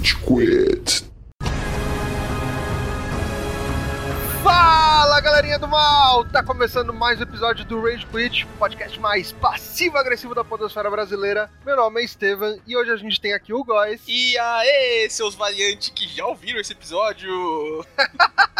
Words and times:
Rage 0.00 0.16
Quit. 0.16 1.04
Fala 4.42 5.20
galerinha 5.20 5.58
do 5.58 5.68
mal! 5.68 6.24
Tá 6.24 6.42
começando 6.42 6.90
mais 6.94 7.20
um 7.20 7.22
episódio 7.22 7.66
do 7.66 7.82
Rage 7.82 8.06
Quit, 8.06 8.46
podcast 8.58 8.98
mais 8.98 9.32
passivo-agressivo 9.32 10.34
da 10.34 10.42
podosfera 10.42 10.90
brasileira. 10.90 11.50
Meu 11.66 11.76
nome 11.76 12.00
é 12.00 12.04
Estevam 12.04 12.58
e 12.66 12.74
hoje 12.78 12.90
a 12.90 12.96
gente 12.96 13.20
tem 13.20 13.34
aqui 13.34 13.52
o 13.52 13.62
Góis. 13.62 14.00
E 14.08 14.38
aê, 14.38 15.06
seus 15.10 15.34
variantes 15.34 15.90
que 15.90 16.08
já 16.08 16.24
ouviram 16.24 16.58
esse 16.60 16.72
episódio! 16.72 17.84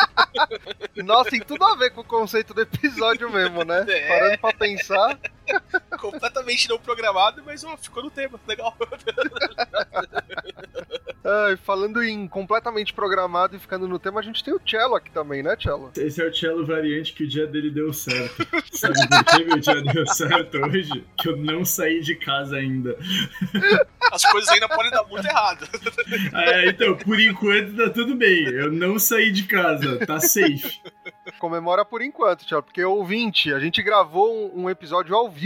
Nossa, 0.96 1.30
tem 1.30 1.40
tudo 1.40 1.64
a 1.64 1.74
ver 1.74 1.90
com 1.90 2.02
o 2.02 2.04
conceito 2.04 2.52
do 2.52 2.60
episódio 2.60 3.30
mesmo, 3.30 3.64
né? 3.64 3.86
É. 3.88 4.08
Parando 4.08 4.38
pra 4.38 4.52
pensar. 4.52 5.18
Completamente 5.98 6.68
não 6.68 6.78
programado, 6.78 7.42
mas 7.44 7.64
ó, 7.64 7.76
ficou 7.76 8.02
no 8.02 8.10
tema, 8.10 8.40
legal. 8.46 8.76
Ai, 11.22 11.56
falando 11.58 12.02
em 12.02 12.26
completamente 12.26 12.94
programado 12.94 13.54
e 13.54 13.58
ficando 13.58 13.86
no 13.86 13.98
tema, 13.98 14.20
a 14.20 14.22
gente 14.22 14.42
tem 14.42 14.54
o 14.54 14.60
Cello 14.66 14.94
aqui 14.94 15.10
também, 15.10 15.42
né, 15.42 15.54
Cello? 15.60 15.92
Esse 15.96 16.22
é 16.22 16.26
o 16.26 16.34
cello 16.34 16.64
variante 16.64 17.12
que 17.12 17.24
o 17.24 17.28
dia 17.28 17.46
dele 17.46 17.70
deu 17.70 17.92
certo. 17.92 18.46
Sabe 18.72 18.94
por 19.06 19.24
que 19.24 19.44
meu 19.44 19.58
dia 19.58 19.82
deu 19.82 20.06
certo 20.06 20.58
hoje? 20.58 21.04
Que 21.18 21.28
eu 21.28 21.36
não 21.36 21.64
saí 21.64 22.00
de 22.00 22.16
casa 22.16 22.56
ainda. 22.56 22.96
As 24.10 24.24
coisas 24.24 24.48
ainda 24.48 24.68
podem 24.68 24.90
dar 24.90 25.04
muito 25.04 25.26
errado. 25.26 25.68
É, 26.32 26.68
então, 26.68 26.96
por 26.96 27.20
enquanto 27.20 27.76
tá 27.76 27.90
tudo 27.90 28.14
bem. 28.14 28.44
Eu 28.44 28.72
não 28.72 28.98
saí 28.98 29.30
de 29.30 29.44
casa, 29.44 30.04
tá 30.06 30.18
safe. 30.20 30.80
Comemora 31.38 31.84
por 31.84 32.02
enquanto, 32.02 32.48
Cello, 32.48 32.62
porque 32.62 32.82
ouvinte, 32.82 33.52
a 33.52 33.60
gente 33.60 33.82
gravou 33.82 34.34
um, 34.34 34.64
um 34.64 34.70
episódio 34.70 35.14
ao 35.14 35.30
vivo 35.30 35.39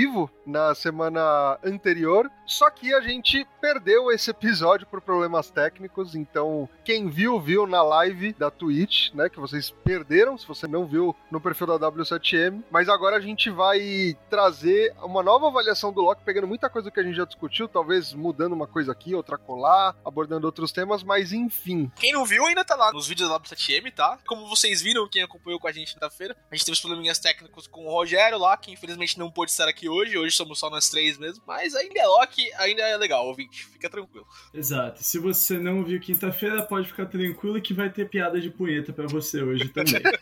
na 0.47 0.75
semana 0.75 1.59
anterior, 1.65 2.30
só 2.47 2.69
que 2.71 2.93
a 2.93 3.01
gente 3.01 3.47
perdeu 3.61 4.11
esse 4.11 4.30
episódio 4.30 4.87
por 4.87 5.01
problemas 5.01 5.51
técnicos, 5.51 6.15
então 6.15 6.69
quem 6.84 7.09
viu, 7.09 7.41
viu 7.41 7.67
na 7.67 7.83
live 7.83 8.33
da 8.34 8.51
Twitch, 8.51 9.12
né, 9.14 9.28
que 9.28 9.41
vocês 9.41 9.70
perderam, 9.70 10.36
se 10.36 10.47
você 10.47 10.67
não 10.67 10.86
viu 10.86 11.14
no 11.31 11.41
perfil 11.41 11.67
da 11.67 11.91
W7M, 11.91 12.62
mas 12.70 12.89
agora 12.89 13.17
a 13.17 13.20
gente 13.20 13.51
vai 13.51 14.17
trazer 14.28 14.95
uma 15.03 15.23
nova 15.23 15.47
avaliação 15.47 15.92
do 15.92 16.03
Loki, 16.03 16.25
pegando 16.25 16.47
muita 16.47 16.69
coisa 16.69 16.91
que 16.91 17.01
a 17.01 17.03
gente 17.03 17.17
já 17.17 17.25
discutiu, 17.25 17.69
talvez 17.69 18.12
mudando 18.12 18.53
uma 18.53 18.67
coisa 18.67 18.92
aqui, 18.92 19.14
outra 19.14 19.39
colar, 19.39 19.97
abordando 20.05 20.47
outros 20.47 20.73
temas, 20.73 21.03
mas 21.03 21.33
enfim. 21.33 21.91
Quem 21.97 22.12
não 22.12 22.25
viu 22.25 22.45
ainda 22.47 22.64
tá 22.64 22.75
lá 22.75 22.92
nos 22.92 23.08
vídeos 23.08 23.29
da 23.29 23.41
W7M, 23.41 23.92
tá? 23.95 24.19
Como 24.27 24.48
vocês 24.48 24.83
viram, 24.83 25.08
quem 25.08 25.23
acompanhou 25.23 25.58
com 25.58 25.69
a 25.69 25.73
gente 25.73 25.97
na 26.01 26.11
feira, 26.11 26.36
a 26.51 26.55
gente 26.55 26.64
teve 26.64 26.75
os 26.75 26.81
probleminhas 26.81 27.19
técnicos 27.19 27.67
com 27.67 27.86
o 27.86 27.91
Rogério 27.91 28.39
lá, 28.39 28.56
que 28.56 28.73
infelizmente 28.73 29.19
não 29.19 29.31
pôde 29.31 29.51
estar 29.51 29.69
aqui 29.69 29.83
hoje. 29.88 30.16
Hoje 30.16 30.34
somos 30.34 30.58
só 30.58 30.70
nós 30.70 30.88
três 30.88 31.18
mesmo. 31.18 31.42
Mas 31.46 31.74
ainda 31.74 32.00
é 32.00 32.06
Loki, 32.06 32.52
ainda 32.54 32.82
é 32.82 32.96
legal, 32.96 33.27
ouvinte. 33.27 33.66
Fica 33.66 33.88
tranquilo. 33.88 34.27
Exato. 34.52 35.02
Se 35.02 35.18
você 35.18 35.58
não 35.58 35.84
viu 35.84 36.00
quinta-feira, 36.00 36.62
pode 36.62 36.88
ficar 36.88 37.06
tranquilo 37.06 37.60
que 37.60 37.74
vai 37.74 37.90
ter 37.90 38.08
piada 38.08 38.40
de 38.40 38.50
punheta 38.50 38.92
pra 38.92 39.06
você 39.06 39.42
hoje 39.42 39.68
também. 39.68 40.02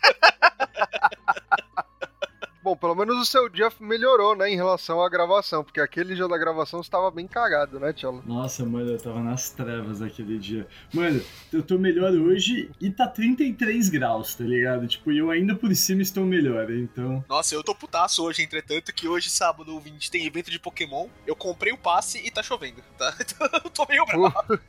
Bom, 2.63 2.77
pelo 2.77 2.95
menos 2.95 3.17
o 3.17 3.25
seu 3.25 3.49
dia 3.49 3.69
melhorou, 3.77 4.37
né, 4.37 4.49
em 4.49 4.55
relação 4.55 5.03
à 5.03 5.09
gravação, 5.09 5.65
porque 5.65 5.81
aquele 5.81 6.15
dia 6.15 6.29
da 6.29 6.37
gravação 6.37 6.79
estava 6.79 7.11
bem 7.11 7.27
cagado, 7.27 7.77
né, 7.77 7.91
Tchelo? 7.91 8.23
Nossa, 8.25 8.63
mano, 8.65 8.89
eu 8.89 8.97
tava 8.97 9.19
nas 9.19 9.49
trevas 9.49 10.01
aquele 10.01 10.39
dia. 10.39 10.65
Mano, 10.93 11.21
eu 11.51 11.61
tô 11.61 11.77
melhor 11.77 12.13
hoje 12.13 12.71
e 12.79 12.89
tá 12.89 13.05
33 13.05 13.89
graus, 13.89 14.35
tá 14.35 14.45
ligado? 14.45 14.87
Tipo, 14.87 15.11
eu 15.11 15.29
ainda 15.29 15.53
por 15.53 15.75
cima 15.75 16.01
estou 16.01 16.23
melhor, 16.23 16.71
então. 16.71 17.21
Nossa, 17.27 17.53
eu 17.53 17.61
tô 17.61 17.75
putaço 17.75 18.23
hoje, 18.23 18.41
entretanto, 18.41 18.93
que 18.93 19.09
hoje, 19.09 19.29
sábado, 19.29 19.73
ouvinte, 19.73 20.09
tem 20.09 20.25
evento 20.25 20.49
de 20.49 20.57
Pokémon. 20.57 21.07
Eu 21.27 21.35
comprei 21.35 21.73
o 21.73 21.77
passe 21.77 22.25
e 22.25 22.31
tá 22.31 22.41
chovendo, 22.41 22.81
tá? 22.97 23.13
Então 23.33 23.49
eu 23.61 23.69
tô 23.69 23.85
meio 23.89 24.05
bravo. 24.05 24.59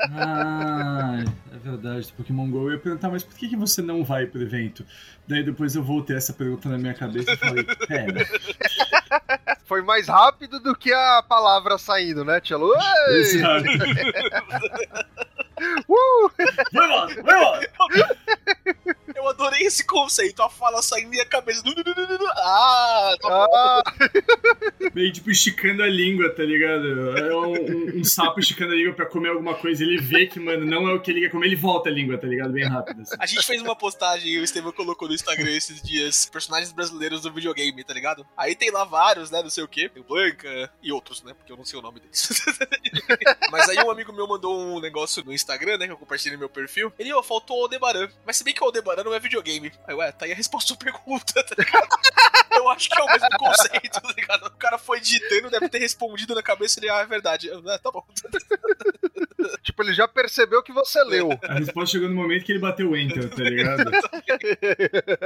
Ah, 0.00 1.24
é 1.50 1.56
verdade, 1.56 2.08
do 2.08 2.12
Pokémon 2.12 2.50
GO. 2.50 2.68
Eu 2.68 2.72
ia 2.72 2.78
perguntar, 2.78 3.08
mas 3.08 3.22
por 3.22 3.36
que, 3.36 3.48
que 3.48 3.56
você 3.56 3.80
não 3.80 4.04
vai 4.04 4.26
pro 4.26 4.42
evento? 4.42 4.84
Daí 5.26 5.42
depois 5.44 5.74
eu 5.74 5.82
voltei 5.82 6.16
essa 6.16 6.32
pergunta 6.32 6.68
na 6.68 6.76
minha 6.76 6.92
cabeça 6.92 7.21
pera. 7.86 8.26
Foi 9.64 9.82
mais 9.82 10.08
rápido 10.08 10.60
do 10.60 10.74
que 10.76 10.92
a 10.92 11.22
palavra 11.22 11.78
saindo, 11.78 12.24
né, 12.24 12.40
Tchelo? 12.40 12.72
Uh! 15.88 16.30
Vai 16.72 16.88
lá. 16.88 17.08
Eu 19.22 19.28
adorei 19.28 19.62
esse 19.66 19.84
conceito, 19.86 20.42
a 20.42 20.50
fala 20.50 20.80
da 20.80 21.06
minha 21.08 21.24
cabeça. 21.24 21.62
Ah, 22.36 23.14
tá. 23.20 23.48
Ah, 23.54 23.82
Meio 24.94 25.12
tipo 25.12 25.30
esticando 25.30 25.82
a 25.82 25.86
língua, 25.88 26.30
tá 26.34 26.42
ligado? 26.42 27.16
É 27.18 27.34
um, 27.36 28.00
um- 28.00 28.04
sapo 28.04 28.40
esticando 28.40 28.72
a 28.72 28.76
língua 28.76 28.92
pra 28.94 29.06
comer 29.06 29.28
alguma 29.30 29.54
coisa. 29.54 29.82
Ele 29.82 29.98
vê 29.98 30.26
que, 30.26 30.40
mano, 30.40 30.66
não 30.66 30.88
é 30.88 30.94
o 30.94 31.00
que 31.00 31.10
ele 31.10 31.20
quer 31.20 31.30
comer, 31.30 31.46
ele 31.46 31.56
volta 31.56 31.88
a 31.88 31.92
língua, 31.92 32.18
tá 32.18 32.26
ligado? 32.26 32.52
Bem 32.52 32.64
rápido. 32.64 33.00
Assim. 33.02 33.14
A 33.18 33.26
gente 33.26 33.46
fez 33.46 33.62
uma 33.62 33.76
postagem, 33.76 34.38
o 34.38 34.44
Estevam 34.44 34.72
colocou 34.72 35.08
no 35.08 35.14
Instagram 35.14 35.50
esses 35.50 35.80
dias, 35.80 36.26
personagens 36.26 36.72
brasileiros 36.72 37.22
do 37.22 37.32
videogame, 37.32 37.84
tá 37.84 37.94
ligado? 37.94 38.26
Aí 38.36 38.54
tem 38.54 38.70
lá 38.70 38.84
vários, 38.84 39.30
né, 39.30 39.40
não 39.42 39.50
sei 39.50 39.62
o 39.64 39.68
quê, 39.68 39.88
tem 39.88 40.02
o 40.02 40.06
Blanca 40.06 40.70
e 40.82 40.92
outros, 40.92 41.22
né, 41.22 41.32
porque 41.34 41.52
eu 41.52 41.56
não 41.56 41.64
sei 41.64 41.78
o 41.78 41.82
nome 41.82 42.00
deles. 42.00 42.28
Mas 43.50 43.68
aí 43.68 43.78
um 43.78 43.90
amigo 43.90 44.12
meu 44.12 44.26
mandou 44.26 44.58
um 44.58 44.80
negócio 44.80 45.22
no 45.24 45.32
Instagram, 45.32 45.78
né, 45.78 45.86
que 45.86 45.92
eu 45.92 45.96
compartilhei 45.96 46.34
no 46.36 46.40
meu 46.40 46.48
perfil. 46.48 46.92
Ele, 46.98 47.12
ó, 47.12 47.22
faltou 47.22 47.58
o 47.60 47.62
Aldebaran. 47.62 48.08
Mas 48.26 48.36
se 48.36 48.44
bem 48.44 48.52
que 48.54 48.62
o 48.62 48.66
Aldebaran 48.66 49.04
não 49.12 49.16
é 49.16 49.20
videogame. 49.20 49.70
Aí, 49.86 49.94
ué, 49.94 50.10
tá 50.10 50.24
aí 50.24 50.32
a 50.32 50.34
resposta 50.34 50.72
à 50.72 50.76
sua 50.76 50.76
pergunta, 50.78 51.42
tá 51.44 51.54
ligado? 51.56 51.86
Eu 52.52 52.68
acho 52.70 52.88
que 52.88 53.00
é 53.00 53.02
o 53.02 53.06
mesmo 53.06 53.28
conceito, 53.38 54.00
tá 54.00 54.12
ligado? 54.16 54.46
O 54.46 54.50
cara 54.52 54.78
foi 54.78 55.00
digitando, 55.00 55.50
deve 55.50 55.68
ter 55.68 55.78
respondido 55.78 56.34
na 56.34 56.42
cabeça 56.42 56.78
ele, 56.78 56.88
ah, 56.90 56.98
é 57.00 57.06
verdade. 57.06 57.48
Eu, 57.48 57.62
"Ah, 57.68 57.78
tá 57.78 57.90
bom. 57.90 58.04
tipo, 59.62 59.82
ele 59.82 59.92
já 59.94 60.06
percebeu 60.06 60.62
que 60.62 60.72
você 60.72 61.02
leu. 61.04 61.30
A 61.42 61.54
resposta 61.54 61.92
chegou 61.92 62.08
no 62.08 62.14
momento 62.14 62.44
que 62.44 62.52
ele 62.52 62.58
bateu 62.58 62.90
o 62.90 62.96
enter, 62.96 63.28
tá 63.30 63.42
ligado? 63.42 63.90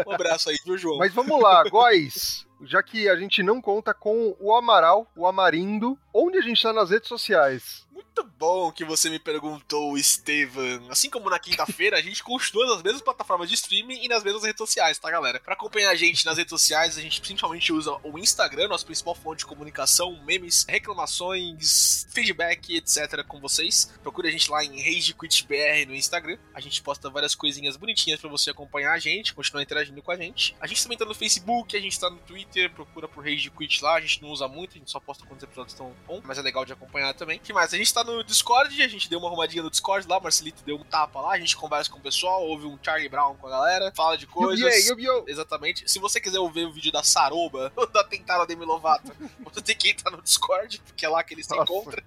Um 0.07 0.13
abraço 0.13 0.51
aí, 0.51 0.57
viu, 0.65 0.79
João? 0.79 0.99
Mas 0.99 1.13
vamos 1.13 1.41
lá, 1.41 1.63
Góis. 1.65 2.47
Já 2.63 2.83
que 2.83 3.09
a 3.09 3.17
gente 3.17 3.43
não 3.43 3.61
conta 3.61 3.93
com 3.93 4.35
o 4.41 4.55
Amaral, 4.55 5.07
o 5.15 5.27
Amarindo, 5.27 5.99
onde 6.15 6.39
a 6.39 6.43
gente 6.43 6.63
tá 6.63 6.73
nas 6.73 6.91
redes 6.91 7.09
sociais? 7.09 7.87
Muito 7.93 8.25
bom 8.39 8.71
que 8.71 8.85
você 8.85 9.09
me 9.09 9.19
perguntou, 9.19 9.97
Estevam. 9.97 10.91
Assim 10.91 11.09
como 11.09 11.31
na 11.31 11.39
quinta-feira, 11.39 11.97
a 11.97 12.03
gente 12.03 12.23
continua 12.23 12.67
nas 12.67 12.83
mesmas 12.83 13.03
plataformas 13.03 13.49
de 13.49 13.55
streaming 13.55 14.05
e 14.05 14.09
nas 14.09 14.23
mesmas 14.23 14.43
redes 14.43 14.59
sociais, 14.59 14.99
tá, 14.99 15.11
galera? 15.11 15.41
Pra 15.41 15.55
acompanhar 15.55 15.91
a 15.91 15.95
gente 15.95 16.25
nas 16.27 16.37
redes 16.37 16.51
sociais, 16.51 16.99
a 16.99 17.01
gente 17.01 17.21
principalmente 17.21 17.73
usa 17.73 17.97
o 18.03 18.19
Instagram, 18.19 18.69
nossa 18.69 18.85
principal 18.85 19.15
fonte 19.15 19.41
de 19.41 19.47
comunicação, 19.47 20.23
memes, 20.25 20.65
reclamações, 20.69 22.07
feedback, 22.13 22.77
etc. 22.77 23.25
com 23.27 23.41
vocês. 23.41 23.93
Procure 24.03 24.29
a 24.29 24.31
gente 24.31 24.51
lá 24.51 24.65
em 24.65 24.81
RageQuitBR 24.81 25.87
no 25.87 25.95
Instagram. 25.95 26.39
A 26.55 26.61
gente 26.61 26.83
posta 26.83 27.09
várias 27.09 27.35
coisinhas 27.35 27.77
bonitinhas 27.77 28.21
pra 28.21 28.29
você 28.29 28.51
acompanhar 28.51 28.93
a 28.93 28.99
gente, 28.99 29.35
continuar 29.35 29.63
interagindo 29.63 30.03
com 30.03 30.11
a 30.11 30.17
gente. 30.17 30.55
A 30.61 30.67
gente 30.67 30.83
também 30.83 30.99
tá 30.99 31.05
no 31.05 31.15
Facebook, 31.15 31.77
a 31.77 31.81
gente 31.81 31.99
tá 31.99 32.11
no 32.11 32.19
Twitter, 32.19 32.71
procura 32.71 33.09
por 33.09 33.25
Rage 33.25 33.51
Quit 33.51 33.83
lá. 33.83 33.95
A 33.95 34.01
gente 34.01 34.23
não 34.23 34.31
usa 34.31 34.47
muito, 34.47 34.77
a 34.77 34.79
gente 34.79 34.91
só 34.91 35.01
posta 35.01 35.25
quando 35.25 35.39
os 35.39 35.45
episódios 35.45 35.73
estão 35.73 35.95
bons, 36.07 36.23
mas 36.25 36.39
é 36.39 36.43
legal 36.43 36.65
de 36.65 36.73
acompanhar 36.73 37.15
também. 37.15 37.39
que 37.39 37.53
mais? 37.53 37.73
A 37.73 37.77
gente 37.77 37.93
tá 37.93 38.05
no 38.05 38.26
Discord, 38.27 38.83
a 38.83 38.89
gente 38.89 39.09
deu 39.09 39.19
uma 39.19 39.29
arrumadinha 39.29 39.63
no 39.63 39.71
Discord 39.71 40.07
lá, 40.09 40.19
o 40.19 40.23
Marcelito 40.23 40.63
deu 40.65 40.77
um 40.77 40.85
tapa 40.85 41.21
lá, 41.21 41.33
a 41.33 41.39
gente 41.39 41.57
conversa 41.57 41.91
com 41.91 41.99
o 41.99 42.03
pessoal, 42.03 42.43
ouve 42.45 42.67
um 42.67 42.79
Charlie 42.83 43.09
Brown 43.09 43.37
com 43.37 43.47
a 43.47 43.51
galera, 43.51 43.93
fala 43.95 44.17
de 44.17 44.27
coisas. 44.27 44.87
Yubiou. 44.87 45.25
Exatamente. 45.27 45.91
Se 45.91 45.99
você 45.99 46.21
quiser 46.21 46.39
ouvir 46.39 46.67
o 46.67 46.73
vídeo 46.73 46.93
da 46.93 47.03
Saroba, 47.03 47.73
ou 47.77 47.87
da 47.87 48.05
Tentada 48.05 48.47
Demi 48.47 48.65
Lovato, 48.65 49.13
você 49.45 49.63
tem 49.63 49.77
que 49.77 49.91
entrar 49.91 50.11
no 50.11 50.23
Discord, 50.23 50.81
porque 50.85 51.07
é 51.07 51.09
lá 51.09 51.23
que 51.23 51.35
eles 51.35 51.47
se 51.47 51.57
encontram. 51.57 52.03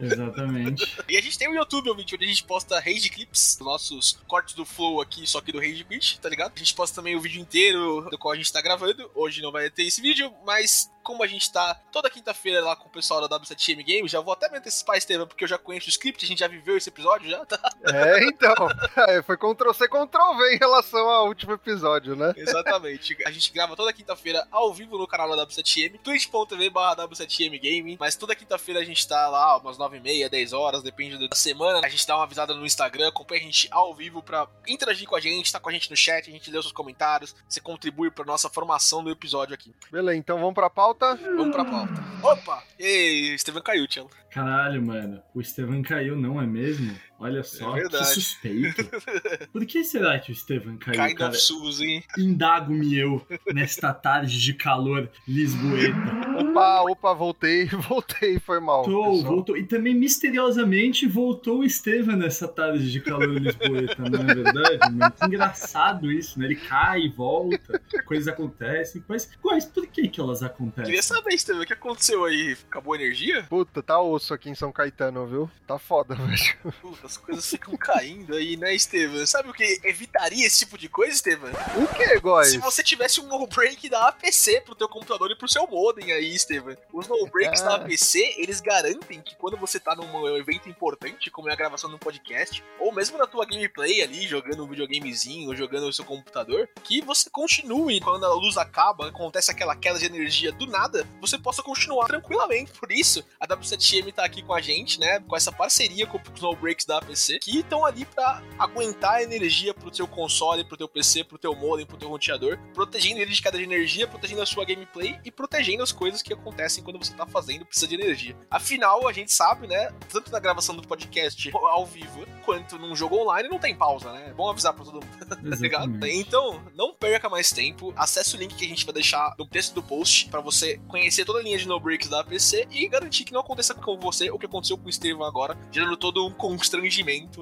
Exatamente. 0.00 0.96
E 1.08 1.16
a 1.16 1.20
gente 1.20 1.36
tem 1.36 1.48
o 1.48 1.54
YouTube, 1.54 1.88
ouvinte, 1.88 2.14
onde 2.14 2.24
a 2.24 2.28
gente 2.28 2.44
posta 2.44 2.78
Rage 2.78 3.10
Clips, 3.10 3.58
nossos 3.60 4.18
cortes 4.28 4.54
do 4.54 4.64
Flow 4.64 5.00
aqui, 5.00 5.26
só 5.26 5.40
que 5.40 5.50
do 5.50 5.58
Rage 5.58 5.84
Quit, 5.84 6.20
tá 6.20 6.28
ligado? 6.28 6.52
A 6.54 6.58
gente 6.58 6.74
posta 6.74 6.94
também 6.94 7.16
o 7.16 7.20
vídeo 7.20 7.40
inteiro 7.40 8.08
do 8.10 8.16
qual 8.16 8.32
a 8.32 8.36
gente 8.36 8.52
tá 8.52 8.60
gravando. 8.62 9.10
Hoje 9.14 9.42
não 9.42 9.50
vai 9.50 9.68
ter 9.70 9.84
esse 9.84 10.00
vídeo, 10.00 10.32
mas 10.46 10.90
como 11.08 11.22
a 11.22 11.26
gente 11.26 11.50
tá 11.50 11.74
toda 11.90 12.10
quinta-feira 12.10 12.60
lá 12.60 12.76
com 12.76 12.86
o 12.86 12.92
pessoal 12.92 13.26
da 13.26 13.40
W7M 13.40 13.82
Games, 13.82 14.12
já 14.12 14.20
vou 14.20 14.34
até 14.34 14.46
me 14.50 14.58
antecipar, 14.58 14.98
Estevam, 14.98 15.26
porque 15.26 15.42
eu 15.42 15.48
já 15.48 15.56
conheço 15.56 15.86
o 15.86 15.88
script, 15.88 16.22
a 16.22 16.28
gente 16.28 16.40
já 16.40 16.46
viveu 16.46 16.76
esse 16.76 16.90
episódio 16.90 17.30
já, 17.30 17.46
tá? 17.46 17.58
É, 17.82 18.24
então. 18.24 18.54
É, 19.08 19.22
foi 19.22 19.36
Ctrl-C, 19.36 19.88
Ctrl-V 19.88 20.54
em 20.54 20.58
relação 20.58 21.08
ao 21.08 21.28
último 21.28 21.52
episódio, 21.52 22.16
né? 22.16 22.34
Exatamente. 22.36 23.16
A 23.24 23.30
gente 23.30 23.52
grava 23.52 23.76
toda 23.76 23.92
quinta-feira 23.92 24.46
ao 24.50 24.74
vivo 24.74 24.98
no 24.98 25.06
canal 25.06 25.34
da 25.34 25.46
W7M, 25.46 25.98
twitch.tv 26.00 26.68
barra 26.68 27.06
W7M 27.06 27.58
Gaming, 27.62 27.96
mas 27.98 28.16
toda 28.16 28.34
quinta-feira 28.34 28.80
a 28.80 28.84
gente 28.84 29.06
tá 29.06 29.28
lá 29.28 29.56
umas 29.56 29.78
9h30, 29.78 30.28
10 30.28 30.52
horas, 30.52 30.82
depende 30.82 31.16
da 31.16 31.34
semana. 31.34 31.80
A 31.86 31.88
gente 31.88 32.06
dá 32.06 32.16
uma 32.16 32.24
avisada 32.24 32.54
no 32.54 32.66
Instagram, 32.66 33.08
acompanha 33.08 33.40
a 33.40 33.44
gente 33.44 33.68
ao 33.70 33.94
vivo 33.94 34.22
pra 34.22 34.48
interagir 34.66 35.08
com 35.08 35.16
a 35.16 35.20
gente, 35.20 35.52
tá 35.52 35.60
com 35.60 35.68
a 35.68 35.72
gente 35.72 35.90
no 35.90 35.96
chat, 35.96 36.28
a 36.28 36.32
gente 36.32 36.50
lê 36.50 36.58
os 36.58 36.64
seus 36.64 36.72
comentários, 36.72 37.34
você 37.48 37.60
contribui 37.60 38.10
pra 38.10 38.24
nossa 38.24 38.50
formação 38.50 39.02
do 39.02 39.10
episódio 39.10 39.54
aqui. 39.54 39.72
Beleza, 39.90 40.18
então 40.18 40.38
vamos 40.38 40.54
pra 40.54 40.68
pauta. 40.68 40.97
Vamos 40.98 41.54
pra 41.54 41.64
pauta. 41.64 42.04
Opa! 42.22 42.62
Ei, 42.78 43.34
Estevam 43.34 43.62
caiu, 43.62 43.86
Tiago. 43.86 44.10
Caralho, 44.30 44.82
mano. 44.82 45.22
O 45.34 45.40
Estevam 45.40 45.82
caiu, 45.82 46.16
não 46.16 46.40
é 46.40 46.46
mesmo? 46.46 46.94
Olha 47.20 47.42
só, 47.42 47.76
É 47.76 47.88
que 47.88 48.04
suspeito. 48.04 48.84
Por 49.52 49.66
que 49.66 49.82
será 49.82 50.18
que 50.20 50.30
o 50.30 50.32
Estevam 50.32 50.76
caiu, 50.76 51.04
Kind 51.08 51.18
cara? 51.18 51.30
of 51.30 51.38
Suzy. 51.38 52.04
Indago-me 52.16 52.96
eu 52.96 53.26
nesta 53.52 53.92
tarde 53.92 54.40
de 54.40 54.54
calor 54.54 55.10
lisboeta. 55.26 55.96
Opa, 56.38 56.82
opa, 56.82 57.14
voltei, 57.14 57.66
voltei, 57.88 58.38
foi 58.38 58.60
mal. 58.60 58.84
Voltou, 58.84 59.12
pessoal. 59.16 59.34
voltou. 59.34 59.56
E 59.56 59.64
também 59.64 59.94
misteriosamente 59.94 61.06
voltou 61.08 61.58
o 61.60 61.64
Estevam 61.64 62.16
nessa 62.16 62.46
tarde 62.46 62.90
de 62.90 63.00
calor 63.00 63.28
lisboeta, 63.40 63.96
não 64.08 64.20
é 64.30 64.34
verdade? 64.34 64.92
Mano? 64.92 65.12
Que 65.12 65.24
engraçado 65.26 66.12
isso, 66.12 66.38
né? 66.38 66.44
Ele 66.46 66.56
cai 66.56 67.00
e 67.02 67.08
volta, 67.08 67.80
coisas 68.06 68.28
acontecem. 68.28 69.02
Mas, 69.08 69.28
mas 69.44 69.64
por 69.64 69.86
que 69.88 70.06
que 70.08 70.20
elas 70.20 70.42
acontecem? 70.42 70.84
Queria 70.84 71.02
saber, 71.02 71.36
Steven, 71.36 71.62
o 71.62 71.66
que 71.66 71.72
aconteceu 71.72 72.24
aí? 72.24 72.56
Acabou 72.68 72.92
a 72.92 72.96
energia? 72.96 73.42
Puta, 73.48 73.82
tá 73.82 74.00
osso 74.00 74.32
aqui 74.32 74.48
em 74.50 74.54
São 74.54 74.70
Caetano, 74.70 75.26
viu? 75.26 75.50
Tá 75.66 75.78
foda, 75.78 76.14
velho. 76.16 76.72
Puta, 76.80 77.07
as 77.08 77.16
coisas 77.16 77.46
ficam 77.48 77.74
caindo 77.76 78.34
aí, 78.36 78.56
né, 78.56 78.76
Steven? 78.78 79.24
Sabe 79.26 79.48
o 79.48 79.54
que 79.54 79.80
evitaria 79.82 80.46
esse 80.46 80.58
tipo 80.60 80.76
de 80.76 80.88
coisa, 80.88 81.16
Steven? 81.16 81.50
O 81.76 81.86
que, 81.94 82.20
Góis? 82.20 82.50
Se 82.50 82.58
você 82.58 82.82
tivesse 82.82 83.20
um 83.20 83.26
no-break 83.26 83.88
da 83.88 84.08
APC 84.08 84.60
pro 84.60 84.74
teu 84.74 84.88
computador 84.88 85.30
e 85.30 85.36
pro 85.36 85.48
seu 85.48 85.66
modem 85.66 86.12
aí, 86.12 86.38
Steven. 86.38 86.76
Os 86.92 87.08
no-breaks 87.08 87.62
da 87.62 87.72
Ah. 87.72 87.76
APC, 87.76 88.34
eles 88.36 88.60
garantem 88.60 89.22
que 89.22 89.34
quando 89.36 89.56
você 89.56 89.80
tá 89.80 89.96
num 89.96 90.36
evento 90.36 90.68
importante, 90.68 91.30
como 91.30 91.48
é 91.48 91.52
a 91.52 91.56
gravação 91.56 91.88
de 91.88 91.96
um 91.96 91.98
podcast, 91.98 92.62
ou 92.78 92.92
mesmo 92.92 93.16
na 93.16 93.26
tua 93.26 93.46
gameplay 93.46 94.02
ali, 94.02 94.26
jogando 94.26 94.64
um 94.64 94.68
videogamezinho, 94.68 95.48
ou 95.48 95.56
jogando 95.56 95.86
no 95.86 95.92
seu 95.92 96.04
computador, 96.04 96.68
que 96.84 97.00
você 97.00 97.30
continue 97.30 98.00
quando 98.00 98.24
a 98.26 98.34
luz 98.34 98.56
acaba, 98.58 99.08
acontece 99.08 99.50
aquela 99.50 99.74
queda 99.74 99.98
de 99.98 100.04
energia 100.06 100.52
do 100.52 100.66
nada, 100.66 101.06
você 101.20 101.38
possa 101.38 101.62
continuar 101.62 102.06
tranquilamente. 102.06 102.72
Por 102.72 102.92
isso, 102.92 103.24
a 103.40 103.46
W7M 103.46 104.12
tá 104.12 104.24
aqui 104.24 104.42
com 104.42 104.52
a 104.52 104.60
gente, 104.60 105.00
né, 105.00 105.20
com 105.20 105.36
essa 105.36 105.50
parceria 105.50 106.06
com 106.06 106.18
os 106.34 106.40
no-breaks 106.42 106.84
da 106.84 106.97
APC, 106.98 107.38
que 107.38 107.58
estão 107.58 107.84
ali 107.84 108.04
pra 108.04 108.42
aguentar 108.58 109.14
a 109.14 109.22
energia 109.22 109.74
pro 109.74 109.90
teu 109.90 110.06
console, 110.06 110.64
pro 110.64 110.76
teu 110.76 110.88
PC, 110.88 111.24
pro 111.24 111.38
teu 111.38 111.54
modem, 111.54 111.86
pro 111.86 111.96
teu 111.96 112.08
roteador, 112.08 112.58
protegendo 112.74 113.20
ele 113.20 113.32
de 113.32 113.42
queda 113.42 113.58
de 113.58 113.64
energia, 113.64 114.06
protegendo 114.06 114.42
a 114.42 114.46
sua 114.46 114.64
gameplay 114.64 115.18
e 115.24 115.30
protegendo 115.30 115.82
as 115.82 115.92
coisas 115.92 116.22
que 116.22 116.32
acontecem 116.32 116.82
quando 116.82 116.98
você 116.98 117.14
tá 117.14 117.26
fazendo 117.26 117.64
precisa 117.64 117.88
de 117.88 117.94
energia. 117.94 118.36
Afinal, 118.50 119.06
a 119.08 119.12
gente 119.12 119.32
sabe, 119.32 119.66
né, 119.66 119.90
tanto 120.10 120.30
na 120.30 120.38
gravação 120.38 120.74
do 120.74 120.86
podcast 120.86 121.50
ao 121.54 121.86
vivo, 121.86 122.24
quanto 122.44 122.78
num 122.78 122.94
jogo 122.94 123.16
online, 123.16 123.48
não 123.48 123.58
tem 123.58 123.74
pausa, 123.74 124.12
né? 124.12 124.28
É 124.28 124.32
bom 124.32 124.48
avisar 124.50 124.72
pra 124.72 124.84
todo 124.84 124.94
mundo, 124.94 125.18
tá 125.26 125.36
ligado? 125.56 126.06
Então, 126.06 126.62
não 126.74 126.94
perca 126.94 127.28
mais 127.28 127.50
tempo, 127.50 127.92
acesse 127.96 128.36
o 128.36 128.38
link 128.38 128.54
que 128.54 128.64
a 128.64 128.68
gente 128.68 128.84
vai 128.84 128.94
deixar 128.94 129.34
no 129.38 129.46
texto 129.46 129.74
do 129.74 129.82
post 129.82 130.28
pra 130.28 130.40
você 130.40 130.80
conhecer 130.88 131.24
toda 131.24 131.40
a 131.40 131.42
linha 131.42 131.58
de 131.58 131.68
no 131.68 131.78
breaks 131.78 132.08
da 132.08 132.20
APC 132.20 132.66
e 132.70 132.88
garantir 132.88 133.24
que 133.24 133.32
não 133.32 133.40
aconteça 133.40 133.74
com 133.74 133.98
você 133.98 134.30
o 134.30 134.38
que 134.38 134.46
aconteceu 134.46 134.76
com 134.76 134.86
o 134.86 134.90
Estevão 134.90 135.26
agora, 135.26 135.56
gerando 135.70 135.96
todo 135.96 136.26
um 136.26 136.32
constrangimento, 136.32 136.87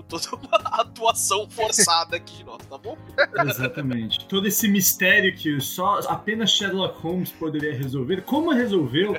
toda 0.08 0.26
uma 0.36 0.56
atuação 0.80 1.48
forçada 1.50 2.16
aqui 2.16 2.38
de 2.38 2.44
nós, 2.44 2.58
tá 2.66 2.76
bom? 2.78 2.96
Exatamente. 3.48 4.26
Todo 4.26 4.46
esse 4.46 4.68
mistério 4.68 5.34
que 5.34 5.60
só 5.60 6.00
apenas 6.08 6.50
Sherlock 6.50 6.98
Holmes 7.00 7.30
poderia 7.32 7.74
resolver, 7.74 8.22
como 8.22 8.52
resolveu, 8.52 9.14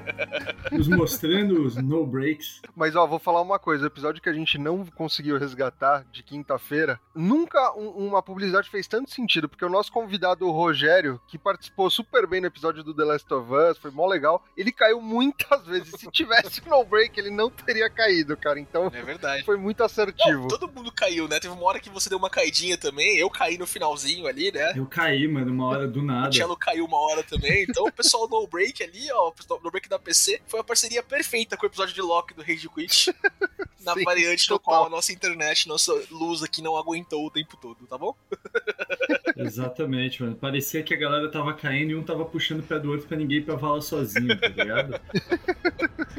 nos 0.72 0.88
mostrando 0.88 1.64
os 1.66 1.76
no 1.76 2.06
breaks. 2.06 2.62
Mas 2.76 2.96
ó, 2.96 3.06
vou 3.08 3.20
falar 3.20 3.42
uma 3.42 3.60
coisa: 3.60 3.84
o 3.84 3.88
episódio 3.88 4.22
que 4.22 4.30
a 4.30 4.34
gente 4.34 4.58
não 4.58 4.86
conseguiu 4.86 5.38
resgatar 5.38 6.06
de 6.12 6.24
quinta-feira, 6.24 7.00
nunca 7.16 7.74
um- 7.76 8.08
uma 8.08 8.22
publicidade 8.22 8.70
fez 8.70 8.88
tanto 8.88 9.10
sentido, 9.12 9.48
porque 9.50 9.66
o 9.66 9.70
nosso 9.70 9.92
convidado, 9.92 10.48
o 10.48 10.52
Rogério, 10.52 11.20
que 11.28 11.38
participou 11.38 11.90
super 11.90 12.28
bem 12.28 12.42
no 12.42 12.48
episódio 12.48 12.84
do 12.84 12.94
The 12.94 13.04
Last 13.04 13.34
of 13.34 13.52
Us, 13.54 13.78
foi 13.78 13.92
mó 13.92 14.06
legal, 14.08 14.44
ele 14.56 14.72
caiu 14.72 15.02
muitas 15.02 15.66
vezes. 15.66 15.94
Se 15.98 16.10
tivesse 16.12 16.62
no 16.68 16.84
break, 16.86 17.20
ele 17.20 17.30
não 17.32 17.50
teria 17.50 17.90
caído, 17.90 18.36
cara. 18.38 18.60
Então 18.60 18.88
É 18.94 19.02
verdade. 19.04 19.44
foi 19.44 19.58
muito 19.58 19.84
Não, 20.20 20.48
todo 20.48 20.68
mundo 20.72 20.92
caiu, 20.92 21.28
né? 21.28 21.40
Teve 21.40 21.54
uma 21.54 21.64
hora 21.66 21.80
que 21.80 21.90
você 21.90 22.10
deu 22.10 22.18
uma 22.18 22.30
caidinha 22.30 22.78
também, 22.78 23.18
eu 23.18 23.30
caí 23.30 23.58
no 23.58 23.68
finalzinho 23.68 24.28
ali, 24.28 24.52
né? 24.52 24.74
Eu 24.76 24.86
caí, 24.86 25.28
mano, 25.28 25.52
uma 25.52 25.68
hora 25.68 25.88
do 25.88 26.00
O 26.00 26.04
nada. 26.04 26.32
Cello 26.32 26.56
caiu 26.58 26.86
uma 26.86 26.98
hora 27.00 27.24
também. 27.24 27.64
Então 27.70 27.86
o 27.86 27.92
pessoal 27.92 28.28
do 28.28 28.40
No 28.42 28.48
Break 28.48 28.84
ali, 28.84 29.12
ó, 29.12 29.30
o 29.30 29.32
pessoal 29.32 29.60
do 29.60 29.64
No 29.64 29.72
Break 29.72 29.88
da 29.88 30.00
PC, 30.00 30.42
foi 30.48 30.60
uma 30.60 30.66
parceria 30.66 31.04
perfeita 31.04 31.56
com 31.56 31.66
o 31.66 31.70
episódio 31.70 31.94
de 31.94 32.02
Loki 32.02 32.34
do 32.34 32.42
Rage 32.42 32.68
Quit. 32.70 33.14
na 33.88 33.94
Sim, 33.94 34.04
variante 34.04 34.50
no 34.50 34.60
total. 34.60 34.74
qual 34.74 34.86
a 34.88 34.90
nossa 34.90 35.14
internet, 35.14 35.68
nossa 35.68 35.94
luz 36.12 36.44
aqui 36.44 36.62
não 36.62 36.76
aguentou 36.76 37.26
o 37.26 37.32
tempo 37.32 37.56
todo, 37.56 37.88
tá 37.88 37.98
bom? 37.98 38.14
Exatamente, 39.38 40.22
mano. 40.22 40.36
Parecia 40.36 40.84
que 40.84 40.94
a 40.94 40.98
galera 40.98 41.30
tava 41.32 41.54
caindo 41.54 41.92
e 41.92 41.96
um 41.96 42.04
tava 42.04 42.26
puxando 42.26 42.60
o 42.60 42.64
pé 42.64 42.80
do 42.80 42.92
outro 42.92 43.08
pra 43.08 43.16
ninguém 43.16 43.38
ir 43.38 43.46
pra 43.46 43.56
vala 43.56 43.82
sozinho, 43.82 44.38
tá 44.40 44.48
ligado? 44.48 45.00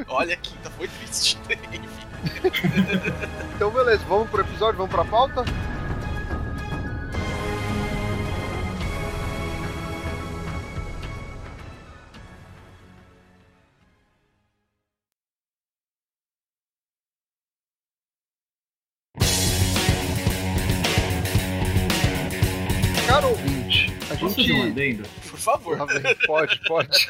Olha, 0.09 0.35
a 0.35 0.37
quinta 0.39 0.71
foi 0.71 0.89
triste. 0.89 1.37
Então, 3.55 3.71
beleza, 3.71 3.88
vamos 3.97 4.29
pro 4.29 4.43
episódio, 4.43 4.77
vamos 4.77 4.95
pra 4.95 5.05
pauta? 5.05 5.45
Caro 23.07 23.29
ouvinte, 23.29 23.93
a 24.11 24.17
Posso 24.17 24.35
fazer 24.37 24.53
um 24.53 24.57
gente. 24.57 24.71
adendo? 24.71 25.03
Por 25.39 25.77
favor. 25.77 25.79
Ah, 25.81 25.87
Pode, 26.27 26.61
pode. 26.67 27.07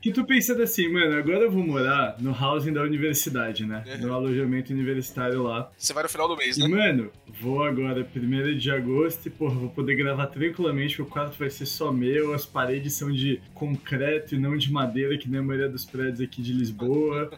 Que 0.00 0.10
tu 0.14 0.24
pensando 0.24 0.62
assim, 0.62 0.88
mano, 0.88 1.16
agora 1.18 1.40
eu 1.40 1.50
vou 1.50 1.62
morar 1.64 2.16
no 2.20 2.30
housing 2.32 2.72
da 2.72 2.82
universidade, 2.82 3.66
né? 3.66 3.82
Uhum. 3.86 4.06
No 4.06 4.14
alojamento 4.14 4.72
universitário 4.72 5.42
lá. 5.42 5.70
Você 5.76 5.92
vai 5.92 6.02
no 6.04 6.08
final 6.08 6.28
do 6.28 6.36
mês, 6.36 6.56
E, 6.56 6.60
né? 6.60 6.68
mano, 6.68 7.10
vou 7.40 7.64
agora, 7.64 8.06
1 8.14 8.56
de 8.58 8.70
agosto, 8.70 9.26
e, 9.26 9.30
porra, 9.30 9.54
vou 9.54 9.68
poder 9.70 9.96
gravar 9.96 10.26
tranquilamente, 10.26 11.02
o 11.02 11.06
quarto 11.06 11.36
vai 11.38 11.50
ser 11.50 11.66
só 11.66 11.90
meu, 11.92 12.32
as 12.34 12.46
paredes 12.46 12.94
são 12.94 13.10
de 13.10 13.40
concreto 13.54 14.34
e 14.34 14.38
não 14.38 14.56
de 14.56 14.70
madeira, 14.72 15.18
que 15.18 15.28
nem 15.28 15.40
a 15.40 15.42
maioria 15.42 15.68
dos 15.68 15.84
prédios 15.84 16.20
aqui 16.20 16.40
de 16.42 16.52
Lisboa. 16.52 17.30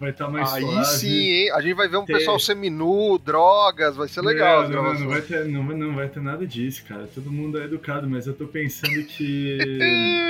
Vai 0.00 0.10
estar 0.10 0.28
mais 0.28 0.52
Aí 0.52 0.62
suave. 0.62 0.84
sim, 0.98 1.08
hein? 1.28 1.50
A 1.52 1.60
gente 1.60 1.74
vai 1.74 1.88
ver 1.88 1.98
um 1.98 2.04
Ter- 2.04 2.14
pessoal 2.14 2.38
seminu, 2.38 3.18
drogas, 3.18 3.96
vai 3.96 4.08
ser 4.08 4.22
legal 4.22 4.68
Não, 4.68 4.82
não, 4.82 4.94
não, 5.00 5.08
vai 5.08 5.20
ter, 5.20 5.44
não, 5.46 5.66
vai- 5.66 5.76
não 5.76 5.94
vai 5.94 6.08
ter 6.08 6.22
nada 6.22 6.46
disso, 6.46 6.82
cara. 6.88 7.08
Todo 7.14 7.30
mundo 7.30 7.58
é 7.58 7.64
educado, 7.64 8.08
mas 8.08 8.26
eu 8.26 8.34
tô 8.34 8.46
pensando 8.46 9.02
que. 9.04 9.33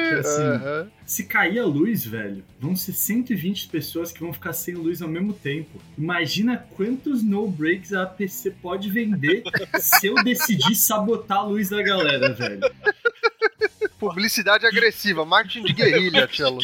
Que 0.08 0.14
assim, 0.18 0.90
se 1.06 1.24
cair 1.24 1.58
a 1.58 1.66
luz, 1.66 2.04
velho, 2.04 2.44
vão 2.58 2.74
ser 2.74 2.92
120 2.92 3.68
pessoas 3.68 4.12
que 4.12 4.20
vão 4.20 4.32
ficar 4.32 4.52
sem 4.52 4.74
luz 4.74 5.02
ao 5.02 5.08
mesmo 5.08 5.32
tempo. 5.32 5.80
Imagina 5.96 6.56
quantos 6.76 7.22
no 7.22 7.48
breaks 7.48 7.92
a 7.92 8.02
APC 8.02 8.50
pode 8.50 8.90
vender 8.90 9.42
se 9.78 10.06
eu 10.06 10.14
decidir 10.22 10.74
sabotar 10.74 11.38
a 11.38 11.42
luz 11.42 11.70
da 11.70 11.82
galera, 11.82 12.32
velho. 12.32 12.60
Publicidade 13.98 14.66
agressiva, 14.66 15.24
marketing 15.24 15.64
de 15.64 15.72
guerrilha, 15.72 16.28
Cello. 16.32 16.58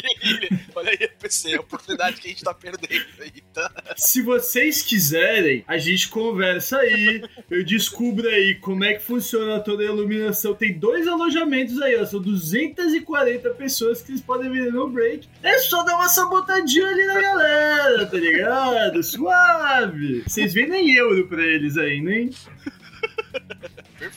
Aí, 1.01 1.09
PC, 1.21 1.55
a 1.55 1.61
oportunidade 1.61 2.21
que 2.21 2.27
a 2.27 2.31
gente 2.31 2.43
tá 2.43 2.53
perdendo 2.53 3.07
aí, 3.21 3.43
tá? 3.55 3.71
Se 3.97 4.23
vocês 4.23 4.83
quiserem, 4.83 5.65
a 5.69 5.79
gente 5.79 6.09
conversa 6.09 6.79
aí. 6.79 7.23
Eu 7.49 7.65
descubro 7.65 8.29
aí 8.29 8.57
como 8.57 8.85
é 8.85 8.95
que 8.95 9.03
funciona 9.03 9.61
toda 9.61 9.83
a 9.83 9.87
iluminação. 9.87 10.55
Tem 10.55 10.77
dois 10.77 11.07
alojamentos 11.07 11.81
aí, 11.81 11.97
ó. 11.97 12.05
São 12.05 12.21
240 12.21 13.51
pessoas 13.51 14.01
que 14.01 14.09
vocês 14.09 14.21
podem 14.21 14.51
ver 14.51 14.73
no 14.73 14.89
break. 14.89 15.29
É 15.43 15.59
só 15.59 15.85
dar 15.85 15.95
uma 15.95 16.09
sabotadinha 16.09 16.89
ali 16.89 17.07
na 17.07 17.21
galera, 17.21 18.07
tá 18.07 18.17
ligado? 18.17 19.03
Suave. 19.03 20.25
Vocês 20.27 20.53
vendem 20.53 20.95
euro 20.97 21.29
pra 21.29 21.45
eles 21.45 21.77
ainda, 21.77 22.13
hein? 22.13 22.31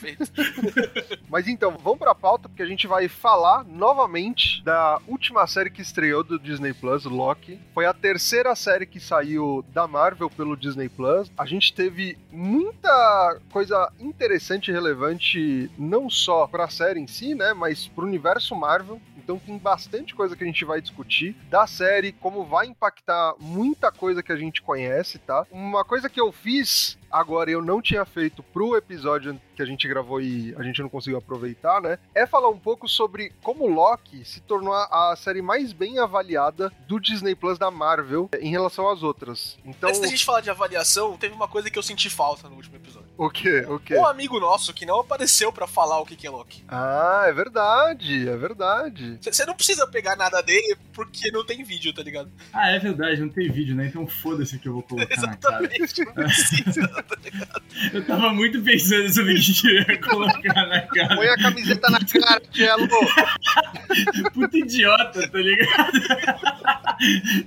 Perfeito. 0.04 0.32
Mas 1.30 1.48
então, 1.48 1.78
vamos 1.82 2.00
pra 2.00 2.14
pauta, 2.14 2.50
porque 2.50 2.62
a 2.62 2.68
gente 2.68 2.86
vai 2.86 3.08
falar 3.08 3.64
novamente 3.64 4.62
da 4.64 5.00
última 5.08 5.48
série 5.48 5.70
que 5.70 5.82
estreou 5.82 6.24
do 6.24 6.38
Disney 6.38 6.74
Plus, 6.74 7.06
Loki. 7.06 7.60
Foi 7.74 7.86
a 7.86 7.94
terceira 7.94 8.56
série 8.56 8.86
que 8.86 9.00
saiu 9.00 9.64
da 9.74 9.88
Marvel 9.88 10.30
pelo 10.30 10.58
Disney 10.58 10.90
Plus. 10.90 11.32
A 11.38 11.46
gente 11.46 11.74
teve 11.74 12.18
muita 12.32 13.40
coisa 13.52 13.92
interessante 14.00 14.70
e 14.70 14.74
relevante, 14.74 15.72
não 15.78 16.10
só 16.10 16.46
pra 16.48 16.70
série 16.70 17.00
em 17.00 17.08
si, 17.08 17.34
né, 17.34 17.54
mas 17.54 17.88
pro 17.88 18.06
universo 18.06 18.56
Marvel. 18.56 19.02
Então 19.24 19.40
tem 19.40 19.58
bastante 19.58 20.14
coisa 20.14 20.36
que 20.36 20.44
a 20.44 20.48
gente 20.48 20.66
vai 20.66 20.82
discutir 20.82 21.36
da 21.50 21.66
série, 21.66 22.12
como 22.12 22.44
vai 22.44 22.68
impactar 22.68 23.36
muita 23.40 23.92
coisa 23.92 24.22
que 24.22 24.32
a 24.32 24.36
gente 24.36 24.62
conhece, 24.62 25.18
tá? 25.20 25.46
Uma 25.52 25.86
coisa 25.86 26.10
que 26.10 26.20
eu 26.20 26.32
fiz 26.32 26.98
agora 27.14 27.52
eu 27.52 27.62
não 27.62 27.80
tinha 27.80 28.04
feito 28.04 28.42
pro 28.42 28.76
episódio 28.76 29.40
que 29.56 29.62
a 29.62 29.66
gente 29.66 29.88
gravou 29.88 30.20
e 30.20 30.56
a 30.58 30.64
gente 30.64 30.82
não 30.82 30.90
conseguiu 30.90 31.20
aproveitar, 31.20 31.80
né? 31.80 32.00
É 32.16 32.26
falar 32.26 32.50
um 32.50 32.58
pouco 32.58 32.90
sobre 32.90 33.32
como 33.44 33.68
Loki 33.68 34.26
se 34.26 34.42
tornou 34.42 34.74
a 34.74 35.16
série 35.16 35.42
mais 35.42 35.72
bem 35.72 36.00
avaliada 36.00 36.72
do 36.88 37.00
Disney 37.00 37.36
Plus 37.36 37.60
da 37.60 37.70
Marvel 37.70 38.30
em 38.42 38.50
relação 38.50 38.90
às 38.90 39.04
outras. 39.04 39.58
Então, 39.64 39.90
Antes 39.90 40.02
da 40.02 40.08
gente 40.08 40.26
falar 40.26 40.42
de 40.42 40.50
avaliação, 40.50 41.16
teve 41.16 41.36
uma 41.36 41.48
coisa 41.48 41.70
que 41.70 41.78
eu 41.78 41.84
senti 41.84 42.10
falta 42.10 42.50
no 42.50 42.56
último 42.56 42.76
episódio. 42.76 43.03
O 43.18 43.30
quê? 43.30 43.66
O 43.68 43.80
quê? 43.80 43.96
Um 43.96 44.06
amigo 44.06 44.40
nosso 44.40 44.74
que 44.74 44.86
não 44.86 45.00
apareceu 45.00 45.52
pra 45.52 45.68
falar 45.68 46.00
o 46.00 46.06
que 46.06 46.16
que 46.16 46.26
é 46.26 46.30
Loki. 46.30 46.64
Ah, 46.68 47.26
é 47.28 47.34
verdade, 47.34 48.28
é 48.28 48.36
verdade. 48.36 49.20
Você 49.22 49.46
não 49.46 49.54
precisa 49.54 49.88
pegar 49.88 50.16
nada 50.16 50.42
dele 50.42 50.76
porque 50.94 51.32
não 51.32 51.46
tem 51.46 51.64
vídeo, 51.64 51.94
tá 51.94 52.02
ligado? 52.02 52.32
Ah, 52.52 52.72
é 52.72 52.80
verdade, 52.80 53.22
não 53.22 53.30
tem 53.30 53.52
vídeo, 53.52 53.76
né? 53.76 53.88
Então 53.88 54.08
foda-se 54.08 54.58
que 54.58 54.68
eu 54.68 54.74
vou 54.74 54.84
colocar 54.84 55.16
na 55.22 55.38
cara. 55.38 55.64
Exatamente, 55.64 56.06
não 56.06 56.14
precisa, 56.14 56.88
tá 56.88 57.16
ligado? 57.24 57.64
Eu 57.94 58.06
tava 58.06 58.30
muito 58.34 58.62
pensando 58.62 59.10
sobre 59.12 59.34
o 59.34 59.42
que 59.42 59.68
eu 59.68 59.74
ia 59.74 60.00
colocar 60.02 60.68
na 60.68 60.82
cara. 60.82 61.16
Põe 61.16 61.28
a 61.28 61.38
camiseta 61.38 61.90
na 61.90 62.00
cara, 62.00 62.42
Cello. 62.54 62.88
Puta 64.34 64.58
idiota, 64.58 65.28
tá 65.28 65.38
ligado? 65.40 65.92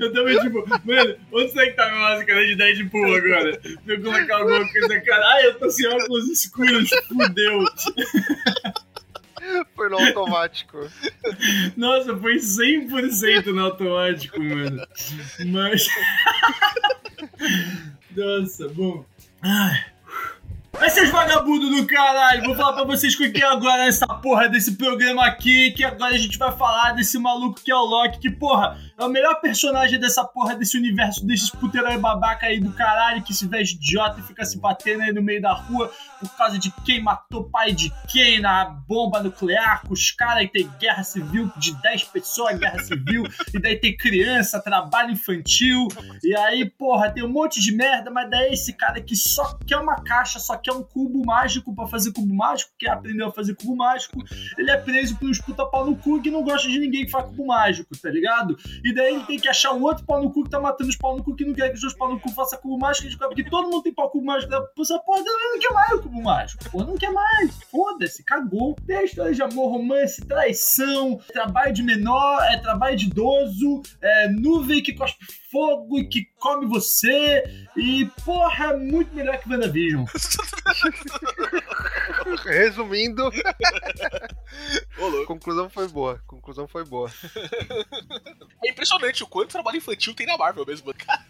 Eu 0.00 0.12
tava 0.12 0.30
tipo, 0.40 0.68
mano, 0.84 1.16
onde 1.32 1.52
será 1.52 1.66
que 1.66 1.72
tá 1.72 1.88
minha 1.88 2.00
máscara 2.00 2.46
de 2.46 2.56
Deadpool 2.56 3.14
agora? 3.14 3.60
Se 3.62 3.78
eu 3.86 4.02
colocar 4.02 4.36
alguma 4.36 4.68
coisa 4.72 4.88
na 4.88 5.00
cara, 5.00 5.26
ai, 5.32 5.46
eu 5.46 5.55
tô 5.56 5.70
sem 5.70 5.86
óculos 5.88 6.28
escuros, 6.28 6.88
fudeu. 7.08 7.64
Foi 9.74 9.88
no 9.88 9.98
automático. 9.98 10.78
Nossa, 11.76 12.16
foi 12.16 12.36
100% 12.36 13.46
no 13.46 13.64
automático, 13.64 14.40
mano. 14.40 14.82
Mas. 15.46 15.86
Nossa, 18.16 18.68
bom. 18.68 19.04
Ai. 19.42 19.84
Mas 20.78 20.92
seus 20.92 21.08
vagabundos 21.10 21.70
do 21.70 21.86
caralho, 21.86 22.44
vou 22.44 22.54
falar 22.54 22.74
pra 22.74 22.84
vocês 22.84 23.14
com 23.14 23.30
que 23.32 23.42
agora 23.42 23.84
nessa 23.84 24.06
porra 24.06 24.46
desse 24.48 24.76
programa 24.76 25.24
aqui, 25.24 25.70
que 25.70 25.82
agora 25.82 26.14
a 26.14 26.18
gente 26.18 26.36
vai 26.36 26.54
falar 26.56 26.92
desse 26.92 27.18
maluco 27.18 27.60
que 27.62 27.70
é 27.70 27.74
o 27.74 27.84
Loki, 27.84 28.18
que 28.18 28.30
porra, 28.30 28.78
é 28.98 29.04
o 29.04 29.08
melhor 29.10 29.40
personagem 29.40 30.00
dessa 30.00 30.24
porra 30.24 30.54
desse 30.54 30.76
universo, 30.76 31.26
desses 31.26 31.50
puterói 31.50 31.98
babaca 31.98 32.46
aí 32.46 32.58
do 32.58 32.72
caralho, 32.72 33.22
que 33.22 33.34
se 33.34 33.46
veste 33.46 33.76
idiota 33.76 34.20
e 34.20 34.22
fica 34.22 34.44
se 34.44 34.58
batendo 34.58 35.02
aí 35.02 35.12
no 35.12 35.22
meio 35.22 35.40
da 35.40 35.52
rua 35.52 35.92
por 36.18 36.34
causa 36.36 36.58
de 36.58 36.70
quem 36.84 37.02
matou 37.02 37.44
pai 37.44 37.72
de 37.72 37.92
quem 38.08 38.40
na 38.40 38.64
bomba 38.64 39.22
nuclear, 39.22 39.82
com 39.86 39.92
os 39.92 40.10
caras 40.10 40.44
e 40.44 40.48
tem 40.48 40.70
guerra 40.80 41.02
civil 41.04 41.50
de 41.58 41.74
10 41.82 42.04
pessoas, 42.04 42.58
guerra 42.58 42.78
civil, 42.82 43.24
e 43.52 43.60
daí 43.60 43.76
tem 43.76 43.94
criança, 43.94 44.62
trabalho 44.62 45.12
infantil, 45.12 45.88
e 46.24 46.34
aí, 46.34 46.64
porra, 46.64 47.10
tem 47.10 47.22
um 47.22 47.28
monte 47.28 47.60
de 47.60 47.72
merda, 47.72 48.10
mas 48.10 48.30
daí 48.30 48.54
esse 48.54 48.72
cara 48.72 49.00
que 49.00 49.14
só 49.14 49.58
quer 49.66 49.76
uma 49.76 50.02
caixa, 50.02 50.38
só 50.38 50.56
quer 50.56 50.72
um 50.72 50.82
cubo 50.82 51.22
mágico 51.24 51.74
pra 51.74 51.86
fazer 51.86 52.12
cubo 52.12 52.34
mágico, 52.34 52.72
que 52.78 52.88
aprendeu 52.88 53.28
a 53.28 53.32
fazer 53.32 53.54
cubo 53.54 53.76
mágico, 53.76 54.24
ele 54.56 54.70
é 54.70 54.76
preso 54.78 55.16
por 55.16 55.28
uns 55.28 55.40
puta 55.40 55.66
pau 55.66 55.84
no 55.84 55.96
cu 55.96 56.22
que 56.22 56.30
não 56.30 56.42
gosta 56.42 56.68
de 56.68 56.78
ninguém 56.78 57.04
que 57.04 57.10
faz 57.10 57.26
cubo 57.26 57.46
mágico, 57.46 57.94
tá 58.00 58.08
ligado? 58.08 58.56
E 58.86 58.94
daí 58.94 59.16
ele 59.16 59.24
tem 59.24 59.36
que 59.36 59.48
achar 59.48 59.72
um 59.72 59.82
outro 59.82 60.04
pau 60.04 60.22
no 60.22 60.32
cu 60.32 60.44
que 60.44 60.50
tá 60.50 60.60
matando 60.60 60.88
os 60.88 60.96
pau 60.96 61.16
no 61.16 61.24
cu 61.24 61.34
que 61.34 61.44
não 61.44 61.52
quer 61.52 61.70
que 61.70 61.74
os 61.74 61.80
dois 61.80 61.92
pau 61.94 62.08
no 62.08 62.20
cu 62.20 62.30
façam 62.30 62.56
cubo 62.60 62.78
mágico, 62.78 63.18
porque 63.18 63.42
todo 63.42 63.68
mundo 63.68 63.82
tem 63.82 63.92
pau 63.92 64.08
cubo 64.08 64.24
mágico, 64.24 64.54
essa 64.78 64.96
porra 65.00 65.22
não 65.24 65.58
quer 65.58 65.72
mais 65.72 65.92
o 65.92 66.02
cubo 66.02 66.22
mágico, 66.22 66.70
pô, 66.70 66.84
não 66.84 66.96
quer 66.96 67.10
mais, 67.10 67.58
foda-se, 67.68 68.22
cagou. 68.22 68.76
Tem 68.86 68.98
a 68.98 69.02
história 69.02 69.34
de 69.34 69.42
amor, 69.42 69.72
romance, 69.72 70.24
traição, 70.24 71.18
trabalho 71.32 71.72
de 71.72 71.82
menor, 71.82 72.40
é 72.44 72.58
trabalho 72.58 72.96
de 72.96 73.06
idoso, 73.06 73.82
é 74.00 74.28
nuvem 74.28 74.80
que 74.80 74.94
cospe 74.94 75.26
fogo 75.50 75.98
e 75.98 76.08
que 76.08 76.24
come 76.38 76.66
você, 76.66 77.42
e 77.76 78.06
porra, 78.24 78.72
é 78.72 78.76
muito 78.76 79.14
melhor 79.14 79.38
que 79.38 79.48
WandaVision. 79.48 80.04
Resumindo, 82.44 83.30
conclusão 85.26 85.68
foi 85.68 85.88
boa. 85.88 86.20
Conclusão 86.26 86.66
foi 86.66 86.84
boa. 86.84 87.10
É 88.64 88.70
impressionante 88.70 89.22
o 89.22 89.26
quanto 89.26 89.50
trabalho 89.50 89.78
infantil 89.78 90.14
tem 90.14 90.26
na 90.26 90.36
Marvel 90.36 90.64
mesmo. 90.66 90.92
Cara, 90.94 91.24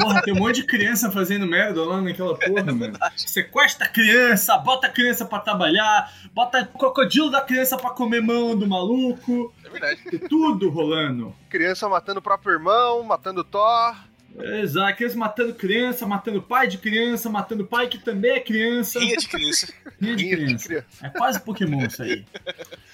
Porra, 0.00 0.22
tem 0.22 0.34
um 0.34 0.38
monte 0.38 0.56
de 0.56 0.66
criança 0.66 1.10
fazendo 1.10 1.46
merda 1.46 1.84
lá 1.84 2.00
naquela 2.00 2.36
porra, 2.36 2.72
mano. 2.72 2.98
Sequestra 3.16 3.86
a 3.86 3.88
criança, 3.88 4.56
bota 4.58 4.86
a 4.86 4.90
criança 4.90 5.24
pra 5.24 5.38
trabalhar, 5.38 6.12
bota 6.32 6.68
o 6.74 6.78
crocodilo 6.78 7.30
da 7.30 7.40
criança 7.40 7.76
pra 7.76 7.90
comer 7.90 8.20
mão 8.20 8.56
do 8.56 8.66
maluco. 8.66 9.54
é 9.64 9.68
verdade. 9.68 10.02
Tem 10.10 10.18
tudo 10.18 10.68
rolando. 10.70 11.34
Criança 11.54 11.88
matando 11.88 12.18
o 12.18 12.22
próprio 12.22 12.54
irmão, 12.54 13.04
matando 13.04 13.44
Thor. 13.44 13.94
Exato, 14.36 14.96
criança 14.96 15.16
matando 15.16 15.54
criança, 15.54 16.04
matando 16.08 16.42
pai 16.42 16.66
de 16.66 16.78
criança, 16.78 17.30
matando 17.30 17.64
pai 17.64 17.86
que 17.86 17.98
também 17.98 18.32
é 18.32 18.40
criança. 18.40 18.98
Rinha 18.98 19.16
de 19.16 19.28
criança. 19.28 19.72
Rinha 20.02 20.16
de 20.16 20.28
criança. 20.30 20.64
criança. 20.66 20.86
É 21.00 21.08
quase 21.10 21.40
Pokémon 21.40 21.86
isso 21.86 22.02
aí. 22.02 22.24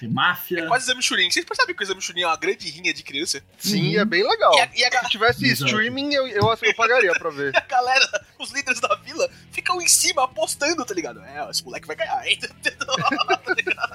Máfia. 0.03 0.59
É 0.59 0.67
quase 0.67 0.83
exame 0.85 1.01
Churin. 1.01 1.31
Vocês 1.31 1.43
percebem 1.43 1.75
que 1.75 1.81
o 1.81 1.83
exame 1.83 1.99
Churin 1.99 2.21
é 2.21 2.27
uma 2.27 2.37
grande 2.37 2.69
rinha 2.69 2.93
de 2.93 3.01
criança? 3.01 3.41
Sim, 3.57 3.95
Uhum. 3.95 4.01
é 4.01 4.05
bem 4.05 4.21
legal. 4.21 4.53
E 4.53 4.59
a, 4.61 4.69
e 4.75 4.85
a 4.85 5.01
Se 5.03 5.09
tivesse 5.09 5.43
Exato. 5.47 5.65
streaming, 5.71 6.13
eu, 6.13 6.27
eu, 6.27 6.43
eu 6.61 6.75
pagaria 6.77 7.11
pra 7.13 7.31
ver. 7.31 7.57
a 7.57 7.61
galera, 7.61 8.05
os 8.37 8.51
líderes 8.51 8.79
da 8.79 8.93
vila, 8.97 9.27
ficam 9.51 9.81
em 9.81 9.87
cima 9.87 10.25
apostando, 10.25 10.85
tá 10.85 10.93
ligado? 10.93 11.19
É, 11.23 11.49
esse 11.49 11.65
moleque 11.65 11.87
vai 11.87 11.95
ganhar, 11.95 12.23
hein? 12.27 12.37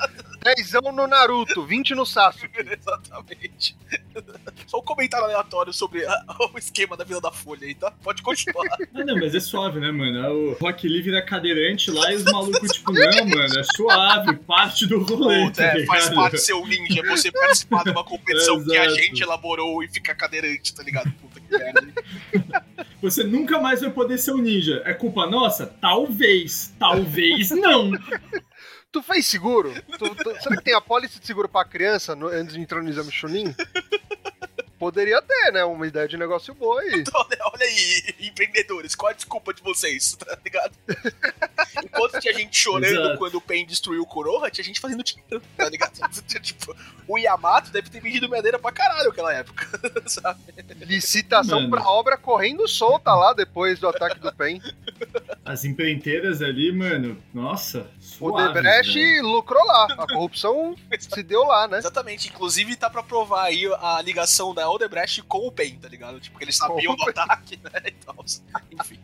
Dezão 0.55 0.93
no 0.93 1.07
Naruto, 1.07 1.65
20 1.65 1.95
no 1.95 2.05
Sasuke. 2.07 2.49
Exatamente. 2.61 3.77
Só 4.67 4.79
um 4.79 4.83
comentário 4.83 5.25
aleatório 5.27 5.73
sobre 5.73 6.05
a- 6.07 6.25
o 6.55 6.59
esquema 6.59 6.97
da 6.97 7.05
Vila 7.05 7.21
da 7.21 7.31
Folha 7.33 7.67
aí, 7.67 7.75
tá? 7.75 7.91
Pode 8.03 8.23
continuar. 8.23 8.67
Ah, 8.97 9.05
não, 9.05 9.15
mas 9.17 9.35
é 9.35 9.41
suave, 9.41 9.79
né, 9.79 9.91
mano? 9.91 10.19
É 10.19 10.31
O 10.31 10.53
Rock 10.61 10.89
Lee 10.89 11.03
vira 11.03 11.21
cadeirante 11.23 11.91
lá 11.91 12.11
e 12.13 12.17
os 12.17 12.25
malucos, 12.25 12.71
tipo, 12.73 12.93
não, 12.93 13.27
mano, 13.27 13.59
é 13.59 13.63
suave, 13.77 14.35
parte 14.39 14.87
do 14.87 15.03
rolê. 15.03 15.45
Puta, 15.45 15.57
tá 15.63 15.79
é, 15.79 15.85
faz 15.85 16.09
parte 16.11 16.39
ser 16.39 16.55
um 16.55 16.67
ninja, 16.67 17.03
você 17.07 17.31
participar 17.31 17.85
de 17.85 17.91
uma 17.91 18.03
competição 18.05 18.63
que 18.65 18.77
a 18.77 18.89
gente 18.89 19.23
elaborou 19.23 19.83
e 19.83 19.89
ficar 19.89 20.15
cadeirante, 20.15 20.75
tá 20.75 20.83
ligado? 20.83 21.13
Puta 21.13 21.41
que 21.41 21.59
merda. 21.59 21.93
Você 23.03 23.23
nunca 23.23 23.61
mais 23.61 23.83
vai 23.83 23.91
poder 23.91 24.17
ser 24.19 24.33
um 24.33 24.39
ninja. 24.39 24.81
É 24.85 24.95
culpa 24.95 25.27
nossa? 25.27 25.67
Talvez. 25.67 26.75
Talvez 26.79 27.51
não. 27.51 27.91
Tu 28.97 29.03
fez 29.03 29.27
seguro? 29.27 29.75
Tu- 29.99 30.15
tu- 30.15 30.43
será 30.43 30.57
que 30.57 30.65
tem 30.65 30.75
a 30.75 30.81
pólice 30.81 31.21
de 31.21 31.27
seguro 31.27 31.47
pra 31.51 31.67
criança 31.67 32.17
no- 32.17 32.29
antes 32.29 32.55
de 32.55 32.61
entrar 32.63 32.83
no 32.83 32.89
exame 32.89 33.13
Chunin? 33.13 33.55
Poderia 34.79 35.23
ter, 35.23 35.53
né? 35.53 35.65
Uma 35.65 35.87
ideia 35.87 36.07
de 36.07 36.17
negócio 36.17 36.55
boa 36.55 36.81
aí. 36.81 37.03
Olha, 37.15 37.39
olha 37.53 37.67
aí, 37.67 38.15
empreendedores, 38.21 38.95
qual 38.95 39.11
a 39.11 39.15
desculpa 39.15 39.53
de 39.55 39.63
vocês, 39.63 40.15
tá 40.17 40.37
ligado? 40.45 40.73
Enquanto 41.83 42.21
tinha 42.21 42.35
gente 42.35 42.57
chorando 42.57 42.85
Exato. 42.85 43.19
quando 43.19 43.35
o 43.37 43.41
Pen 43.41 43.65
destruiu 43.67 44.03
o 44.03 44.07
Konoha, 44.07 44.51
tinha 44.51 44.65
gente 44.65 44.81
fazendo 44.81 45.03
dinheiro, 45.03 45.43
tá 45.57 45.69
ligado? 45.69 45.93
tipo, 46.41 46.77
o 47.09 47.19
Yamato 47.19 47.71
deve 47.71 47.89
ter 47.89 48.01
vendido 48.01 48.29
madeira 48.29 48.59
pra 48.59 48.71
caralho 48.73 49.09
naquela 49.09 49.33
época, 49.33 49.67
sabe? 50.07 50.41
Licitação 50.81 51.61
Mano. 51.63 51.71
pra 51.71 51.89
obra 51.89 52.17
correndo 52.19 52.69
solta 52.69 53.15
lá 53.15 53.33
depois 53.33 53.79
do 53.79 53.89
ataque 53.89 54.19
do 54.19 54.33
PEN. 54.35 54.61
As 55.45 55.65
empreiteiras 55.65 56.43
ali, 56.43 56.73
mano, 56.73 57.23
nossa. 57.33 57.87
O 57.99 58.03
suave, 58.31 58.53
Debrecht 58.55 58.95
velho. 58.95 59.27
lucrou 59.29 59.65
lá. 59.65 59.87
A 59.99 60.07
corrupção 60.07 60.75
se 60.99 61.23
deu 61.23 61.45
lá, 61.45 61.69
né? 61.69 61.79
Exatamente, 61.79 62.29
inclusive 62.29 62.77
tá 62.77 62.91
pra 62.91 63.03
provar 63.03 63.45
aí 63.45 63.65
a 63.81 64.03
ligação 64.03 64.53
da 64.53 64.66
Odebrecht 64.71 65.23
com 65.23 65.47
o 65.47 65.53
Pen, 65.53 65.79
tá 65.79 65.89
ligado? 65.89 66.21
Tipo, 66.21 66.39
que 66.39 66.45
eles 66.45 66.57
sabiam 66.57 66.97
Com 66.97 67.05
do 67.05 67.11
ataque, 67.11 67.59
né, 67.63 67.83
e 67.87 67.93
tal. 67.93 68.17
Enfim, 68.73 69.01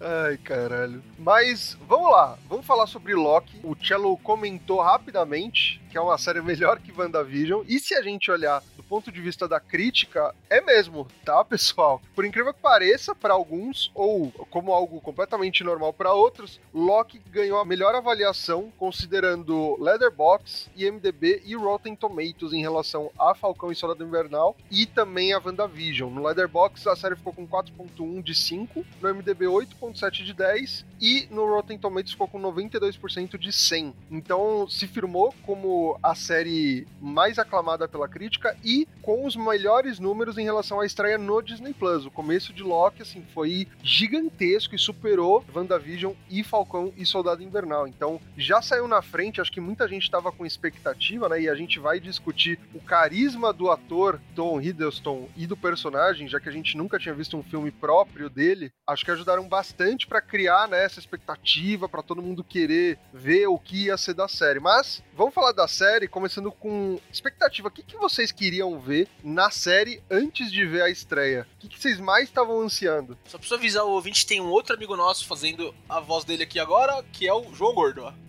Ai, 0.00 0.36
caralho. 0.38 1.02
Mas 1.18 1.78
vamos 1.88 2.10
lá, 2.10 2.38
vamos 2.48 2.66
falar 2.66 2.86
sobre 2.86 3.14
Loki. 3.14 3.60
O 3.62 3.74
Cello 3.74 4.16
comentou 4.18 4.80
rapidamente 4.82 5.80
que 5.94 5.98
é 5.98 6.00
uma 6.00 6.18
série 6.18 6.42
melhor 6.42 6.80
que 6.80 6.90
WandaVision. 6.90 7.62
E 7.68 7.78
se 7.78 7.94
a 7.94 8.02
gente 8.02 8.28
olhar 8.28 8.60
do 8.76 8.82
ponto 8.82 9.12
de 9.12 9.20
vista 9.20 9.46
da 9.46 9.60
crítica, 9.60 10.34
é 10.50 10.60
mesmo, 10.60 11.06
tá, 11.24 11.44
pessoal? 11.44 12.02
Por 12.16 12.24
incrível 12.24 12.52
que 12.52 12.60
pareça, 12.60 13.14
para 13.14 13.32
alguns, 13.32 13.92
ou 13.94 14.32
como 14.50 14.72
algo 14.72 15.00
completamente 15.00 15.62
normal 15.62 15.92
para 15.92 16.12
outros, 16.12 16.60
Loki 16.74 17.20
ganhou 17.30 17.60
a 17.60 17.64
melhor 17.64 17.94
avaliação 17.94 18.72
considerando 18.76 19.80
Leatherbox, 19.80 20.68
IMDb 20.76 21.40
e 21.46 21.54
Rotten 21.54 21.94
Tomatoes 21.94 22.52
em 22.52 22.60
relação 22.60 23.12
a 23.16 23.32
Falcão 23.32 23.70
e 23.70 23.76
Soldado 23.76 24.04
Invernal 24.04 24.56
e 24.72 24.86
também 24.86 25.32
a 25.32 25.38
WandaVision. 25.38 26.12
No 26.12 26.24
Leatherbox 26.24 26.88
a 26.88 26.96
série 26.96 27.14
ficou 27.14 27.32
com 27.32 27.46
4.1 27.46 28.20
de 28.20 28.34
5, 28.34 28.84
no 29.00 29.14
MDB 29.14 29.44
8.7 29.44 30.24
de 30.24 30.34
10 30.34 30.84
e 31.00 31.28
no 31.30 31.46
Rotten 31.46 31.78
Tomatoes 31.78 32.10
ficou 32.10 32.26
com 32.26 32.40
92% 32.40 33.38
de 33.38 33.52
100. 33.52 33.94
Então 34.10 34.68
se 34.68 34.88
firmou 34.88 35.32
como 35.46 35.83
a 36.02 36.14
série 36.14 36.86
mais 37.00 37.38
aclamada 37.38 37.86
pela 37.86 38.08
crítica 38.08 38.56
e 38.64 38.86
com 39.02 39.26
os 39.26 39.36
melhores 39.36 39.98
números 39.98 40.38
em 40.38 40.44
relação 40.44 40.80
à 40.80 40.86
estreia 40.86 41.18
no 41.18 41.42
Disney 41.42 41.74
Plus. 41.74 42.06
O 42.06 42.10
começo 42.10 42.52
de 42.52 42.62
Loki 42.62 43.02
assim 43.02 43.24
foi 43.34 43.68
gigantesco 43.82 44.74
e 44.74 44.78
superou 44.78 45.44
WandaVision 45.54 46.14
e 46.30 46.42
Falcão 46.42 46.92
e 46.96 47.04
Soldado 47.04 47.42
Invernal. 47.42 47.86
Então 47.86 48.20
já 48.36 48.62
saiu 48.62 48.88
na 48.88 49.02
frente, 49.02 49.40
acho 49.40 49.52
que 49.52 49.60
muita 49.60 49.86
gente 49.86 50.04
estava 50.04 50.32
com 50.32 50.46
expectativa, 50.46 51.28
né? 51.28 51.42
E 51.42 51.48
a 51.48 51.54
gente 51.54 51.78
vai 51.78 52.00
discutir 52.00 52.58
o 52.74 52.80
carisma 52.80 53.52
do 53.52 53.70
ator 53.70 54.20
Tom 54.34 54.60
Hiddleston 54.60 55.28
e 55.36 55.46
do 55.46 55.56
personagem, 55.56 56.28
já 56.28 56.40
que 56.40 56.48
a 56.48 56.52
gente 56.52 56.76
nunca 56.76 56.98
tinha 56.98 57.14
visto 57.14 57.36
um 57.36 57.42
filme 57.42 57.70
próprio 57.70 58.30
dele. 58.30 58.72
Acho 58.86 59.04
que 59.04 59.10
ajudaram 59.10 59.48
bastante 59.48 60.06
para 60.06 60.20
criar 60.20 60.68
né, 60.68 60.84
essa 60.84 60.98
expectativa, 60.98 61.88
para 61.88 62.02
todo 62.02 62.22
mundo 62.22 62.44
querer 62.44 62.98
ver 63.12 63.46
o 63.46 63.58
que 63.58 63.84
ia 63.84 63.96
ser 63.96 64.14
da 64.14 64.28
série. 64.28 64.60
Mas 64.60 65.02
vamos 65.16 65.34
falar 65.34 65.52
da 65.52 65.68
série, 65.74 66.06
começando 66.06 66.52
com 66.52 67.00
expectativa. 67.12 67.66
O 67.68 67.70
que, 67.70 67.82
que 67.82 67.96
vocês 67.96 68.30
queriam 68.30 68.78
ver 68.78 69.08
na 69.22 69.50
série 69.50 70.00
antes 70.10 70.50
de 70.50 70.64
ver 70.64 70.82
a 70.82 70.88
estreia? 70.88 71.46
O 71.56 71.58
que, 71.58 71.68
que 71.68 71.80
vocês 71.80 71.98
mais 71.98 72.24
estavam 72.24 72.60
ansiando? 72.60 73.18
só 73.26 73.36
preciso 73.36 73.56
avisar 73.56 73.84
o 73.84 73.90
ouvinte, 73.90 74.24
tem 74.24 74.40
um 74.40 74.48
outro 74.48 74.74
amigo 74.74 74.96
nosso 74.96 75.26
fazendo 75.26 75.74
a 75.88 75.98
voz 75.98 76.24
dele 76.24 76.44
aqui 76.44 76.60
agora, 76.60 77.04
que 77.12 77.26
é 77.26 77.34
o 77.34 77.52
João 77.52 77.74
Gordo, 77.74 78.04
ó. 78.04 78.12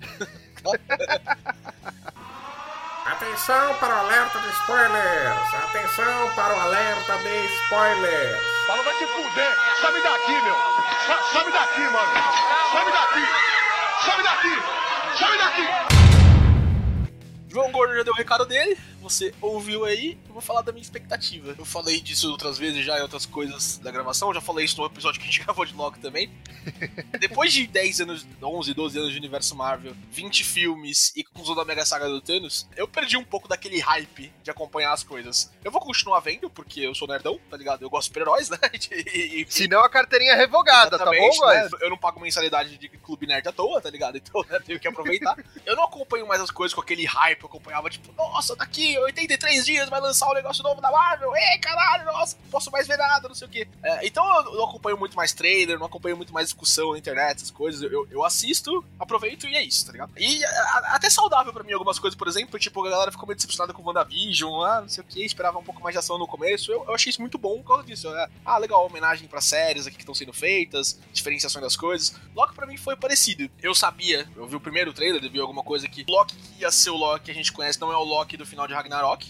Atenção 3.06 3.75
para 3.75 3.96
o 3.96 4.00
alerta 4.00 4.40
de 4.40 4.50
spoilers! 4.50 5.54
Atenção 5.54 6.34
para 6.36 6.56
o 6.56 6.60
alerta 6.60 7.18
de 7.20 7.46
spoilers! 7.64 8.42
Fala, 8.66 8.82
vai 8.82 8.98
te 8.98 9.06
fuder! 9.06 9.56
Sabe 9.80 10.02
daqui, 10.02 10.32
meu! 10.32 10.56
Sa 11.06 11.22
sabe 11.32 11.52
daqui, 11.52 11.82
mano! 11.82 12.14
Sabe 12.72 12.92
daqui! 12.92 13.25
Sabe 14.04 14.24
daqui! 14.24 14.56
Sabe 15.20 15.38
daqui! 15.38 16.05
João 17.56 17.72
Gordo 17.72 17.96
já 17.96 18.04
deu 18.04 18.12
o 18.12 18.18
recado 18.18 18.46
dele, 18.46 18.78
você 19.06 19.34
ouviu 19.40 19.86
aí, 19.86 20.18
eu 20.28 20.34
vou 20.34 20.42
falar 20.42 20.62
da 20.62 20.72
minha 20.72 20.82
expectativa. 20.82 21.56
Eu 21.58 21.66
falei 21.66 22.02
disso 22.02 22.30
outras 22.32 22.58
vezes 22.58 22.84
já 22.84 22.98
em 22.98 23.02
outras 23.02 23.26
coisas 23.26 23.78
da 23.78 23.92
gravação, 23.92 24.34
já 24.34 24.42
falei 24.42 24.66
isso 24.66 24.80
no 24.82 24.88
episódio 24.88 25.20
que 25.22 25.28
a 25.28 25.32
gente 25.32 25.42
gravou 25.46 25.64
de 25.64 25.74
Loki 25.74 26.00
também. 26.00 26.32
Depois 27.20 27.54
de 27.54 27.68
10 27.68 28.02
anos, 28.02 28.26
11, 28.42 28.74
12 28.74 28.98
anos 28.98 29.12
de 29.12 29.18
universo 29.18 29.56
Marvel, 29.56 29.96
20 30.12 30.44
filmes 30.44 31.14
e 31.16 31.24
conclusão 31.24 31.56
da 31.56 31.64
mega 31.64 31.86
saga 31.86 32.10
do 32.10 32.20
Thanos, 32.20 32.68
eu 32.76 32.88
perdi 32.88 33.16
um 33.18 33.24
pouco 33.24 33.48
daquele 33.48 33.80
hype 33.80 34.34
de 34.44 34.50
acompanhar 34.52 34.92
as 34.92 35.04
coisas. 35.04 35.52
Eu 35.64 35.72
vou 35.72 35.80
continuar 35.80 36.20
vendo, 36.20 36.50
porque 36.50 36.82
eu 36.82 36.96
sou 36.96 37.08
nerdão, 37.08 37.40
tá 37.50 37.56
ligado? 37.58 37.84
Eu 37.84 37.90
gosto 37.90 38.04
de 38.04 38.08
super-heróis, 38.08 38.50
né? 38.50 38.58
E, 39.16 39.46
Se 39.50 39.68
não, 39.68 39.82
a 39.82 39.90
carteirinha 39.90 40.34
é 40.34 40.36
revogada, 40.36 40.98
tá 40.98 41.06
bom, 41.06 41.12
guys? 41.12 41.40
né? 41.40 41.70
Eu 41.82 41.90
não 41.90 41.98
pago 41.98 42.20
mensalidade 42.20 42.78
de 42.78 42.90
clube 42.90 43.28
nerd 43.28 43.48
à 43.48 43.52
toa, 43.52 43.80
tá 43.82 43.90
ligado? 43.90 44.18
Então, 44.18 44.44
né, 44.50 44.60
tenho 44.66 44.80
que 44.80 44.88
aproveitar. 44.88 45.38
eu 45.66 45.76
não 45.76 45.84
acompanho 45.84 46.28
mais 46.28 46.42
as 46.42 46.52
coisas 46.52 46.74
com 46.74 46.82
aquele 46.82 47.06
hype, 47.06 47.42
eu 47.42 47.48
acompanhava, 47.48 47.90
tipo, 47.90 48.12
nossa, 48.14 48.56
daqui 48.56 48.95
83 49.04 49.66
dias 49.66 49.90
vai 49.90 50.00
lançar 50.02 50.30
um 50.30 50.34
negócio 50.34 50.64
novo 50.64 50.82
da 50.82 50.92
Marvel, 50.92 51.36
ei, 51.36 51.58
caralho, 51.60 52.06
nossa, 52.06 52.38
não 52.44 52.50
posso 52.50 52.72
mais 52.72 52.88
ver 52.88 52.98
nada, 52.98 53.28
não 53.28 53.36
sei 53.36 53.48
o 53.48 53.52
quê. 53.52 53.68
É, 53.84 54.06
então 54.08 54.25
eu 54.46 54.54
não 54.56 54.66
acompanho 54.66 54.98
muito 54.98 55.16
mais 55.16 55.34
trailer, 55.34 55.78
não 55.80 55.86
acompanho 55.88 56.16
muito 56.18 56.34
mais 56.34 56.48
discussão 56.48 56.92
na 56.94 56.98
internet, 56.98 57.38
essas 57.38 57.52
coisas. 57.52 57.82
Eu, 57.92 58.08
eu 58.10 58.24
assisto, 58.24 58.84
aproveito 59.00 59.48
e 59.48 59.56
é 59.56 59.64
isso, 59.64 59.86
tá 59.86 59.92
ligado? 59.92 60.12
E 60.18 60.44
a- 60.46 60.84
até 60.96 61.10
saudável 61.10 61.52
pra 61.54 61.64
mim 61.64 61.74
algumas 61.74 62.00
coisas, 62.00 62.18
por 62.18 62.28
exemplo, 62.28 62.58
tipo, 62.60 62.86
a 62.86 62.90
galera 62.90 63.12
ficou 63.12 63.28
meio 63.28 63.36
decepcionada 63.36 63.74
com 63.74 63.82
o 63.82 63.86
WandaVision, 63.86 64.64
ah, 64.64 64.82
não 64.82 64.90
sei 64.90 65.04
o 65.04 65.08
que, 65.08 65.24
esperava 65.25 65.58
um 65.60 65.64
pouco 65.64 65.82
mais 65.82 65.94
de 65.94 66.00
ação 66.00 66.18
no 66.18 66.28
começo. 66.28 66.72
Eu, 66.72 66.84
eu 66.86 66.94
achei 66.94 67.10
isso 67.10 67.22
muito 67.22 67.38
bom 67.38 67.58
por 67.62 67.68
causa 67.68 67.84
disso. 67.84 68.10
né? 68.10 68.28
Ah, 68.46 68.58
legal, 68.58 68.86
homenagem 68.86 69.28
pra 69.28 69.42
séries 69.42 69.88
aqui 69.88 69.96
que 69.98 70.02
estão 70.04 70.16
sendo 70.16 70.34
feitas, 70.34 71.00
diferenciações 71.14 71.64
das 71.64 71.75
coisas. 71.75 72.16
Loki 72.36 72.54
pra 72.56 72.66
mim 72.66 72.78
foi 72.78 72.96
parecido. 72.96 73.50
Eu 73.62 73.74
sabia, 73.75 74.28
eu 74.36 74.48
vi 74.48 74.56
o 74.56 74.60
primeiro 74.60 74.94
trailer, 74.94 75.30
vi 75.30 75.40
alguma 75.40 75.64
coisa 75.64 75.88
que 75.88 76.06
Loki 76.08 76.36
que 76.36 76.62
ia 76.62 76.72
ser 76.72 76.90
o 76.90 76.96
Loki 76.98 77.25
que 77.25 77.32
a 77.32 77.34
gente 77.34 77.52
conhece, 77.52 77.80
não 77.80 77.92
é 77.92 77.98
o 77.98 78.04
Loki 78.04 78.38
do 78.38 78.46
final 78.46 78.68
de 78.68 78.74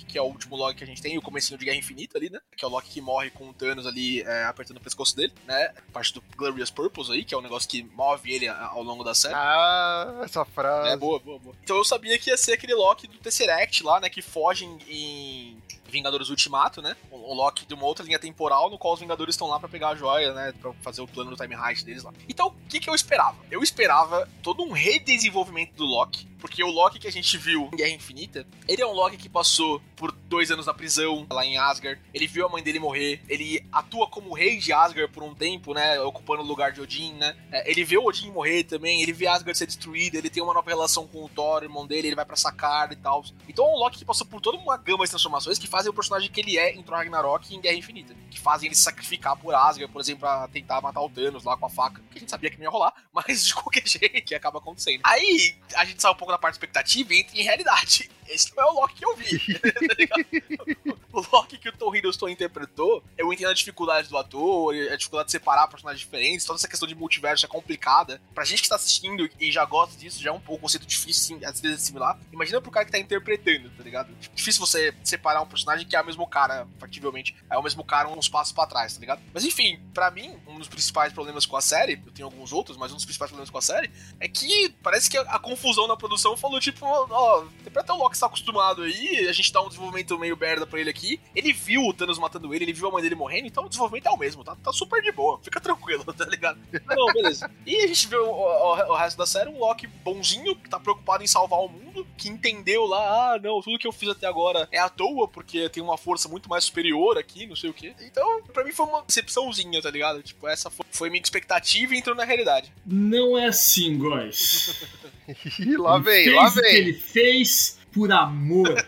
que 0.07 0.17
é 0.17 0.21
o 0.21 0.25
último 0.25 0.55
Loki 0.55 0.77
que 0.79 0.83
a 0.83 0.87
gente 0.87 1.01
tem, 1.01 1.17
o 1.17 1.21
comecinho 1.21 1.57
de 1.57 1.65
Guerra 1.65 1.77
Infinita 1.77 2.17
ali, 2.17 2.29
né? 2.29 2.39
Que 2.55 2.63
é 2.63 2.67
o 2.67 2.71
Loki 2.71 2.89
que 2.89 3.01
morre 3.01 3.29
com 3.29 3.49
o 3.49 3.53
Thanos 3.53 3.85
ali 3.87 4.21
é, 4.21 4.45
apertando 4.45 4.77
o 4.77 4.81
pescoço 4.81 5.15
dele, 5.15 5.33
né? 5.45 5.73
Parte 5.93 6.13
do 6.13 6.23
Glorious 6.35 6.69
Purpose 6.71 7.11
aí, 7.11 7.23
que 7.23 7.33
é 7.33 7.37
o 7.37 7.41
negócio 7.41 7.69
que 7.69 7.83
move 7.83 8.31
ele 8.31 8.47
ao 8.47 8.83
longo 8.83 9.03
da 9.03 9.13
série. 9.15 9.33
Ah, 9.35 10.21
essa 10.23 10.43
frase. 10.45 10.89
É, 10.89 10.97
boa, 10.97 11.19
boa, 11.19 11.39
boa. 11.39 11.55
Então 11.63 11.77
eu 11.77 11.83
sabia 11.85 12.17
que 12.19 12.29
ia 12.29 12.37
ser 12.37 12.53
aquele 12.53 12.73
Loki 12.73 13.07
do 13.07 13.17
Tesseract 13.17 13.83
lá, 13.83 13.99
né? 13.99 14.09
Que 14.09 14.21
foge 14.21 14.65
em- 14.65 15.61
Vingadores 15.87 16.29
Ultimato, 16.29 16.81
né? 16.81 16.95
Um 17.11 17.25
um 17.25 17.33
Loki 17.33 17.65
de 17.65 17.73
uma 17.73 17.85
outra 17.85 18.05
linha 18.05 18.19
temporal, 18.19 18.69
no 18.69 18.77
qual 18.77 18.93
os 18.93 18.99
Vingadores 18.99 19.33
estão 19.33 19.47
lá 19.47 19.59
pra 19.59 19.67
pegar 19.69 19.89
a 19.89 19.95
joia, 19.95 20.33
né? 20.33 20.53
Pra 20.61 20.73
fazer 20.81 21.01
o 21.01 21.07
plano 21.07 21.31
do 21.31 21.35
time 21.37 21.55
heist 21.55 21.83
deles 21.85 22.03
lá. 22.03 22.13
Então, 22.29 22.47
o 22.47 22.67
que, 22.67 22.79
que 22.79 22.89
eu 22.89 22.93
esperava? 22.93 23.37
Eu 23.49 23.63
esperava 23.63 24.29
todo 24.43 24.61
um 24.63 24.71
redesenvolvimento 24.71 25.73
do 25.75 25.85
Loki, 25.85 26.27
porque 26.45 26.63
o 26.63 26.69
Loki 26.69 26.99
que 26.99 27.07
a 27.07 27.11
gente 27.11 27.39
viu 27.39 27.71
em 27.73 27.77
Guerra 27.77 27.89
Infinita, 27.89 28.45
ele 28.67 28.79
é 28.79 28.85
um 28.85 28.91
Loki 28.91 29.17
que 29.17 29.27
passou 29.27 29.81
por 29.95 30.11
dois 30.11 30.51
anos 30.51 30.67
na 30.67 30.75
prisão, 30.75 31.25
lá 31.31 31.43
em 31.43 31.57
Asgard. 31.57 31.99
Ele 32.13 32.27
viu 32.27 32.45
a 32.45 32.49
mãe 32.49 32.61
dele 32.61 32.77
morrer. 32.77 33.19
Ele 33.27 33.65
atua 33.71 34.07
como 34.07 34.31
rei 34.31 34.57
de 34.59 34.71
Asgard 34.71 35.11
por 35.11 35.23
um 35.23 35.33
tempo, 35.33 35.73
né? 35.73 35.99
Ocupando 36.01 36.43
o 36.43 36.45
lugar 36.45 36.71
de 36.71 36.81
Odin, 36.81 37.13
né? 37.13 37.35
É, 37.51 37.71
ele 37.71 37.83
vê 37.83 37.97
o 37.97 38.05
Odin 38.05 38.29
morrer 38.29 38.63
também. 38.63 39.01
Ele 39.01 39.11
vê 39.11 39.25
Asgard 39.25 39.57
ser 39.57 39.65
destruída. 39.65 40.19
Ele 40.19 40.29
tem 40.29 40.43
uma 40.43 40.53
nova 40.53 40.69
relação 40.69 41.07
com 41.07 41.23
o 41.23 41.29
Thor, 41.29 41.63
irmão 41.63 41.87
dele. 41.87 42.09
Ele 42.09 42.15
vai 42.15 42.25
pra 42.25 42.35
Sakar 42.35 42.91
e 42.91 42.95
tal. 42.95 43.25
Então 43.49 43.65
é 43.65 43.69
um 43.69 43.77
Loki 43.77 43.97
que 43.97 44.05
passou 44.05 44.27
por 44.27 44.39
toda 44.39 44.59
uma 44.59 44.77
gama 44.77 45.03
de 45.03 45.09
transformações 45.09 45.57
que 45.57 45.65
fazem 45.67 45.89
o 45.89 45.93
personagem 45.95 46.29
que 46.29 46.41
ele 46.41 46.59
é 46.59 46.75
em 46.75 46.83
Thor 46.83 46.95
Ragnarok 46.95 47.51
e 47.51 47.55
em 47.55 47.61
Guerra 47.61 47.77
Infinita. 47.77 48.15
Que 48.29 48.39
fazem 48.39 48.67
ele 48.67 48.75
se 48.75 48.83
sacrificar 48.83 49.35
por 49.35 49.55
Asgard, 49.55 49.91
por 49.91 49.99
exemplo, 49.99 50.19
pra 50.19 50.47
tentar 50.49 50.79
matar 50.79 51.01
o 51.01 51.09
Thanos 51.09 51.43
lá 51.43 51.57
com 51.57 51.65
a 51.65 51.69
faca. 51.71 52.03
Que 52.11 52.17
a 52.17 52.19
gente 52.19 52.29
sabia 52.29 52.51
que 52.51 52.57
não 52.57 52.65
ia 52.65 52.69
rolar, 52.69 52.93
mas 53.11 53.45
de 53.45 53.55
qualquer 53.55 53.87
jeito 53.87 54.21
que 54.23 54.35
acaba 54.35 54.59
acontecendo. 54.59 55.01
Aí 55.03 55.55
a 55.75 55.85
gente 55.85 55.99
sai 55.99 56.11
um 56.11 56.15
pouco 56.15 56.34
da 56.35 56.39
parte 56.39 56.55
expectativa 56.55 57.13
e 57.13 57.19
entra 57.19 57.37
em 57.37 57.43
realidade. 57.43 58.09
Esse 58.27 58.55
não 58.55 58.63
é 58.63 58.65
o 58.67 58.73
Loki 58.73 58.95
que 58.95 59.05
eu 59.05 59.15
vi. 59.15 59.39
tá 60.09 60.95
o 61.13 61.25
Loki 61.31 61.57
que 61.57 61.69
o 61.69 61.71
Tom 61.71 61.95
Hiddleston 61.95 62.29
interpretou, 62.29 63.03
eu 63.17 63.31
entendo 63.31 63.51
a 63.51 63.53
dificuldade 63.53 64.09
do 64.09 64.17
ator, 64.17 64.73
a 64.73 64.95
dificuldade 64.95 65.27
de 65.27 65.31
separar 65.31 65.67
personagens 65.67 65.99
diferentes, 65.99 66.45
toda 66.45 66.57
essa 66.57 66.67
questão 66.67 66.87
de 66.87 66.95
multiverso 66.95 67.45
é 67.45 67.49
complicada. 67.49 68.19
Pra 68.33 68.43
gente 68.43 68.63
que 68.63 68.69
tá 68.69 68.75
assistindo 68.75 69.29
e 69.39 69.51
já 69.51 69.63
gosta 69.63 69.95
disso, 69.97 70.21
já 70.21 70.31
é 70.31 70.33
um, 70.33 70.39
pouco 70.39 70.55
um 70.55 70.61
conceito 70.61 70.85
difícil, 70.85 71.39
às 71.45 71.61
vezes 71.61 71.83
similar. 71.83 72.19
Imagina 72.31 72.59
pro 72.59 72.71
cara 72.71 72.85
que 72.85 72.91
tá 72.91 72.97
interpretando, 72.97 73.69
tá 73.69 73.83
ligado? 73.83 74.13
Difícil 74.33 74.65
você 74.65 74.93
separar 75.03 75.41
um 75.41 75.47
personagem 75.47 75.87
que 75.87 75.95
é 75.95 76.01
o 76.01 76.05
mesmo 76.05 76.25
cara, 76.27 76.67
factivelmente. 76.79 77.35
É 77.49 77.57
o 77.57 77.63
mesmo 77.63 77.83
cara 77.83 78.09
uns 78.09 78.27
passos 78.27 78.53
pra 78.53 78.65
trás, 78.65 78.93
tá 78.93 78.99
ligado? 78.99 79.21
Mas 79.33 79.45
enfim, 79.45 79.79
pra 79.93 80.09
mim, 80.09 80.35
um 80.55 80.59
dos 80.59 80.67
principais 80.67 81.13
problemas 81.13 81.45
com 81.45 81.55
a 81.57 81.61
série, 81.61 82.01
eu 82.05 82.11
tenho 82.11 82.27
alguns 82.27 82.51
outros, 82.53 82.77
mas 82.77 82.91
um 82.91 82.95
dos 82.95 83.05
principais 83.05 83.29
problemas 83.29 83.49
com 83.49 83.57
a 83.57 83.61
série, 83.61 83.91
é 84.19 84.27
que 84.27 84.69
parece 84.81 85.09
que 85.09 85.17
a, 85.17 85.21
a 85.21 85.39
confusão 85.39 85.87
na 85.87 85.95
produção 85.97 86.35
falou, 86.37 86.59
tipo, 86.59 86.85
ó, 86.85 87.43
interpreta 87.59 87.93
o 87.93 87.97
Loki 87.97 88.11
que 88.11 88.15
está 88.15 88.27
acostumado 88.27 88.83
aí, 88.83 89.27
a 89.27 89.33
gente 89.33 89.51
dá 89.51 89.61
um 89.61 89.67
desenvolvimento 89.67 90.17
meio 90.17 90.37
merda 90.37 90.65
pra 90.65 90.79
ele 90.79 90.89
aqui. 90.89 91.19
Ele 91.35 91.51
viu 91.53 91.81
o 91.83 91.93
Thanos 91.93 92.17
matando 92.17 92.53
ele, 92.53 92.65
ele 92.65 92.73
viu 92.73 92.87
a 92.87 92.91
mãe 92.91 93.01
dele 93.03 93.15
morrendo, 93.15 93.47
então 93.47 93.65
o 93.65 93.69
desenvolvimento 93.69 94.07
é 94.07 94.11
o 94.11 94.17
mesmo, 94.17 94.43
tá, 94.43 94.55
tá 94.55 94.71
super 94.71 95.01
de 95.01 95.11
boa, 95.11 95.39
fica 95.43 95.59
tranquilo, 95.59 96.03
tá 96.13 96.25
ligado? 96.25 96.59
Não, 96.87 97.07
beleza. 97.13 97.49
E 97.65 97.75
a 97.83 97.87
gente 97.87 98.07
vê 98.07 98.17
o, 98.17 98.29
o- 98.29 98.91
o 98.91 98.95
resto 98.95 99.17
da 99.17 99.25
série, 99.25 99.49
um 99.49 99.59
Loki 99.59 99.87
bonzinho, 99.87 100.55
que 100.55 100.69
tá 100.69 100.79
preocupado 100.79 101.23
em 101.23 101.27
salvar 101.27 101.59
o 101.59 101.67
mundo, 101.69 102.05
que 102.17 102.29
entendeu 102.29 102.85
lá, 102.85 103.33
ah, 103.35 103.39
não, 103.39 103.61
tudo 103.61 103.77
que 103.79 103.87
eu 103.87 103.91
fiz 103.91 104.09
até 104.09 104.27
agora 104.27 104.67
é 104.71 104.79
à 104.79 104.87
toa, 104.89 105.27
porque 105.27 105.69
tem 105.69 105.81
uma 105.83 105.97
força 105.97 106.27
muito 106.29 106.49
mais 106.49 106.63
superior 106.65 107.17
aqui, 107.17 107.45
não 107.47 107.55
sei 107.55 107.69
o 107.69 107.73
quê. 107.73 107.93
Então, 108.01 108.41
pra 108.53 108.63
mim 108.63 108.71
foi 108.71 108.85
uma 108.85 109.01
decepçãozinha, 109.03 109.81
tá 109.81 109.89
ligado? 109.89 110.21
Tipo, 110.23 110.44
essa 110.47 110.69
foi, 110.69 110.85
foi 110.91 111.09
minha 111.09 111.21
expectativa 111.21 111.93
e 111.95 111.97
entrou 111.99 112.15
na 112.15 112.23
realidade. 112.25 112.71
Não 112.85 113.37
é 113.37 113.47
assim, 113.47 113.97
guys. 113.97 114.83
Lá 115.77 115.95
Ele 115.95 116.03
vem, 116.03 116.23
fez 116.25 116.35
lá 116.35 116.47
o 116.47 116.51
que 116.53 116.61
vem. 116.61 116.75
ele 116.75 116.93
fez 116.93 117.79
por 117.91 118.11
amor. 118.11 118.75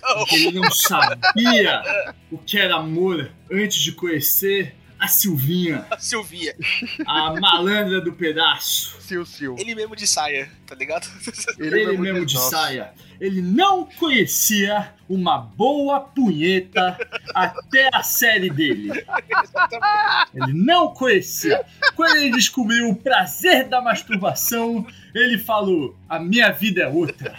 Então, 0.00 0.18
Porque 0.18 0.36
ele 0.36 0.52
não 0.60 0.70
sabia 0.70 1.82
o 2.30 2.38
que 2.38 2.56
era 2.56 2.76
amor 2.76 3.32
antes 3.50 3.80
de 3.80 3.90
conhecer 3.90 4.76
a 4.98 5.08
Silvinha, 5.08 5.86
a 5.90 5.98
Silvia, 5.98 6.56
a 7.06 7.38
malandra 7.40 8.00
do 8.00 8.12
pedaço. 8.12 8.96
Sil, 9.00 9.24
sil. 9.24 9.54
ele 9.58 9.74
mesmo 9.74 9.94
de 9.94 10.06
saia, 10.06 10.50
tá 10.66 10.74
ligado? 10.74 11.08
Ele 11.58 11.96
mesmo 11.96 12.26
de 12.26 12.34
Nossa. 12.34 12.50
saia. 12.50 12.92
Ele 13.20 13.42
não 13.42 13.84
conhecia 13.84 14.94
uma 15.08 15.38
boa 15.38 16.00
punheta 16.00 16.96
até 17.34 17.88
a 17.92 18.02
série 18.02 18.50
dele. 18.50 18.90
Ele 20.34 20.52
não 20.52 20.92
conhecia. 20.94 21.64
Quando 21.96 22.16
ele 22.16 22.30
descobriu 22.30 22.88
o 22.90 22.94
prazer 22.94 23.68
da 23.68 23.80
masturbação, 23.80 24.86
ele 25.14 25.38
falou: 25.38 25.96
A 26.08 26.18
minha 26.18 26.50
vida 26.52 26.82
é 26.82 26.88
outra. 26.88 27.36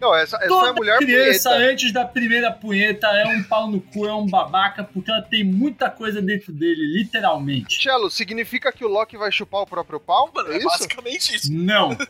Não, 0.00 0.14
essa, 0.14 0.36
essa 0.38 0.46
foi 0.48 0.56
a 0.56 0.60
Toda 0.60 0.72
mulher 0.74 0.98
criança 0.98 1.50
punheta. 1.50 1.70
antes 1.72 1.92
da 1.92 2.04
primeira 2.04 2.50
punheta 2.50 3.06
é 3.08 3.26
um 3.26 3.42
pau 3.42 3.70
no 3.70 3.80
cu, 3.80 4.06
é 4.06 4.14
um 4.14 4.26
babaca, 4.26 4.82
porque 4.82 5.10
ela 5.10 5.20
tem 5.22 5.44
muita 5.44 5.90
coisa 5.90 6.22
dentro 6.22 6.52
dele, 6.52 6.82
literalmente. 6.98 7.82
Cello, 7.82 8.10
significa 8.10 8.72
que 8.72 8.84
o 8.84 8.88
Loki 8.88 9.16
vai 9.16 9.30
chupar 9.30 9.60
o 9.62 9.66
próprio 9.66 10.00
pau? 10.00 10.30
Mano, 10.34 10.50
é 10.50 10.54
é 10.54 10.58
isso? 10.58 10.66
basicamente 10.68 11.36
isso. 11.36 11.52
Não. 11.52 11.90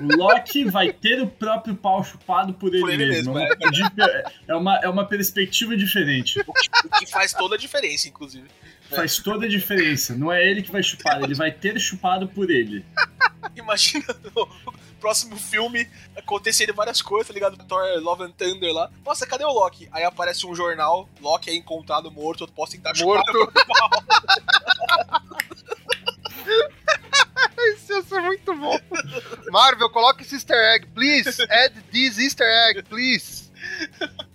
O 0.00 0.16
Loki 0.16 0.62
vai 0.62 0.92
ter 0.92 1.20
o 1.20 1.26
próprio 1.26 1.74
pau 1.74 2.04
chupado 2.04 2.54
por 2.54 2.68
ele, 2.72 2.80
Por 2.82 2.90
ele 2.90 3.04
mesmo. 3.06 3.34
mesmo, 3.34 3.52
É, 3.52 3.56
uma, 3.66 3.70
di- 3.72 3.92
é, 4.46 4.54
uma, 4.54 4.76
é 4.84 4.88
uma 4.88 5.04
perspectiva 5.04 5.76
diferente. 5.76 6.38
O 6.46 6.52
que, 6.52 6.68
o 6.86 6.90
que 7.00 7.06
faz 7.10 7.32
toda 7.32 7.56
a 7.56 7.58
diferença, 7.58 8.08
inclusive. 8.08 8.46
Faz 8.90 9.18
toda 9.18 9.46
a 9.46 9.48
diferença. 9.48 10.14
Não 10.14 10.30
é 10.32 10.48
ele 10.48 10.62
que 10.62 10.70
vai 10.70 10.84
chupar, 10.84 11.20
ele 11.20 11.34
vai 11.34 11.50
ter 11.50 11.80
chupado 11.80 12.28
por 12.28 12.48
ele. 12.48 12.84
Imagina 13.56 14.04
próximo 14.98 15.36
filme 15.36 15.88
acontecerem 16.16 16.74
várias 16.74 17.00
coisas, 17.00 17.28
tá 17.28 17.34
ligado? 17.34 17.56
Thor 17.64 17.82
Love 18.00 18.24
and 18.24 18.32
Thunder 18.32 18.72
lá. 18.72 18.90
Nossa, 19.04 19.26
cadê 19.26 19.44
o 19.44 19.52
Loki? 19.52 19.88
Aí 19.92 20.04
aparece 20.04 20.46
um 20.46 20.54
jornal, 20.54 21.08
Loki 21.20 21.50
é 21.50 21.54
encontrado 21.54 22.10
morto, 22.10 22.44
eu 22.44 22.48
posso 22.48 22.72
tentar 22.72 22.94
chupar 22.94 23.22
Morto. 23.32 23.52
Isso 27.74 27.92
ia 27.92 28.02
ser 28.02 28.20
muito 28.20 28.54
bom. 28.54 28.78
Marvel, 29.50 29.90
coloque 29.90 30.22
esse 30.22 30.36
easter 30.36 30.56
egg, 30.74 30.86
please. 30.94 31.42
Add 31.50 31.82
this 31.90 32.18
easter 32.18 32.46
egg, 32.68 32.82
please. 32.84 33.50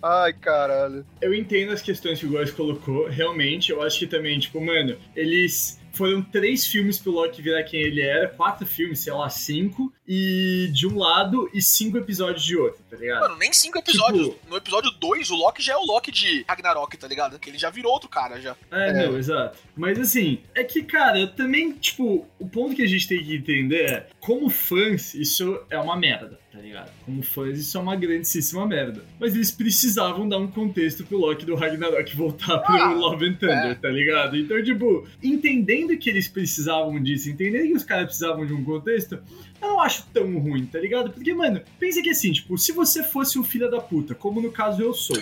Ai, 0.02 0.32
caralho. 0.34 1.06
Eu 1.20 1.34
entendo 1.34 1.72
as 1.72 1.82
questões 1.82 2.18
que 2.20 2.26
o 2.26 2.30
Góis 2.30 2.50
colocou, 2.50 3.08
realmente. 3.08 3.70
Eu 3.70 3.82
acho 3.82 3.98
que 3.98 4.06
também, 4.06 4.38
tipo, 4.38 4.60
mano, 4.60 4.98
eles 5.16 5.80
foram 5.94 6.22
três 6.22 6.66
filmes 6.66 6.98
pro 6.98 7.12
Loki 7.12 7.40
virar 7.40 7.62
quem 7.64 7.80
ele 7.80 8.00
era, 8.02 8.28
quatro 8.28 8.66
filmes, 8.66 8.98
sei 9.00 9.12
lá, 9.12 9.28
cinco, 9.30 9.92
e 10.06 10.68
de 10.72 10.86
um 10.86 10.98
lado 10.98 11.48
e 11.54 11.62
cinco 11.62 11.96
episódios 11.96 12.44
de 12.44 12.56
outro, 12.56 12.82
tá 12.90 12.96
ligado? 12.96 13.20
Mano, 13.22 13.36
nem 13.36 13.52
cinco 13.52 13.78
episódios. 13.78 14.28
Tipo- 14.28 14.48
No 14.50 14.56
episódio 14.56 14.90
2, 14.92 15.30
o 15.30 15.34
Loki 15.36 15.62
já 15.62 15.72
é 15.74 15.76
o 15.76 15.84
Loki 15.84 16.10
de 16.12 16.44
Ragnarok, 16.48 16.96
tá 16.96 17.08
ligado? 17.08 17.38
Que 17.38 17.48
ele 17.50 17.58
já 17.58 17.70
virou 17.70 17.92
outro 17.92 18.08
cara 18.08 18.40
já. 18.40 18.54
É, 18.70 18.90
É. 18.90 18.92
não, 19.06 19.16
exato. 19.16 19.58
Mas 19.76 19.98
assim, 19.98 20.40
é 20.54 20.62
que, 20.64 20.82
cara, 20.82 21.18
eu 21.18 21.28
também, 21.34 21.72
tipo, 21.72 22.26
o 22.38 22.48
ponto 22.48 22.74
que 22.74 22.82
a 22.82 22.86
gente 22.88 23.08
tem 23.08 23.22
que 23.24 23.34
entender 23.36 23.90
é, 23.90 24.06
como 24.20 24.50
fãs, 24.50 25.14
isso 25.14 25.60
é 25.70 25.78
uma 25.78 25.96
merda, 25.96 26.38
tá 26.54 26.60
ligado? 26.60 26.92
Como 27.04 27.20
fãs, 27.20 27.58
isso 27.58 27.76
é 27.76 27.80
uma 27.80 27.96
grandíssima 27.96 28.64
merda. 28.64 29.02
Mas 29.18 29.34
eles 29.34 29.50
precisavam 29.50 30.28
dar 30.28 30.38
um 30.38 30.46
contexto 30.46 31.04
pro 31.04 31.18
Loki 31.18 31.44
do 31.44 31.56
Ragnarok 31.56 32.14
voltar 32.16 32.58
pro 32.58 32.76
Ah, 32.76 32.92
Love 32.92 33.26
and 33.26 33.34
Thunder, 33.34 33.80
tá 33.80 33.88
ligado? 33.88 34.36
Então, 34.36 34.62
tipo, 34.62 35.04
entendendo 35.20 35.96
que 35.98 36.08
eles 36.08 36.28
precisavam 36.28 37.02
disso, 37.02 37.28
entendendo 37.28 37.66
que 37.66 37.74
os 37.74 37.82
caras 37.82 38.06
precisavam 38.06 38.46
de 38.46 38.52
um 38.52 38.62
contexto, 38.62 39.18
eu 39.60 39.68
não 39.68 39.80
acho 39.80 40.06
tão 40.12 40.38
ruim, 40.38 40.64
tá 40.66 40.78
ligado? 40.78 41.10
Porque, 41.10 41.34
mano, 41.34 41.60
pensa 41.80 42.00
que 42.00 42.10
assim, 42.10 42.30
tipo, 42.30 42.56
se 42.56 42.70
você 42.70 43.02
fosse 43.02 43.36
um 43.36 43.42
filho 43.42 43.68
da 43.68 43.80
puta, 43.80 44.14
como 44.14 44.40
no 44.40 44.52
caso 44.52 44.80
eu 44.80 44.94
sou. 44.94 45.16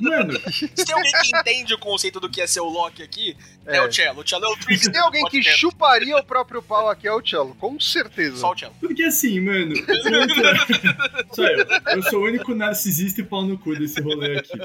Mano, 0.00 0.38
Se 0.52 0.68
tem 0.68 0.94
alguém 0.94 1.12
que 1.12 1.36
entende 1.36 1.74
o 1.74 1.78
conceito 1.78 2.20
do 2.20 2.28
que 2.28 2.40
é 2.40 2.46
ser 2.46 2.60
o 2.60 2.68
Loki 2.68 3.02
aqui, 3.02 3.36
é, 3.66 3.76
É. 3.76 3.82
o 3.86 3.90
Cello. 3.92 4.20
O 4.22 4.28
Cello 4.28 4.44
é 4.44 4.48
o 4.48 4.56
Trix. 4.56 4.82
Se 4.82 4.92
tem 4.92 5.00
alguém 5.00 5.24
que 5.26 5.42
chuparia 5.42 6.16
o 6.16 6.24
próprio 6.24 6.62
pau 6.62 6.88
aqui 6.88 7.06
é 7.06 7.12
o 7.12 7.24
Cello, 7.24 7.54
com 7.58 7.78
certeza. 7.80 8.36
Só 8.38 8.52
o 8.52 8.58
Cello. 8.58 8.74
Porque 8.80 9.02
assim, 9.04 9.40
mano. 9.40 9.74
Só 11.32 11.44
eu. 11.46 11.66
Eu 11.96 12.02
sou 12.04 12.20
o 12.20 12.24
único 12.26 12.54
narcisista 12.54 13.20
e 13.20 13.24
pau 13.24 13.42
no 13.42 13.58
cu 13.58 13.74
desse 13.76 14.00
rolê 14.00 14.38
aqui. 14.38 14.58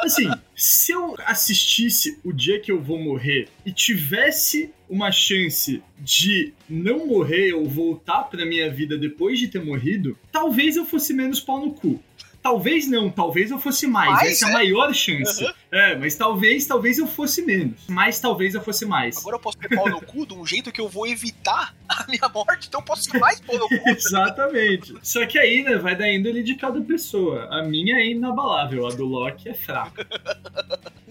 Assim, 0.00 0.28
se 0.54 0.92
eu 0.92 1.14
assistisse 1.26 2.18
o 2.24 2.32
dia 2.32 2.60
que 2.60 2.70
eu 2.70 2.80
vou 2.80 2.98
morrer 2.98 3.48
e 3.64 3.72
tivesse 3.72 4.70
uma 4.88 5.12
chance 5.12 5.82
de 5.98 6.52
não 6.68 7.06
morrer 7.06 7.52
ou 7.52 7.66
voltar 7.68 8.22
pra 8.24 8.46
minha 8.46 8.70
vida 8.70 8.96
depois 8.96 9.38
de 9.38 9.48
ter 9.48 9.62
morrido, 9.62 10.16
talvez 10.32 10.76
eu 10.76 10.84
fosse 10.86 11.12
menos 11.12 11.40
pau 11.40 11.60
no 11.60 11.72
cu. 11.74 12.02
Talvez 12.48 12.88
não, 12.88 13.10
talvez 13.10 13.50
eu 13.50 13.58
fosse 13.58 13.86
mais. 13.86 14.10
Mais, 14.10 14.30
Essa 14.30 14.46
é 14.46 14.48
a 14.48 14.50
é? 14.50 14.54
maior 14.54 14.94
chance. 14.94 15.46
É, 15.70 15.94
mas 15.96 16.14
talvez, 16.14 16.64
talvez 16.64 16.98
eu 16.98 17.06
fosse 17.06 17.42
menos. 17.42 17.82
Mas 17.86 18.18
talvez 18.20 18.54
eu 18.54 18.62
fosse 18.62 18.86
mais. 18.86 19.18
Agora 19.18 19.36
eu 19.36 19.40
posso 19.40 19.58
ter 19.58 19.68
pau 19.68 19.86
no 19.86 20.00
cu 20.00 20.24
de 20.24 20.32
um 20.32 20.46
jeito 20.46 20.72
que 20.72 20.80
eu 20.80 20.88
vou 20.88 21.06
evitar 21.06 21.76
a 21.86 22.06
minha 22.08 22.26
morte, 22.32 22.68
então 22.68 22.80
eu 22.80 22.84
posso 22.84 23.02
ser 23.02 23.18
mais 23.18 23.38
pau 23.38 23.58
no 23.58 23.68
cu. 23.68 23.74
Exatamente. 23.90 24.94
Só 25.02 25.26
que 25.26 25.38
aí, 25.38 25.62
né, 25.62 25.76
vai 25.76 25.94
da 25.94 26.10
índole 26.10 26.42
de 26.42 26.54
cada 26.54 26.80
pessoa. 26.80 27.46
A 27.50 27.62
minha 27.64 27.96
é 27.96 28.06
inabalável, 28.06 28.86
a 28.86 28.94
do 28.94 29.04
Loki 29.04 29.50
é 29.50 29.54
fraca. 29.54 30.08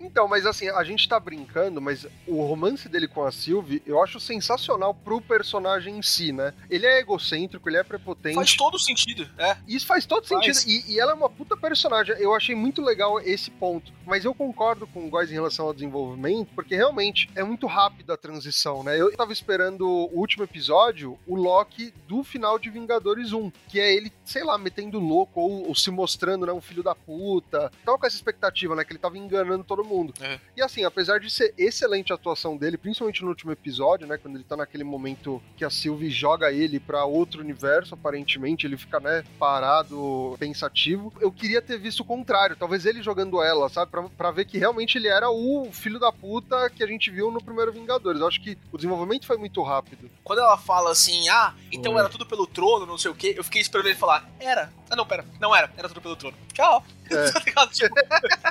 Então, 0.00 0.26
mas 0.26 0.46
assim, 0.46 0.68
a 0.68 0.82
gente 0.82 1.08
tá 1.08 1.20
brincando, 1.20 1.80
mas 1.80 2.06
o 2.26 2.42
romance 2.42 2.88
dele 2.88 3.06
com 3.06 3.24
a 3.24 3.30
Sylvie 3.30 3.82
eu 3.86 4.02
acho 4.02 4.18
sensacional 4.18 4.94
pro 4.94 5.20
personagem 5.20 5.98
em 5.98 6.02
si, 6.02 6.32
né? 6.32 6.52
Ele 6.68 6.86
é 6.86 7.00
egocêntrico, 7.00 7.68
ele 7.68 7.76
é 7.76 7.82
prepotente. 7.82 8.34
Faz 8.34 8.54
todo 8.54 8.78
sentido, 8.78 9.28
é. 9.38 9.56
Isso 9.66 9.86
faz 9.86 10.06
todo 10.06 10.26
Faz. 10.26 10.58
sentido. 10.58 10.86
E, 10.88 10.94
e 10.94 11.00
ela 11.00 11.12
é 11.12 11.14
uma 11.14 11.30
puta 11.30 11.56
personagem. 11.56 12.14
Eu 12.18 12.34
achei 12.34 12.54
muito 12.54 12.82
legal 12.82 13.20
esse 13.20 13.50
ponto. 13.50 13.92
Mas 14.06 14.24
eu 14.24 14.34
concordo 14.34 14.86
com 14.86 15.06
o 15.06 15.08
Góis 15.08 15.30
em 15.30 15.34
relação 15.34 15.66
ao 15.66 15.74
desenvolvimento, 15.74 16.52
porque 16.54 16.74
realmente 16.74 17.30
é 17.34 17.44
muito 17.44 17.66
rápida 17.66 18.14
a 18.14 18.16
transição, 18.16 18.82
né? 18.82 19.00
Eu 19.00 19.14
tava 19.16 19.32
esperando 19.32 19.86
o 19.86 20.18
último 20.18 20.44
episódio, 20.44 21.18
o 21.26 21.36
Loki 21.36 21.94
do 22.08 22.24
final 22.24 22.58
de 22.58 22.70
Vingadores 22.70 23.32
1, 23.32 23.50
que 23.68 23.78
é 23.78 23.94
ele, 23.94 24.12
sei 24.24 24.42
lá, 24.42 24.58
metendo 24.58 24.98
louco 24.98 25.40
ou, 25.40 25.68
ou 25.68 25.74
se 25.74 25.90
mostrando, 25.90 26.46
né, 26.46 26.52
um 26.52 26.60
filho 26.60 26.82
da 26.82 26.94
puta. 26.94 27.70
Tava 27.84 27.98
com 27.98 28.06
essa 28.06 28.16
expectativa, 28.16 28.74
né, 28.74 28.84
que 28.84 28.92
ele 28.92 28.98
tava 28.98 29.16
enganando 29.16 29.59
todo 29.64 29.84
mundo. 29.84 30.14
É. 30.20 30.38
E 30.56 30.62
assim, 30.62 30.84
apesar 30.84 31.20
de 31.20 31.30
ser 31.30 31.54
excelente 31.56 32.12
a 32.12 32.16
atuação 32.16 32.56
dele, 32.56 32.76
principalmente 32.76 33.22
no 33.22 33.28
último 33.28 33.52
episódio, 33.52 34.06
né, 34.06 34.16
quando 34.16 34.36
ele 34.36 34.44
tá 34.44 34.56
naquele 34.56 34.84
momento 34.84 35.42
que 35.56 35.64
a 35.64 35.70
Sylvie 35.70 36.10
joga 36.10 36.52
ele 36.52 36.78
pra 36.80 37.04
outro 37.04 37.40
universo, 37.40 37.94
aparentemente, 37.94 38.66
ele 38.66 38.76
fica, 38.76 39.00
né, 39.00 39.24
parado, 39.38 40.36
pensativo. 40.38 41.12
Eu 41.20 41.30
queria 41.30 41.62
ter 41.62 41.78
visto 41.78 42.00
o 42.00 42.04
contrário, 42.04 42.56
talvez 42.56 42.86
ele 42.86 43.02
jogando 43.02 43.42
ela, 43.42 43.68
sabe, 43.68 43.90
pra, 43.90 44.02
pra 44.02 44.30
ver 44.30 44.44
que 44.44 44.58
realmente 44.58 44.98
ele 44.98 45.08
era 45.08 45.30
o 45.30 45.68
filho 45.72 45.98
da 45.98 46.12
puta 46.12 46.70
que 46.70 46.82
a 46.82 46.86
gente 46.86 47.10
viu 47.10 47.30
no 47.30 47.42
primeiro 47.42 47.72
Vingadores. 47.72 48.20
Eu 48.20 48.28
acho 48.28 48.42
que 48.42 48.58
o 48.72 48.76
desenvolvimento 48.76 49.26
foi 49.26 49.36
muito 49.36 49.62
rápido. 49.62 50.10
Quando 50.24 50.40
ela 50.40 50.56
fala 50.58 50.90
assim, 50.90 51.28
ah, 51.28 51.54
então 51.70 51.98
era 51.98 52.08
tudo 52.08 52.26
pelo 52.26 52.46
trono, 52.46 52.86
não 52.86 52.98
sei 52.98 53.10
o 53.10 53.14
quê, 53.14 53.34
eu 53.36 53.44
fiquei 53.44 53.60
esperando 53.60 53.86
ele 53.86 53.96
falar, 53.96 54.28
era. 54.38 54.72
Ah, 54.88 54.96
não, 54.96 55.06
pera, 55.06 55.24
não 55.40 55.54
era, 55.54 55.72
era 55.76 55.88
tudo 55.88 56.00
pelo 56.00 56.16
trono. 56.16 56.36
Tchau. 56.52 56.84
É. 57.10 57.30
tá 57.32 57.40
ligado? 57.40 57.70
Tipo, 57.72 57.94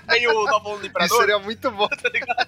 meio 0.08 0.34
do 0.46 1.06
Isso 1.06 1.18
seria 1.18 1.40
muito 1.40 1.72
bom. 1.72 1.88
tá 1.90 2.10
ligado? 2.10 2.48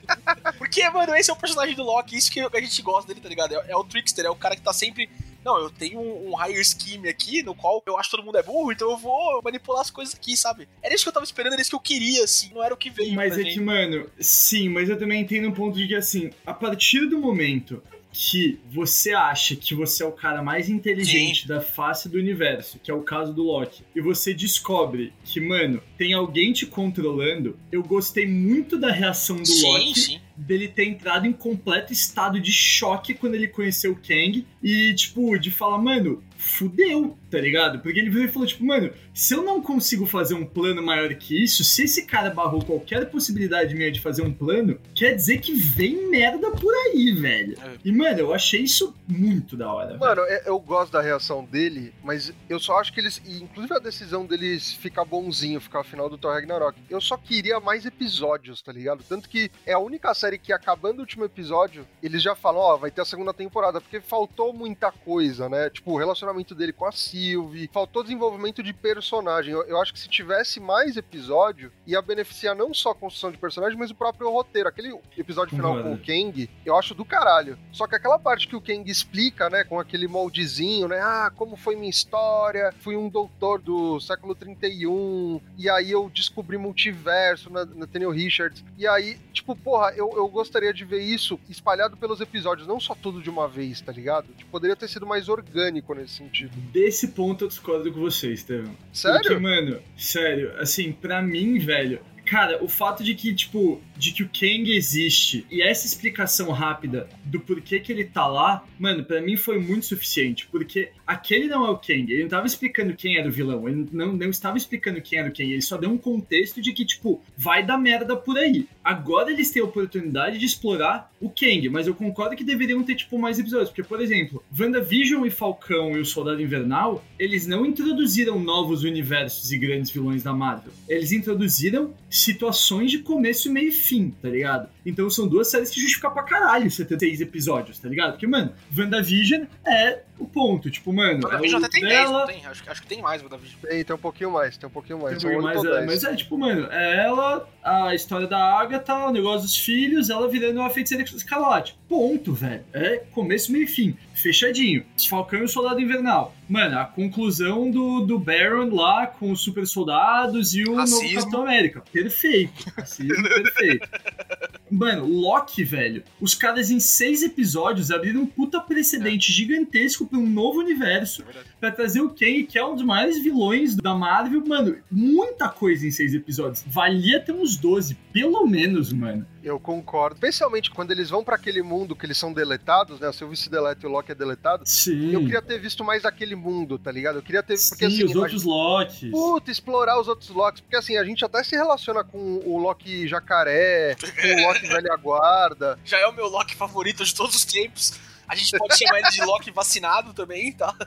Porque, 0.58 0.88
mano, 0.90 1.16
esse 1.16 1.30
é 1.30 1.34
o 1.34 1.38
personagem 1.38 1.76
do 1.76 1.84
Loki, 1.84 2.18
isso 2.18 2.32
que 2.32 2.40
a 2.40 2.62
gente 2.62 2.82
gosta 2.82 3.08
dele, 3.08 3.22
tá 3.22 3.30
ligado? 3.30 3.56
É, 3.56 3.72
é 3.72 3.76
o 3.76 3.84
trickster, 3.84 4.26
é 4.26 4.30
o 4.30 4.36
cara 4.36 4.56
que 4.56 4.62
tá 4.62 4.74
sempre. 4.74 5.10
Não, 5.44 5.58
eu 5.58 5.72
tenho 5.72 6.00
um, 6.00 6.32
um 6.32 6.36
higher 6.36 6.64
scheme 6.64 7.10
aqui, 7.10 7.42
no 7.42 7.56
qual 7.56 7.82
eu 7.88 7.98
acho 7.98 8.12
que 8.12 8.16
todo 8.16 8.26
mundo 8.26 8.38
é 8.38 8.44
burro, 8.44 8.72
então 8.72 8.92
eu 8.92 8.98
vou 8.98 9.42
manipular 9.44 9.82
as 9.82 9.90
coisas 9.90 10.14
aqui, 10.14 10.38
sabe? 10.38 10.70
Era 10.84 10.94
isso 10.94 11.04
que 11.04 11.10
eu 11.10 11.14
tava 11.14 11.24
esperando, 11.24 11.54
era 11.54 11.62
isso 11.62 11.72
que 11.72 11.76
eu 11.76 11.80
queria, 11.80 12.24
assim, 12.24 12.52
não 12.54 12.64
era 12.64 12.72
o 12.72 12.78
que 12.78 12.92
veio. 12.92 13.16
Mas 13.16 13.34
pra 13.34 13.42
é 13.42 13.46
gente. 13.46 13.56
que, 13.56 13.60
mano, 13.60 14.08
sim, 14.20 14.70
mas 14.70 14.88
eu 14.88 15.00
também 15.00 15.20
entendo 15.20 15.48
um 15.48 15.52
ponto 15.52 15.76
de 15.76 15.88
que, 15.88 15.96
assim, 15.96 16.30
a 16.46 16.54
partir 16.54 17.08
do 17.08 17.18
momento 17.18 17.82
que 18.12 18.60
você 18.70 19.14
acha 19.14 19.56
que 19.56 19.74
você 19.74 20.04
é 20.04 20.06
o 20.06 20.12
cara 20.12 20.42
mais 20.44 20.70
inteligente 20.70 21.48
da 21.48 21.62
face 21.62 22.10
do 22.10 22.18
universo, 22.18 22.80
que 22.84 22.92
é 22.92 22.94
o 22.94 23.02
caso 23.02 23.34
do 23.34 23.44
Loki, 23.44 23.84
e 23.96 24.02
você 24.02 24.34
descobre 24.34 25.14
que, 25.24 25.40
mano, 25.40 25.82
tem 25.98 26.14
alguém 26.14 26.52
te 26.52 26.66
controlando, 26.66 27.58
eu 27.72 27.82
gostei 27.84 28.28
muito 28.28 28.78
da 28.78 28.92
reação 28.92 29.38
do 29.38 29.46
Sim, 29.46 29.66
Loki. 29.66 30.00
sim. 30.00 30.22
Dele 30.36 30.68
ter 30.68 30.86
entrado 30.86 31.26
em 31.26 31.34
completo 31.34 31.92
estado 31.94 32.40
de 32.40 32.52
choque 32.52 33.14
quando 33.14 33.36
ele 33.36 33.48
conheceu 33.48 33.92
o 33.92 33.96
Kang 33.96 34.46
e, 34.62 34.94
tipo, 34.96 35.38
de 35.38 35.52
falar, 35.52 35.78
mano, 35.78 36.24
fudeu, 36.38 37.18
tá 37.30 37.40
ligado? 37.40 37.80
Porque 37.80 38.00
ele 38.00 38.10
veio 38.10 38.26
e 38.26 38.28
falou, 38.28 38.48
tipo, 38.48 38.66
mano, 38.66 38.92
se 39.14 39.34
eu 39.34 39.44
não 39.44 39.62
consigo 39.62 40.06
fazer 40.06 40.34
um 40.34 40.46
plano 40.46 40.82
maior 40.82 41.14
que 41.16 41.44
isso, 41.44 41.64
se 41.64 41.84
esse 41.84 42.06
cara 42.06 42.30
barrou 42.32 42.64
qualquer 42.64 43.10
possibilidade 43.10 43.76
minha 43.76 43.92
de 43.92 44.00
fazer 44.00 44.24
um 44.24 44.34
plano, 44.34 44.80
quer 44.96 45.14
dizer 45.14 45.40
que 45.40 45.54
vem 45.54 46.10
merda 46.10 46.50
por 46.52 46.74
aí, 46.74 47.12
velho. 47.14 47.58
É. 47.62 47.76
E, 47.86 47.92
mano, 47.92 48.20
eu 48.20 48.34
achei 48.34 48.62
isso 48.62 48.96
muito 49.08 49.56
da 49.56 49.72
hora. 49.72 49.98
Mano, 49.98 50.22
é- 50.24 50.44
eu 50.48 50.60
gosto 50.60 50.92
da 50.92 51.02
reação 51.02 51.46
dele, 51.46 51.94
mas 52.04 52.34
eu 52.50 52.60
só 52.60 52.80
acho 52.80 52.92
que 52.92 53.00
eles. 53.00 53.22
e 53.26 53.42
Inclusive 53.42 53.76
a 53.76 53.80
decisão 53.80 54.26
deles 54.26 54.74
ficar 54.74 55.06
bonzinho, 55.06 55.60
ficar 55.62 55.84
final 55.84 56.10
do 56.10 56.18
Thor 56.18 56.34
Ragnarok. 56.34 56.78
Eu 56.90 57.02
só 57.02 57.18
queria 57.18 57.60
mais 57.60 57.86
episódios, 57.86 58.62
tá 58.62 58.72
ligado? 58.72 59.04
Tanto 59.08 59.30
que 59.30 59.52
é 59.66 59.74
a 59.74 59.80
única 59.80 60.14
série 60.22 60.38
que, 60.38 60.54
acabando 60.54 61.00
o 61.00 61.02
último 61.02 61.26
episódio, 61.26 61.88
eles 62.02 62.22
já 62.22 62.36
falam: 62.36 62.62
ó, 62.62 62.78
vai 62.78 62.92
ter 62.92 63.02
a 63.02 63.06
segunda 63.06 63.34
temporada, 63.34 63.82
porque 63.82 64.00
faltou 64.00 64.54
muita 64.54 64.92
coisa, 64.92 65.50
né? 65.50 65.70
Tipo, 65.70 65.94
o 65.94 65.98
relacionamento 65.98 66.54
dele 66.54 66.72
com 66.72 66.86
a 66.86 66.92
Sylvie, 66.92 67.70
faltou 67.74 68.04
desenvolvimento 68.04 68.62
de 68.62 68.74
personagem. 68.74 69.54
Eu, 69.54 69.64
eu 69.64 69.82
acho 69.82 69.94
que 69.94 70.00
se 70.00 70.08
tivesse 70.08 70.60
mais 70.60 70.96
episódio, 70.96 71.72
ia 71.88 72.02
beneficiar 72.02 72.56
não 72.56 72.74
só 72.74 72.92
a 72.92 72.96
construção 72.96 73.32
de 73.32 73.38
personagem, 73.38 73.78
mas 73.78 73.90
o 73.90 73.96
próprio 73.96 74.30
roteiro. 74.30 74.70
Aquele 74.70 74.94
episódio 75.18 75.56
final 75.56 75.76
Concordo. 75.76 75.98
com 75.98 76.04
o 76.04 76.06
Kang, 76.06 76.50
eu 76.66 76.78
acho 76.78 76.94
do 76.94 77.04
caralho. 77.04 77.58
Só 77.72 77.88
que 77.88 77.96
aquela 77.96 78.20
parte 78.20 78.48
que 78.48 78.56
o 78.56 78.62
Kang 78.62 78.90
explica, 78.90 79.50
né, 79.50 79.64
com 79.64 79.80
aquele 79.80 80.08
moldezinho, 80.08 80.88
né, 80.88 81.00
ah, 81.02 81.32
como 81.36 81.56
foi 81.56 81.76
minha 81.76 81.90
história, 81.90 82.74
fui 82.80 82.96
um 82.96 83.10
doutor 83.10 83.60
do 83.60 84.00
século 84.00 84.36
31, 84.36 85.42
e 85.58 85.70
aí 85.70 85.92
eu 85.92 86.10
descobri 86.14 86.58
multiverso 86.58 87.50
na 87.50 87.66
Nathaniel 87.66 88.12
Richards, 88.12 88.64
e 88.78 88.88
aí, 88.88 89.18
tipo, 89.34 89.56
porra, 89.56 89.92
eu, 89.96 90.11
eu 90.16 90.28
gostaria 90.28 90.74
de 90.74 90.86
ver 90.86 91.02
isso 91.02 91.40
espalhado 91.50 91.98
pelos 91.98 92.22
episódios, 92.22 92.68
não 92.68 92.80
só 92.80 92.96
tudo 92.96 93.22
de 93.22 93.30
uma 93.30 93.48
vez, 93.48 93.82
tá 93.82 93.92
ligado? 93.92 94.28
Tipo, 94.38 94.52
poderia 94.52 94.76
ter 94.76 94.88
sido 94.88 95.06
mais 95.06 95.30
orgânico 95.30 95.94
nesse 95.94 96.16
sentido. 96.16 96.52
Desse 96.72 97.10
ponto 97.10 97.46
eu 97.46 97.48
discordo 97.48 97.92
com 97.92 98.00
você, 98.00 98.32
Estevão. 98.32 98.74
Porque, 98.74 98.98
Sério? 98.98 99.42
mano, 99.42 99.80
sério, 99.98 100.54
assim, 100.60 100.92
pra 100.92 101.22
mim, 101.22 101.60
velho. 101.60 102.00
Cara, 102.26 102.64
o 102.64 102.68
fato 102.68 103.04
de 103.04 103.14
que, 103.14 103.34
tipo, 103.34 103.82
de 103.98 104.12
que 104.12 104.24
o 104.24 104.30
Kang 104.30 104.74
existe 104.74 105.46
e 105.52 105.62
essa 105.62 105.86
explicação 105.86 106.52
rápida 106.52 107.08
do 107.24 107.40
porquê 107.40 107.80
que 107.80 107.92
ele 107.92 108.06
tá 108.06 108.26
lá, 108.26 108.66
mano, 108.80 109.04
pra 109.04 109.22
mim 109.22 109.38
foi 109.38 109.60
muito 109.60 109.86
suficiente. 109.86 110.48
Porque 110.48 110.90
aquele 111.06 111.48
não 111.48 111.66
é 111.66 111.70
o 111.70 111.78
Kang. 111.78 112.12
Ele 112.12 112.24
não 112.24 112.30
tava 112.30 112.48
explicando 112.48 112.96
quem 112.96 113.18
era 113.18 113.28
o 113.28 113.32
vilão. 113.32 113.68
Ele 113.68 113.88
não, 113.92 114.14
não 114.14 114.30
estava 114.30 114.58
explicando 114.58 115.02
quem 115.02 115.20
era 115.20 115.30
o 115.30 115.32
Kang. 115.32 115.52
Ele 115.52 115.62
só 115.62 115.78
deu 115.78 115.90
um 115.90 115.98
contexto 115.98 116.62
de 116.62 116.74
que, 116.74 116.86
tipo, 116.86 117.22
vai 117.38 117.66
dar 117.66 117.78
merda 117.78 118.16
por 118.16 118.38
aí. 118.38 118.68
Agora 118.84 119.32
eles 119.32 119.52
têm 119.52 119.62
a 119.62 119.66
oportunidade 119.66 120.38
de 120.38 120.46
explorar 120.46 121.12
o 121.20 121.30
Kang, 121.30 121.70
mas 121.70 121.86
eu 121.86 121.94
concordo 121.94 122.36
que 122.36 122.44
deveriam 122.44 122.82
ter, 122.84 122.96
tipo, 122.96 123.20
mais 123.20 123.38
episódios. 123.40 123.70
Porque, 123.70 123.84
por 123.84 124.02
exemplo, 124.02 124.44
WandaVision 124.58 125.26
e 125.26 125.30
Falcão 125.30 125.96
e 125.96 126.00
o 126.00 126.06
Soldado 126.06 126.42
Invernal, 126.42 127.04
eles 127.20 127.46
não 127.46 127.66
introduziram 127.66 128.40
novos 128.40 128.84
universos 128.84 129.52
e 129.52 129.58
grandes 129.58 129.92
vilões 129.92 130.24
da 130.24 130.34
Marvel. 130.34 130.72
Eles 130.88 131.12
introduziram 131.12 131.94
situações 132.22 132.92
de 132.92 133.00
começo, 133.00 133.52
meio 133.52 133.70
e 133.70 133.72
fim, 133.72 134.14
tá 134.22 134.30
ligado? 134.30 134.70
Então 134.86 135.10
são 135.10 135.28
duas 135.28 135.50
séries 135.50 135.70
que 135.70 135.80
justificam 135.80 136.12
pra 136.12 136.24
caralho 136.24 136.70
76 136.70 137.22
episódios, 137.22 137.80
tá 137.80 137.90
ligado? 137.90 138.12
Porque, 138.12 138.28
mano, 138.28 138.54
WandaVision 138.78 139.44
é 139.66 140.02
o 140.22 140.28
ponto. 140.28 140.70
Tipo, 140.70 140.94
mano. 140.94 141.24
WandaVision 141.24 141.62
é 141.62 141.66
até 141.66 141.80
tem 141.80 141.90
10, 141.90 142.12
não 142.12 142.26
tem? 142.26 142.46
Acho, 142.46 142.64
acho 142.70 142.82
que 142.82 142.88
tem 142.88 143.02
mais 143.02 143.22
WandaVision. 143.22 143.60
Tem, 143.62 143.84
tem 143.84 143.96
um 143.96 144.00
pouquinho 144.00 144.32
mais, 144.32 144.58
tem 144.58 144.68
um 144.68 144.72
pouquinho 144.72 145.00
mais. 145.00 145.22
Tem 145.22 145.38
um 145.38 145.42
mais 145.42 145.64
é, 145.64 145.86
mas 145.86 146.04
é 146.04 146.16
tipo, 146.16 146.38
mano, 146.38 146.68
é 146.72 147.06
ela, 147.06 147.48
a 147.64 147.94
história 147.96 148.28
da 148.28 148.38
Agatha, 148.38 149.08
o 149.08 149.12
negócio 149.12 149.42
dos 149.42 149.58
filhos, 149.58 150.10
ela 150.10 150.28
virando 150.28 150.60
uma 150.60 150.70
feiticeira 150.70 151.04
escalote. 151.04 151.78
Ponto, 151.88 152.34
velho. 152.34 152.64
É 152.74 152.98
começo, 153.12 153.52
meio 153.52 153.66
e 153.66 153.68
fim. 153.68 153.98
Fechadinho. 154.14 154.86
Falcão 155.10 155.40
e 155.40 155.44
o 155.44 155.48
Soldado 155.48 155.82
Invernal. 155.82 156.34
Mano, 156.48 156.80
a 156.80 156.86
conclusão 156.86 157.72
do, 157.72 158.02
do 158.02 158.20
Baron 158.20 158.74
lá 158.76 159.08
com 159.08 159.32
os 159.32 159.42
super 159.42 159.66
soldados 159.66 160.54
e 160.54 160.64
o 160.64 160.76
Racismo. 160.76 161.04
novo 161.04 161.16
Capitão 161.16 161.42
América. 161.42 161.84
Perfeito. 161.92 162.72
Racismo, 162.76 163.24
perfeito. 163.24 163.88
Mano, 164.72 165.06
Loki, 165.06 165.66
velho. 165.66 166.04
Os 166.20 166.34
caras 166.34 166.72
em 166.72 166.80
seis 166.80 167.24
episódios 167.24 167.92
abriram 167.92 168.22
um 168.22 168.26
puta 168.26 168.62
precedente 168.62 169.32
gigantesco 169.32 170.06
um 170.18 170.28
novo 170.28 170.60
universo. 170.60 171.24
É. 171.24 171.44
Pra 171.60 171.72
trazer 171.72 172.02
o 172.02 172.10
Kang, 172.10 172.44
que 172.44 172.58
é 172.58 172.66
um 172.66 172.76
dos 172.76 172.84
maiores 172.84 173.22
vilões 173.22 173.76
da 173.76 173.94
Marvel. 173.94 174.44
Mano, 174.46 174.78
muita 174.90 175.50
coisa 175.50 175.86
em 175.86 175.92
seis 175.92 176.14
episódios. 176.14 176.64
Valia 176.68 177.20
ter 177.20 177.34
uns 177.34 177.58
12, 177.58 177.96
pelo 178.12 178.46
menos, 178.46 178.92
mano. 178.92 179.26
Eu 179.44 179.60
concordo. 179.60 180.16
Especialmente 180.16 180.70
quando 180.70 180.92
eles 180.92 181.10
vão 181.10 181.24
pra 181.24 181.36
aquele 181.36 181.62
mundo 181.64 181.96
que 181.96 182.06
eles 182.06 182.18
são 182.18 182.32
deletados, 182.32 183.00
né? 183.00 183.10
O 183.10 183.14
seu 183.14 183.28
vice 183.28 183.50
deleta 183.50 183.86
e 183.86 183.90
o 183.90 183.92
Loki 183.92 184.12
é 184.12 184.16
deletado. 184.16 184.64
Sim. 184.66 185.14
Eu 185.14 185.22
queria 185.22 185.42
ter 185.42 185.60
visto 185.60 185.84
mais 185.84 186.06
aquele 186.06 186.36
mundo, 186.36 186.78
tá 186.78 186.92
ligado? 186.92 187.18
Eu 187.18 187.24
queria 187.24 187.42
ter. 187.42 187.58
Porque 187.70 187.90
Sim, 187.90 187.96
assim, 187.96 188.04
os 188.06 188.16
outros 188.16 188.44
Locks. 188.44 189.10
Puta, 189.10 189.52
explorar 189.52 190.00
os 190.00 190.08
outros 190.08 190.30
Locks. 190.30 190.62
Porque 190.62 190.76
assim, 190.76 190.98
a 190.98 191.04
gente 191.04 191.26
até 191.26 191.44
se 191.44 191.56
relaciona 191.56 192.04
com 192.04 192.42
o 192.46 192.58
Loki 192.58 193.08
jacaré, 193.08 193.96
com 193.96 194.28
o 194.28 194.48
Loki 194.48 194.68
velha 194.68 194.96
guarda. 194.98 195.80
Já 195.84 195.98
é 195.98 196.06
o 196.08 196.14
meu 196.14 196.28
Loki 196.28 196.56
favorito 196.56 197.04
de 197.04 197.16
todos 197.16 197.36
os 197.36 197.46
tempos. 197.46 198.00
A 198.28 198.36
gente 198.36 198.58
pode 198.58 198.78
chamar 198.78 199.00
ele 199.00 199.10
de 199.10 199.22
Loki 199.24 199.52
vacinado 199.52 200.14
também, 200.14 200.52
tá? 200.54 200.74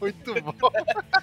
Muito 0.00 0.34
bom. 0.42 0.54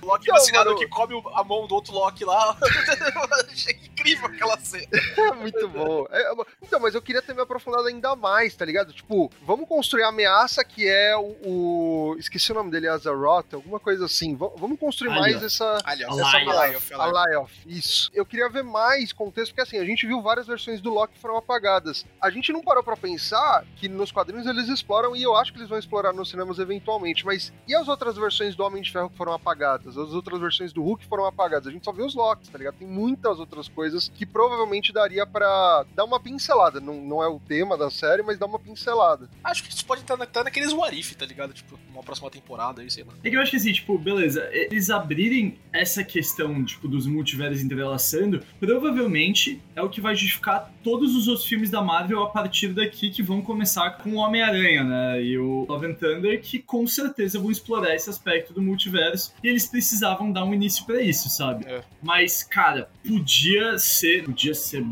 Loki 0.01 0.27
Não, 0.27 0.35
vacinado 0.35 0.65
mano. 0.71 0.79
que 0.79 0.87
come 0.87 1.21
a 1.33 1.43
mão 1.43 1.67
do 1.67 1.75
outro 1.75 1.93
Loki 1.93 2.23
lá. 2.25 2.57
Achei 3.51 3.73
incrível 3.83 4.27
aquela 4.27 4.57
cena. 4.59 4.87
É 5.17 5.31
muito 5.33 5.67
bom. 5.67 6.05
É, 6.09 6.31
então, 6.63 6.79
mas 6.79 6.95
eu 6.95 7.01
queria 7.01 7.21
ter 7.21 7.33
me 7.33 7.41
aprofundado 7.41 7.87
ainda 7.87 8.15
mais, 8.15 8.55
tá 8.55 8.65
ligado? 8.65 8.93
Tipo, 8.93 9.31
vamos 9.41 9.67
construir 9.67 10.03
a 10.03 10.07
ameaça 10.09 10.63
que 10.63 10.87
é 10.87 11.15
o. 11.17 11.35
o- 11.45 12.15
Esqueci 12.19 12.51
o 12.51 12.55
nome 12.55 12.71
dele, 12.71 12.87
Azaroth, 12.87 13.53
alguma 13.53 13.79
coisa 13.79 14.05
assim. 14.05 14.35
V- 14.35 14.51
vamos 14.57 14.79
construir 14.79 15.09
mais 15.09 15.41
essa. 15.43 15.77
Alioth. 15.83 16.11
Alioth, 16.19 16.91
Alioth. 16.93 17.15
Alioth, 17.17 17.51
isso. 17.65 18.09
Eu 18.13 18.25
queria 18.25 18.49
ver 18.49 18.63
mais 18.63 19.11
contexto, 19.13 19.51
porque 19.51 19.61
assim, 19.61 19.77
a 19.77 19.85
gente 19.85 20.05
viu 20.07 20.21
várias 20.21 20.47
versões 20.47 20.81
do 20.81 20.91
Loki 20.93 21.13
que 21.13 21.19
foram 21.19 21.37
apagadas. 21.37 22.05
A 22.21 22.29
gente 22.29 22.51
não 22.51 22.61
parou 22.61 22.83
pra 22.83 22.95
pensar 22.97 23.65
que 23.75 23.87
nos 23.99 24.11
quadrinhos 24.11 24.47
eles 24.47 24.67
exploram, 24.69 25.15
e 25.15 25.21
eu 25.21 25.35
acho 25.35 25.51
que 25.51 25.59
eles 25.59 25.69
vão 25.69 25.77
explorar 25.77 26.13
nos 26.13 26.29
cinemas 26.29 26.57
eventualmente, 26.57 27.25
mas 27.25 27.53
e 27.67 27.75
as 27.75 27.87
outras 27.87 28.15
versões 28.17 28.55
do 28.55 28.63
Homem 28.63 28.81
de 28.81 28.91
Ferro 28.91 29.09
que 29.09 29.17
foram 29.17 29.33
apagadas? 29.33 29.97
As 29.97 30.13
outras 30.13 30.39
versões 30.39 30.73
do 30.73 30.81
Hulk 30.81 31.03
que 31.03 31.09
foram 31.09 31.25
apagadas? 31.25 31.67
A 31.67 31.71
gente 31.71 31.83
só 31.85 31.91
viu 31.91 32.05
os 32.05 32.15
Locks, 32.15 32.49
tá 32.49 32.57
ligado? 32.57 32.75
Tem 32.75 32.87
muitas 32.87 33.39
outras 33.39 33.67
coisas 33.67 34.09
que 34.13 34.25
provavelmente 34.25 34.91
daria 34.93 35.25
pra 35.27 35.85
dar 35.95 36.05
uma 36.05 36.19
pincelada. 36.19 36.79
Não, 36.79 36.95
não 37.01 37.21
é 37.23 37.27
o 37.27 37.39
tema 37.39 37.77
da 37.77 37.89
série, 37.89 38.23
mas 38.23 38.37
dar 38.37 38.45
uma 38.45 38.59
pincelada. 38.59 39.29
Acho 39.43 39.63
que 39.63 39.69
isso 39.73 39.85
pode 39.85 40.01
estar, 40.01 40.15
na- 40.17 40.25
tá 40.25 40.43
naqueles 40.43 40.71
Warif, 40.71 41.15
tá 41.15 41.25
ligado? 41.25 41.53
Tipo, 41.53 41.77
uma 41.91 42.01
próxima 42.03 42.29
temporada 42.29 42.81
aí, 42.81 42.89
sei 42.89 43.03
lá. 43.03 43.13
É 43.23 43.29
que 43.29 43.35
eu 43.35 43.41
acho 43.41 43.51
que 43.51 43.57
assim, 43.57 43.73
tipo, 43.73 43.97
beleza, 43.97 44.47
eles 44.51 44.89
abrirem 44.89 45.59
essa 45.73 46.03
questão, 46.03 46.63
tipo, 46.63 46.87
dos 46.87 47.05
multiversos 47.05 47.61
entrelaçando, 47.61 48.41
provavelmente 48.59 49.61
é 49.75 49.81
o 49.81 49.89
que 49.89 50.01
vai 50.01 50.15
justificar 50.15 50.71
todos 50.83 51.15
os 51.15 51.27
outros 51.27 51.45
filmes 51.45 51.69
da 51.69 51.81
Marvel 51.81 52.21
a 52.23 52.29
partir 52.29 52.69
daqui 52.69 53.09
que 53.09 53.21
vão 53.21 53.41
começar 53.41 53.78
com 53.91 54.11
o 54.11 54.15
Homem-Aranha, 54.15 54.83
né? 54.83 55.21
E 55.21 55.37
o 55.37 55.65
Love 55.69 55.87
and 55.87 55.93
Thunder, 55.93 56.41
que 56.41 56.59
com 56.59 56.87
certeza 56.87 57.39
vão 57.39 57.51
explorar 57.51 57.95
esse 57.95 58.09
aspecto 58.09 58.53
do 58.53 58.61
multiverso. 58.61 59.33
E 59.43 59.47
eles 59.47 59.67
precisavam 59.67 60.31
dar 60.31 60.43
um 60.43 60.53
início 60.53 60.85
pra 60.85 61.01
isso, 61.01 61.29
sabe? 61.29 61.65
É. 61.67 61.81
Mas, 62.01 62.43
cara, 62.43 62.89
podia 63.07 63.77
ser, 63.77 64.23
podia 64.23 64.53
ser 64.53 64.83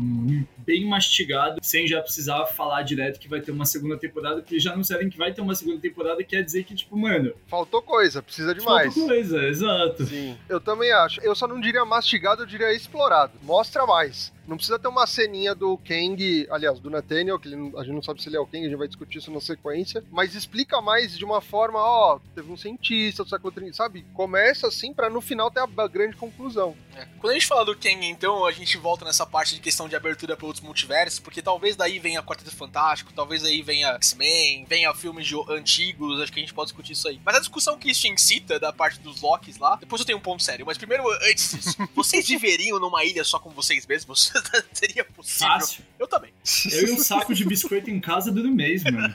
bem 0.58 0.86
mastigado, 0.86 1.58
sem 1.62 1.86
já 1.86 2.00
precisar 2.00 2.44
falar 2.46 2.82
direto 2.82 3.18
que 3.18 3.28
vai 3.28 3.40
ter 3.40 3.50
uma 3.50 3.64
segunda 3.64 3.96
temporada, 3.96 4.42
porque 4.42 4.60
já 4.60 4.72
anunciaram 4.72 5.08
que 5.08 5.16
vai 5.16 5.32
ter 5.32 5.40
uma 5.40 5.54
segunda 5.54 5.80
temporada, 5.80 6.22
quer 6.22 6.42
dizer 6.42 6.64
que, 6.64 6.74
tipo, 6.74 6.96
mano, 6.96 7.32
Faltou 7.46 7.80
coisa, 7.80 8.22
precisa 8.22 8.54
de 8.54 8.60
mais. 8.62 8.92
coisa, 8.92 9.42
exato. 9.44 10.04
Sim, 10.04 10.36
eu 10.48 10.60
também 10.60 10.92
acho. 10.92 11.20
Eu 11.22 11.34
só 11.34 11.48
não 11.48 11.58
diria 11.58 11.84
mastigado, 11.84 12.42
eu 12.42 12.46
diria 12.46 12.72
explorado. 12.72 13.32
Mostra 13.42 13.86
mais. 13.86 14.32
Não 14.48 14.56
precisa 14.56 14.78
ter 14.78 14.88
uma 14.88 15.06
ceninha 15.06 15.54
do 15.54 15.76
Kang, 15.76 16.48
aliás, 16.50 16.80
do 16.80 16.88
Nathaniel, 16.88 17.38
que 17.38 17.48
ele 17.48 17.70
a 17.76 17.82
gente 17.84 17.94
não 17.94 18.02
sabe 18.02 18.22
se 18.22 18.30
ele 18.30 18.36
é 18.36 18.40
o 18.40 18.46
Kang, 18.46 18.64
a 18.64 18.68
gente 18.68 18.78
vai 18.78 18.88
discutir 18.88 19.18
isso 19.18 19.30
na 19.30 19.42
sequência, 19.42 20.02
mas 20.10 20.34
explica 20.34 20.80
mais 20.80 21.16
de 21.18 21.22
uma 21.22 21.42
forma, 21.42 21.78
ó, 21.78 22.18
teve 22.34 22.50
um 22.50 22.56
cientista 22.56 23.22
do 23.22 23.28
século 23.28 23.52
30, 23.52 23.74
sabe? 23.74 24.06
Começa 24.14 24.66
assim 24.66 24.94
pra 24.94 25.10
no 25.10 25.20
final 25.20 25.50
ter 25.50 25.60
a 25.60 25.86
grande 25.86 26.16
conclusão. 26.16 26.74
É. 26.96 27.06
Quando 27.18 27.32
a 27.32 27.34
gente 27.34 27.46
fala 27.46 27.64
do 27.64 27.76
Kang, 27.76 28.06
então, 28.06 28.46
a 28.46 28.50
gente 28.50 28.76
volta 28.78 29.04
nessa 29.04 29.26
parte 29.26 29.54
de 29.54 29.60
questão 29.60 29.86
de 29.86 29.94
abertura 29.94 30.34
para 30.34 30.46
outros 30.46 30.64
multiversos, 30.64 31.20
porque 31.20 31.42
talvez 31.42 31.76
daí 31.76 31.98
venha 31.98 32.22
Quarteto 32.22 32.56
Fantástico, 32.56 33.12
talvez 33.12 33.44
aí 33.44 33.60
venha 33.60 33.94
X-Men, 33.96 34.64
venha 34.64 34.94
filmes 34.94 35.26
de 35.26 35.34
antigos, 35.50 36.20
acho 36.22 36.32
que 36.32 36.40
a 36.40 36.42
gente 36.42 36.54
pode 36.54 36.68
discutir 36.68 36.92
isso 36.92 37.06
aí. 37.06 37.20
Mas 37.22 37.36
a 37.36 37.40
discussão 37.40 37.78
que 37.78 37.90
isso 37.90 38.06
incita 38.08 38.58
da 38.58 38.72
parte 38.72 38.98
dos 39.00 39.20
Locks 39.20 39.58
lá, 39.58 39.76
depois 39.76 40.00
eu 40.00 40.06
tenho 40.06 40.18
um 40.18 40.22
ponto 40.22 40.42
sério, 40.42 40.64
mas 40.64 40.78
primeiro, 40.78 41.04
antes 41.30 41.52
disso, 41.52 41.76
vocês 41.94 42.26
viveriam 42.26 42.80
numa 42.80 43.04
ilha 43.04 43.22
só 43.24 43.38
com 43.38 43.50
vocês 43.50 43.86
mesmos? 43.86 44.32
Seria 44.72 45.04
possível? 45.04 45.48
Fácil. 45.48 45.84
Eu 45.98 46.06
também. 46.06 46.32
Eu 46.72 46.88
e 46.88 46.92
um 46.92 46.98
saco 46.98 47.34
de 47.34 47.44
biscoito 47.44 47.90
em 47.90 48.00
casa 48.00 48.30
um 48.30 48.50
mês, 48.50 48.82
mano. 48.84 49.14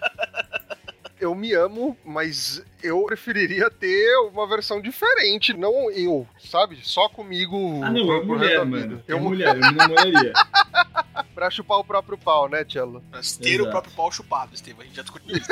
Eu 1.20 1.34
me 1.34 1.54
amo, 1.54 1.98
mas 2.04 2.62
eu 2.82 3.06
preferiria 3.06 3.72
ter 3.72 4.18
uma 4.32 4.46
versão 4.46 4.82
diferente, 4.82 5.54
não 5.54 5.90
eu, 5.90 6.28
sabe? 6.38 6.80
Só 6.84 7.08
comigo. 7.08 7.82
Ah, 7.82 7.90
não, 7.90 8.12
eu 8.12 8.26
mulher, 8.26 8.66
mano. 8.66 9.02
Eu 9.08 9.18
Eu, 9.18 9.24
mulher, 9.24 9.56
eu 9.56 9.72
me 9.72 9.72
namoraria. 9.72 10.34
pra 11.34 11.50
chupar 11.50 11.80
o 11.80 11.84
próprio 11.84 12.18
pau, 12.18 12.50
né, 12.50 12.66
Cello? 12.70 13.02
Mas 13.12 13.38
ter 13.38 13.52
Exato. 13.52 13.68
o 13.68 13.72
próprio 13.72 13.94
pau 13.96 14.12
chupado, 14.12 14.54
Estevam, 14.54 14.82
a 14.82 14.86
gente 14.86 14.96
já 14.96 15.02
discutiu 15.02 15.38
isso. 15.38 15.48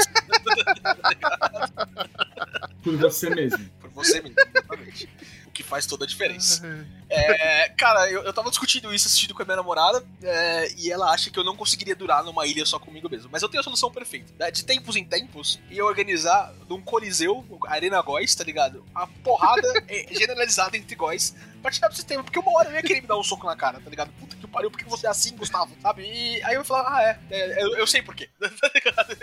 Por 2.83 2.97
você 2.97 3.29
mesmo. 3.29 3.69
Por 3.79 3.89
você 3.91 4.21
mesmo, 4.21 4.35
exatamente. 4.39 5.09
O 5.51 5.53
que 5.53 5.63
faz 5.63 5.85
toda 5.85 6.05
a 6.05 6.07
diferença. 6.07 6.65
É, 7.09 7.67
cara, 7.77 8.09
eu, 8.09 8.23
eu 8.23 8.31
tava 8.31 8.49
discutindo 8.49 8.93
isso 8.93 9.05
assistindo 9.05 9.33
com 9.33 9.41
a 9.41 9.45
minha 9.45 9.57
namorada 9.57 10.01
é, 10.23 10.71
e 10.77 10.89
ela 10.89 11.11
acha 11.11 11.29
que 11.29 11.37
eu 11.37 11.43
não 11.43 11.57
conseguiria 11.57 11.93
durar 11.93 12.23
numa 12.23 12.47
ilha 12.47 12.65
só 12.65 12.79
comigo 12.79 13.09
mesmo. 13.09 13.29
Mas 13.29 13.41
eu 13.41 13.49
tenho 13.49 13.59
a 13.59 13.63
solução 13.63 13.91
perfeita. 13.91 14.33
né? 14.39 14.49
De 14.49 14.63
tempos 14.63 14.95
em 14.95 15.03
tempos, 15.03 15.59
ia 15.69 15.83
organizar 15.83 16.53
num 16.69 16.81
coliseu, 16.81 17.45
Arena 17.67 18.01
Góis, 18.01 18.33
tá 18.33 18.45
ligado? 18.45 18.85
A 18.95 19.05
porrada 19.07 19.67
é, 19.89 20.07
generalizada 20.13 20.77
entre 20.77 20.95
góis 20.95 21.35
pra 21.61 21.69
tirar 21.69 21.89
do 21.89 21.95
sistema. 21.95 22.23
Porque 22.23 22.39
uma 22.39 22.57
hora 22.57 22.69
eu 22.69 22.75
ia 22.75 22.81
querer 22.81 23.01
me 23.01 23.07
dar 23.07 23.17
um 23.17 23.23
soco 23.23 23.45
na 23.45 23.57
cara, 23.57 23.81
tá 23.81 23.89
ligado? 23.89 24.09
Puta 24.13 24.37
que 24.37 24.47
pariu, 24.47 24.71
por 24.71 24.77
que 24.77 24.85
você 24.85 25.05
é 25.05 25.09
assim, 25.09 25.35
Gustavo? 25.35 25.75
Sabe? 25.81 26.03
E 26.03 26.41
aí 26.43 26.53
eu 26.53 26.61
ia 26.61 26.63
falar, 26.63 26.95
ah, 26.95 27.03
é, 27.03 27.19
é, 27.29 27.63
eu, 27.63 27.75
eu 27.75 27.87
sei 27.87 28.01
por 28.01 28.15
quê. 28.15 28.29
tá 28.39 28.71
ligado? 28.73 29.17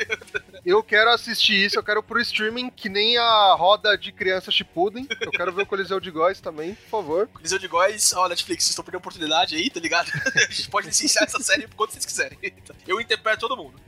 Eu 0.68 0.82
quero 0.82 1.08
assistir 1.08 1.54
isso, 1.54 1.78
eu 1.78 1.82
quero 1.82 2.02
pro 2.02 2.20
streaming, 2.20 2.68
que 2.68 2.90
nem 2.90 3.16
a 3.16 3.54
roda 3.54 3.96
de 3.96 4.12
criança 4.12 4.50
Shippuden. 4.50 5.06
Eu 5.18 5.30
quero 5.30 5.50
ver 5.50 5.62
o 5.62 5.66
Coliseu 5.66 5.98
de 5.98 6.10
Góis 6.10 6.42
também, 6.42 6.74
por 6.74 6.90
favor. 6.90 7.26
Coliseu 7.28 7.58
de 7.58 7.66
Góis, 7.66 8.12
ó, 8.12 8.28
Netflix, 8.28 8.64
vocês 8.64 8.72
estão 8.72 8.84
perdendo 8.84 8.98
a 8.98 9.00
oportunidade 9.00 9.56
aí, 9.56 9.70
tá 9.70 9.80
ligado? 9.80 10.10
A 10.36 10.52
gente 10.52 10.68
pode 10.68 10.88
licenciar 10.88 11.24
essa 11.24 11.40
série 11.40 11.66
quando 11.74 11.92
vocês 11.92 12.04
quiserem. 12.04 12.38
Eu 12.86 13.00
interpreto 13.00 13.48
todo 13.48 13.56
mundo. 13.56 13.80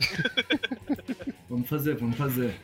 Vamos 1.50 1.68
fazer, 1.68 1.96
vamos 1.96 2.16
fazer. 2.16 2.58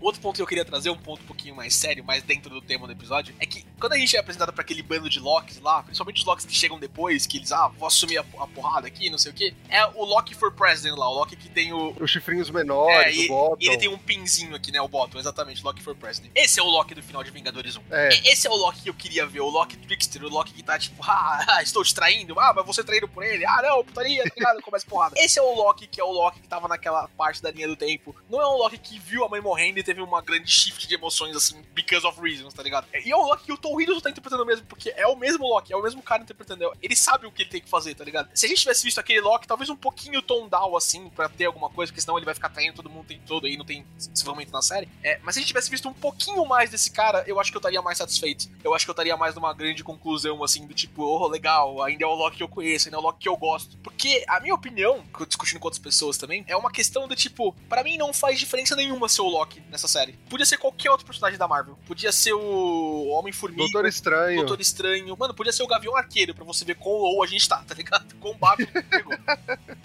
Outro 0.00 0.20
ponto 0.20 0.36
que 0.36 0.42
eu 0.42 0.46
queria 0.46 0.64
trazer, 0.64 0.88
um 0.88 0.96
ponto 0.96 1.24
um 1.24 1.26
pouquinho 1.26 1.56
mais 1.56 1.74
sério, 1.74 2.04
mais 2.04 2.22
dentro 2.22 2.48
do 2.48 2.62
tema 2.62 2.86
do 2.86 2.92
episódio, 2.92 3.34
é 3.40 3.44
que 3.44 3.65
quando 3.78 3.92
a 3.92 3.98
gente 3.98 4.16
é 4.16 4.20
apresentado 4.20 4.52
pra 4.52 4.62
aquele 4.62 4.82
bando 4.82 5.08
de 5.08 5.20
Locks 5.20 5.60
lá, 5.60 5.82
principalmente 5.82 6.18
os 6.20 6.24
Locks 6.24 6.44
que 6.44 6.54
chegam 6.54 6.78
depois, 6.78 7.26
que 7.26 7.38
eles, 7.38 7.52
ah, 7.52 7.68
vou 7.68 7.86
assumir 7.86 8.18
a, 8.18 8.24
a 8.38 8.46
porrada 8.46 8.86
aqui, 8.86 9.10
não 9.10 9.18
sei 9.18 9.32
o 9.32 9.34
que, 9.34 9.54
é 9.68 9.84
o 9.86 10.04
Loki 10.04 10.34
for 10.34 10.52
President 10.52 10.96
lá, 10.98 11.08
o 11.08 11.14
Loki 11.14 11.36
que 11.36 11.48
tem 11.48 11.72
o. 11.72 11.94
Os 12.00 12.10
chifrinhos 12.10 12.48
É, 12.48 12.52
menores, 12.52 13.16
e, 13.16 13.24
o 13.26 13.28
Bottom. 13.28 13.56
e 13.60 13.66
ele 13.68 13.76
tem 13.78 13.88
um 13.88 13.98
pinzinho 13.98 14.54
aqui, 14.54 14.72
né? 14.72 14.80
O 14.80 14.88
Bottom, 14.88 15.18
exatamente, 15.18 15.62
Loki 15.62 15.82
for 15.82 15.94
President. 15.94 16.30
Esse 16.34 16.58
é 16.60 16.62
o 16.62 16.66
Loki 16.66 16.94
do 16.94 17.02
final 17.02 17.22
de 17.22 17.30
Vingadores 17.30 17.76
1. 17.76 17.82
É. 17.90 18.08
Esse 18.30 18.46
é 18.46 18.50
o 18.50 18.54
Loki 18.56 18.82
que 18.82 18.90
eu 18.90 18.94
queria 18.94 19.26
ver, 19.26 19.40
o 19.40 19.48
Loki 19.48 19.76
Trickster, 19.76 20.24
o 20.24 20.28
Loki 20.28 20.52
que 20.52 20.62
tá 20.62 20.78
tipo, 20.78 21.02
ah, 21.06 21.60
estou 21.62 21.82
te 21.84 21.94
traindo, 21.94 22.38
ah, 22.40 22.52
mas 22.54 22.64
você 22.66 22.82
traído 22.82 23.06
por 23.08 23.22
ele, 23.24 23.44
ah, 23.44 23.60
não, 23.62 23.84
putaria, 23.84 24.22
tá 24.24 24.30
ligado? 24.34 24.62
Começa 24.62 24.86
porrada. 24.86 25.14
Esse 25.18 25.38
é 25.38 25.42
o 25.42 25.54
Loki 25.54 25.86
que 25.86 26.00
é 26.00 26.04
o 26.04 26.10
Loki 26.10 26.40
que 26.40 26.48
tava 26.48 26.66
naquela 26.68 27.08
parte 27.08 27.42
da 27.42 27.50
linha 27.50 27.68
do 27.68 27.76
tempo. 27.76 28.14
Não 28.30 28.40
é 28.40 28.46
um 28.46 28.56
Loki 28.56 28.78
que 28.78 28.98
viu 28.98 29.24
a 29.24 29.28
mãe 29.28 29.40
morrendo 29.40 29.78
e 29.78 29.82
teve 29.82 30.00
uma 30.00 30.22
grande 30.22 30.50
shift 30.50 30.86
de 30.88 30.94
emoções, 30.94 31.36
assim, 31.36 31.60
because 31.74 32.06
of 32.06 32.20
reasons, 32.20 32.54
tá 32.54 32.62
ligado? 32.62 32.86
E 33.04 33.10
é 33.10 33.16
o 33.16 33.22
Loki 33.22 33.44
que 33.44 33.52
eu 33.52 33.56
tô 33.58 33.65
Tom 33.66 33.80
Hiddleston 33.80 34.00
tá 34.00 34.10
interpretando 34.10 34.46
mesmo, 34.46 34.64
porque 34.66 34.94
é 34.96 35.08
o 35.08 35.16
mesmo 35.16 35.44
Loki, 35.44 35.72
é 35.72 35.76
o 35.76 35.82
mesmo 35.82 36.00
cara 36.00 36.22
interpretando. 36.22 36.70
Ele 36.80 36.94
sabe 36.94 37.26
o 37.26 37.32
que 37.32 37.42
ele 37.42 37.50
tem 37.50 37.60
que 37.60 37.68
fazer, 37.68 37.96
tá 37.96 38.04
ligado? 38.04 38.28
Se 38.32 38.46
a 38.46 38.48
gente 38.48 38.60
tivesse 38.60 38.84
visto 38.84 39.00
aquele 39.00 39.20
Loki, 39.20 39.48
talvez 39.48 39.68
um 39.68 39.74
pouquinho 39.74 40.22
tom 40.22 40.48
down, 40.48 40.76
assim, 40.76 41.10
pra 41.10 41.28
ter 41.28 41.46
alguma 41.46 41.68
coisa, 41.68 41.90
porque 41.90 42.00
senão 42.00 42.16
ele 42.16 42.24
vai 42.24 42.34
ficar 42.34 42.48
traindo 42.50 42.76
todo 42.76 42.88
mundo 42.88 43.06
tem 43.06 43.20
todo 43.26 43.46
aí, 43.46 43.56
não 43.56 43.64
tem 43.64 43.84
desenvolvimento 43.96 44.52
na 44.52 44.62
série. 44.62 44.88
É, 45.02 45.18
mas 45.22 45.34
se 45.34 45.40
a 45.40 45.42
gente 45.42 45.48
tivesse 45.48 45.68
visto 45.68 45.88
um 45.88 45.92
pouquinho 45.92 46.46
mais 46.46 46.70
desse 46.70 46.92
cara, 46.92 47.24
eu 47.26 47.40
acho 47.40 47.50
que 47.50 47.56
eu 47.56 47.60
estaria 47.60 47.82
mais 47.82 47.98
satisfeito. 47.98 48.48
Eu 48.62 48.72
acho 48.72 48.84
que 48.84 48.90
eu 48.90 48.92
estaria 48.92 49.16
mais 49.16 49.34
numa 49.34 49.52
grande 49.52 49.82
conclusão, 49.82 50.44
assim, 50.44 50.64
do 50.64 50.74
tipo, 50.74 51.02
oh, 51.02 51.26
legal, 51.26 51.82
ainda 51.82 52.04
é 52.04 52.06
o 52.06 52.14
Loki 52.14 52.36
que 52.36 52.42
eu 52.44 52.48
conheço, 52.48 52.86
ainda 52.86 52.98
é 52.98 53.00
o 53.00 53.02
Loki 53.02 53.20
que 53.20 53.28
eu 53.28 53.36
gosto. 53.36 53.76
Porque 53.78 54.24
a 54.28 54.38
minha 54.38 54.54
opinião, 54.54 55.02
que 55.12 55.22
eu 55.22 55.26
discutindo 55.26 55.58
com 55.58 55.66
outras 55.66 55.82
pessoas 55.82 56.16
também, 56.16 56.44
é 56.46 56.56
uma 56.56 56.70
questão 56.70 57.08
do 57.08 57.16
tipo, 57.16 57.52
para 57.68 57.82
mim 57.82 57.98
não 57.98 58.12
faz 58.12 58.38
diferença 58.38 58.76
nenhuma 58.76 59.08
ser 59.08 59.22
o 59.22 59.28
Loki 59.28 59.60
nessa 59.68 59.88
série. 59.88 60.12
Podia 60.30 60.46
ser 60.46 60.58
qualquer 60.58 60.90
outro 60.90 61.04
personagem 61.04 61.38
da 61.38 61.48
Marvel. 61.48 61.76
Podia 61.86 62.12
ser 62.12 62.32
o 62.32 63.08
Homem-Formiga. 63.08 63.55
Doutor 63.56 63.86
Estranho. 63.86 64.36
Doutor 64.38 64.60
Estranho. 64.60 65.16
Mano, 65.16 65.34
podia 65.34 65.52
ser 65.52 65.62
o 65.62 65.66
Gavião 65.66 65.96
Arqueiro, 65.96 66.34
pra 66.34 66.44
você 66.44 66.64
ver 66.64 66.76
quão 66.76 66.96
low 66.96 67.22
a 67.22 67.26
gente 67.26 67.48
tá, 67.48 67.62
tá 67.66 67.74
ligado? 67.74 68.14
Quão 68.16 68.36
baixo 68.36 68.66
pegou. 68.90 69.12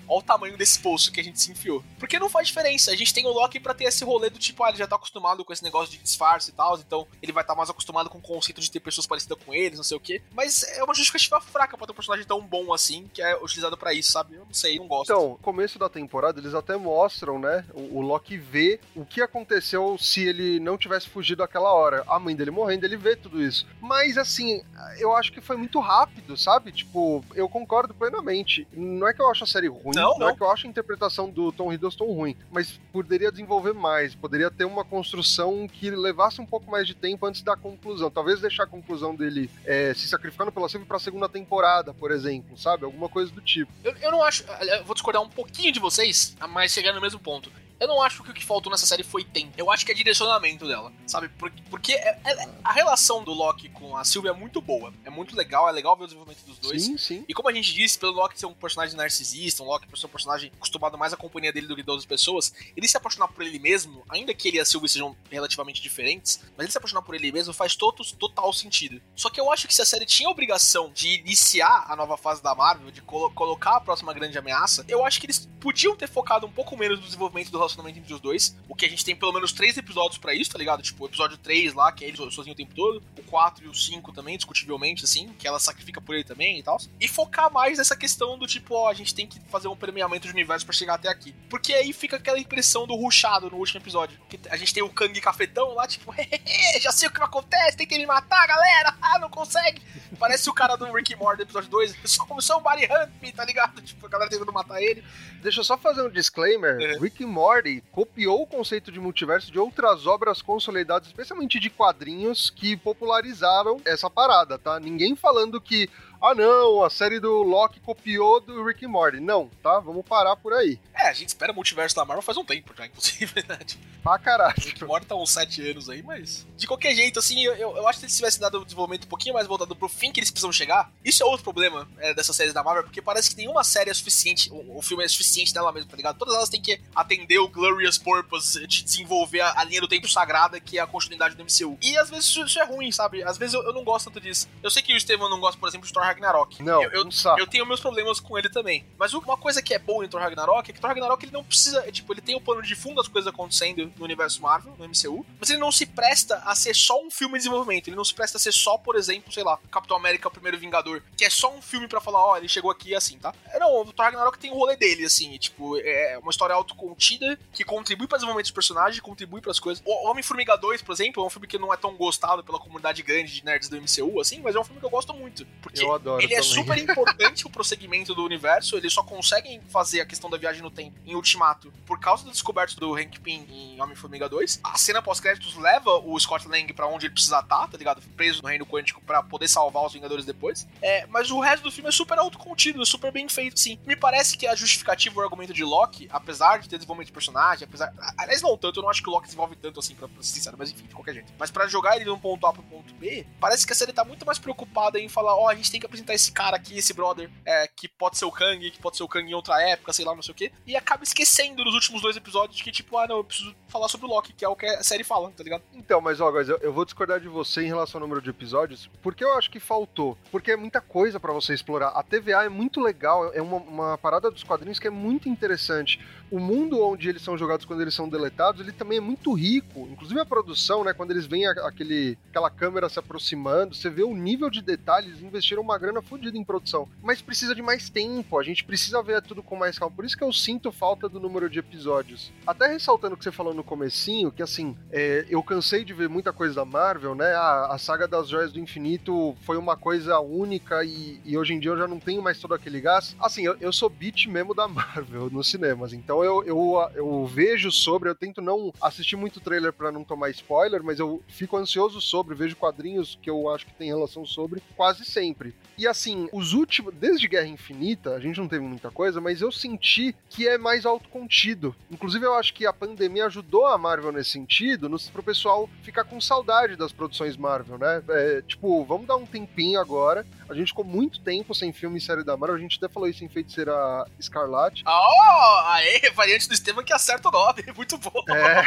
Olha 0.08 0.20
o 0.20 0.22
tamanho 0.22 0.58
desse 0.58 0.80
poço 0.80 1.12
que 1.12 1.22
a 1.22 1.24
gente 1.24 1.40
se 1.40 1.52
enfiou. 1.52 1.84
Porque 1.98 2.20
não 2.20 2.30
faz 2.30 2.48
diferença. 2.48 2.92
A 2.92 2.96
gente 2.96 3.14
tem 3.14 3.26
o 3.26 3.30
Loki 3.30 3.60
pra 3.60 3.74
ter 3.74 3.86
esse 3.86 4.04
rolê 4.04 4.30
do 4.30 4.38
tipo, 4.38 4.64
ah, 4.64 4.70
ele 4.70 4.78
já 4.78 4.86
tá 4.86 4.96
acostumado 4.98 5.46
com 5.46 5.54
esse 5.54 5.64
negócio 5.64 5.92
de 5.92 6.04
disfarce 6.04 6.50
e 6.50 6.54
tal, 6.54 6.78
então 6.78 7.08
ele 7.22 7.32
vai 7.32 7.44
estar 7.44 7.54
tá 7.54 7.58
mais 7.58 7.70
acostumado 7.70 8.10
com 8.10 8.18
o 8.18 8.22
conceito 8.22 8.60
de 8.60 8.70
ter 8.70 8.80
pessoas 8.80 9.08
parecidas 9.08 9.38
com 9.44 9.54
eles, 9.54 9.78
não 9.78 9.84
sei 9.84 9.96
o 9.96 10.02
quê. 10.02 10.22
Mas 10.34 10.64
é 10.64 10.84
uma 10.84 10.94
justificativa 10.94 11.40
fraca 11.40 11.78
pra 11.78 11.88
ter 11.88 11.94
um 11.94 11.96
personagem 11.96 12.26
tão 12.26 12.42
bom 12.42 12.74
assim, 12.74 13.10
que 13.14 13.22
é 13.22 13.38
utilizado 13.38 13.78
para 13.78 13.94
isso, 13.94 14.12
sabe? 14.12 14.36
Eu 14.36 14.46
não 14.46 14.54
sei, 14.54 14.78
não 14.78 14.88
gosto. 14.88 15.12
Então, 15.12 15.38
começo 15.42 15.80
da 15.80 15.88
temporada, 15.90 16.40
eles 16.40 16.54
até 16.54 16.76
mostram, 16.76 17.40
né? 17.40 17.66
O, 17.74 18.00
o 18.00 18.02
Loki 18.02 18.38
vê 18.38 18.80
o 18.96 19.06
que 19.06 19.22
aconteceu 19.22 19.98
se 19.98 20.22
ele 20.22 20.60
não 20.60 20.78
tivesse 20.78 21.08
fugido 21.08 21.44
aquela 21.44 21.74
hora. 21.74 22.04
A 22.08 22.20
mãe 22.20 22.36
dele 22.36 22.52
morrendo, 22.52 22.86
ele 22.86 22.98
vê 22.98 23.16
tudo 23.16 23.42
isso. 23.42 23.61
Mas, 23.80 24.18
assim, 24.18 24.62
eu 24.98 25.16
acho 25.16 25.32
que 25.32 25.42
foi 25.42 25.58
muito 25.58 25.80
rápido, 25.80 26.38
sabe? 26.38 26.72
Tipo, 26.72 27.24
eu 27.36 27.48
concordo 27.50 27.94
plenamente. 27.94 28.68
Não 28.74 29.08
é 29.08 29.14
que 29.14 29.22
eu 29.22 29.30
acho 29.30 29.44
a 29.44 29.48
série 29.48 29.68
ruim, 29.68 29.94
Não, 29.96 30.12
não, 30.12 30.20
não. 30.20 30.30
é 30.30 30.36
que 30.36 30.42
eu 30.42 30.52
acho 30.52 30.68
a 30.68 30.70
interpretação 30.70 31.30
do 31.30 31.52
Tom 31.52 31.72
Hiddleston 31.74 32.06
ruim, 32.06 32.36
mas 32.52 32.80
poderia 32.92 33.32
desenvolver 33.32 33.74
mais, 33.74 34.14
poderia 34.16 34.52
ter 34.52 34.66
uma 34.66 34.84
construção 34.86 35.68
que 35.68 35.90
levasse 35.90 36.40
um 36.42 36.46
pouco 36.46 36.70
mais 36.70 36.86
de 36.88 36.94
tempo 36.96 37.26
antes 37.26 37.42
da 37.42 37.56
conclusão. 37.56 38.10
Talvez 38.12 38.40
deixar 38.42 38.64
a 38.64 38.68
conclusão 38.68 39.16
dele 39.16 39.50
é, 39.66 39.94
se 39.94 40.08
sacrificando 40.08 40.52
pela 40.52 40.70
Sylvie 40.70 40.88
pra 40.88 41.00
segunda 41.00 41.28
temporada, 41.28 41.94
por 41.94 42.12
exemplo, 42.12 42.58
sabe? 42.58 42.86
Alguma 42.86 43.10
coisa 43.10 43.32
do 43.32 43.42
tipo. 43.42 43.72
Eu, 43.84 43.96
eu 44.02 44.12
não 44.12 44.24
acho. 44.24 44.44
Eu 44.62 44.84
vou 44.86 44.94
discordar 44.94 45.22
um 45.22 45.30
pouquinho 45.30 45.72
de 45.72 45.80
vocês, 45.80 46.36
mas 46.50 46.72
chegar 46.72 46.94
no 46.94 47.02
mesmo 47.02 47.20
ponto. 47.20 47.52
Eu 47.82 47.88
não 47.88 48.02
acho 48.02 48.24
que 48.24 48.30
o 48.30 48.34
que 48.34 48.46
faltou 48.46 48.72
nessa 48.72 48.86
série 48.86 49.04
foi 49.04 49.24
tempo. 49.24 49.54
Eu 49.58 49.72
acho 49.72 49.86
que 49.86 49.92
é 49.92 49.96
direcionamento 49.96 50.68
dela, 50.68 50.94
sabe? 51.08 51.28
Porque, 51.30 51.62
porque 51.70 51.94
é- 51.94 52.20
é- 52.24 52.50
a 52.64 52.72
relação 52.72 53.24
do 53.24 53.34
Loki 53.34 53.70
com 53.70 53.98
a 53.98 54.04
Sylvie 54.06 54.30
é 54.30 54.34
muito 54.34 54.62
boa. 54.62 54.94
É 55.04 55.10
muito 55.10 55.36
legal, 55.36 55.68
é 55.68 55.72
legal 55.72 55.98
ver 55.98 56.04
o 56.04 56.08
desenvolvimento 56.08 56.46
dos 56.46 56.60
dois. 56.60 56.84
Sim, 56.84 56.98
sim. 56.98 57.26
E 57.28 57.34
como 57.34 57.50
a 57.50 57.54
gente 57.54 57.74
disse, 57.74 57.98
pelo 57.98 58.12
Loki 58.14 58.40
ser 58.40 58.46
um 58.46 58.54
personagem 58.54 58.96
narcisista, 58.96 59.64
um 59.64 59.66
Loki 59.66 59.88
ser 60.00 60.06
um 60.06 60.10
personagem 60.10 60.52
acostumado 60.56 60.98
mais 60.98 61.12
à 61.12 61.18
companhia 61.18 61.52
dele 61.52 61.66
do 61.68 61.76
que 61.76 61.82
de 61.84 61.90
outras 61.90 62.06
pessoas, 62.06 62.54
ele 62.78 62.88
se 62.88 62.96
apaixonar 62.96 63.28
por 63.30 63.44
ele 63.44 63.58
mesmo, 63.58 64.04
ainda 64.10 64.32
que 64.34 64.48
ele 64.48 64.58
e 64.58 64.60
a 64.60 64.66
Sylvie 64.66 64.88
sejam 64.88 65.18
relativamente 65.32 65.82
diferentes, 65.82 66.40
mas 66.56 66.66
ele 66.66 66.72
se 66.72 66.78
apaixonar 66.78 67.02
por 67.02 67.16
ele 67.16 67.32
mesmo 67.32 67.52
faz 67.54 67.76
todo, 67.76 68.04
total 68.16 68.54
sentido. 68.54 69.02
Só 69.16 69.30
que 69.30 69.40
eu 69.42 69.52
acho 69.52 69.68
que 69.68 69.74
se 69.74 69.82
a 69.82 69.86
série 69.86 70.06
tinha 70.06 70.30
a 70.30 70.32
obrigação 70.32 70.92
de 70.94 71.16
iniciar 71.20 71.86
a 71.90 71.96
nova 71.96 72.16
fase 72.16 72.44
da 72.44 72.54
Marvel, 72.54 72.92
de 72.92 73.02
colo- 73.02 73.32
colocar 73.32 73.78
a 73.78 73.82
próxima 73.82 74.14
grande 74.14 74.38
ameaça, 74.38 74.86
eu 74.88 75.04
acho 75.04 75.20
que 75.20 75.26
eles 75.26 75.50
podiam 75.60 75.96
ter 75.96 76.08
focado 76.08 76.46
um 76.46 76.52
pouco 76.52 76.78
menos 76.78 77.00
no 77.00 77.06
desenvolvimento 77.06 77.50
do 77.52 77.58
relacionamento 77.72 78.00
entre 78.00 78.14
os 78.14 78.20
dois, 78.20 78.56
o 78.68 78.76
que 78.76 78.86
a 78.86 78.90
gente 78.90 79.04
tem 79.04 79.16
pelo 79.16 79.32
menos 79.34 79.52
três 79.52 79.78
episódios 79.78 80.18
pra 80.18 80.34
isso, 80.34 80.52
tá 80.52 80.58
ligado? 80.58 80.82
Tipo, 80.82 81.04
o 81.04 81.08
episódio 81.08 81.38
3 81.38 81.74
lá, 81.74 81.92
que 81.92 82.04
é 82.06 82.08
ele 82.08 82.18
so- 82.18 82.30
sozinho 82.32 82.54
o 82.54 82.58
tempo 82.58 82.74
todo, 82.76 83.04
o 83.18 83.24
4 83.24 83.66
e 83.66 83.68
o 83.68 83.74
5 83.74 84.12
também, 84.12 84.36
discutivelmente, 84.38 85.04
assim, 85.06 85.30
que 85.40 85.48
ela 85.48 85.60
sacrifica 85.60 86.02
por 86.02 86.16
ele 86.16 86.24
também 86.24 86.60
e 86.60 86.64
tal. 86.64 86.78
E 87.00 87.08
focar 87.08 87.52
mais 87.52 87.78
nessa 87.78 87.96
questão 87.96 88.38
do 88.38 88.46
tipo, 88.48 88.76
ó, 88.76 88.90
a 88.90 88.94
gente 88.94 89.14
tem 89.16 89.26
que 89.28 89.40
fazer 89.50 89.68
um 89.68 89.76
permeamento 89.76 90.28
de 90.28 90.34
universo 90.34 90.66
pra 90.66 90.74
chegar 90.74 90.96
até 90.96 91.10
aqui. 91.10 91.34
Porque 91.50 91.74
aí 91.74 91.92
fica 91.94 92.18
aquela 92.18 92.40
impressão 92.40 92.86
do 92.86 92.96
ruchado 92.96 93.50
no 93.50 93.58
último 93.58 93.80
episódio. 93.80 94.20
Que 94.30 94.40
a 94.50 94.58
gente 94.58 94.74
tem 94.74 94.84
o 94.84 94.90
Kang 94.90 95.20
cafetão 95.22 95.74
lá, 95.74 95.88
tipo, 95.88 96.14
já 96.82 96.92
sei 96.92 97.08
o 97.08 97.12
que 97.12 97.22
acontece, 97.22 97.78
tem 97.78 97.88
que 97.88 97.98
me 97.98 98.06
matar, 98.06 98.48
galera! 98.48 98.96
Ah, 99.02 99.20
não 99.20 99.30
consegue! 99.30 99.82
Parece 100.18 100.50
o 100.50 100.54
cara 100.54 100.76
do 100.78 100.86
Rick 100.94 101.16
Morty 101.16 101.38
do 101.38 101.44
episódio 101.44 101.70
2, 101.70 101.96
só 102.06 102.26
começou 102.26 102.58
o 102.58 102.62
Body 102.62 102.86
Hunt, 102.86 103.36
tá 103.36 103.44
ligado? 103.44 103.82
Tipo, 103.82 104.06
a 104.06 104.10
galera 104.10 104.30
tentando 104.30 104.54
matar 104.54 104.82
ele. 104.82 105.04
Deixa 105.42 105.60
eu 105.60 105.64
só 105.64 105.78
fazer 105.78 106.02
um 106.02 106.10
disclaimer. 106.10 106.80
É. 106.80 106.98
Rick 106.98 107.24
and 107.24 107.28
Morty 107.62 107.84
copiou 107.92 108.42
o 108.42 108.48
conceito 108.48 108.92
de 108.92 109.00
multiverso 109.00 109.52
de 109.52 109.60
outras 109.60 110.08
obras 110.08 110.42
consolidadas, 110.42 111.08
especialmente 111.08 111.60
de 111.60 111.70
quadrinhos, 111.70 112.50
que 112.50 112.76
popularizaram 112.76 113.80
essa 113.86 114.10
parada, 114.10 114.58
tá? 114.58 114.80
Ninguém 114.80 115.16
falando 115.16 115.62
que, 115.62 115.88
ah 116.22 116.36
não, 116.36 116.84
a 116.84 116.90
série 116.90 117.20
do 117.20 117.42
Loki 117.42 117.80
copiou 117.80 118.40
do 118.40 118.64
Rick 118.64 118.86
and 118.86 118.90
Morty. 118.90 119.20
Não, 119.20 119.50
tá? 119.62 119.80
Vamos 119.80 120.06
parar 120.06 120.36
por 120.36 120.54
aí. 120.54 120.80
É, 120.94 121.10
a 121.10 121.14
gente 121.14 121.30
espera 121.30 121.52
o 121.52 121.56
multiverso 121.56 121.96
da 121.96 122.06
Marvel 122.06 122.22
faz 122.22 122.38
um 122.38 122.46
tempo 122.46 122.74
já, 122.78 122.86
inclusive, 122.86 123.44
né? 123.48 123.58
Tipo, 123.58 123.92
Pra 124.02 124.18
caralho. 124.18 124.56
Rick 124.58 124.84
and 124.84 124.88
Morty 124.88 125.06
tá 125.06 125.16
uns 125.16 125.32
7 125.32 125.70
anos 125.70 125.90
aí, 125.90 126.02
mas. 126.02 126.48
De 126.58 126.66
qualquer 126.66 126.96
jeito, 126.96 127.20
assim, 127.20 127.44
eu, 127.44 127.54
eu, 127.54 127.88
acho 127.88 128.00
que 128.00 128.02
se 128.02 128.06
eles 128.06 128.16
tivessem 128.16 128.42
dado 128.42 128.60
um 128.60 128.64
desenvolvimento 128.64 129.06
um 129.06 129.08
pouquinho 129.08 129.36
mais 129.36 129.46
voltado 129.46 129.76
pro 129.76 129.88
fim 129.88 130.12
que 130.12 130.20
eles 130.20 130.32
precisam 130.32 130.52
chegar, 130.52 130.92
isso 131.06 131.22
é 131.22 131.26
outro 131.26 131.44
problema 131.44 131.88
é, 132.00 132.14
dessas 132.14 132.36
séries 132.36 132.54
da 132.54 132.64
Marvel, 132.64 132.84
porque 132.84 133.02
parece 133.02 133.30
que 133.30 133.38
nenhuma 133.38 133.64
série 133.64 133.90
é 133.90 133.94
suficiente, 133.94 134.52
o, 134.52 134.78
o 134.78 134.82
filme 134.82 135.04
é 135.04 135.08
suficiente 135.08 135.54
dela 135.54 135.72
mesmo, 135.72 135.90
tá 135.90 135.96
ligado? 135.96 136.18
Todas 136.18 136.34
elas 136.34 136.50
têm 136.50 136.62
que 136.62 136.82
atender 136.96 137.38
o 137.38 137.48
Glorious 137.48 137.98
Purpose 137.98 138.66
de 138.66 138.84
desenvolver 138.84 139.42
a, 139.42 139.60
a 139.60 139.64
linha 139.64 139.82
do 139.82 139.88
tempo 139.88 140.08
sagrada, 140.08 140.60
que 140.60 140.80
é 140.80 140.82
a 140.82 140.88
continuidade 140.88 141.36
do 141.36 141.44
MCU. 141.44 141.78
E 141.82 141.96
às 141.98 142.10
vezes 142.10 142.26
isso, 142.26 142.44
isso 142.44 142.60
é 142.60 142.66
ruim, 142.66 142.92
sabe? 142.92 143.24
Às 143.24 143.38
vezes 143.38 143.54
eu, 143.54 143.62
eu 143.64 143.74
não 143.74 143.84
gosto 143.84 144.06
tanto 144.06 144.20
disso. 144.20 144.50
Eu 144.64 144.72
sei 144.72 144.82
que 144.82 144.94
o 144.94 144.98
Estevam 144.98 145.30
não 145.30 145.40
gosta, 145.40 145.60
por 145.60 145.70
exemplo, 145.70 145.86
de 145.86 145.94
Thor 145.94 146.04
Ragnarok. 146.12 146.62
Não, 146.62 146.84
eu, 146.84 146.92
eu, 146.92 147.06
um 147.08 147.12
saco. 147.12 147.40
eu 147.40 147.48
tenho 147.48 147.66
meus 147.66 147.80
problemas 147.80 148.20
com 148.20 148.38
ele 148.38 148.50
também. 148.50 148.86
Mas 148.98 149.14
uma 149.14 149.38
coisa 149.38 149.62
que 149.62 149.74
é 149.74 149.80
boa 149.80 150.06
em 150.06 150.10
Thor 150.10 150.20
Ragnarok 150.22 150.70
é 150.70 150.74
que 150.74 150.80
Thor 150.80 150.90
Ragnarok 150.90 151.24
ele 151.26 151.32
não 151.32 151.44
precisa. 151.44 151.80
é, 151.88 151.92
Tipo, 151.92 152.14
ele 152.14 152.22
tem 152.22 152.36
o 152.36 152.42
plano 152.42 152.62
de 152.62 152.76
fundo 152.76 152.96
das 152.96 153.08
coisas 153.08 153.32
acontecendo 153.32 153.92
no 153.98 154.04
universo 154.06 154.42
Marvel, 154.42 154.74
no 154.78 154.86
MCU, 154.88 155.26
mas 155.40 155.50
ele 155.50 155.60
não 155.60 155.72
se 155.72 155.86
presta 155.86 156.38
a 156.46 156.56
ser 156.56 156.74
só 156.76 157.02
um 157.02 157.10
filme 157.12 157.34
de 157.34 157.40
desenvolvimento. 157.40 157.88
Ele 157.88 157.96
não 157.96 158.04
se 158.06 158.14
presta 158.14 158.38
a 158.38 158.40
ser 158.40 158.52
só, 158.52 158.78
por 158.78 158.96
exemplo, 158.96 159.32
sei 159.32 159.44
lá, 159.44 159.60
Capitão 159.72 159.98
América, 159.98 160.28
o 160.28 160.32
primeiro 160.32 160.58
Vingador, 160.58 161.02
que 161.16 161.26
é 161.26 161.30
só 161.30 161.54
um 161.54 161.62
filme 161.62 161.88
pra 161.88 162.02
falar, 162.02 162.26
ó, 162.26 162.38
ele 162.38 162.48
chegou 162.48 162.72
aqui 162.72 162.96
assim, 162.96 163.18
tá? 163.18 163.34
É, 163.48 163.60
Não, 163.60 163.82
o 163.82 163.94
Thor 163.94 164.06
Ragnarok 164.06 164.38
tem 164.40 164.52
o 164.52 164.56
rolê 164.56 164.76
dele, 164.76 165.06
assim, 165.06 165.38
tipo, 165.38 165.78
é 165.78 166.18
uma 166.22 166.32
história 166.32 166.56
autocontida 166.56 167.38
que 167.54 167.64
contribui 167.64 168.08
para 168.08 168.18
desenvolvimento 168.18 168.46
dos 168.46 168.52
personagens, 168.52 169.00
contribui 169.02 169.42
pras 169.42 169.60
coisas. 169.60 169.82
O 169.86 170.08
Homem-Formiga 170.10 170.56
2, 170.58 170.82
por 170.82 170.94
exemplo, 170.94 171.24
é 171.24 171.26
um 171.26 171.30
filme 171.30 171.48
que 171.48 171.58
não 171.58 171.74
é 171.74 171.78
tão 171.78 171.96
gostado 171.96 172.44
pela 172.44 172.60
comunidade 172.60 173.02
grande 173.04 173.34
de 173.34 173.46
nerds 173.46 173.70
do 173.70 173.78
MCU, 173.78 174.20
assim, 174.20 174.42
mas 174.42 174.56
é 174.56 174.60
um 174.60 174.64
filme 174.64 174.80
que 174.80 174.86
eu 174.86 174.90
gosto 174.90 175.14
muito. 175.14 175.46
Porque 175.62 175.84
Eu 175.84 175.94
adoro 176.02 176.22
ele 176.22 176.34
é 176.34 176.42
também. 176.42 176.54
super 176.54 176.78
importante 176.78 177.46
o 177.46 177.50
prosseguimento 177.50 178.14
do 178.14 178.24
universo. 178.24 178.76
Eles 178.76 178.94
só 178.94 179.04
conseguem 179.04 179.62
fazer 179.70 180.02
a 180.02 180.06
questão 180.06 180.30
da 180.30 180.38
viagem 180.38 180.62
no 180.62 180.70
tempo 180.70 180.98
em 181.06 181.16
Ultimato 181.16 181.72
por 181.86 182.00
causa 182.00 182.24
do 182.24 182.32
descoberto 182.32 182.76
do 182.76 182.94
Hank 182.96 183.20
Pym 183.20 183.46
em 183.50 183.82
Homem-Formiga 183.82 184.28
2. 184.28 184.62
A 184.64 184.78
cena 184.78 185.02
pós-créditos 185.02 185.56
leva 185.56 185.92
o 185.92 186.20
Scott 186.20 186.48
Lang 186.48 186.72
pra 186.74 186.88
onde 186.88 187.06
ele 187.08 187.14
precisa 187.14 187.40
estar, 187.40 187.68
tá 187.68 187.78
ligado? 187.78 188.02
Preso 188.16 188.42
no 188.42 188.50
Reino 188.50 188.66
Quântico 188.66 189.02
pra 189.02 189.24
poder 189.24 189.48
salvar 189.48 189.86
os 189.86 189.94
Vingadores 189.94 190.26
depois. 190.26 190.68
É, 190.82 191.06
mas 191.08 191.32
o 191.32 191.40
resto 191.40 191.64
do 191.64 191.72
filme 191.72 191.90
é 191.90 191.92
super 191.92 192.18
autocontido, 192.18 192.82
é 192.82 192.86
super 192.86 193.12
bem 193.12 193.28
feito, 193.30 193.60
sim. 193.60 193.80
Me 193.86 193.96
parece 193.96 194.38
que 194.38 194.48
a 194.48 194.56
justificativa 194.56 195.20
o 195.20 195.24
argumento 195.24 195.54
de 195.54 195.64
Loki, 195.64 196.08
apesar 196.12 196.60
de 196.60 196.70
ter 196.70 196.78
desenvolvimento 196.78 197.08
de 197.08 197.14
personagem, 197.14 197.66
apesar. 197.68 197.94
Aliás, 198.18 198.42
não 198.42 198.58
tanto, 198.58 198.80
eu 198.80 198.84
não 198.84 198.90
acho 198.90 199.02
que 199.02 199.10
o 199.10 199.12
Loki 199.12 199.26
desenvolve 199.26 199.56
tanto 199.56 199.80
assim, 199.80 199.96
pra, 199.96 200.08
pra 200.08 200.24
ser 200.24 200.34
sincero, 200.34 200.56
mas 200.58 200.72
enfim, 200.72 200.86
de 200.86 200.96
qualquer 200.96 201.14
jeito. 201.14 201.34
Mas 201.38 201.52
pra 201.52 201.68
jogar 201.68 201.96
ele 201.96 202.06
de 202.06 202.12
um 202.12 202.20
ponto 202.20 202.46
A 202.48 202.54
pro 202.54 202.64
ponto 202.64 202.94
B, 202.96 203.26
parece 203.40 203.66
que 203.66 203.74
a 203.74 203.76
série 203.76 203.94
tá 203.94 204.04
muito 204.04 204.26
mais 204.26 204.40
preocupada 204.40 205.00
em 205.00 205.08
falar: 205.10 205.36
ó, 205.36 205.50
a 205.50 205.56
gente 205.56 205.72
tem 205.72 205.80
que 205.80 205.86
apresentar 205.92 206.14
esse 206.14 206.32
cara 206.32 206.56
aqui, 206.56 206.78
esse 206.78 206.94
brother, 206.94 207.30
é, 207.46 207.68
que 207.68 207.88
pode 207.88 208.18
ser 208.18 208.26
o 208.26 208.32
Kang, 208.32 208.72
que 208.72 208.80
pode 208.80 208.96
ser 208.96 209.04
o 209.04 209.08
Kang 209.08 209.30
em 209.30 209.34
outra 209.34 209.62
época, 209.62 209.92
sei 209.92 210.06
lá, 210.06 210.16
não 210.16 210.24
sei 210.24 210.32
o 210.32 210.36
quê. 210.36 210.52
E 210.66 210.76
acaba 210.76 211.04
esquecendo 211.04 211.64
nos 211.66 211.74
últimos 211.74 212.02
dois 212.02 212.16
episódios 212.16 212.62
que, 212.62 212.72
tipo, 212.72 212.98
ah, 212.98 213.08
não, 213.08 213.18
eu 213.18 213.24
preciso 213.24 213.54
falar 213.68 213.90
sobre 213.90 214.08
o 214.08 214.10
Loki, 214.10 214.34
que 214.34 214.46
é 214.46 214.48
o 214.48 214.56
que 214.56 214.66
a 214.66 214.84
série 214.84 215.04
fala, 215.04 215.30
tá 215.32 215.44
ligado? 215.44 215.64
Então, 215.74 216.00
mas 216.00 216.22
ó, 216.22 216.32
guys, 216.32 216.48
eu, 216.48 216.58
eu 216.58 216.74
vou 216.74 216.86
discordar 216.86 217.20
de 217.20 217.28
você 217.28 217.64
em 217.64 217.68
relação 217.68 218.00
ao 218.00 218.08
número 218.08 218.22
de 218.22 218.30
episódios, 218.30 218.90
porque 219.02 219.24
eu 219.24 219.38
acho 219.38 219.52
que 219.52 219.60
faltou. 219.60 220.18
Porque 220.32 220.52
é 220.52 220.56
muita 220.56 220.80
coisa 220.80 221.20
pra 221.20 221.34
você 221.34 221.54
explorar. 221.54 221.90
A 221.90 222.04
TVA 222.04 222.46
é 222.46 222.50
muito 222.50 222.80
legal, 222.80 223.32
é 223.34 223.42
uma, 223.42 223.58
uma 223.58 223.98
parada 223.98 224.32
dos 224.32 224.44
quadrinhos 224.44 224.80
que 224.80 224.88
é 224.88 224.92
muito 224.92 225.28
interessante. 225.28 226.00
O 226.32 226.40
mundo 226.40 226.82
onde 226.82 227.10
eles 227.10 227.22
são 227.22 227.38
jogados 227.38 227.66
quando 227.66 227.82
eles 227.82 227.94
são 227.94 228.08
deletados, 228.08 228.62
ele 228.62 228.72
também 228.72 228.98
é 228.98 229.02
muito 229.02 229.34
rico. 229.34 229.88
Inclusive 229.92 230.20
a 230.20 230.26
produção, 230.26 230.84
né? 230.84 230.94
Quando 230.94 231.12
eles 231.12 231.26
veem 231.26 231.46
aquele, 231.46 232.18
aquela 232.30 232.50
câmera 232.50 232.88
se 232.88 232.98
aproximando, 232.98 233.76
você 233.76 233.90
vê 233.90 234.04
o 234.04 234.16
nível 234.16 234.50
de 234.50 234.62
detalhes, 234.62 235.22
investiram 235.22 235.62
uma 235.62 235.78
grana 235.78 236.02
fodida 236.02 236.38
em 236.38 236.44
produção. 236.44 236.88
Mas 237.04 237.22
precisa 237.22 237.54
de 237.54 237.62
mais 237.62 237.90
tempo, 237.90 238.40
a 238.40 238.44
gente 238.44 238.64
precisa 238.64 239.04
ver 239.04 239.22
tudo 239.22 239.44
com 239.44 239.58
mais 239.58 239.78
calma. 239.78 239.96
Por 239.96 240.06
isso 240.06 240.18
que 240.18 240.24
eu 240.24 240.32
sinto 240.32 240.72
falta 240.72 241.10
do 241.10 241.20
número 241.20 241.50
de 241.50 241.60
episódios. 241.60 242.32
Até 242.48 242.68
ressaltando 242.68 243.16
o 243.16 243.18
que 243.18 243.24
você 243.24 243.32
falou 243.32 243.54
no 243.54 243.64
comecinho, 243.64 244.32
que 244.32 244.42
assim, 244.42 244.78
é, 244.90 245.26
eu 245.30 245.44
cansei 245.44 245.84
de 245.84 245.94
ver 245.94 246.08
muita 246.08 246.32
coisa 246.32 246.56
da 246.56 246.64
Marvel, 246.64 247.14
né? 247.14 247.34
A, 247.34 247.74
a 247.74 247.78
saga 247.78 248.08
das 248.08 248.30
joias 248.30 248.54
do 248.54 248.60
infinito 248.60 249.36
foi 249.42 249.58
uma 249.58 249.76
coisa 249.76 250.20
única 250.20 250.84
e, 250.86 251.20
e 251.26 251.38
hoje 251.38 251.54
em 251.54 251.60
dia 251.60 251.72
eu 251.72 251.78
já 251.78 251.88
não 251.88 252.00
tenho 252.00 252.22
mais 252.22 252.40
todo 252.40 252.54
aquele 252.54 252.80
gás. 252.80 253.16
Assim, 253.20 253.44
eu, 253.44 253.58
eu 253.60 253.74
sou 253.74 253.90
beat 253.90 254.28
mesmo 254.28 254.54
da 254.54 254.68
Marvel 254.70 255.30
nos 255.30 255.50
cinemas, 255.50 255.92
então 255.92 256.21
Então 256.22 256.24
eu, 256.24 256.44
eu, 256.44 256.92
eu 256.94 257.26
vejo 257.26 257.72
sobre, 257.72 258.08
eu 258.08 258.14
tento 258.14 258.44
não 258.44 258.72
assistir 258.80 259.16
muito 259.16 259.40
trailer 259.40 259.74
para 259.74 259.92
não 259.92 260.04
tomar 260.04 260.30
spoiler, 260.30 260.84
mas 260.84 261.00
eu 261.00 261.24
fico 261.28 261.58
ansioso 261.58 262.00
sobre, 262.00 262.36
vejo 262.36 262.56
quadrinhos 262.56 263.18
que 263.20 263.30
eu 263.30 263.50
acho 263.50 263.66
que 263.66 263.74
tem 263.74 263.88
relação 263.88 264.24
sobre 264.24 264.62
quase 264.76 265.04
sempre. 265.04 265.56
E 265.82 265.88
assim, 265.88 266.30
os 266.32 266.54
últimos, 266.54 266.94
desde 266.94 267.28
Guerra 267.28 267.48
Infinita, 267.48 268.12
a 268.12 268.20
gente 268.20 268.40
não 268.40 268.48
teve 268.48 268.64
muita 268.64 268.92
coisa, 268.92 269.20
mas 269.20 269.42
eu 269.42 269.52
senti 269.52 270.16
que 270.30 270.48
é 270.48 270.56
mais 270.56 270.86
autocontido. 270.86 271.76
Inclusive, 271.90 272.24
eu 272.24 272.36
acho 272.36 272.54
que 272.54 272.68
a 272.68 272.74
pandemia 272.74 273.26
ajudou 273.26 273.66
a 273.66 273.80
Marvel 273.80 274.12
nesse 274.12 274.30
sentido, 274.30 274.88
no, 274.88 275.00
pro 275.00 275.24
pessoal 275.24 275.68
ficar 275.82 276.04
com 276.04 276.22
saudade 276.22 276.76
das 276.76 276.92
produções 276.92 277.36
Marvel, 277.36 277.80
né? 277.80 278.04
É, 278.10 278.44
tipo, 278.44 278.86
vamos 278.86 279.08
dar 279.08 279.16
um 279.16 279.26
tempinho 279.26 279.80
agora. 279.80 280.24
A 280.48 280.54
gente 280.54 280.68
ficou 280.68 280.86
muito 280.86 281.20
tempo 281.22 281.56
sem 281.56 281.74
filme 281.74 281.98
e 281.98 282.02
série 282.02 282.24
da 282.24 282.38
Marvel, 282.38 282.58
a 282.58 282.60
gente 282.60 282.78
até 282.78 282.88
falou 282.88 283.10
isso 283.10 283.24
em 283.24 283.30
Feiticeira 283.30 283.74
Escarlate. 284.20 284.84
Oh, 284.86 285.60
aê, 285.66 286.11
variante 286.16 286.48
do 286.48 286.54
Estevam 286.54 286.84
que 286.84 286.94
acerta 286.94 287.30
o 287.30 287.32
nome, 287.32 287.64
muito 287.76 287.98
bom. 287.98 288.24
É. 288.30 288.64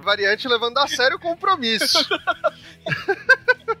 variante 0.02 0.48
levando 0.48 0.78
a 0.78 0.86
sério 0.86 1.16
o 1.16 1.20
compromisso. 1.20 1.98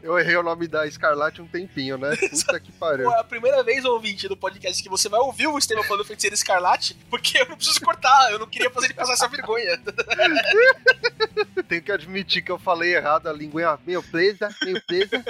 Eu 0.02 0.18
errei 0.18 0.36
o 0.36 0.42
nome 0.42 0.66
da 0.66 0.86
Escarlate 0.86 1.42
um 1.42 1.46
tempinho, 1.46 1.98
né? 1.98 2.16
Puta 2.16 2.60
que 2.60 2.72
pariu. 2.72 3.08
Pô, 3.08 3.14
é 3.14 3.20
a 3.20 3.24
primeira 3.24 3.62
vez, 3.62 3.84
ouvinte 3.84 4.28
do 4.28 4.36
podcast, 4.36 4.82
que 4.82 4.88
você 4.88 5.08
vai 5.08 5.20
ouvir 5.20 5.46
o 5.46 5.58
Estevam 5.58 5.84
falando 5.84 6.04
Feiticeira 6.04 6.34
Escarlate, 6.34 6.96
porque 7.10 7.38
eu 7.38 7.48
não 7.48 7.56
preciso 7.56 7.80
cortar, 7.80 8.30
eu 8.30 8.38
não 8.38 8.46
queria 8.46 8.70
fazer 8.70 8.86
ele 8.86 8.94
passar 8.94 9.12
essa 9.14 9.28
vergonha. 9.28 9.80
Tenho 11.68 11.82
que 11.82 11.92
admitir 11.92 12.42
que 12.42 12.52
eu 12.52 12.58
falei 12.58 12.94
errado, 12.94 13.28
a 13.28 13.32
língua 13.32 13.78
meio 13.86 14.02
presa, 14.02 14.54
meio 14.62 14.82
presa. 14.82 15.24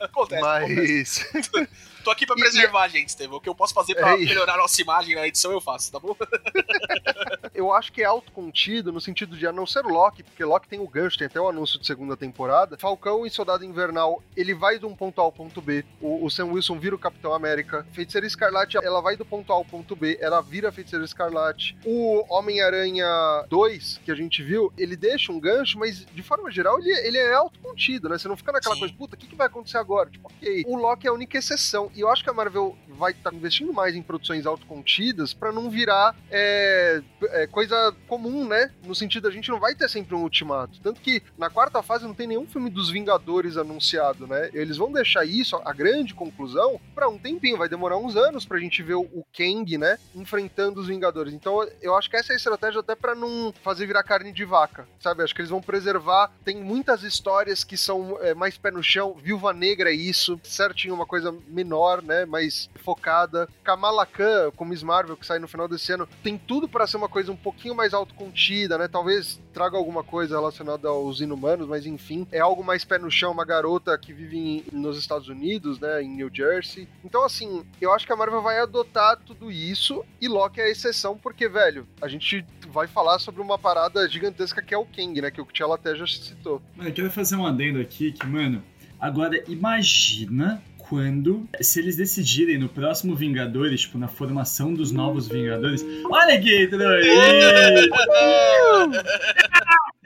Acontece, 0.00 0.42
mas. 0.42 1.20
acontece. 1.34 1.91
Tô 2.02 2.10
aqui 2.10 2.26
pra 2.26 2.34
preservar 2.36 2.82
a 2.82 2.88
gente, 2.88 3.08
Estevam. 3.08 3.38
O 3.38 3.40
que 3.40 3.48
eu 3.48 3.54
posso 3.54 3.72
fazer 3.72 3.94
pra 3.94 4.14
É, 4.14 4.16
melhorar 4.16 4.54
a 4.54 4.58
nossa 4.58 4.80
imagem 4.80 5.14
na 5.14 5.26
edição, 5.26 5.52
eu 5.52 5.60
faço, 5.60 5.90
tá 5.90 5.98
bom? 5.98 6.16
eu 7.54 7.72
acho 7.72 7.92
que 7.92 8.02
é 8.02 8.04
autocontido 8.04 8.92
no 8.92 9.00
sentido 9.00 9.36
de 9.36 9.46
a 9.46 9.52
não 9.52 9.66
ser 9.66 9.84
Loki, 9.84 10.22
porque 10.22 10.44
Loki 10.44 10.68
tem 10.68 10.80
o 10.80 10.88
gancho, 10.88 11.18
tem 11.18 11.26
até 11.26 11.40
o 11.40 11.48
anúncio 11.48 11.78
de 11.78 11.86
segunda 11.86 12.16
temporada. 12.16 12.76
Falcão 12.78 13.24
e 13.24 13.30
Soldado 13.30 13.64
Invernal, 13.64 14.22
ele 14.36 14.54
vai 14.54 14.78
de 14.78 14.86
um 14.86 14.94
ponto 14.94 15.20
A 15.20 15.24
ao 15.24 15.32
ponto 15.32 15.60
B. 15.60 15.84
O, 16.00 16.24
o 16.24 16.30
Sam 16.30 16.46
Wilson 16.46 16.78
vira 16.78 16.94
o 16.94 16.98
Capitão 16.98 17.32
América. 17.32 17.86
Feiticeira 17.92 18.26
Escarlate, 18.26 18.76
ela 18.78 19.00
vai 19.00 19.16
do 19.16 19.24
ponto 19.24 19.52
A 19.52 19.56
ao 19.56 19.64
ponto 19.64 19.94
B, 19.94 20.18
ela 20.20 20.40
vira 20.40 20.72
Feiticeira 20.72 21.04
Escarlate. 21.04 21.76
O 21.84 22.24
Homem-Aranha 22.28 23.06
2, 23.48 24.00
que 24.04 24.10
a 24.10 24.14
gente 24.14 24.42
viu, 24.42 24.72
ele 24.76 24.96
deixa 24.96 25.32
um 25.32 25.38
gancho, 25.38 25.78
mas 25.78 26.04
de 26.04 26.22
forma 26.22 26.50
geral 26.50 26.78
ele, 26.78 26.90
ele 27.06 27.18
é 27.18 27.34
autocontido, 27.34 28.08
né? 28.08 28.18
Você 28.18 28.28
não 28.28 28.36
fica 28.36 28.52
naquela 28.52 28.74
Sim. 28.74 28.80
coisa, 28.80 28.94
puta, 28.94 29.14
o 29.14 29.18
que, 29.18 29.26
que 29.26 29.36
vai 29.36 29.46
acontecer 29.46 29.78
agora? 29.78 30.10
Tipo, 30.10 30.28
ok. 30.28 30.64
O 30.66 30.76
Loki 30.76 31.06
é 31.06 31.10
a 31.10 31.12
única 31.12 31.38
exceção. 31.38 31.90
E 31.94 32.00
eu 32.00 32.08
acho 32.08 32.22
que 32.22 32.30
a 32.30 32.34
Marvel 32.34 32.76
vai 32.88 33.12
estar 33.12 33.32
investindo 33.34 33.72
mais 33.72 33.94
em 33.94 34.02
produções 34.02 34.46
autocontidas 34.46 35.32
pra 35.32 35.52
não 35.52 35.68
virar 35.70 36.14
é, 36.30 37.02
é, 37.30 37.46
coisa 37.46 37.94
comum, 38.06 38.46
né? 38.46 38.70
No 38.84 38.94
sentido, 38.94 39.28
a 39.28 39.30
gente 39.30 39.50
não 39.50 39.58
vai 39.58 39.74
ter 39.74 39.88
sempre 39.88 40.14
um 40.14 40.22
ultimato. 40.22 40.80
Tanto 40.80 41.00
que 41.00 41.22
na 41.36 41.50
quarta 41.50 41.82
fase 41.82 42.04
não 42.04 42.14
tem 42.14 42.26
nenhum 42.26 42.46
filme 42.46 42.70
dos 42.70 42.90
Vingadores 42.90 43.56
anunciado, 43.56 44.26
né? 44.26 44.50
Eles 44.52 44.76
vão 44.76 44.92
deixar 44.92 45.24
isso, 45.24 45.60
a 45.64 45.72
grande 45.72 46.14
conclusão, 46.14 46.80
pra 46.94 47.08
um 47.08 47.18
tempinho. 47.18 47.58
Vai 47.58 47.68
demorar 47.68 47.96
uns 47.96 48.16
anos 48.16 48.44
pra 48.44 48.58
gente 48.58 48.82
ver 48.82 48.94
o, 48.94 49.02
o 49.02 49.24
Kang, 49.36 49.78
né? 49.78 49.98
Enfrentando 50.14 50.80
os 50.80 50.86
Vingadores. 50.86 51.32
Então 51.32 51.66
eu 51.80 51.96
acho 51.96 52.08
que 52.08 52.16
essa 52.16 52.32
é 52.32 52.34
a 52.34 52.36
estratégia 52.36 52.80
até 52.80 52.94
pra 52.94 53.14
não 53.14 53.52
fazer 53.62 53.86
virar 53.86 54.02
carne 54.02 54.32
de 54.32 54.44
vaca, 54.44 54.86
sabe? 55.00 55.22
Acho 55.22 55.34
que 55.34 55.40
eles 55.40 55.50
vão 55.50 55.60
preservar. 55.60 56.30
Tem 56.44 56.56
muitas 56.56 57.02
histórias 57.02 57.64
que 57.64 57.76
são 57.76 58.18
é, 58.20 58.34
mais 58.34 58.56
pé 58.56 58.70
no 58.70 58.82
chão. 58.82 59.14
Viúva 59.14 59.52
Negra 59.52 59.90
é 59.90 59.94
isso. 59.94 60.40
Certinho, 60.42 60.94
uma 60.94 61.06
coisa 61.06 61.34
menor, 61.48 61.81
né? 62.02 62.24
Mais 62.24 62.68
focada. 62.82 63.48
Kamala 63.64 64.06
Khan, 64.06 64.50
com 64.54 64.64
Miss 64.64 64.82
Marvel, 64.82 65.16
que 65.16 65.26
sai 65.26 65.38
no 65.38 65.48
final 65.48 65.66
desse 65.68 65.92
ano, 65.92 66.08
tem 66.22 66.38
tudo 66.38 66.68
pra 66.68 66.86
ser 66.86 66.96
uma 66.96 67.08
coisa 67.08 67.32
um 67.32 67.36
pouquinho 67.36 67.74
mais 67.74 67.92
autocontida, 67.94 68.78
né? 68.78 68.88
Talvez 68.88 69.40
traga 69.52 69.76
alguma 69.76 70.02
coisa 70.04 70.36
relacionada 70.36 70.88
aos 70.88 71.20
inumanos, 71.20 71.66
mas 71.68 71.84
enfim, 71.86 72.26
é 72.30 72.38
algo 72.40 72.62
mais 72.64 72.84
pé 72.84 72.98
no 72.98 73.10
chão, 73.10 73.32
uma 73.32 73.44
garota 73.44 73.96
que 73.98 74.12
vive 74.12 74.38
em- 74.38 74.64
nos 74.72 74.96
Estados 74.98 75.28
Unidos, 75.28 75.78
né? 75.80 76.02
Em 76.02 76.08
New 76.08 76.30
Jersey. 76.32 76.88
Então, 77.04 77.24
assim, 77.24 77.64
eu 77.80 77.92
acho 77.92 78.06
que 78.06 78.12
a 78.12 78.16
Marvel 78.16 78.42
vai 78.42 78.58
adotar 78.60 79.16
tudo 79.18 79.50
isso 79.50 80.04
e 80.20 80.28
Loki 80.28 80.60
é 80.60 80.64
a 80.64 80.70
exceção, 80.70 81.16
porque, 81.18 81.48
velho, 81.48 81.86
a 82.00 82.08
gente 82.08 82.44
vai 82.68 82.86
falar 82.86 83.18
sobre 83.18 83.40
uma 83.42 83.58
parada 83.58 84.08
gigantesca 84.08 84.62
que 84.62 84.72
é 84.74 84.78
o 84.78 84.86
Kang, 84.86 85.20
né? 85.20 85.30
Que 85.30 85.40
o 85.40 85.44
T'Challa 85.46 85.74
até 85.74 85.94
já 85.94 86.06
citou. 86.06 86.62
Eu 86.78 86.92
quero 86.92 87.10
fazer 87.10 87.36
um 87.36 87.46
adendo 87.46 87.80
aqui 87.80 88.12
que, 88.12 88.26
mano, 88.26 88.62
agora 89.00 89.42
imagina 89.50 90.62
quando, 90.92 91.48
se 91.58 91.78
eles 91.78 91.96
decidirem 91.96 92.58
no 92.58 92.68
próximo 92.68 93.16
Vingadores, 93.16 93.80
tipo, 93.80 93.96
na 93.96 94.08
formação 94.08 94.74
dos 94.74 94.92
novos 94.92 95.26
Vingadores. 95.26 95.82
Olha 96.10 96.38
quem 96.38 96.64
entrou 96.64 96.86
aí! 96.86 97.88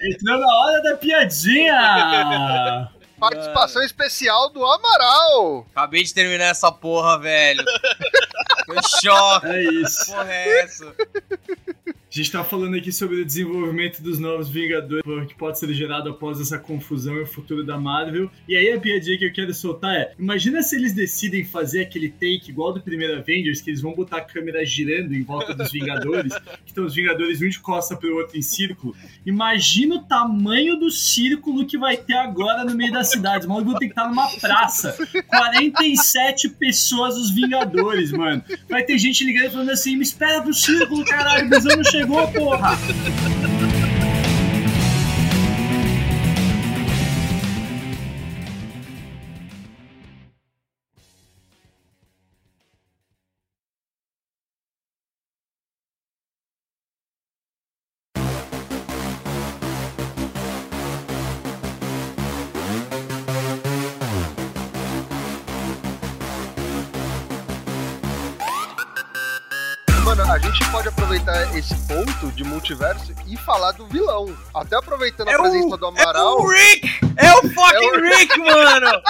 Entrou 0.00 0.38
na 0.38 0.46
hora 0.46 0.82
da 0.84 0.96
piadinha! 0.96 2.88
Participação 3.18 3.82
especial 3.82 4.48
do 4.50 4.64
Amaral! 4.64 5.66
Acabei 5.72 6.04
de 6.04 6.14
terminar 6.14 6.50
essa 6.50 6.70
porra, 6.70 7.18
velho. 7.18 7.64
Em 8.70 9.00
choque. 9.00 9.46
É 9.48 9.62
isso. 9.64 10.06
Porra 10.06 10.32
é 10.32 10.60
essa? 10.60 10.94
A 12.08 12.16
gente 12.16 12.30
tá 12.30 12.44
falando 12.44 12.76
aqui 12.76 12.92
sobre 12.92 13.20
o 13.20 13.24
desenvolvimento 13.24 14.00
dos 14.00 14.18
novos 14.18 14.48
Vingadores 14.48 15.04
que 15.26 15.34
pode 15.34 15.58
ser 15.58 15.72
gerado 15.74 16.08
após 16.08 16.40
essa 16.40 16.56
confusão 16.56 17.16
e 17.16 17.22
o 17.22 17.26
futuro 17.26 17.64
da 17.64 17.78
Marvel. 17.78 18.30
E 18.48 18.56
aí 18.56 18.72
a 18.72 18.80
piadinha 18.80 19.18
que 19.18 19.24
eu 19.24 19.32
quero 19.32 19.52
soltar 19.52 19.94
é: 19.94 20.12
imagina 20.18 20.62
se 20.62 20.76
eles 20.76 20.92
decidem 20.94 21.44
fazer 21.44 21.82
aquele 21.82 22.08
take 22.08 22.48
igual 22.48 22.72
do 22.72 22.80
primeiro 22.80 23.18
Avengers, 23.18 23.60
que 23.60 23.70
eles 23.70 23.82
vão 23.82 23.92
botar 23.92 24.18
a 24.18 24.20
câmera 24.20 24.64
girando 24.64 25.14
em 25.14 25.22
volta 25.22 25.52
dos 25.52 25.70
Vingadores, 25.72 26.32
que 26.64 26.68
estão 26.68 26.84
os 26.84 26.94
Vingadores 26.94 27.42
um 27.42 27.48
de 27.48 27.58
costa 27.58 27.96
pro 27.96 28.16
outro 28.16 28.38
em 28.38 28.42
círculo. 28.42 28.94
Imagina 29.26 29.96
o 29.96 30.02
tamanho 30.02 30.76
do 30.76 30.90
círculo 30.90 31.66
que 31.66 31.76
vai 31.76 31.96
ter 31.96 32.14
agora 32.14 32.64
no 32.64 32.74
meio 32.74 32.92
da 32.92 33.02
cidade. 33.02 33.40
Os 33.40 33.46
malucos 33.46 33.72
vão 33.72 33.80
ter 33.80 33.86
que 33.86 33.92
estar 33.92 34.08
numa 34.08 34.28
praça. 34.38 34.96
47 35.26 36.50
pessoas, 36.50 37.16
os 37.16 37.30
Vingadores, 37.30 38.12
mano. 38.12 38.42
Vai 38.70 38.84
ter 38.84 38.96
gente 38.96 39.24
ligando 39.24 39.46
e 39.46 39.50
falando 39.50 39.70
assim: 39.70 39.96
me 39.96 40.04
espera 40.04 40.40
pro 40.40 40.54
círculo, 40.54 41.04
caralho, 41.04 41.50
Visão 41.50 41.76
não 41.76 41.84
chegou, 41.84 42.05
porra! 42.06 42.76
Multiverso 72.60 73.14
e 73.26 73.36
falar 73.36 73.72
do 73.72 73.86
vilão. 73.86 74.34
Até 74.54 74.76
aproveitando 74.76 75.28
a 75.28 75.32
É 75.32 75.38
o- 75.38 75.42
presença 75.42 75.76
do 75.76 75.86
Amaral. 75.86 76.38
É 76.38 76.42
o 76.42 76.46
Rick! 76.48 76.88
É 77.18 77.32
o 77.34 77.42
fucking 77.52 77.84
É 77.84 77.98
o- 77.98 78.00
Rick, 78.00 78.38
mano! 78.38 79.02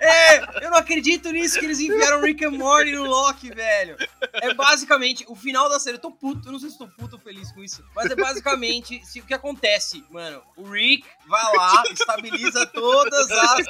É, 0.00 0.64
eu 0.66 0.70
não 0.70 0.76
acredito 0.78 1.30
nisso 1.30 1.58
que 1.58 1.64
eles 1.64 1.80
enviaram 1.80 2.20
Rick 2.20 2.44
and 2.44 2.50
Morty 2.50 2.92
no 2.92 3.04
Loki, 3.04 3.48
velho. 3.54 3.96
É 4.34 4.52
basicamente 4.52 5.24
o 5.28 5.34
final 5.34 5.66
da 5.68 5.80
série. 5.80 5.96
Eu 5.96 6.00
tô 6.00 6.10
puto, 6.10 6.46
eu 6.48 6.52
não 6.52 6.58
sei 6.58 6.68
se 6.68 6.76
tô 6.76 6.86
puto 6.86 7.16
ou 7.16 7.22
feliz 7.22 7.50
com 7.52 7.62
isso. 7.62 7.82
Mas 7.96 8.10
é 8.10 8.14
basicamente 8.16 9.00
se, 9.06 9.20
o 9.20 9.24
que 9.24 9.32
acontece, 9.32 10.04
mano. 10.10 10.42
O 10.58 10.68
Rick 10.68 11.06
vai 11.26 11.56
lá, 11.56 11.84
estabiliza 11.90 12.66
todas 12.66 13.30
as, 13.30 13.66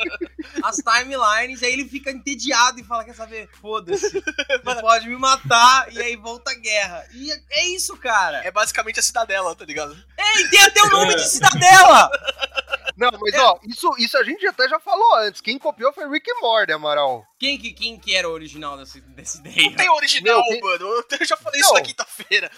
as 0.65 0.77
timelines, 0.77 1.63
aí 1.63 1.73
ele 1.73 1.85
fica 1.89 2.11
entediado 2.11 2.81
e 2.81 2.85
fala: 2.85 3.05
Quer 3.05 3.15
saber? 3.15 3.49
Foda-se. 3.61 4.11
Você 4.11 4.81
pode 4.81 5.09
me 5.09 5.17
matar 5.17 5.93
e 5.93 6.03
aí 6.03 6.17
volta 6.17 6.51
a 6.51 6.55
guerra. 6.55 7.05
E 7.13 7.31
é- 7.31 7.43
é 7.51 7.67
isso, 7.69 7.97
cara. 7.97 8.39
É 8.45 8.51
basicamente 8.51 8.99
a 8.99 9.03
cidadela, 9.05 9.55
tá 9.55 9.65
ligado? 9.65 9.97
É, 10.17 10.41
e 10.41 10.49
tem 10.49 10.61
até 10.61 10.83
o 10.83 10.91
nome 10.91 11.15
de 11.15 11.29
Cidadela! 11.29 12.11
Não, 12.97 13.11
mas 13.21 13.35
ó, 13.37 13.59
isso, 13.67 13.91
isso 13.99 14.17
a 14.17 14.23
gente 14.23 14.47
até 14.47 14.69
já 14.69 14.79
falou 14.79 15.17
antes. 15.17 15.41
Quem 15.41 15.59
copiou 15.59 15.93
foi 15.93 16.09
Rick 16.09 16.31
and 16.31 16.41
Morty, 16.41 16.73
Amaral. 16.73 17.25
Quem 17.39 17.59
que, 17.59 17.73
quem 17.73 17.99
que 17.99 18.15
era 18.15 18.29
o 18.29 18.33
original 18.33 18.77
dessa, 18.79 19.01
dessa 19.01 19.39
ideia? 19.39 19.69
Não 19.69 19.77
tem 19.77 19.91
original, 19.91 20.37
Meu, 20.41 20.49
tem- 20.49 20.61
mano. 20.61 21.05
Eu 21.21 21.27
já 21.27 21.37
falei 21.37 21.61
isso 21.61 21.71
Não. 21.71 21.77
na 21.81 21.83
quinta-feira. 21.83 22.51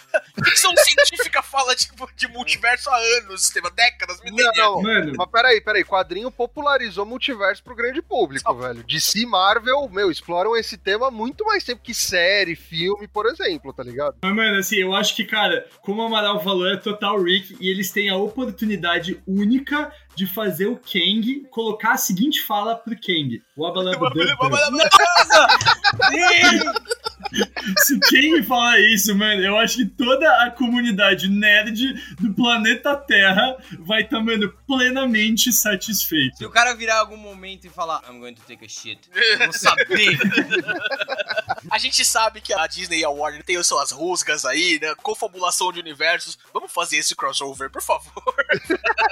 Ficção 0.45 0.73
científica 0.77 1.43
fala 1.43 1.75
tipo, 1.75 2.09
de 2.15 2.29
multiverso 2.29 2.89
há 2.91 2.97
anos, 3.19 3.49
teve 3.51 3.69
décadas, 3.71 4.19
Não, 4.19 4.25
milênios. 4.25 4.57
não. 4.57 4.83
Mano, 4.83 5.13
Mas 5.17 5.31
peraí, 5.31 5.61
peraí. 5.61 5.85
Quadrinho 5.85 6.31
popularizou 6.31 7.05
multiverso 7.07 7.63
pro 7.65 7.75
grande 7.75 8.01
público, 8.03 8.55
velho. 8.55 8.85
DC 8.85 9.21
e 9.21 9.27
Marvel, 9.27 9.89
meu, 9.89 10.11
exploram 10.11 10.57
esse 10.57 10.77
tema 10.77 11.09
há 11.09 11.11
muito 11.11 11.45
mais 11.45 11.65
tempo 11.65 11.83
que 11.83 11.95
série, 11.95 12.55
filme, 12.55 13.09
por 13.09 13.27
exemplo, 13.27 13.73
tá 13.73 13.83
ligado? 13.83 14.17
Mas, 14.23 14.35
mano, 14.37 14.59
assim, 14.59 14.77
eu 14.77 14.95
acho 14.95 15.17
que, 15.17 15.25
cara, 15.25 15.67
como 15.83 16.03
o 16.03 16.07
Amaral 16.07 16.43
falou, 16.45 16.69
é 16.69 16.77
total 16.77 17.21
Rick 17.23 17.57
e 17.61 17.69
eles 17.69 17.91
têm 17.91 18.09
a 18.11 18.17
oportunidade 18.17 19.21
única 19.27 19.93
de 20.17 20.27
fazer 20.27 20.67
o 20.67 20.77
Kang 20.77 21.47
colocar 21.51 21.93
a 21.93 21.97
seguinte 21.97 22.43
fala 22.43 22.75
pro 22.75 22.97
Kang. 22.97 23.41
O! 23.57 23.73
Se 27.79 27.99
quem 28.01 28.43
falar 28.43 28.79
isso, 28.81 29.15
mano, 29.15 29.43
eu 29.43 29.59
acho 29.59 29.79
que 29.79 29.87
toda 29.87 30.45
a 30.45 30.51
comunidade 30.51 31.29
nerd 31.29 31.95
do 32.21 32.35
planeta 32.35 32.97
Terra 32.97 33.57
vai 33.81 34.03
estar, 34.03 34.21
mano, 34.21 34.53
plenamente 34.67 35.53
satisfeita. 35.53 36.37
Se 36.37 36.47
o 36.47 36.51
cara 36.51 36.75
virar 36.75 36.99
algum 36.99 37.17
momento 37.17 37.67
e 37.67 37.71
falar, 37.71 38.03
I'm 38.09 38.21
going 38.21 38.35
to 38.35 38.43
take 38.43 38.65
a 38.65 38.69
shit, 38.69 38.99
eu 39.15 39.39
vou 39.39 39.53
saber. 39.53 39.87
A 41.71 41.79
gente 41.79 42.05
sabe 42.05 42.41
que 42.41 42.53
a 42.53 42.67
Disney 42.67 43.01
e 43.01 43.05
a 43.05 43.11
Warner 43.11 43.43
têm 43.43 43.57
as 43.57 43.67
suas 43.67 43.91
rusgas 43.91 44.45
aí, 44.45 44.79
né? 44.81 44.95
Confabulação 45.03 45.73
de 45.73 45.81
universos. 45.81 46.39
Vamos 46.53 46.73
fazer 46.73 46.99
esse 46.99 47.15
crossover, 47.15 47.71
por 47.71 47.83
favor. 47.83 48.13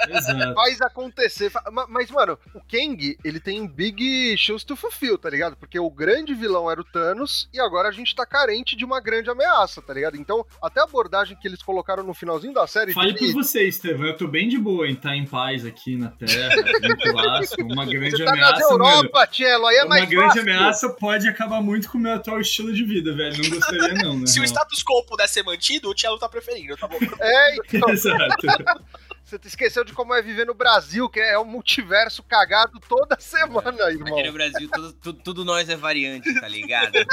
Exato. 0.09 0.53
Faz 0.55 0.81
acontecer. 0.81 1.51
Mas, 1.89 2.09
mano, 2.11 2.37
o 2.53 2.59
Kang, 2.61 3.17
ele 3.23 3.39
tem 3.39 3.65
big 3.67 4.37
shows 4.37 4.63
to 4.63 4.75
fulfill, 4.75 5.17
tá 5.17 5.29
ligado? 5.29 5.55
Porque 5.55 5.79
o 5.79 5.89
grande 5.89 6.33
vilão 6.33 6.69
era 6.69 6.79
o 6.79 6.83
Thanos 6.83 7.49
e 7.53 7.59
agora 7.59 7.89
a 7.89 7.91
gente 7.91 8.15
tá 8.15 8.25
carente 8.25 8.75
de 8.75 8.85
uma 8.85 8.99
grande 8.99 9.29
ameaça, 9.29 9.81
tá 9.81 9.93
ligado? 9.93 10.15
Então, 10.17 10.45
até 10.61 10.79
a 10.81 10.83
abordagem 10.83 11.37
que 11.37 11.47
eles 11.47 11.61
colocaram 11.61 12.03
no 12.03 12.13
finalzinho 12.13 12.53
da 12.53 12.65
série. 12.67 12.93
Fale 12.93 13.13
de- 13.13 13.19
por 13.19 13.43
você, 13.43 13.67
Estevão. 13.67 14.07
Eu 14.07 14.17
tô 14.17 14.27
bem 14.27 14.47
de 14.47 14.57
boa 14.57 14.87
em 14.87 14.93
estar 14.93 15.15
em 15.15 15.25
paz 15.25 15.65
aqui 15.65 15.95
na 15.97 16.09
Terra, 16.09 16.49
tranquilaço. 16.79 17.55
Uma 17.61 17.85
grande 17.85 18.11
Você 18.17 18.23
tá 18.25 18.31
ameaça, 18.31 18.61
mano. 18.77 18.85
Europa, 18.85 19.27
Tchelo, 19.27 19.67
aí 19.67 19.77
é 19.77 19.83
Uma 19.83 19.89
mais 19.89 20.09
grande 20.09 20.25
fácil. 20.27 20.41
ameaça 20.41 20.89
pode 20.89 21.27
acabar 21.27 21.61
muito 21.61 21.89
com 21.89 21.97
o 21.97 22.01
meu 22.01 22.13
atual 22.13 22.43
estilo 22.45 22.73
de 22.73 22.83
vida, 22.83 23.13
velho. 23.13 23.43
Não 23.43 23.49
gostaria, 23.49 23.93
não, 23.95 24.19
né? 24.19 24.25
Se 24.27 24.39
o 24.39 24.43
status 24.43 24.83
quo 24.83 25.03
puder 25.05 25.27
ser 25.27 25.43
mantido, 25.43 25.89
o 25.89 25.97
Cello 25.97 26.17
tá 26.17 26.29
preferindo, 26.29 26.77
tá 26.77 26.87
bom? 26.87 26.97
É, 27.19 27.55
então, 27.55 27.89
Exato. 27.89 28.47
você 29.25 29.39
esqueceu 29.45 29.83
de 29.83 29.93
como 29.93 30.13
é 30.13 30.21
viver 30.21 30.45
no 30.45 30.53
Brasil, 30.53 31.09
que 31.09 31.19
é 31.19 31.37
um 31.37 31.45
multiverso 31.45 32.23
cagado 32.23 32.79
toda 32.87 33.17
semana, 33.19 33.89
irmão. 33.89 34.13
Aqui 34.13 34.27
no 34.27 34.33
Brasil, 34.33 34.69
tudo, 34.71 34.93
tudo, 34.93 35.19
tudo 35.23 35.45
nós 35.45 35.67
é 35.69 35.75
variante, 35.75 36.33
tá 36.39 36.47
ligado? 36.47 36.93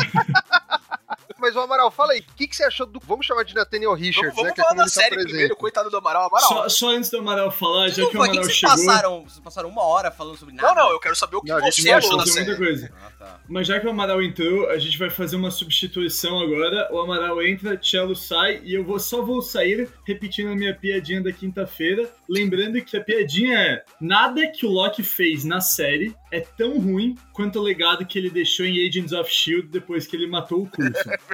Mas, 1.38 1.56
o 1.56 1.60
Amaral, 1.60 1.90
fala 1.90 2.12
aí, 2.12 2.20
o 2.20 2.34
que, 2.36 2.46
que 2.46 2.54
você 2.54 2.62
achou 2.62 2.86
do. 2.86 3.00
Vamos 3.04 3.26
chamar 3.26 3.42
de 3.42 3.52
Nathaniel 3.52 3.94
Richards, 3.94 4.32
Vamos, 4.32 4.36
vamos 4.36 4.48
né? 4.50 4.54
Que 4.54 4.60
é 4.60 4.62
falar 4.62 4.74
como 4.76 4.82
da 4.84 4.88
se 4.88 4.94
série 4.94 5.24
primeiro, 5.24 5.56
coitado 5.56 5.90
do 5.90 5.96
Amaral. 5.96 6.28
Amaral. 6.28 6.48
Só, 6.48 6.68
só 6.68 6.90
antes 6.90 7.10
do 7.10 7.18
Amaral 7.18 7.50
falar, 7.50 7.88
já 7.88 7.96
que 7.96 8.16
o 8.16 8.22
Amaral 8.22 8.30
que 8.30 8.44
vocês 8.44 8.56
chegou. 8.56 8.76
passaram? 8.76 9.24
Vocês 9.24 9.40
passaram 9.40 9.68
uma 9.68 9.82
hora 9.82 10.12
falando 10.12 10.36
sobre 10.36 10.54
nada? 10.54 10.68
Não, 10.68 10.84
não, 10.84 10.92
eu 10.92 11.00
quero 11.00 11.16
saber 11.16 11.34
o 11.34 11.42
que 11.42 11.48
Não, 11.48 11.60
você 11.60 11.90
achou 11.90 12.16
da 12.16 12.26
série. 12.26 12.46
muita 12.46 12.56
coisa. 12.56 12.92
Ah, 12.94 13.10
tá. 13.22 13.40
Mas 13.48 13.66
já 13.66 13.78
que 13.80 13.86
o 13.86 13.90
Amaral 13.90 14.22
entrou, 14.22 14.68
a 14.70 14.78
gente 14.78 14.98
vai 14.98 15.10
fazer 15.10 15.36
uma 15.36 15.50
substituição 15.50 16.38
agora. 16.40 16.88
O 16.92 16.98
Amaral 17.00 17.42
entra, 17.42 17.78
Cello 17.82 18.14
sai 18.16 18.60
e 18.64 18.74
eu 18.74 18.84
vou, 18.84 18.98
só 18.98 19.22
vou 19.22 19.42
sair 19.42 19.88
repetindo 20.06 20.50
a 20.50 20.56
minha 20.56 20.74
piadinha 20.74 21.20
da 21.22 21.32
quinta-feira. 21.32 22.10
Lembrando 22.28 22.80
que 22.82 22.96
a 22.96 23.00
piadinha 23.02 23.58
é: 23.58 23.84
nada 24.00 24.46
que 24.46 24.64
o 24.66 24.70
Loki 24.70 25.02
fez 25.02 25.44
na 25.44 25.60
série 25.60 26.14
é 26.30 26.40
tão 26.40 26.78
ruim 26.78 27.14
quanto 27.32 27.58
o 27.58 27.62
legado 27.62 28.06
que 28.06 28.18
ele 28.18 28.30
deixou 28.30 28.64
em 28.64 28.86
Agents 28.86 29.12
of 29.12 29.30
Shield 29.30 29.68
depois 29.68 30.06
que 30.06 30.16
ele 30.16 30.26
matou 30.26 30.62
o 30.62 30.66
curso. 30.66 30.92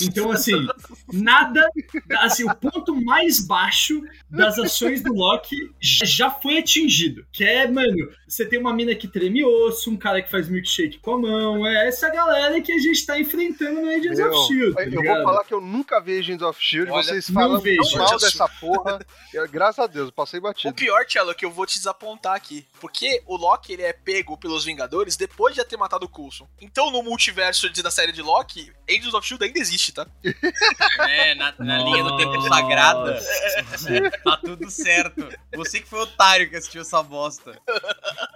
Então, 0.00 0.30
assim, 0.30 0.66
nada. 1.12 1.68
Assim, 2.20 2.44
o 2.48 2.54
ponto 2.54 2.94
mais 3.04 3.44
baixo 3.44 4.00
das 4.30 4.58
ações 4.58 5.02
do 5.02 5.12
Loki 5.12 5.56
já- 5.80 6.06
já 6.06 6.30
foi 6.30 6.58
atingido. 6.58 7.26
Que 7.32 7.44
é, 7.44 7.66
mano, 7.68 8.08
você 8.26 8.46
tem 8.46 8.58
uma 8.58 8.72
mina 8.72 8.94
que 8.94 9.08
treme 9.08 9.44
osso, 9.44 9.90
um 9.90 9.96
cara 9.96 10.22
que 10.22 10.30
faz 10.30 10.48
milkshake 10.48 10.98
com 10.98 11.14
a 11.14 11.18
mão. 11.18 11.25
É 11.66 11.88
essa 11.88 12.08
galera 12.10 12.60
que 12.60 12.72
a 12.72 12.78
gente 12.78 13.06
tá 13.06 13.18
enfrentando 13.18 13.80
no 13.80 13.88
Agents 13.88 14.18
Meu, 14.18 14.32
of 14.32 14.46
Shield. 14.48 14.74
Tá 14.74 14.84
eu 14.84 15.02
vou 15.02 15.22
falar 15.22 15.44
que 15.44 15.54
eu 15.54 15.60
nunca 15.60 16.00
vi 16.00 16.18
Agents 16.18 16.42
of 16.42 16.58
Shield, 16.62 16.90
Olha, 16.90 17.02
vocês 17.02 17.28
falam 17.30 17.60
tão 17.60 17.98
mal 17.98 18.18
dessa 18.18 18.48
porra. 18.48 19.04
Eu, 19.32 19.48
graças 19.48 19.84
a 19.84 19.86
Deus, 19.86 20.06
eu 20.08 20.12
passei 20.12 20.38
O 20.38 20.42
batido. 20.42 20.74
pior, 20.74 21.04
Cello, 21.08 21.30
é 21.30 21.34
que 21.34 21.44
eu 21.44 21.50
vou 21.50 21.66
te 21.66 21.78
desapontar 21.78 22.34
aqui. 22.34 22.66
Porque 22.80 23.22
o 23.26 23.36
Loki, 23.36 23.72
ele 23.72 23.82
é 23.82 23.92
pego 23.92 24.36
pelos 24.36 24.64
Vingadores 24.64 25.16
depois 25.16 25.54
de 25.54 25.60
já 25.60 25.64
ter 25.64 25.76
matado 25.76 26.06
o 26.06 26.08
Coulson. 26.08 26.48
Então, 26.60 26.90
no 26.90 27.02
multiverso 27.02 27.68
da 27.82 27.90
série 27.90 28.12
de 28.12 28.22
Loki, 28.22 28.72
Agents 28.88 29.14
of 29.14 29.26
S.H.I.E.L.D. 29.26 29.44
ainda 29.46 29.58
existe, 29.58 29.92
tá? 29.92 30.06
É, 31.08 31.34
na, 31.34 31.54
na 31.58 31.78
linha 31.78 32.02
do 32.02 32.16
tempo 32.16 32.34
Nossa. 32.34 32.48
sagrada. 32.48 33.20
tá 34.24 34.36
tudo 34.38 34.70
certo. 34.70 35.28
Você 35.54 35.80
que 35.80 35.88
foi 35.88 36.00
otário 36.00 36.48
que 36.48 36.56
assistiu 36.56 36.82
essa 36.82 37.02
bosta. 37.02 37.58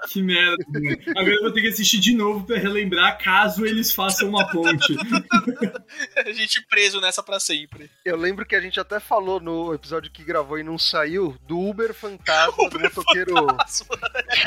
Que 0.08 0.22
merda. 0.22 0.56
mano. 0.68 0.96
Agora 1.16 1.34
eu 1.34 1.42
vou 1.42 1.52
ter 1.52 1.62
que 1.62 1.68
assistir 1.68 1.98
de 1.98 2.14
novo 2.14 2.44
pra 2.44 2.58
relembrar 2.80 3.18
caso 3.18 3.66
eles 3.66 3.92
façam 3.92 4.28
uma 4.28 4.46
ponte. 4.50 4.96
A 6.16 6.32
gente 6.32 6.64
preso 6.66 7.00
nessa 7.00 7.22
pra 7.22 7.38
sempre. 7.38 7.90
Eu 8.04 8.16
lembro 8.16 8.46
que 8.46 8.54
a 8.54 8.60
gente 8.60 8.78
até 8.78 9.00
falou 9.00 9.40
no 9.40 9.74
episódio 9.74 10.10
que 10.10 10.22
gravou 10.22 10.58
e 10.58 10.62
não 10.62 10.78
saiu 10.78 11.36
do 11.46 11.58
Uber 11.58 11.92
Fantasma 11.92 12.68
do 12.70 12.78
motoqueiro 12.80 13.34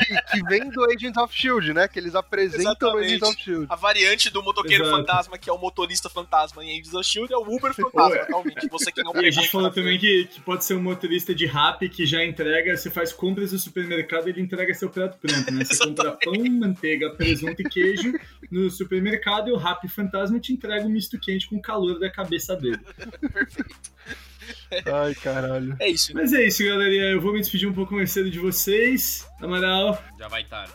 que, 0.06 0.22
que 0.32 0.44
vem 0.44 0.68
do 0.70 0.84
Agents 0.84 1.16
of 1.16 1.34
Shield, 1.34 1.72
né? 1.72 1.86
Que 1.86 1.98
eles 1.98 2.14
apresentam 2.14 2.92
no 2.92 2.98
Agents 2.98 3.28
of 3.28 3.40
Shield. 3.40 3.66
A 3.68 3.76
variante 3.76 4.30
do 4.30 4.42
motoqueiro 4.42 4.84
Exato. 4.84 4.98
fantasma, 4.98 5.38
que 5.38 5.48
é 5.48 5.52
o 5.52 5.58
motorista 5.58 6.08
fantasma 6.08 6.64
em 6.64 6.70
Agents 6.70 6.94
of 6.94 7.00
S.H.I.E.L.D., 7.00 7.34
é 7.34 7.36
o 7.36 7.56
Uber 7.56 7.74
fantasma, 7.74 8.22
atualmente. 8.22 8.68
Você 8.68 8.90
que 8.90 9.02
não 9.02 9.14
E 9.14 9.26
a 9.26 9.30
gente 9.30 9.50
falou 9.50 9.70
também 9.70 9.98
que, 9.98 10.24
que 10.26 10.40
pode 10.40 10.64
ser 10.64 10.74
um 10.74 10.82
motorista 10.82 11.34
de 11.34 11.46
rap 11.46 11.88
que 11.88 12.06
já 12.06 12.24
entrega, 12.24 12.76
você 12.76 12.90
faz 12.90 13.12
compras 13.12 13.52
no 13.52 13.58
supermercado 13.58 14.26
e 14.26 14.30
ele 14.30 14.40
entrega 14.40 14.72
seu 14.74 14.88
prato 14.88 15.18
pronto, 15.18 15.52
né? 15.52 15.64
Você 15.64 15.84
compra 15.84 16.12
pão, 16.12 16.34
manteiga, 16.34 17.10
presunto 17.10 17.60
e 17.60 17.64
queijo 17.64 18.12
no 18.50 18.70
supermercado 18.70 19.48
e 19.48 19.52
o 19.52 19.56
rap 19.56 19.86
fantasma 19.88 20.38
te 20.40 20.52
entrega 20.52 20.84
um 20.86 20.90
misto 20.90 21.18
quente 21.18 21.48
com 21.48 21.56
o 21.56 21.62
calor 21.62 21.98
da 21.98 22.10
cabeça 22.10 22.56
dele. 22.56 22.80
Ai, 24.92 25.14
caralho. 25.14 25.74
É 25.80 25.88
isso. 25.88 26.12
Mas 26.14 26.32
é 26.32 26.46
isso, 26.46 26.64
galerinha. 26.64 27.04
Eu 27.04 27.20
vou 27.20 27.32
me 27.32 27.40
despedir 27.40 27.68
um 27.68 27.72
pouco 27.72 27.94
mais 27.94 28.10
cedo 28.10 28.30
de 28.30 28.38
vocês. 28.38 29.26
Amaral, 29.40 30.02
Já 30.18 30.28
vai 30.28 30.44
tarde. 30.44 30.72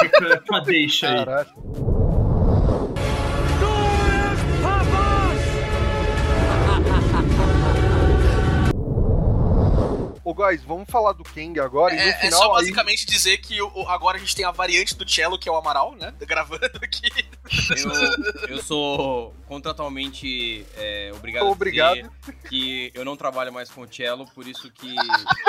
fica 0.00 0.40
com 0.40 0.54
a- 0.54 0.60
deixa 0.60 1.08
aí. 1.10 1.16
Caralho. 1.16 1.85
Ô, 10.28 10.34
guys, 10.34 10.60
vamos 10.64 10.90
falar 10.90 11.12
do 11.12 11.22
Kang 11.22 11.60
agora 11.60 11.94
e 11.94 11.96
no 11.96 12.02
É, 12.02 12.08
é 12.08 12.12
final 12.18 12.40
só 12.40 12.46
aí... 12.48 12.54
basicamente 12.64 13.06
dizer 13.06 13.38
que 13.38 13.62
o- 13.62 13.88
agora 13.88 14.16
a 14.16 14.20
gente 14.20 14.34
tem 14.34 14.44
a 14.44 14.50
variante 14.50 14.96
do 14.96 15.08
cello, 15.08 15.38
que 15.38 15.48
é 15.48 15.52
o 15.52 15.54
Amaral, 15.56 15.94
né? 15.94 16.12
Gravando 16.26 16.64
aqui. 16.82 17.08
Eu, 18.48 18.56
eu 18.56 18.62
sou 18.62 19.32
contratualmente 19.46 20.66
é, 20.76 21.12
obrigado, 21.14 21.46
Obrigado. 21.46 21.98
a 21.98 22.02
dizer 22.02 22.36
que 22.48 22.90
eu 22.92 23.04
não 23.04 23.16
trabalho 23.16 23.52
mais 23.52 23.70
com 23.70 23.82
o 23.82 23.92
cello, 23.92 24.26
por 24.34 24.46
isso 24.48 24.68
que 24.72 24.96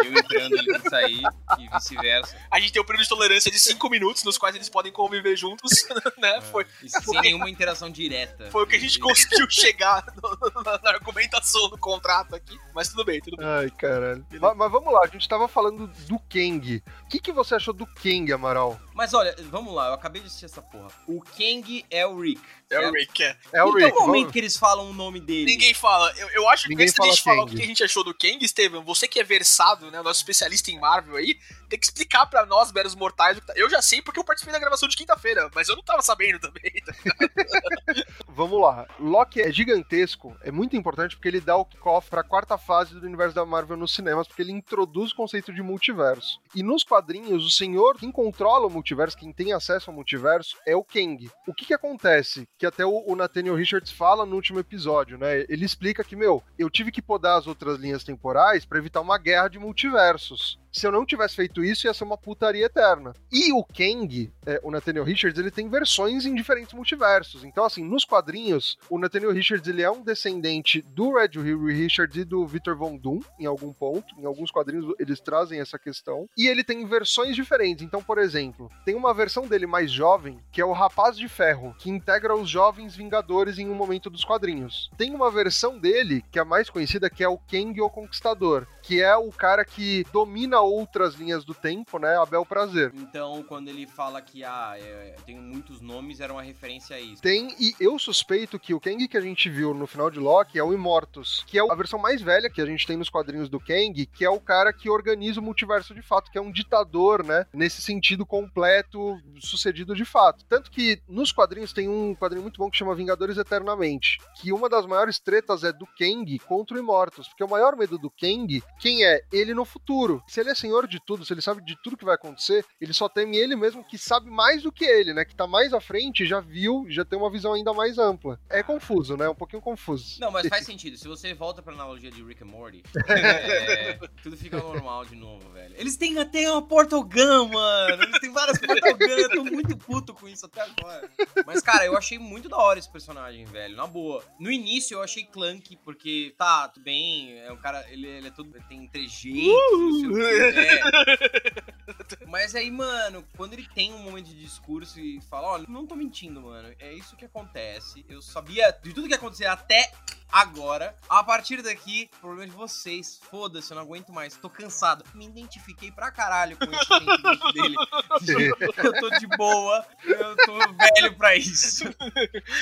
eu 0.06 0.14
entrando 0.16 0.54
ele 0.56 0.66
tem 0.74 0.80
que 0.82 0.90
sair 0.92 1.22
e 1.58 1.68
vice-versa. 1.70 2.38
A 2.52 2.60
gente 2.60 2.72
tem 2.72 2.80
um 2.82 2.86
período 2.86 3.02
de 3.04 3.10
tolerância 3.10 3.50
de 3.50 3.58
5 3.60 3.90
minutos, 3.90 4.24
nos 4.24 4.38
quais 4.38 4.56
eles 4.56 4.70
podem 4.70 4.92
conviver 4.92 5.36
juntos, 5.36 5.72
né? 6.20 6.40
Foi, 6.52 6.68
E 6.84 6.90
sem 6.90 7.20
nenhuma 7.22 7.50
interação 7.50 7.90
direta. 7.90 8.52
foi 8.52 8.64
o 8.64 8.68
que 8.68 8.76
a 8.76 8.80
gente 8.80 9.00
conseguiu 9.00 9.50
chegar 9.50 10.06
no- 10.22 10.62
na, 10.64 10.78
na 10.84 10.90
argumentação 10.92 11.68
do 11.70 11.78
contrato 11.80 12.36
aqui. 12.36 12.56
Mas 12.76 12.90
tudo 12.90 13.04
bem, 13.04 13.20
tudo 13.22 13.38
bem. 13.38 13.48
Ai, 13.48 13.72
caralho. 13.72 14.24
Mas, 14.40 14.56
mas 14.56 14.67
vamos 14.68 14.94
lá, 14.94 15.02
a 15.04 15.08
gente 15.08 15.28
tava 15.28 15.48
falando 15.48 15.88
do 15.88 16.20
Kang. 16.30 16.84
O 17.04 17.08
que, 17.08 17.20
que 17.20 17.32
você 17.32 17.56
achou 17.56 17.74
do 17.74 17.86
Kang, 17.86 18.32
Amaral? 18.34 18.80
Mas 18.94 19.14
olha, 19.14 19.36
vamos 19.50 19.74
lá, 19.74 19.88
eu 19.88 19.94
acabei 19.94 20.22
de 20.22 20.28
assistir 20.28 20.46
essa 20.46 20.62
porra. 20.62 20.88
O 21.08 21.22
Kang 21.22 21.86
é 21.90 22.06
o 22.06 22.20
Rick. 22.20 22.42
É 22.70 22.78
o 22.80 22.82
certo? 22.82 22.94
Rick, 22.96 23.24
é. 23.24 23.38
É 23.54 23.64
o 23.64 23.72
Rick. 23.74 23.92
que 23.92 24.00
momento 24.00 24.20
vamos- 24.20 24.32
que 24.34 24.40
eles 24.40 24.58
falam 24.58 24.90
o 24.90 24.94
nome 24.94 25.20
dele? 25.22 25.46
Ninguém 25.46 25.74
fala. 25.74 26.12
Eu, 26.18 26.28
eu 26.32 26.50
acho 26.50 26.64
que 26.64 26.70
Ninguém 26.70 26.86
antes 26.88 26.96
da 26.96 27.06
gente 27.06 27.22
fala 27.24 27.36
falar 27.38 27.48
o 27.48 27.50
que 27.56 27.62
a 27.64 27.66
gente 27.66 27.84
achou 27.84 28.04
do 28.04 28.14
Kang, 28.14 28.46
Steven, 28.48 28.84
você 28.84 29.08
que 29.08 29.20
é 29.20 29.24
versado, 29.24 29.90
né? 29.92 30.02
Nosso 30.02 30.20
especialista 30.20 30.70
em 30.72 30.80
Marvel 30.80 31.16
aí, 31.16 31.38
tem 31.70 31.80
que 31.80 31.86
explicar 31.86 32.26
pra 32.26 32.46
nós, 32.46 32.72
meros 32.72 32.96
mortais, 32.96 33.38
o 33.38 33.42
que 33.42 33.48
tá- 33.48 33.54
Eu 33.56 33.70
já 33.70 33.82
sei 33.82 34.02
porque 34.02 34.20
eu 34.20 34.24
participei 34.24 34.52
da 34.54 34.60
gravação 34.60 34.90
de 34.90 34.98
quinta-feira, 34.98 35.50
mas 35.56 35.70
eu 35.70 35.76
não 35.76 35.84
tava 35.84 36.02
sabendo 36.02 36.40
também. 36.40 36.72
tá? 36.86 36.94
Vamos 38.28 38.60
lá. 38.62 38.86
Loki 39.00 39.42
é 39.42 39.52
gigantesco, 39.52 40.36
é 40.42 40.52
muito 40.52 40.76
importante 40.76 41.16
porque 41.16 41.28
ele 41.28 41.42
dá 41.42 41.56
o 41.56 41.66
kickoff 41.66 42.10
pra 42.10 42.24
quarta 42.24 42.58
fase 42.58 42.94
do 43.00 43.06
universo 43.06 43.34
da 43.36 43.46
Marvel 43.46 43.78
nos 43.78 43.94
cinemas, 43.94 44.28
porque 44.28 44.42
ele 44.42 44.52
introduz 44.58 45.12
o 45.12 45.16
conceito 45.16 45.54
de 45.54 45.62
multiverso. 45.62 46.40
E 46.56 46.64
nos 46.64 46.84
quadrinhos, 46.84 47.46
o 47.46 47.52
senhor, 47.52 47.98
quem 47.98 48.12
controla 48.12 48.68
o 48.68 48.70
multiverso, 48.70 49.18
quem 49.18 49.32
tem 49.32 49.54
acesso 49.54 49.90
ao 49.90 49.96
multiverso, 49.96 50.58
é 50.66 50.76
o 50.76 50.84
Kang. 50.84 51.30
O 51.48 51.54
que 51.54 51.66
que 51.66 51.74
acontece? 51.74 52.48
Que 52.58 52.66
até 52.66 52.86
o, 52.86 53.04
o 53.06 53.16
Nathaniel 53.16 53.56
Richards 53.56 53.92
fala 53.92 54.26
no 54.26 54.36
último 54.36 54.60
episódio, 54.60 55.18
né? 55.18 55.46
Ele 55.48 55.66
explica 55.66 56.04
que, 56.04 56.16
meu, 56.16 56.44
eu 56.58 56.70
tive 56.70 56.92
que 56.92 57.02
podar 57.02 57.38
as 57.38 57.48
outras 57.48 57.78
linhas 57.78 58.04
temporais 58.04 58.66
pra 58.66 58.80
evitar 58.80 59.02
uma 59.02 59.18
guerra 59.18 59.48
de 59.48 59.60
multiversos. 59.60 60.60
Se 60.78 60.86
eu 60.86 60.92
não 60.92 61.08
tivesse 61.08 61.36
feito 61.36 61.64
isso, 61.64 61.88
ia 61.88 61.94
ser 61.94 62.04
uma 62.04 62.16
putaria 62.16 62.68
eterna. 62.68 63.12
E 63.32 63.52
o 63.52 63.64
Kang, 63.64 64.32
é, 64.46 64.62
o 64.64 64.70
Nathaniel 64.70 65.04
Richards, 65.04 65.40
ele 65.40 65.50
tem 65.50 65.68
versões 65.68 66.24
em 66.24 66.36
diferentes 66.36 66.72
multiversos. 66.72 67.44
Então, 67.44 67.66
assim, 67.66 67.84
nos 67.84 68.06
quadrinhos, 68.06 68.78
o 68.88 69.00
Nathaniel 69.00 69.32
Richards 69.32 69.68
ele 69.68 69.82
é 69.82 69.90
um 69.90 70.04
descendente 70.04 70.84
do 70.84 71.16
Red 71.16 71.32
Hugh 71.36 71.66
Richards 71.66 72.16
e 72.16 72.24
do 72.24 72.46
Victor 72.46 72.78
Von 72.78 72.96
Doom, 72.96 73.22
em 73.40 73.48
algum 73.48 73.74
ponto. 73.74 74.14
Em 74.20 74.26
alguns 74.26 74.52
quadrinhos 74.52 74.94
eles 75.00 75.20
trazem 75.20 75.60
essa 75.60 75.80
questão. 75.80 76.30
E 76.38 76.48
ele 76.48 76.64
tem 76.64 76.86
versões 76.86 77.36
diferentes. 77.36 77.84
Então, 77.84 78.04
por 78.04 78.20
exemplo, 78.20 78.70
tem 78.86 78.94
uma 78.94 79.16
versão 79.16 79.48
dele 79.48 79.66
mais 79.66 79.92
jovem, 79.92 80.40
que 80.52 80.62
é 80.62 80.66
o 80.66 80.74
Rapaz 80.74 81.18
de 81.18 81.28
Ferro, 81.28 81.74
que 81.80 81.90
integra 81.90 82.36
os 82.36 82.48
Jovens 82.48 82.96
Vingadores 82.96 83.58
em 83.58 83.68
um 83.68 83.74
momento 83.74 84.12
dos 84.12 84.24
quadrinhos. 84.24 84.92
Tem 84.96 85.16
uma 85.16 85.32
versão 85.32 85.80
dele, 85.80 86.24
que 86.32 86.38
é 86.38 86.44
a 86.44 86.46
mais 86.46 86.70
conhecida, 86.70 87.10
que 87.10 87.24
é 87.24 87.28
o 87.28 87.40
Kang 87.40 87.82
o 87.82 87.90
Conquistador, 87.90 88.68
que 88.88 89.02
é 89.02 89.16
o 89.18 89.30
cara 89.32 89.66
que 89.66 90.06
domina 90.14 90.62
outras 90.62 91.16
linhas 91.16 91.44
do 91.44 91.54
tempo, 91.54 92.00
né? 92.00 92.16
A 92.18 92.26
bel 92.26 92.46
prazer. 92.46 92.94
Então, 92.96 93.44
quando 93.44 93.68
ele 93.68 93.86
fala 93.86 94.22
que 94.22 94.46
ah, 94.46 94.76
é, 94.78 95.16
tem 95.26 95.38
muitos 95.38 95.82
nomes, 95.82 96.22
era 96.22 96.32
uma 96.32 96.42
referência 96.42 96.96
a 96.96 97.00
isso. 97.00 97.22
Tem, 97.22 97.54
e 97.60 97.76
eu 97.82 98.00
suspeito 98.00 98.58
que 98.58 98.74
o 98.74 98.80
Kang 98.80 99.06
que 99.06 99.18
a 99.18 99.22
gente 99.22 99.50
viu 99.50 99.74
no 99.74 99.86
final 99.86 100.10
de 100.10 100.20
Loki 100.20 100.58
é 100.58 100.64
o 100.64 100.74
Immortus, 100.74 101.44
que 101.48 101.60
é 101.60 101.62
a 101.70 101.76
versão 101.76 102.00
mais 102.00 102.22
velha 102.22 102.50
que 102.50 102.62
a 102.62 102.66
gente 102.66 102.88
tem 102.88 102.96
nos 102.96 103.10
quadrinhos 103.10 103.50
do 103.50 103.60
Kang, 103.60 104.06
que 104.06 104.24
é 104.24 104.30
o 104.30 104.40
cara 104.40 104.72
que 104.72 104.90
organiza 104.90 105.42
o 105.42 105.44
multiverso 105.44 105.94
de 105.94 106.02
fato, 106.02 106.32
que 106.32 106.38
é 106.38 106.42
um 106.42 106.52
ditador, 106.52 107.26
né? 107.26 107.46
Nesse 107.54 107.82
sentido 107.82 108.26
completo, 108.26 109.20
sucedido 109.42 109.94
de 109.94 110.06
fato. 110.06 110.46
Tanto 110.48 110.72
que 110.72 111.02
nos 111.10 111.34
quadrinhos 111.34 111.74
tem 111.74 111.90
um 111.90 112.16
quadrinho 112.16 112.44
muito 112.44 112.58
bom 112.58 112.72
que 112.72 112.78
chama 112.78 112.96
Vingadores 112.96 113.38
Eternamente, 113.38 114.18
que 114.40 114.54
uma 114.54 114.70
das 114.70 114.86
maiores 114.86 115.20
tretas 115.20 115.66
é 115.66 115.74
do 115.74 115.86
Kang 116.00 116.40
contra 116.40 116.78
o 116.78 116.80
Immortus, 116.80 117.28
porque 117.28 117.44
o 117.44 117.50
maior 117.50 117.76
medo 117.76 117.98
do 117.98 118.10
Kang, 118.10 118.64
quem 118.80 119.06
é? 119.06 119.22
Ele 119.32 119.54
no 119.54 119.66
futuro. 119.66 120.24
Se 120.28 120.40
ele 120.40 120.50
é 120.50 120.56
senhor 120.56 120.88
de 120.88 121.00
tudo, 121.00 121.26
se 121.26 121.34
ele 121.34 121.42
sabe 121.42 121.64
de 121.64 121.76
tudo 121.82 121.98
que 121.98 122.06
vai 122.06 122.16
acontecer, 122.16 122.66
ele 122.80 122.94
só 122.94 123.10
teme 123.10 123.38
ele 123.38 123.56
mesmo 123.56 123.84
que 123.84 123.98
sabe 123.98 124.30
mais 124.30 124.64
do 124.64 124.72
que 124.72 124.86
ele, 124.86 125.14
né? 125.14 125.26
Que 125.26 125.36
tá 125.36 125.48
mais 125.48 125.74
à 125.74 125.82
frente, 125.82 126.26
já 126.26 126.40
viu, 126.40 126.86
já 126.90 127.04
tem 127.04 127.18
uma 127.18 127.32
visão 127.32 127.54
ainda 127.54 127.74
mais 127.74 127.98
ampla. 127.98 128.40
É 128.50 128.62
confuso, 128.64 129.18
né? 129.18 129.28
Um 129.28 129.36
pouquinho 129.36 129.62
confuso. 129.62 130.20
Não, 130.20 130.32
mas 130.32 130.48
faz 130.48 130.66
sentido. 130.66 130.98
Se 130.98 131.08
você 131.08 131.34
volta 131.34 131.62
pra 131.62 131.74
analogia 131.74 132.12
de 132.12 132.24
Rick 132.24 132.44
and 132.44 132.48
Morty, 132.48 132.84
é, 133.10 134.00
tudo 134.22 134.38
fica 134.38 134.58
normal 134.58 135.06
de 135.06 135.16
novo, 135.16 135.50
velho. 135.52 135.76
Eles 135.78 135.98
têm 135.98 136.18
até 136.20 136.50
uma 136.52 136.62
Portogun, 136.62 137.50
mano. 137.50 138.04
Eles 138.04 138.20
têm 138.20 138.32
várias 138.32 138.58
Portogun. 138.58 139.06
Eu 139.06 139.30
tô 139.30 139.44
muito 139.44 139.78
puto 139.78 140.14
com 140.14 140.28
isso 140.28 140.46
até 140.46 140.62
agora. 140.62 141.10
Mas, 141.46 141.62
cara, 141.62 141.86
eu 141.86 141.98
achei 141.98 142.20
muito 142.20 142.50
da 142.50 142.58
hora 142.58 142.80
esse 142.80 142.92
personagem, 142.92 143.46
velho. 143.46 143.76
Na 143.76 143.88
boa. 143.88 144.24
No 144.40 144.52
início 144.52 144.96
eu 144.96 145.02
achei 145.02 145.24
clunky, 145.24 145.78
porque 145.78 146.34
tá, 146.38 146.68
tudo 146.70 146.84
bem. 146.84 147.38
É 147.40 147.52
um 147.52 147.58
cara, 147.58 147.86
ele, 147.90 148.08
ele 148.08 148.28
é 148.28 148.32
todo. 148.32 148.52
Tem 148.68 148.88
trejeitos, 148.88 149.80
não 149.80 149.94
sei 149.94 150.08
o 150.10 150.54
quê, 150.54 150.62
é. 150.62 152.28
Mas 152.28 152.54
aí, 152.54 152.70
mano, 152.70 153.24
quando 153.36 153.54
ele 153.54 153.68
tem 153.74 153.94
um 153.94 154.00
momento 154.00 154.28
de 154.28 154.40
discurso 154.40 155.00
e 155.00 155.22
fala, 155.22 155.48
olha, 155.48 155.66
não 155.68 155.88
tô 155.88 155.96
mentindo, 155.96 156.42
mano. 156.42 156.74
É 156.80 156.94
isso 156.94 157.16
que 157.16 157.26
acontece. 157.26 158.06
Eu 158.10 158.22
sabia 158.22 158.72
de 158.72 158.94
tudo 158.94 159.08
que 159.08 159.14
ia 159.14 159.18
acontecer 159.18 159.46
até 159.46 159.92
agora. 160.32 160.96
A 161.10 161.24
partir 161.24 161.62
daqui, 161.62 162.10
problema 162.20 162.48
de 162.48 162.56
vocês. 162.56 163.20
Foda-se, 163.30 163.72
eu 163.72 163.76
não 163.76 163.84
aguento 163.84 164.12
mais. 164.12 164.36
Tô 164.38 164.50
cansado. 164.50 165.04
Me 165.14 165.26
identifiquei 165.26 165.92
pra 165.92 166.12
caralho 166.12 166.58
com 166.58 166.66
esse 166.66 166.86
sentimento 166.86 167.52
dele. 167.54 167.76
Eu 168.78 168.94
tô 169.00 169.10
de 169.18 169.28
boa. 169.28 169.86
Eu 170.04 170.36
tô 170.38 170.58
velho 170.74 171.16
pra 171.18 171.36
isso. 171.36 171.86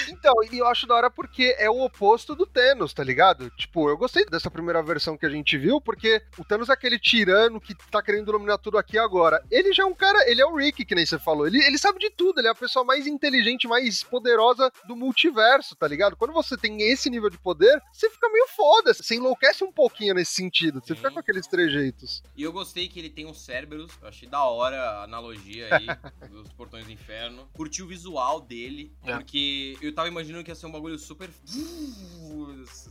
Então, 0.09 0.34
e 0.51 0.57
eu 0.57 0.68
acho 0.68 0.88
da 0.88 0.95
hora 0.95 1.09
porque 1.09 1.55
é 1.57 1.70
o 1.70 1.84
oposto 1.84 2.36
do 2.36 2.45
Thanos, 2.45 2.93
tá 2.93 3.03
ligado? 3.03 3.49
Tipo, 3.51 3.89
eu 3.89 3.97
gostei 3.97 4.26
dessa 4.26 4.49
primeira 4.49 4.82
versão 4.82 5.18
que 5.18 5.26
a 5.26 5.30
gente 5.30 5.57
viu, 5.57 5.80
porque 5.82 6.22
o 6.38 6.45
Thanos 6.45 6.70
é 6.70 6.74
aquele 6.74 6.99
tirano 6.99 7.59
que 7.59 7.76
tá 7.91 8.01
querendo 8.01 8.32
dominar 8.32 8.57
tudo 8.57 8.78
aqui 8.78 8.97
agora. 8.97 9.43
Ele 9.51 9.74
já 9.74 9.84
é 9.84 9.86
um 9.86 9.93
cara, 9.93 10.30
ele 10.30 10.41
é 10.41 10.45
o 10.45 10.55
Rick, 10.55 10.86
que 10.86 10.95
nem 10.95 11.05
você 11.05 11.20
falou. 11.20 11.47
Ele, 11.47 11.61
ele 11.63 11.78
sabe 11.78 11.99
de 11.99 12.09
tudo, 12.09 12.39
ele 12.39 12.47
é 12.47 12.51
a 12.51 12.55
pessoa 12.55 12.86
mais 12.86 13.07
inteligente, 13.07 13.68
mais 13.68 14.03
poderosa 14.03 14.72
do 14.88 14.95
multiverso, 14.95 15.76
tá 15.76 15.88
ligado? 15.88 16.16
Quando 16.16 16.34
você 16.34 16.57
tem 16.57 16.82
esse 16.82 17.09
nível 17.09 17.30
de 17.30 17.38
poder, 17.38 17.54
você 17.91 18.09
fica 18.09 18.29
meio 18.29 18.47
foda, 18.55 18.93
você 18.93 19.15
enlouquece 19.15 19.63
um 19.63 19.71
pouquinho 19.71 20.13
nesse 20.13 20.33
sentido. 20.33 20.79
Você 20.81 20.89
Sim. 20.93 20.95
fica 20.95 21.11
com 21.11 21.19
aqueles 21.19 21.47
trejeitos. 21.47 22.23
E 22.35 22.43
eu 22.43 22.51
gostei 22.51 22.87
que 22.87 22.99
ele 22.99 23.09
tem 23.09 23.25
um 23.25 23.33
Cérebros. 23.33 23.91
Eu 24.01 24.07
achei 24.07 24.27
da 24.27 24.43
hora 24.43 24.79
a 24.81 25.03
analogia 25.03 25.67
aí 25.75 25.85
dos 26.29 26.51
Portões 26.53 26.85
do 26.85 26.91
Inferno. 26.91 27.47
Curti 27.53 27.81
o 27.83 27.87
visual 27.87 28.41
dele, 28.41 28.93
É. 29.03 29.13
porque 29.15 29.77
eu 29.81 29.93
tava 29.93 30.07
imaginando 30.07 30.43
que 30.43 30.51
ia 30.51 30.55
ser 30.55 30.65
um 30.67 30.71
bagulho 30.71 30.97
super. 30.97 31.29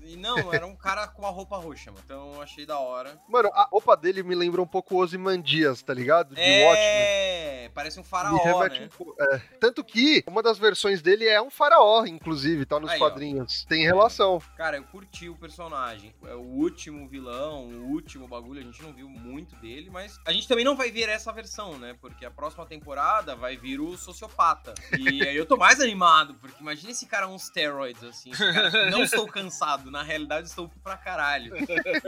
E 0.04 0.16
não, 0.16 0.52
era 0.52 0.66
um 0.66 0.76
cara 0.76 1.06
com 1.08 1.26
a 1.26 1.30
roupa 1.30 1.56
roxa, 1.56 1.90
mano. 1.90 2.02
Então 2.04 2.34
eu 2.34 2.42
achei 2.42 2.66
da 2.66 2.78
hora. 2.78 3.18
Mano, 3.28 3.48
a 3.52 3.64
roupa 3.70 3.96
dele 3.96 4.22
me 4.22 4.34
lembra 4.34 4.60
um 4.60 4.66
pouco 4.66 4.96
Ozymandias, 4.96 5.82
tá 5.82 5.92
ligado? 5.94 6.34
De 6.34 6.40
Watchmen. 6.40 7.23
Parece 7.74 7.98
um 7.98 8.04
faraó, 8.04 8.66
né? 8.68 8.84
um 8.84 8.88
pouco- 8.96 9.14
é. 9.22 9.38
Tanto 9.60 9.82
que 9.82 10.22
uma 10.26 10.42
das 10.42 10.58
versões 10.58 11.02
dele 11.02 11.26
é 11.26 11.40
um 11.42 11.50
faraó, 11.50 12.04
inclusive, 12.06 12.64
tá 12.64 12.78
nos 12.78 12.90
Aí, 12.90 12.96
ó. 12.96 12.98
quadrinhos. 13.00 13.64
Tem 13.64 13.82
relação. 13.84 14.40
Cara, 14.56 14.76
eu 14.76 14.84
curti 14.84 15.28
o 15.28 15.34
personagem. 15.36 16.14
É 16.26 16.34
o 16.34 16.40
último 16.40 17.08
vilão, 17.08 17.64
o 17.66 17.90
último 17.90 18.28
bagulho, 18.28 18.60
a 18.60 18.64
gente 18.64 18.82
não 18.82 18.92
viu 18.92 19.08
muito 19.08 19.56
dele, 19.56 19.90
mas 19.90 20.18
a 20.24 20.32
gente 20.32 20.46
também 20.46 20.64
não 20.64 20.76
vai 20.76 20.90
ver 20.90 21.08
essa 21.08 21.32
versão, 21.32 21.76
né? 21.78 21.96
Porque 22.00 22.24
a 22.24 22.30
próxima 22.30 22.64
temporada 22.66 23.34
vai 23.34 23.56
vir 23.56 23.80
o 23.80 23.96
sociopata. 23.96 24.74
E 24.98 25.22
aí 25.26 25.36
eu 25.36 25.46
tô 25.46 25.56
mais 25.56 25.80
animado, 25.80 26.34
porque 26.34 26.60
imagina 26.60 26.90
esse 26.92 27.06
cara 27.06 27.26
uns 27.28 27.42
steroids, 27.46 28.02
assim. 28.04 28.30
cara, 28.30 28.90
não 28.90 29.02
estou 29.02 29.26
cansado, 29.26 29.90
na 29.90 30.02
realidade 30.02 30.46
estou 30.48 30.70
pra 30.82 30.96
caralho. 30.96 31.54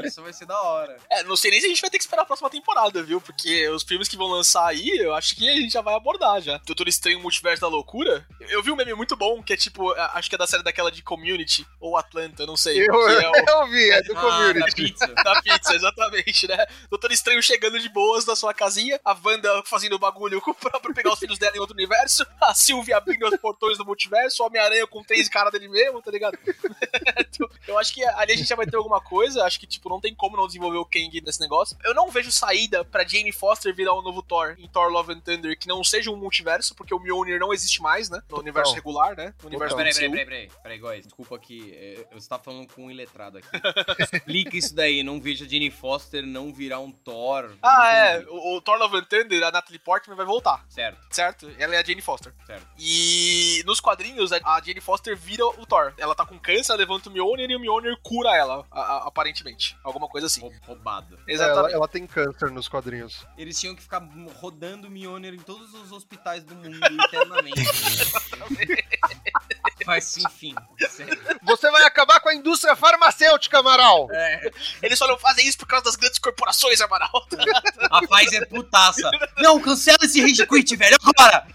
Isso 0.05 0.23
vai 0.23 0.33
ser 0.33 0.47
da 0.47 0.61
hora. 0.61 0.97
É, 1.11 1.23
não 1.25 1.37
sei 1.37 1.51
nem 1.51 1.61
se 1.61 1.67
a 1.67 1.69
gente 1.69 1.81
vai 1.81 1.91
ter 1.91 1.99
que 1.99 2.05
esperar 2.05 2.23
a 2.23 2.27
próxima 2.27 2.49
temporada, 2.51 3.03
viu? 3.03 3.21
Porque 3.21 3.69
os 3.69 3.83
filmes 3.83 4.09
que 4.09 4.17
vão 4.17 4.29
lançar 4.29 4.67
aí, 4.67 4.89
eu 4.99 5.14
acho 5.14 5.35
que 5.37 5.47
a 5.59 5.62
gente 5.62 5.72
já 5.72 5.80
vai 5.80 5.94
abordar 5.94 6.40
já. 6.40 6.59
Doutor 6.66 6.88
Estranho 6.88 7.20
Multiverso 7.20 7.61
da 7.62 7.68
Loucura. 7.68 8.26
Eu 8.48 8.62
vi 8.62 8.70
um 8.70 8.76
meme 8.76 8.94
muito 8.94 9.16
bom, 9.16 9.42
que 9.42 9.52
é 9.52 9.57
tipo, 9.57 9.90
a- 9.92 10.12
acho 10.14 10.28
que 10.28 10.34
é 10.34 10.38
da 10.38 10.46
série 10.46 10.62
daquela 10.62 10.90
de 10.90 11.02
Community, 11.02 11.66
ou 11.80 11.96
Atlanta, 11.96 12.46
não 12.46 12.57
sei. 12.57 12.78
Eu, 12.88 13.09
é 13.09 13.30
o... 13.30 13.34
eu 13.62 13.66
vi, 13.68 13.90
é 13.90 14.02
do 14.02 14.16
Ah, 14.16 14.20
community. 14.20 14.61
da 14.61 14.66
pizza. 14.74 15.07
Da 15.24 15.42
pizza, 15.42 15.74
exatamente, 15.74 16.48
né? 16.48 16.66
Doutor 16.90 17.12
Estranho 17.12 17.42
chegando 17.42 17.78
de 17.78 17.88
boas 17.88 18.24
na 18.26 18.34
sua 18.36 18.52
casinha, 18.54 19.00
a 19.04 19.16
Wanda 19.24 19.62
fazendo 19.64 19.98
bagulho 19.98 20.40
com- 20.40 20.54
pra, 20.54 20.78
pra 20.80 20.92
pegar 20.94 21.12
os 21.12 21.18
filhos 21.18 21.38
dela 21.38 21.57
em 21.57 21.61
outro 21.61 21.74
universo, 21.74 22.26
a 22.40 22.54
Sylvie 22.54 22.92
abrindo 22.92 23.26
os 23.26 23.36
portões 23.38 23.78
do 23.78 23.84
multiverso, 23.84 24.42
o 24.42 24.46
Homem-Aranha 24.46 24.86
com 24.86 25.02
três 25.02 25.28
caras 25.28 25.52
dele 25.52 25.68
mesmo, 25.68 26.00
tá 26.02 26.11
ligado? 26.11 26.38
Eu 27.66 27.78
acho 27.78 27.92
que 27.92 28.04
ali 28.04 28.32
a 28.32 28.36
gente 28.36 28.48
já 28.48 28.57
vai 28.57 28.66
ter 28.66 28.76
alguma 28.76 29.00
coisa, 29.00 29.44
acho 29.44 29.59
que, 29.59 29.66
tipo, 29.66 29.88
não 29.88 30.00
tem 30.00 30.14
como 30.14 30.36
não 30.36 30.46
desenvolver 30.46 30.78
o 30.78 30.84
Kang 30.84 31.20
nesse 31.20 31.40
negócio. 31.40 31.76
Eu 31.84 31.94
não 31.94 32.11
vejo 32.11 32.30
saída 32.30 32.84
pra 32.84 33.04
Jane 33.07 33.32
Foster 33.32 33.74
virar 33.74 33.94
um 33.94 34.02
novo 34.02 34.22
Thor 34.22 34.54
em 34.59 34.68
Thor 34.68 34.88
Love 34.88 35.12
and 35.12 35.20
Thunder 35.20 35.45
que 35.55 35.68
não 35.68 35.84
seja 35.84 36.11
um 36.11 36.16
multiverso, 36.16 36.74
porque 36.74 36.94
o 36.94 36.99
Mjolnir 36.99 37.38
não 37.38 37.53
existe 37.53 37.80
mais, 37.82 38.09
né? 38.11 38.20
No 38.30 38.38
universo 38.38 38.74
regular, 38.74 39.14
né? 39.16 39.34
No 39.42 39.49
universo 39.49 39.76
Peraí, 39.76 39.92
peraí, 39.92 40.11
peraí, 40.11 40.24
peraí, 40.26 40.51
peraí, 40.62 40.78
Góis, 40.78 41.05
desculpa 41.05 41.38
que 41.38 41.72
é, 41.74 42.07
você 42.12 42.28
tá 42.28 42.38
falando 42.38 42.66
com 42.72 42.86
um 42.86 42.90
iletrado 42.90 43.38
aqui. 43.38 43.49
Explica 44.16 44.57
isso 44.57 44.74
daí, 44.74 45.03
não 45.03 45.20
vejo 45.20 45.44
a 45.44 45.49
Jenny 45.49 45.70
Foster 45.70 46.24
não 46.26 46.53
virar 46.53 46.80
um 46.80 46.90
Thor. 46.90 47.53
Ah, 47.62 47.92
é. 47.92 48.24
O, 48.28 48.57
o 48.57 48.61
Thor 48.62 48.78
Love 48.78 48.97
and 48.99 49.05
Thunder, 49.05 49.42
a 49.44 49.51
Natalie 49.51 49.78
Portman 49.78 50.16
vai 50.16 50.24
voltar, 50.26 50.64
Certo, 50.68 50.99
certo? 51.11 51.51
Ela 51.59 51.74
é 51.74 51.78
a 51.78 51.84
Jane 51.84 52.01
Foster. 52.01 52.32
certo. 52.47 52.66
E 52.78 53.62
nos 53.66 53.80
quadrinhos, 53.80 54.32
a 54.32 54.61
Jane 54.64 54.80
Foster 54.80 55.16
vira 55.16 55.44
o 55.47 55.66
Thor. 55.66 55.92
Ela 55.99 56.14
tá 56.14 56.24
com 56.24 56.38
câncer, 56.38 56.72
ela 56.72 56.78
levanta 56.78 57.09
o 57.09 57.12
Mjolnir 57.12 57.51
e 57.51 57.57
o 57.57 57.61
Mjolnir 57.61 57.97
cura 58.03 58.34
ela, 58.34 58.64
a- 58.70 58.80
a- 58.80 59.07
aparentemente. 59.09 59.76
Alguma 59.84 60.09
coisa 60.09 60.26
assim. 60.26 60.40
Rou- 60.40 60.53
Roubado. 60.62 61.14
Ela, 61.16 61.24
Exatamente. 61.28 61.74
ela 61.74 61.88
tem 61.88 62.07
câncer 62.07 62.51
nos 62.51 62.68
quadrinhos. 62.68 63.26
Eles 63.36 63.59
tinham 63.59 63.74
que 63.74 63.82
ficar 63.82 64.03
rodando 64.36 64.88
Mjolnir 64.90 65.36
em 65.37 65.41
todos 65.41 65.72
os 65.74 65.93
hospitais 65.93 66.43
do 66.43 66.55
mundo 66.55 66.78
eternamente. 67.05 67.61
Mas 69.87 70.16
enfim. 70.16 70.55
sério. 70.89 71.16
Você 71.43 71.70
vai 71.70 71.84
acabar 71.84 72.18
com 72.20 72.28
a 72.28 72.34
indústria 72.34 72.74
farmacêutica, 72.74 73.59
Amaral! 73.59 74.09
É, 74.11 74.51
Eles 74.82 74.99
só 74.99 75.07
não 75.07 75.18
fazem 75.18 75.47
isso 75.47 75.59
por 75.59 75.66
causa 75.66 75.84
das 75.84 75.95
grandes 75.97 76.18
corporações, 76.18 76.80
Amaral. 76.80 77.11
a 77.91 78.01
Pfizer 78.01 78.43
é 78.43 78.47
putaça. 78.47 79.09
Não, 79.37 79.61
cancela 79.61 79.99
esse 80.03 80.20
Rage 80.20 80.47
Quit, 80.47 80.74
velho, 80.74 80.97
agora! 81.05 81.47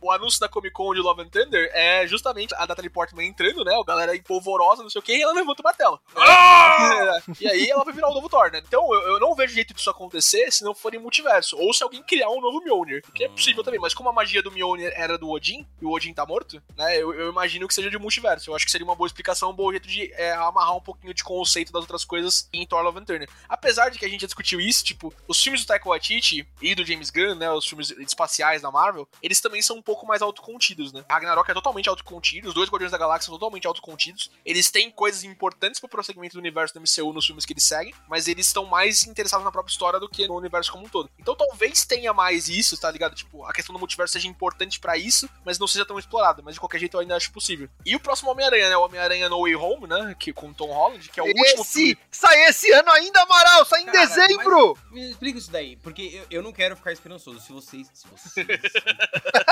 O 0.00 0.10
anúncio 0.10 0.40
da 0.40 0.48
Comic 0.48 0.72
Con 0.72 0.94
de 0.94 1.00
Love 1.00 1.22
and 1.22 1.28
Thunder 1.28 1.70
é 1.72 2.06
justamente 2.06 2.54
a 2.54 2.66
Natalie 2.66 2.90
Portman 2.90 3.26
entrando, 3.26 3.64
né? 3.64 3.74
A 3.74 3.84
galera 3.84 4.16
empolvorosa, 4.16 4.82
não 4.82 4.90
sei 4.90 4.98
o 4.98 5.02
que, 5.02 5.16
e 5.16 5.22
ela 5.22 5.32
levanta 5.32 5.60
o 5.60 5.64
martelo. 5.64 6.00
e 7.40 7.48
aí 7.48 7.70
ela 7.70 7.84
vai 7.84 7.94
virar 7.94 8.08
o 8.08 8.14
novo 8.14 8.28
Thor, 8.28 8.50
né? 8.50 8.62
Então 8.66 8.92
eu, 8.94 9.02
eu 9.14 9.20
não 9.20 9.34
vejo 9.34 9.54
jeito 9.54 9.74
disso 9.74 9.90
acontecer 9.90 10.50
se 10.50 10.64
não 10.64 10.74
for 10.74 10.94
em 10.94 10.98
multiverso. 10.98 11.56
Ou 11.58 11.72
se 11.72 11.82
alguém 11.82 12.02
criar 12.02 12.30
um 12.30 12.40
novo 12.40 12.60
Mjolnir. 12.60 13.02
Que 13.14 13.24
é 13.24 13.28
possível 13.28 13.62
também, 13.62 13.80
mas 13.80 13.94
como 13.94 14.08
a 14.08 14.12
magia 14.12 14.42
do 14.42 14.50
Mjolnir 14.50 14.92
era 14.94 15.18
do 15.18 15.30
Odin, 15.30 15.66
e 15.80 15.84
o 15.84 15.90
Odin 15.90 16.12
tá 16.12 16.24
morto, 16.26 16.62
né? 16.76 16.96
Eu, 16.96 17.12
eu 17.14 17.30
imagino 17.30 17.66
que 17.68 17.74
seja 17.74 17.90
de 17.90 17.98
multiverso. 17.98 18.50
Eu 18.50 18.56
acho 18.56 18.64
que 18.64 18.70
seria 18.70 18.84
uma 18.84 18.94
boa 18.94 19.06
explicação, 19.06 19.50
um 19.50 19.54
bom 19.54 19.70
jeito 19.70 19.88
de 19.88 20.12
é, 20.14 20.32
amarrar 20.32 20.76
um 20.76 20.80
pouquinho 20.80 21.14
de 21.14 21.22
conceito 21.22 21.72
das 21.72 21.82
outras 21.82 22.04
coisas 22.04 22.48
em 22.52 22.66
Thor 22.66 22.82
Love 22.82 23.00
and 23.00 23.04
Thunder. 23.04 23.28
Apesar 23.48 23.88
de 23.90 23.98
que 23.98 24.04
a 24.04 24.08
gente 24.08 24.22
já 24.22 24.26
discutiu 24.26 24.60
isso, 24.60 24.84
tipo, 24.84 25.12
os 25.26 25.40
filmes 25.42 25.62
do 25.62 25.66
Taika 25.66 25.88
Waititi 25.88 26.46
e 26.60 26.74
do 26.74 26.84
James 26.84 27.10
Gunn, 27.10 27.34
né? 27.34 27.50
Os 27.50 27.66
filmes 27.66 27.90
espaciais 27.90 28.62
da 28.62 28.70
Marvel, 28.70 29.08
eles 29.22 29.40
também 29.40 29.62
são 29.62 29.71
um 29.74 29.82
pouco 29.82 30.06
mais 30.06 30.22
autocontidos, 30.22 30.92
né? 30.92 31.04
Ragnarok 31.10 31.50
é 31.50 31.54
totalmente 31.54 31.88
autocontido, 31.88 32.48
os 32.48 32.54
dois 32.54 32.68
Guardiões 32.68 32.92
da 32.92 32.98
Galáxia 32.98 33.26
são 33.26 33.34
totalmente 33.34 33.66
autocontidos. 33.66 34.30
Eles 34.44 34.70
têm 34.70 34.90
coisas 34.90 35.24
importantes 35.24 35.80
pro 35.80 35.88
prosseguimento 35.88 36.34
do 36.34 36.38
universo 36.40 36.74
do 36.74 36.80
MCU 36.80 37.12
nos 37.12 37.26
filmes 37.26 37.44
que 37.44 37.52
eles 37.52 37.64
seguem, 37.64 37.94
mas 38.08 38.28
eles 38.28 38.46
estão 38.46 38.64
mais 38.64 39.06
interessados 39.06 39.44
na 39.44 39.52
própria 39.52 39.72
história 39.72 39.98
do 39.98 40.08
que 40.08 40.26
no 40.26 40.36
universo 40.36 40.72
como 40.72 40.84
um 40.86 40.88
todo. 40.88 41.10
Então 41.18 41.34
talvez 41.34 41.84
tenha 41.84 42.12
mais 42.12 42.48
isso, 42.48 42.76
tá 42.78 42.90
ligado? 42.90 43.14
Tipo, 43.14 43.44
a 43.44 43.52
questão 43.52 43.72
do 43.72 43.78
multiverso 43.78 44.12
seja 44.12 44.28
importante 44.28 44.80
pra 44.80 44.96
isso, 44.96 45.28
mas 45.44 45.58
não 45.58 45.66
seja 45.66 45.84
tão 45.84 45.98
explorada. 45.98 46.42
Mas 46.42 46.54
de 46.54 46.60
qualquer 46.60 46.78
jeito 46.78 46.96
eu 46.96 47.00
ainda 47.00 47.16
acho 47.16 47.32
possível. 47.32 47.68
E 47.84 47.94
o 47.96 48.00
próximo 48.00 48.30
Homem-Aranha, 48.30 48.68
né? 48.70 48.76
O 48.76 48.82
Homem-Aranha 48.82 49.28
No 49.28 49.42
Way 49.42 49.56
Home, 49.56 49.86
né? 49.86 50.14
Que, 50.18 50.32
com 50.32 50.52
Tom 50.52 50.72
Holland, 50.72 51.08
que 51.08 51.20
é 51.20 51.22
o 51.22 51.26
último 51.26 51.62
Esse 51.62 51.86
filme. 51.86 51.98
sai 52.10 52.44
esse 52.44 52.70
ano 52.72 52.90
ainda, 52.90 53.22
Amaral! 53.22 53.64
Sai 53.64 53.82
em 53.82 53.86
Cara, 53.86 54.06
dezembro! 54.06 54.76
Me 54.90 55.10
explica 55.10 55.38
isso 55.38 55.50
daí, 55.50 55.76
porque 55.76 56.02
eu, 56.02 56.38
eu 56.38 56.42
não 56.42 56.52
quero 56.52 56.76
ficar 56.76 56.92
esperançoso. 56.92 57.40
Se 57.40 57.52
vocês. 57.52 57.90
Se 57.92 58.06
vocês. 58.08 58.46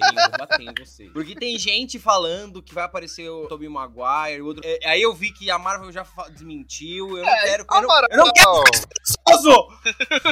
eu 0.00 0.30
vou 0.30 0.38
bater 0.38 0.60
em 0.60 0.74
você. 0.78 1.04
Porque 1.10 1.34
tem 1.34 1.58
gente 1.58 1.98
falando 1.98 2.62
que 2.62 2.74
vai 2.74 2.84
aparecer 2.84 3.28
o 3.28 3.46
Tobey 3.48 3.68
Maguire, 3.68 4.40
o 4.42 4.46
outro. 4.46 4.62
É, 4.64 4.88
aí 4.88 5.02
eu 5.02 5.12
vi 5.14 5.30
que 5.32 5.50
a 5.50 5.58
Marvel 5.58 5.90
já 5.92 6.04
desmentiu. 6.30 7.16
Eu 7.16 7.24
não 7.24 7.32
quero. 7.40 7.62
Eu 7.70 7.80
não, 7.82 7.90
Amaral, 7.90 8.08
eu 8.10 8.16
não 8.18 8.32
quero! 8.32 8.64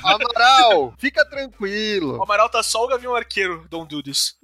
Amaral, 0.02 0.94
fica 0.98 1.22
O 1.22 1.30
tranquilo. 1.30 2.22
Amaral 2.22 2.48
tá 2.48 2.62
só 2.62 2.84
o 2.84 2.88
Gavião 2.88 3.14
Arqueiro, 3.14 3.66
don't 3.68 3.88
do 3.88 4.02
this. 4.02 4.36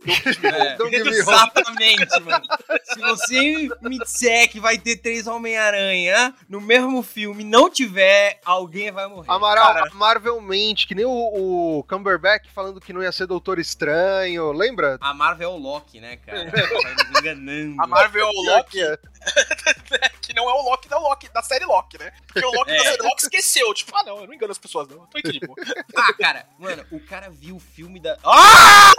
É, 0.42 0.76
Don't 0.76 0.90
give 0.94 1.04
me 1.08 1.20
hope. 1.20 1.30
exatamente, 1.30 2.20
mano. 2.20 2.44
Se 2.84 3.00
você 3.00 3.68
me 3.82 3.98
disser 3.98 4.50
que 4.50 4.58
vai 4.60 4.78
ter 4.78 4.96
três 4.96 5.26
Homem-Aranha 5.26 6.34
no 6.48 6.60
mesmo 6.60 7.02
filme 7.02 7.44
não 7.44 7.70
tiver, 7.70 8.40
alguém 8.44 8.90
vai 8.90 9.06
morrer. 9.06 9.30
Amaral, 9.30 9.72
Cara. 9.74 9.88
a 9.90 9.94
Marvel 9.94 10.40
mente, 10.40 10.86
que 10.86 10.94
nem 10.94 11.04
o, 11.04 11.10
o 11.78 11.84
Cumberbatch 11.84 12.48
falando 12.54 12.80
que 12.80 12.92
não 12.92 13.02
ia 13.02 13.12
ser 13.12 13.26
Doutor 13.26 13.58
Estranho, 13.58 14.52
lembra? 14.52 14.98
A 15.06 15.14
Marvel 15.14 15.50
é 15.50 15.52
o 15.52 15.56
Loki, 15.56 16.00
né, 16.00 16.16
cara? 16.16 16.50
Tá 16.50 17.04
nos 17.10 17.20
enganando. 17.20 17.80
A 17.80 17.86
Marvel 17.86 18.26
é 18.26 18.28
o 18.28 18.42
Loki, 18.56 18.82
É. 18.82 18.98
que 20.20 20.32
não 20.34 20.50
é 20.50 20.52
o 20.52 20.62
Loki 20.62 20.88
da 20.88 20.98
Loki, 20.98 21.28
da 21.28 21.42
série 21.42 21.64
Loki, 21.64 21.96
né? 21.98 22.12
Porque 22.26 22.44
o 22.44 22.50
Loki 22.50 22.72
É. 22.72 22.76
da 22.76 22.82
série 22.82 23.02
Loki 23.02 23.22
esqueceu. 23.22 23.72
Tipo, 23.72 23.96
ah, 23.96 24.02
não, 24.04 24.18
eu 24.18 24.26
não 24.26 24.34
engano 24.34 24.50
as 24.50 24.58
pessoas, 24.58 24.88
não. 24.88 24.96
Eu 24.96 25.06
tô 25.06 25.18
aqui, 25.18 25.38
pô. 25.46 25.54
Ah, 25.96 26.12
cara, 26.14 26.48
mano, 26.58 26.84
o 26.90 26.98
cara 27.00 27.30
viu 27.30 27.54
o 27.56 27.60
filme 27.60 28.00
da. 28.00 28.18
Ah! 28.24 28.92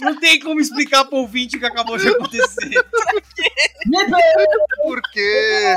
Não 0.00 0.18
tem 0.18 0.40
como 0.40 0.60
explicar 0.60 1.04
pro 1.04 1.18
ouvinte 1.18 1.56
o 1.56 1.60
que 1.60 1.66
acabou 1.66 1.96
de 1.96 2.08
acontecer. 2.08 2.82
Por 2.84 3.22
quê? 3.34 3.50
Por 4.82 5.02
quê? 5.12 5.76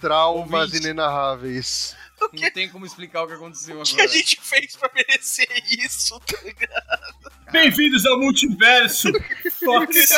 Traumas 0.00 0.62
Ouvinte. 0.68 0.84
inenarráveis. 0.84 1.96
Não 2.32 2.50
tem 2.50 2.68
como 2.68 2.86
explicar 2.86 3.22
o 3.24 3.26
que 3.26 3.34
aconteceu 3.34 3.78
O 3.80 3.82
que 3.82 4.00
a 4.00 4.04
agora. 4.04 4.18
gente 4.18 4.40
fez 4.40 4.74
pra 4.76 4.90
merecer 4.94 5.48
isso, 5.68 6.18
tá 6.20 6.38
ligado? 6.42 7.32
Bem-vindos 7.52 8.06
ao 8.06 8.18
multiverso! 8.18 9.08
Fox! 9.64 10.08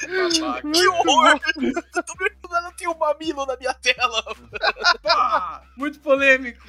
Babaca. 0.00 0.62
Que 0.72 0.88
horror! 0.88 1.40
Eu 1.56 2.02
tô 2.04 2.14
me 2.18 2.30
eu 2.66 2.72
tenho 2.76 2.92
um 2.92 2.98
mamilo 2.98 3.44
na 3.44 3.56
minha 3.56 3.74
tela. 3.74 4.22
Pá, 5.02 5.62
Muito 5.76 5.98
polêmico. 6.00 6.64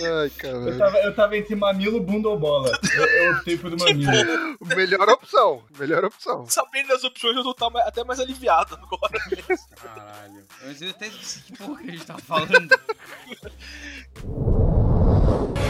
Ai, 0.00 0.26
Eu 0.26 0.30
caralho. 0.36 0.78
tava, 0.78 0.98
eu 0.98 1.14
tava 1.14 1.36
entre 1.36 1.54
mamilo, 1.54 2.00
bunda 2.00 2.28
ou 2.28 2.38
bola. 2.38 2.70
Eu, 2.94 3.04
eu 3.04 3.32
optei 3.32 3.56
por 3.56 3.70
mamilo. 3.78 4.56
Melhor 4.76 5.08
opção. 5.08 5.62
Melhor 5.78 6.04
opção. 6.04 6.46
Sabendo 6.48 6.88
das 6.88 7.04
opções, 7.04 7.36
eu 7.36 7.42
tô 7.42 7.54
tá 7.54 7.68
até 7.86 8.04
mais 8.04 8.20
aliviado 8.20 8.74
agora. 8.76 9.18
Caralho. 9.76 10.44
Eu 10.80 10.90
até 10.90 11.06
esqueci 11.08 11.42
que 11.42 11.56
porra 11.58 11.82
que 11.82 11.88
a 11.88 11.92
gente 11.92 12.06
tava 12.06 12.20
falando. 12.20 12.68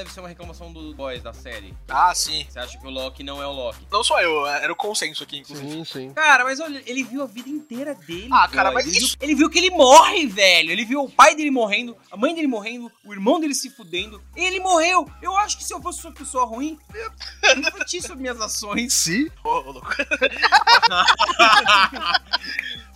Deve 0.00 0.12
ser 0.14 0.20
uma 0.20 0.30
reclamação 0.30 0.72
do 0.72 0.94
boys 0.94 1.22
da 1.22 1.34
série. 1.34 1.74
Ah, 1.86 2.14
sim. 2.14 2.46
Você 2.48 2.58
acha 2.58 2.78
que 2.78 2.86
o 2.86 2.90
Loki 2.90 3.22
não 3.22 3.42
é 3.42 3.46
o 3.46 3.52
Loki? 3.52 3.86
Não 3.92 4.02
só 4.02 4.18
eu, 4.22 4.46
era 4.46 4.72
o 4.72 4.76
consenso 4.76 5.22
aqui, 5.22 5.36
inclusive. 5.40 5.70
Sim, 5.70 5.84
sim. 5.84 6.14
Cara, 6.14 6.42
mas 6.42 6.58
olha, 6.58 6.82
ele 6.86 7.04
viu 7.04 7.22
a 7.22 7.26
vida 7.26 7.50
inteira 7.50 7.94
dele. 7.94 8.30
Ah, 8.32 8.48
cara, 8.48 8.70
boys. 8.70 8.86
mas 8.86 8.94
ele 8.96 9.04
isso- 9.04 9.16
Viu, 9.20 9.28
ele 9.28 9.34
viu 9.34 9.50
que 9.50 9.58
ele 9.58 9.68
morre, 9.68 10.26
velho. 10.26 10.70
Ele 10.70 10.86
viu 10.86 11.04
o 11.04 11.10
pai 11.10 11.34
dele 11.36 11.50
morrendo, 11.50 11.94
a 12.10 12.16
mãe 12.16 12.34
dele 12.34 12.46
morrendo, 12.46 12.90
o 13.04 13.12
irmão 13.12 13.38
dele 13.38 13.54
se 13.54 13.68
fudendo. 13.68 14.22
Ele 14.34 14.58
morreu. 14.60 15.06
Eu 15.20 15.36
acho 15.36 15.58
que 15.58 15.64
se 15.64 15.74
eu 15.74 15.82
fosse 15.82 16.02
uma 16.06 16.14
pessoa 16.14 16.46
ruim, 16.46 16.78
eu 16.94 17.00
ia 17.50 17.54
refletir 17.56 18.00
sobre 18.00 18.22
minhas 18.22 18.40
ações. 18.40 18.94
Se 18.94 19.30
Ô, 19.44 19.58
louco. 19.60 19.86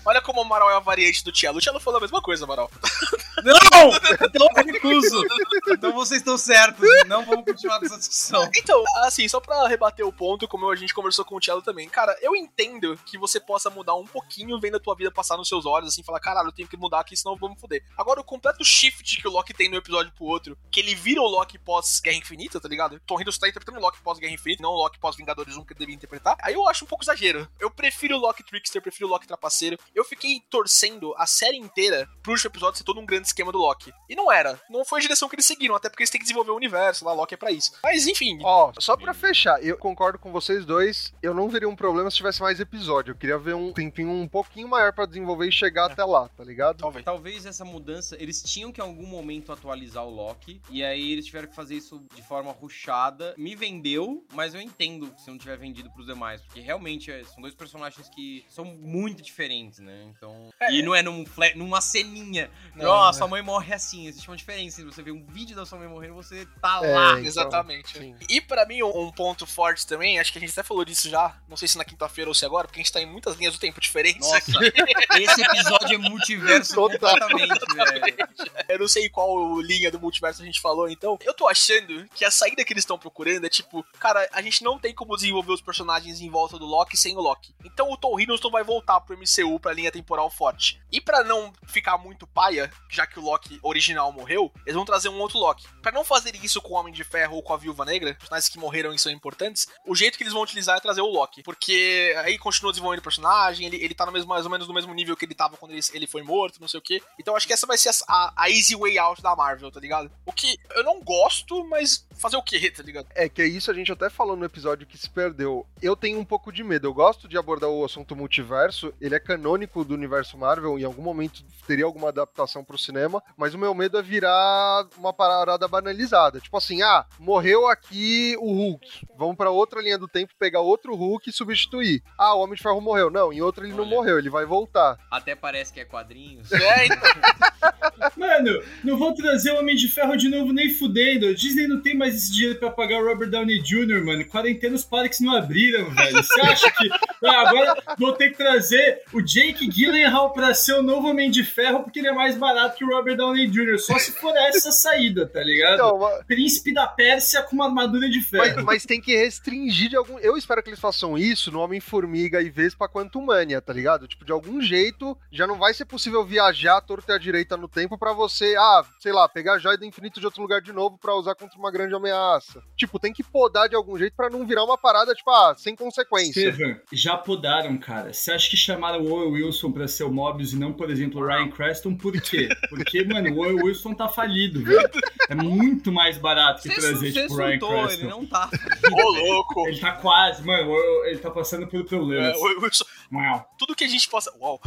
Olha 0.04 0.20
como 0.20 0.40
o 0.40 0.44
Amaral 0.44 0.70
é 0.70 0.76
a 0.76 0.80
variante 0.80 1.24
do 1.24 1.34
Cello. 1.34 1.58
O 1.58 1.62
Cello 1.62 1.80
falou 1.80 1.98
a 1.98 2.00
mesma 2.00 2.20
coisa, 2.20 2.44
Amaral. 2.44 2.70
Não! 3.42 3.90
Então 4.26 4.48
eu 4.56 4.64
recuso. 4.64 5.22
Então 5.68 5.92
vocês 5.92 6.20
estão 6.20 6.38
certos. 6.38 6.88
Não 7.06 7.24
vamos 7.24 7.44
continuar 7.44 7.78
com 7.78 7.86
essa 7.86 7.98
discussão. 7.98 8.48
Então, 8.54 8.82
assim, 9.04 9.26
só 9.28 9.40
pra 9.40 9.66
rebater 9.66 10.06
o 10.06 10.12
ponto, 10.12 10.46
como 10.46 10.70
a 10.70 10.76
gente 10.76 10.94
conversou 10.94 11.24
com 11.24 11.36
o 11.36 11.42
Cello 11.42 11.62
também. 11.62 11.88
Cara, 11.88 12.16
eu 12.22 12.34
entendo 12.36 12.98
que 13.04 13.18
você 13.18 13.40
possa 13.40 13.70
mudar 13.70 13.94
um 13.94 14.06
pouquinho 14.06 14.58
vendo 14.60 14.76
a 14.76 14.80
tua 14.80 14.94
vida 14.94 15.10
passar 15.10 15.36
nos 15.36 15.48
seus 15.48 15.66
olhos, 15.66 15.88
assim, 15.88 16.02
falar, 16.02 16.20
caralho, 16.20 16.48
eu 16.48 16.52
tenho 16.52 16.68
que 16.68 16.76
mudar 16.76 17.00
aqui, 17.00 17.16
senão 17.16 17.34
eu 17.34 17.38
vou 17.38 17.50
me 17.50 17.58
fuder. 17.58 17.84
Agora, 17.96 18.20
o 18.20 18.24
completo 18.24 18.64
shift 18.64 19.20
que 19.20 19.28
o 19.28 19.30
Loki 19.30 19.52
tem 19.52 19.68
no 19.68 19.76
episódio 19.76 20.12
pro 20.12 20.24
outro, 20.24 20.56
que 20.70 20.80
ele 20.80 20.94
vira 20.94 21.20
o 21.20 21.26
Loki 21.26 21.58
pós-Guerra 21.58 22.16
Infinita, 22.16 22.60
tá 22.60 22.68
ligado? 22.68 23.00
Tom 23.06 23.20
Hiddleston 23.20 23.40
tá 23.40 23.48
interpretando 23.48 23.78
o 23.78 23.82
Loki 23.82 24.00
pós-Guerra 24.02 24.32
Infinita, 24.32 24.62
não 24.62 24.70
o 24.70 24.76
Loki 24.76 24.98
pós-Vingadores 24.98 25.56
1 25.56 25.64
que 25.64 25.72
ele 25.72 25.80
devia 25.80 25.94
interpretar. 25.94 26.36
Aí 26.40 26.54
eu 26.54 26.68
acho 26.68 26.84
um 26.84 26.88
pouco 26.88 27.04
exagero. 27.04 27.48
Eu 27.58 27.70
prefiro 27.70 28.16
o 28.16 28.20
Loki 28.20 28.42
Trickster, 28.42 28.80
prefiro 28.80 29.06
o 29.06 29.10
Loki 29.10 29.26
Trapaceiro. 29.26 29.78
Eu 29.94 30.04
fiquei 30.04 30.40
torcendo 30.50 31.14
a 31.16 31.26
série 31.26 31.56
inteira 31.56 32.08
pro 32.22 32.32
último 32.32 32.50
episódio 32.50 32.78
ser 32.78 32.84
todo 32.84 33.00
um 33.00 33.06
grande 33.06 33.28
esquema 33.28 33.52
do 33.52 33.58
Loki. 33.58 33.92
E 34.08 34.16
não 34.16 34.30
era. 34.30 34.60
Não 34.68 34.84
foi 34.84 34.98
a 34.98 35.02
direção 35.02 35.28
que 35.28 35.36
eles 35.36 35.46
seguiram, 35.46 35.74
até 35.74 35.88
porque 35.88 36.02
eles 36.02 36.10
têm 36.10 36.18
que 36.18 36.24
desenvolver 36.24 36.50
o 36.50 36.56
universo, 36.56 37.04
lá, 37.04 37.12
Loki 37.12 37.34
é 37.34 37.36
pra 37.36 37.50
isso. 37.50 37.72
Mas 37.82 38.06
enfim, 38.06 38.38
Ó, 38.42 38.72
só 38.78 38.96
pra 38.96 39.14
fechar, 39.14 39.62
eu 39.62 39.76
concordo 39.78 40.18
com 40.18 40.32
vocês 40.32 40.64
dois. 40.64 41.12
Eu 41.22 41.32
não 41.32 41.48
veria 41.48 41.68
um 41.68 41.76
problema 41.76 42.10
se 42.10 42.16
tivesse 42.16 42.40
mais 42.40 42.58
episódio. 42.58 43.12
Eu 43.12 43.16
queria 43.16 43.38
ver 43.38 43.54
um 43.54 43.72
tempinho 43.72 44.10
um 44.10 44.26
pouquinho 44.28 44.68
maior 44.68 44.92
pra 44.92 45.06
desenvolver 45.06 45.48
e 45.48 45.52
chegar 45.52 45.90
até 45.90 46.04
lá, 46.04 46.28
tá 46.28 46.42
ligado? 46.42 46.78
talvez. 46.78 47.04
Talvez 47.04 47.46
essa 47.46 47.64
mudança, 47.64 48.16
eles 48.20 48.42
tinham 48.42 48.72
que 48.72 48.80
em 48.80 48.84
algum 48.84 49.06
momento 49.06 49.52
atualizar 49.52 50.04
o 50.04 50.10
Loki, 50.10 50.60
e 50.70 50.84
aí 50.84 51.12
eles 51.12 51.26
tiveram 51.26 51.48
que 51.48 51.54
fazer 51.54 51.76
isso 51.76 52.04
de 52.14 52.22
forma 52.22 52.50
ruchada. 52.52 53.34
Me 53.38 53.54
vendeu, 53.54 54.24
mas 54.32 54.54
eu 54.54 54.60
entendo 54.60 55.14
se 55.18 55.30
não 55.30 55.38
tiver 55.38 55.56
vendido 55.56 55.90
pros 55.90 56.06
demais, 56.06 56.40
porque 56.42 56.60
realmente 56.60 57.10
é, 57.10 57.22
são 57.24 57.40
dois 57.40 57.54
personagens 57.54 58.08
que 58.08 58.44
são 58.48 58.64
muito 58.64 59.22
diferentes, 59.22 59.78
né? 59.78 59.83
Então. 59.92 60.50
E 60.70 60.82
não 60.82 60.94
é 60.94 61.02
num 61.02 61.24
fla- 61.26 61.54
numa 61.54 61.80
ceninha. 61.80 62.50
Não, 62.74 62.88
Ó, 62.90 63.06
né? 63.06 63.12
sua 63.12 63.28
mãe 63.28 63.42
morre 63.42 63.72
assim. 63.74 64.06
Existe 64.06 64.28
uma 64.28 64.36
diferença. 64.36 64.76
Se 64.76 64.84
você 64.84 65.02
vê 65.02 65.10
um 65.12 65.24
vídeo 65.26 65.54
da 65.56 65.64
sua 65.66 65.78
mãe 65.78 65.88
morrendo, 65.88 66.14
você 66.14 66.46
tá 66.60 66.80
É, 66.82 66.94
lá. 66.94 67.10
então, 67.12 67.24
Exatamente. 67.24 67.98
sim. 67.98 68.16
E 68.28 68.40
pra 68.40 68.66
mim, 68.66 68.82
um 68.82 69.10
ponto 69.12 69.46
forte 69.46 69.86
também, 69.86 70.18
acho 70.18 70.32
que 70.32 70.38
a 70.38 70.40
gente 70.40 70.50
até 70.52 70.62
falou 70.62 70.84
disso 70.84 71.08
já, 71.08 71.36
não 71.48 71.56
sei 71.56 71.68
se 71.68 71.76
na 71.78 71.84
quinta-feira 71.84 72.30
ou 72.30 72.34
se 72.34 72.44
agora, 72.44 72.66
porque 72.66 72.80
a 72.80 72.82
gente 72.82 72.92
tá 72.92 73.00
em 73.00 73.06
muitas 73.06 73.36
linhas 73.36 73.52
do 73.54 73.60
tempo 73.60 73.80
diferentes 73.80 74.20
Nossa, 74.28 74.36
aqui. 74.38 74.52
esse 75.22 75.42
episódio 75.42 75.94
é 75.94 75.98
multiverso 75.98 76.74
Total. 76.74 76.98
completamente, 77.28 77.74
velho. 77.74 78.28
Eu 78.68 78.78
não 78.78 78.88
sei 78.88 79.08
qual 79.08 79.60
linha 79.60 79.90
do 79.90 80.00
multiverso 80.00 80.42
a 80.42 80.44
gente 80.44 80.60
falou, 80.60 80.88
então. 80.88 81.18
Eu 81.22 81.34
tô 81.34 81.46
achando 81.48 82.06
que 82.14 82.24
a 82.24 82.30
saída 82.30 82.64
que 82.64 82.72
eles 82.72 82.82
estão 82.82 82.98
procurando 82.98 83.44
é 83.44 83.48
tipo, 83.48 83.84
cara, 83.98 84.26
a 84.32 84.40
gente 84.42 84.62
não 84.64 84.78
tem 84.78 84.94
como 84.94 85.14
desenvolver 85.16 85.52
os 85.52 85.60
personagens 85.60 86.20
em 86.20 86.30
volta 86.30 86.58
do 86.58 86.64
Loki 86.66 86.96
sem 86.96 87.16
o 87.16 87.20
Loki. 87.20 87.54
Então 87.64 87.90
o 87.90 87.96
Tom 87.96 88.18
Hiddleston 88.18 88.50
vai 88.50 88.64
voltar 88.64 89.00
pro 89.00 89.16
MCU 89.16 89.58
pra 89.60 89.73
linha 89.74 89.92
temporal 89.92 90.30
forte. 90.30 90.80
E 90.90 91.00
pra 91.00 91.24
não 91.24 91.52
ficar 91.66 91.98
muito 91.98 92.26
paia, 92.26 92.70
já 92.88 93.06
que 93.06 93.18
o 93.18 93.22
Loki 93.22 93.58
original 93.62 94.12
morreu, 94.12 94.52
eles 94.64 94.74
vão 94.74 94.84
trazer 94.84 95.08
um 95.08 95.20
outro 95.20 95.38
Loki. 95.38 95.66
Pra 95.82 95.92
não 95.92 96.04
fazer 96.04 96.34
isso 96.36 96.62
com 96.62 96.74
o 96.74 96.76
Homem 96.76 96.92
de 96.92 97.04
Ferro 97.04 97.36
ou 97.36 97.42
com 97.42 97.52
a 97.52 97.56
Viúva 97.56 97.84
Negra, 97.84 98.14
personagens 98.14 98.48
que 98.48 98.58
morreram 98.58 98.92
e 98.94 98.98
são 98.98 99.12
importantes, 99.12 99.66
o 99.86 99.94
jeito 99.94 100.16
que 100.16 100.24
eles 100.24 100.32
vão 100.32 100.42
utilizar 100.42 100.76
é 100.76 100.80
trazer 100.80 101.00
o 101.00 101.10
Loki. 101.10 101.42
Porque 101.42 102.14
aí 102.18 102.38
continua 102.38 102.72
desenvolvendo 102.72 103.00
o 103.00 103.04
personagem, 103.04 103.66
ele, 103.66 103.76
ele 103.76 103.94
tá 103.94 104.06
no 104.06 104.12
mesmo, 104.12 104.28
mais 104.28 104.44
ou 104.44 104.50
menos 104.50 104.68
no 104.68 104.74
mesmo 104.74 104.94
nível 104.94 105.16
que 105.16 105.24
ele 105.24 105.34
tava 105.34 105.56
quando 105.56 105.72
ele, 105.72 105.80
ele 105.92 106.06
foi 106.06 106.22
morto, 106.22 106.60
não 106.60 106.68
sei 106.68 106.78
o 106.78 106.82
quê. 106.82 107.02
Então 107.18 107.36
acho 107.36 107.46
que 107.46 107.52
essa 107.52 107.66
vai 107.66 107.76
ser 107.76 107.90
a, 108.08 108.32
a 108.36 108.50
easy 108.50 108.76
way 108.76 108.98
out 108.98 109.20
da 109.22 109.34
Marvel, 109.34 109.70
tá 109.70 109.80
ligado? 109.80 110.10
O 110.24 110.32
que 110.32 110.56
eu 110.74 110.84
não 110.84 111.00
gosto, 111.00 111.64
mas 111.64 112.06
fazer 112.14 112.36
o 112.36 112.42
quê, 112.42 112.70
tá 112.70 112.82
ligado? 112.82 113.06
É 113.14 113.28
que 113.28 113.42
é 113.42 113.46
isso 113.46 113.70
a 113.70 113.74
gente 113.74 113.92
até 113.92 114.08
falou 114.08 114.36
no 114.36 114.44
episódio 114.44 114.86
que 114.86 114.96
se 114.98 115.08
perdeu. 115.08 115.66
Eu 115.82 115.96
tenho 115.96 116.18
um 116.18 116.24
pouco 116.24 116.52
de 116.52 116.62
medo. 116.64 116.86
Eu 116.86 116.94
gosto 116.94 117.28
de 117.28 117.36
abordar 117.36 117.70
o 117.70 117.84
assunto 117.84 118.16
multiverso. 118.16 118.92
Ele 119.00 119.14
é 119.14 119.20
canônico 119.20 119.84
do 119.84 119.94
universo 119.94 120.36
Marvel. 120.38 120.78
Em 120.78 120.84
algum 120.84 121.02
momento 121.02 121.44
teria 121.66 121.84
alguma 121.84 122.08
adaptação 122.08 122.64
pro 122.64 122.78
cinema. 122.78 123.22
Mas 123.36 123.54
o 123.54 123.58
meu 123.58 123.74
medo 123.74 123.98
é 123.98 124.02
virar 124.02 124.86
uma 124.96 125.12
parada 125.12 125.66
banalizada. 125.68 126.40
Tipo 126.40 126.56
assim, 126.56 126.82
ah, 126.82 127.04
morreu 127.18 127.68
aqui 127.68 128.36
o 128.38 128.52
Hulk. 128.52 129.06
Vamos 129.16 129.36
pra 129.36 129.50
outra 129.50 129.80
linha 129.80 129.98
do 129.98 130.08
tempo 130.08 130.32
pegar 130.38 130.60
outro 130.60 130.94
Hulk 130.94 131.28
e 131.28 131.32
substituir. 131.32 132.02
Ah, 132.18 132.34
o 132.34 132.40
Homem 132.40 132.56
de 132.56 132.62
Ferro 132.62 132.80
morreu. 132.80 133.10
Não, 133.10 133.32
em 133.32 133.40
outra 133.40 133.64
ele 133.64 133.74
não 133.74 133.84
Olha. 133.84 133.90
morreu. 133.90 134.18
Ele 134.18 134.30
vai 134.30 134.44
voltar. 134.44 134.98
Até 135.10 135.34
parece 135.34 135.72
que 135.72 135.80
é 135.80 135.84
quadrinhos. 135.84 136.50
É, 136.52 136.86
então, 136.86 136.98
Mano, 138.16 138.62
não 138.82 138.98
vão 138.98 139.14
trazer 139.14 139.52
o 139.52 139.58
Homem 139.58 139.76
de 139.76 139.88
Ferro 139.88 140.16
de 140.16 140.28
novo 140.28 140.52
nem 140.52 140.70
fudendo. 140.70 141.34
Disney 141.34 141.66
não 141.66 141.80
tem 141.80 141.96
mais 141.96 142.03
esse 142.08 142.32
dinheiro 142.32 142.58
pra 142.58 142.70
pagar 142.70 143.00
o 143.02 143.06
Robert 143.06 143.30
Downey 143.30 143.60
Jr., 143.62 144.04
mano. 144.04 144.24
Quarentena 144.26 144.74
os 144.74 144.84
parques 144.84 145.20
não 145.20 145.34
abriram, 145.36 145.90
velho. 145.90 146.16
Você 146.22 146.40
acha 146.40 146.70
que 146.70 146.88
ah, 147.24 147.48
agora 147.48 147.82
vou 147.98 148.12
ter 148.12 148.30
que 148.30 148.36
trazer 148.36 149.02
o 149.12 149.20
Jake 149.22 149.68
Gyllenhaal 149.70 150.32
pra 150.32 150.52
ser 150.54 150.74
o 150.74 150.82
novo 150.82 151.08
Homem 151.08 151.30
de 151.30 151.44
Ferro 151.44 151.82
porque 151.84 151.98
ele 151.98 152.08
é 152.08 152.12
mais 152.12 152.36
barato 152.36 152.76
que 152.76 152.84
o 152.84 152.88
Robert 152.88 153.16
Downey 153.16 153.46
Jr. 153.48 153.78
Só 153.78 153.98
se 153.98 154.12
for 154.12 154.34
essa 154.36 154.70
saída, 154.72 155.26
tá 155.26 155.42
ligado? 155.42 155.74
Então, 155.74 155.98
ma- 155.98 156.24
Príncipe 156.26 156.72
da 156.72 156.86
Pérsia 156.86 157.42
com 157.42 157.56
uma 157.56 157.66
armadura 157.66 158.08
de 158.08 158.18
mas, 158.18 158.28
ferro. 158.28 158.64
mas 158.64 158.84
tem 158.86 159.00
que 159.00 159.16
restringir 159.16 159.88
de 159.88 159.96
algum. 159.96 160.18
Eu 160.18 160.36
espero 160.36 160.62
que 160.62 160.70
eles 160.70 160.80
façam 160.80 161.16
isso 161.16 161.50
no 161.50 161.60
Homem-Formiga 161.60 162.40
e 162.40 162.50
Vespa 162.50 162.88
Quantumania, 162.88 163.60
tá 163.60 163.72
ligado? 163.72 164.06
Tipo, 164.08 164.24
de 164.24 164.32
algum 164.32 164.60
jeito 164.60 165.16
já 165.30 165.46
não 165.46 165.56
vai 165.58 165.72
ser 165.74 165.84
possível 165.84 166.24
viajar 166.24 166.78
à 166.78 166.80
torta 166.80 167.12
e 167.12 167.14
à 167.14 167.18
direita 167.18 167.56
no 167.56 167.68
tempo 167.68 167.96
pra 167.98 168.12
você, 168.12 168.54
ah, 168.58 168.82
sei 169.00 169.12
lá, 169.12 169.28
pegar 169.28 169.54
a 169.54 169.58
joia 169.58 169.76
do 169.78 169.84
infinito 169.84 170.20
de 170.20 170.26
outro 170.26 170.42
lugar 170.42 170.60
de 170.60 170.72
novo 170.72 170.98
pra 170.98 171.14
usar 171.14 171.34
contra 171.34 171.58
uma 171.58 171.70
grande 171.70 171.93
grande 171.94 172.10
ameaça. 172.10 172.62
Tipo, 172.76 172.98
tem 172.98 173.12
que 173.12 173.22
podar 173.22 173.68
de 173.68 173.76
algum 173.76 173.96
jeito 173.96 174.14
pra 174.16 174.28
não 174.30 174.46
virar 174.46 174.64
uma 174.64 174.76
parada, 174.76 175.14
tipo, 175.14 175.30
ah, 175.30 175.54
sem 175.56 175.74
consequência. 175.76 176.52
Steven, 176.52 176.80
já 176.92 177.16
podaram, 177.16 177.76
cara. 177.78 178.12
Você 178.12 178.32
acha 178.32 178.50
que 178.50 178.56
chamaram 178.56 179.00
o 179.02 179.10
Owen 179.12 179.32
Wilson 179.44 179.70
pra 179.72 179.86
ser 179.88 180.04
o 180.04 180.10
Mobius 180.12 180.52
e 180.52 180.56
não, 180.56 180.72
por 180.72 180.90
exemplo, 180.90 181.20
o 181.20 181.26
Ryan 181.26 181.48
Creston? 181.50 181.94
Por 181.96 182.20
quê? 182.20 182.48
Porque, 182.68 183.04
mano, 183.04 183.30
o 183.34 183.38
Owen 183.40 183.62
Wilson 183.62 183.94
tá 183.94 184.08
falido, 184.08 184.62
velho. 184.64 184.90
É 185.28 185.34
muito 185.34 185.90
mais 185.92 186.18
barato 186.18 186.62
que 186.62 186.68
trazer, 186.74 187.12
tipo, 187.12 187.32
o 187.34 187.36
Ryan 187.36 187.58
Creston. 187.58 187.90
ele 187.92 188.04
não 188.08 188.26
tá. 188.26 188.50
Ô, 188.92 189.10
louco! 189.12 189.68
Ele 189.68 189.78
tá 189.78 189.92
quase, 189.92 190.44
mano, 190.44 190.70
o- 190.70 191.04
ele 191.06 191.18
tá 191.18 191.30
passando 191.30 191.66
por 191.66 191.84
problemas. 191.84 192.34
É, 192.34 192.38
o 192.38 192.60
Wilson, 192.62 192.84
Uau, 193.12 193.48
tudo 193.58 193.74
que 193.74 193.84
a 193.84 193.88
gente 193.88 194.08
possa. 194.08 194.32
Uau! 194.38 194.60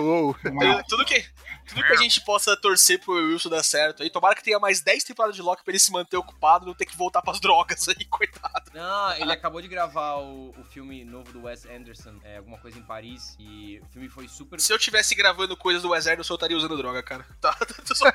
Uou. 0.00 0.36
uau. 0.44 0.82
Tudo 0.88 1.04
que, 1.04 1.22
tudo 1.74 1.86
que 1.86 1.92
a 1.92 1.96
gente 1.96 2.20
possa 2.24 2.56
torcer 2.56 3.00
pro 3.00 3.14
Wilson 3.14 3.48
dar 3.48 3.62
certo 3.62 4.02
aí. 4.02 4.10
Tomara 4.10 4.34
que 4.34 4.42
tenha 4.44 4.58
mais 4.58 4.80
10 4.80 5.04
temporadas 5.04 5.34
de 5.36 5.42
Loki 5.42 5.62
pra 5.64 5.72
ele 5.72 5.78
se 5.78 5.90
manter 5.92 6.16
ocupado, 6.16 6.66
não 6.66 6.74
ter 6.74 6.86
que 6.86 6.96
voltar 6.96 7.22
pras 7.22 7.40
drogas 7.40 7.88
aí, 7.88 8.04
coitado. 8.06 8.70
Não, 8.74 9.12
ele 9.16 9.32
acabou 9.32 9.60
de 9.62 9.68
gravar 9.68 10.16
o, 10.16 10.50
o 10.58 10.64
filme 10.64 11.04
novo 11.04 11.32
do 11.32 11.42
Wes 11.44 11.64
Anderson, 11.66 12.14
é, 12.24 12.38
alguma 12.38 12.58
coisa 12.58 12.78
em 12.78 12.82
Paris, 12.82 13.36
e 13.38 13.80
o 13.82 13.86
filme 13.92 14.08
foi 14.08 14.28
super. 14.28 14.60
Se 14.60 14.72
eu 14.72 14.78
tivesse 14.78 15.14
gravando 15.14 15.56
coisas 15.56 15.82
do 15.82 15.94
exército, 15.94 16.32
eu 16.32 16.34
estaria 16.36 16.56
usando 16.56 16.76
droga, 16.76 17.02
cara. 17.02 17.26
Tá, 17.40 17.52
tô 17.86 17.94
só- 17.94 18.06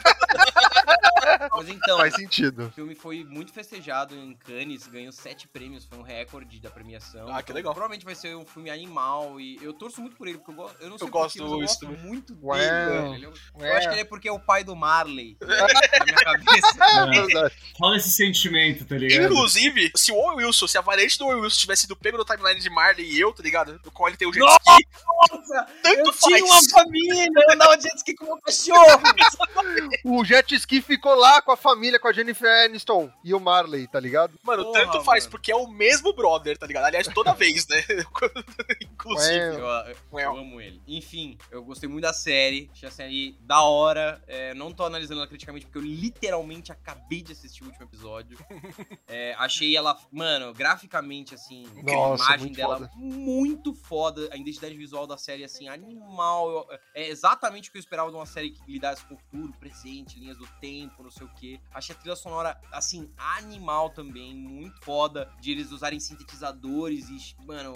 Mas 1.51 1.69
então, 1.69 1.97
Faz 1.97 2.13
sentido. 2.15 2.67
o 2.67 2.71
filme 2.71 2.95
foi 2.95 3.23
muito 3.23 3.51
festejado 3.51 4.15
em 4.15 4.33
Cannes, 4.35 4.87
ganhou 4.87 5.11
sete 5.11 5.47
prêmios, 5.47 5.85
foi 5.85 5.97
um 5.97 6.01
recorde 6.01 6.59
da 6.59 6.69
premiação. 6.69 7.27
Ah, 7.33 7.41
que 7.43 7.51
legal. 7.51 7.73
Provavelmente 7.73 8.05
vai 8.05 8.15
ser 8.15 8.35
um 8.35 8.45
filme 8.45 8.69
animal 8.69 9.39
e 9.39 9.57
eu 9.61 9.73
torço 9.73 9.99
muito 10.01 10.15
por 10.15 10.27
ele, 10.27 10.37
porque 10.37 10.51
eu, 10.51 10.55
go- 10.55 10.71
eu 10.79 10.89
não 10.89 10.97
sei 10.97 11.07
Eu 11.07 11.11
gosto 11.11 11.41
mas 11.43 11.51
eu 11.51 11.59
gosto 11.59 11.87
Wilson. 11.87 12.01
muito 12.07 12.33
dele, 12.35 12.59
velho. 12.61 13.13
Ele 13.15 13.25
é- 13.25 13.31
Eu 13.55 13.65
Uau. 13.65 13.75
acho 13.77 13.87
que 13.87 13.93
ele 13.93 14.01
é 14.01 14.05
porque 14.05 14.27
é 14.27 14.31
o 14.31 14.39
pai 14.39 14.63
do 14.63 14.75
Marley. 14.75 15.37
na 15.41 16.05
minha 16.05 16.17
cabeça. 16.17 16.73
Verdade. 17.09 17.55
Rola 17.79 17.97
esse 17.97 18.11
sentimento, 18.11 18.85
tá 18.85 18.95
ligado? 18.97 19.25
Inclusive, 19.31 19.91
se 19.95 20.11
o 20.11 20.15
Owen 20.15 20.45
Wilson, 20.45 20.67
se 20.67 20.77
a 20.77 20.81
variante 20.81 21.17
do 21.17 21.25
Owen 21.25 21.41
Wilson 21.41 21.57
tivesse 21.59 21.81
sido 21.83 21.95
pego 21.95 22.17
no 22.17 22.25
timeline 22.25 22.59
de 22.59 22.69
Marley 22.69 23.05
e 23.05 23.19
eu, 23.19 23.31
tá 23.33 23.43
ligado? 23.43 23.79
No 23.83 23.91
qual 23.91 24.09
ele 24.09 24.17
tem 24.17 24.27
o 24.27 24.33
jet 24.33 24.41
Nossa! 24.41 24.57
ski, 24.71 24.87
Nossa, 25.31 25.65
tanto 25.83 25.99
eu 25.99 26.13
faz. 26.13 26.19
tinha 26.35 26.45
uma 26.45 26.61
família, 26.69 27.27
eu 27.35 27.53
andava 27.53 27.77
de 27.77 27.83
jet 27.83 27.95
ski 27.97 28.15
com 28.15 28.25
meu 28.25 28.37
cachorro. 28.41 29.01
O 30.03 30.23
jet 30.23 30.53
ski 30.55 30.81
ficou 30.81 31.15
lá 31.15 31.41
com 31.41 31.51
a 31.51 31.57
família, 31.57 31.99
com 31.99 32.07
a 32.07 32.13
Jennifer 32.13 32.49
Aniston 32.65 33.11
e 33.23 33.33
o 33.33 33.39
Marley, 33.39 33.87
tá 33.87 33.99
ligado? 33.99 34.33
Mano, 34.43 34.63
Porra, 34.65 34.79
tanto 34.85 35.03
faz, 35.03 35.23
mano. 35.25 35.31
porque 35.31 35.51
é 35.51 35.55
o 35.55 35.67
mesmo 35.67 36.13
brother, 36.13 36.57
tá 36.57 36.65
ligado? 36.65 36.85
Aliás, 36.85 37.07
toda 37.07 37.33
vez, 37.35 37.67
né? 37.67 37.83
Inclusive. 38.81 39.35
Ué. 39.39 39.55
Eu, 39.55 39.65
eu- 40.13 40.19
eu 40.19 40.37
amo 40.37 40.61
ele. 40.61 40.81
Enfim, 40.87 41.37
eu 41.51 41.63
gostei 41.63 41.89
muito 41.89 42.03
da 42.03 42.13
série. 42.13 42.69
Achei 42.73 42.87
a 42.87 42.91
série 42.91 43.26
da 43.41 43.61
hora. 43.61 44.21
É, 44.27 44.53
não 44.53 44.71
tô 44.73 44.83
analisando 44.83 45.19
ela 45.19 45.27
criticamente, 45.27 45.65
porque 45.65 45.77
eu 45.77 45.81
literalmente 45.83 46.71
acabei 46.71 47.21
de 47.21 47.31
assistir 47.31 47.63
o 47.63 47.67
último 47.67 47.85
episódio. 47.85 48.37
É, 49.09 49.33
achei 49.37 49.75
ela, 49.75 49.97
mano, 50.11 50.53
graficamente, 50.53 51.33
assim, 51.33 51.65
Nossa, 51.83 52.23
a 52.23 52.27
imagem 52.35 52.51
dela 52.51 52.77
foda. 52.77 52.91
muito 52.95 53.73
foda. 53.73 54.27
A 54.33 54.37
identidade 54.37 54.75
visual 54.75 55.07
da 55.07 55.17
série, 55.17 55.43
assim, 55.45 55.69
animal. 55.69 56.67
É 56.93 57.07
exatamente 57.07 57.69
o 57.69 57.71
que 57.71 57.77
eu 57.77 57.79
esperava 57.79 58.09
de 58.09 58.17
uma 58.17 58.25
série 58.25 58.51
que 58.51 58.61
lidasse 58.69 59.05
com 59.05 59.15
o 59.15 59.17
futuro, 59.17 59.53
presente, 59.59 60.19
linhas 60.19 60.37
do 60.37 60.47
tempo, 60.59 61.03
não 61.03 61.09
sei 61.09 61.25
o 61.25 61.29
quê. 61.35 61.59
Achei 61.73 61.95
a 61.95 61.97
trilha 61.97 62.15
sonora, 62.17 62.59
assim, 62.71 63.09
animal 63.17 63.89
também. 63.91 64.35
Muito 64.35 64.77
foda 64.83 65.31
de 65.39 65.51
eles 65.51 65.71
usarem 65.71 65.99
sintetizadores 65.99 67.09
e, 67.09 67.45
mano, 67.45 67.75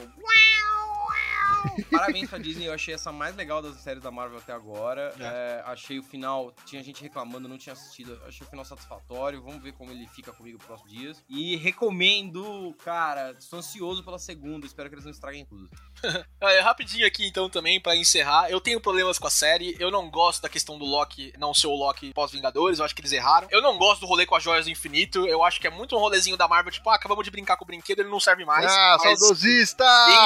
Parabéns 1.91 2.29
pra 2.29 2.37
Disney, 2.39 2.65
eu 2.65 2.73
achei 2.73 2.93
essa 2.93 3.11
mais 3.11 3.35
legal 3.35 3.61
das 3.61 3.75
séries 3.77 4.01
da 4.01 4.11
Marvel 4.11 4.37
até 4.37 4.53
agora. 4.53 5.13
É, 5.19 5.63
achei 5.65 5.99
o 5.99 6.03
final, 6.03 6.53
tinha 6.65 6.83
gente 6.83 7.01
reclamando, 7.01 7.47
não 7.47 7.57
tinha 7.57 7.73
assistido, 7.73 8.19
achei 8.27 8.45
o 8.45 8.49
final 8.49 8.65
satisfatório. 8.65 9.41
Vamos 9.41 9.61
ver 9.61 9.73
como 9.73 9.91
ele 9.91 10.07
fica 10.07 10.31
comigo 10.31 10.57
nos 10.57 10.65
próximos 10.65 10.91
dias. 10.91 11.23
E 11.29 11.55
recomendo, 11.57 12.75
cara, 12.83 13.35
estou 13.37 13.59
ansioso 13.59 14.03
pela 14.03 14.19
segunda, 14.19 14.65
espero 14.65 14.89
que 14.89 14.95
eles 14.95 15.05
não 15.05 15.11
estraguem 15.11 15.45
tudo. 15.45 15.69
É, 16.41 16.59
rapidinho 16.59 17.05
aqui 17.05 17.27
então 17.27 17.47
também, 17.47 17.79
pra 17.79 17.95
encerrar. 17.95 18.49
Eu 18.49 18.59
tenho 18.59 18.81
problemas 18.81 19.19
com 19.19 19.27
a 19.27 19.29
série. 19.29 19.75
Eu 19.79 19.91
não 19.91 20.09
gosto 20.09 20.41
da 20.41 20.49
questão 20.49 20.77
do 20.77 20.83
Loki 20.85 21.31
não 21.37 21.53
ser 21.53 21.67
o 21.67 21.75
Loki 21.75 22.11
pós-Vingadores. 22.13 22.79
Eu 22.79 22.85
acho 22.85 22.95
que 22.95 23.01
eles 23.01 23.11
erraram. 23.11 23.47
Eu 23.51 23.61
não 23.61 23.77
gosto 23.77 24.01
do 24.01 24.07
rolê 24.07 24.25
com 24.25 24.35
as 24.35 24.41
joias 24.43 24.65
do 24.65 24.71
infinito. 24.71 25.27
Eu 25.27 25.43
acho 25.43 25.61
que 25.61 25.67
é 25.67 25.69
muito 25.69 25.95
um 25.95 25.99
rolezinho 25.99 26.35
da 26.35 26.47
Marvel, 26.47 26.71
tipo, 26.71 26.89
ah, 26.89 26.95
acabamos 26.95 27.23
de 27.23 27.29
brincar 27.29 27.57
com 27.57 27.63
o 27.63 27.67
brinquedo, 27.67 27.99
ele 27.99 28.09
não 28.09 28.19
serve 28.19 28.43
mais. 28.43 28.65
ah, 28.65 28.97
mas- 29.03 29.19
saudosista! 29.19 29.83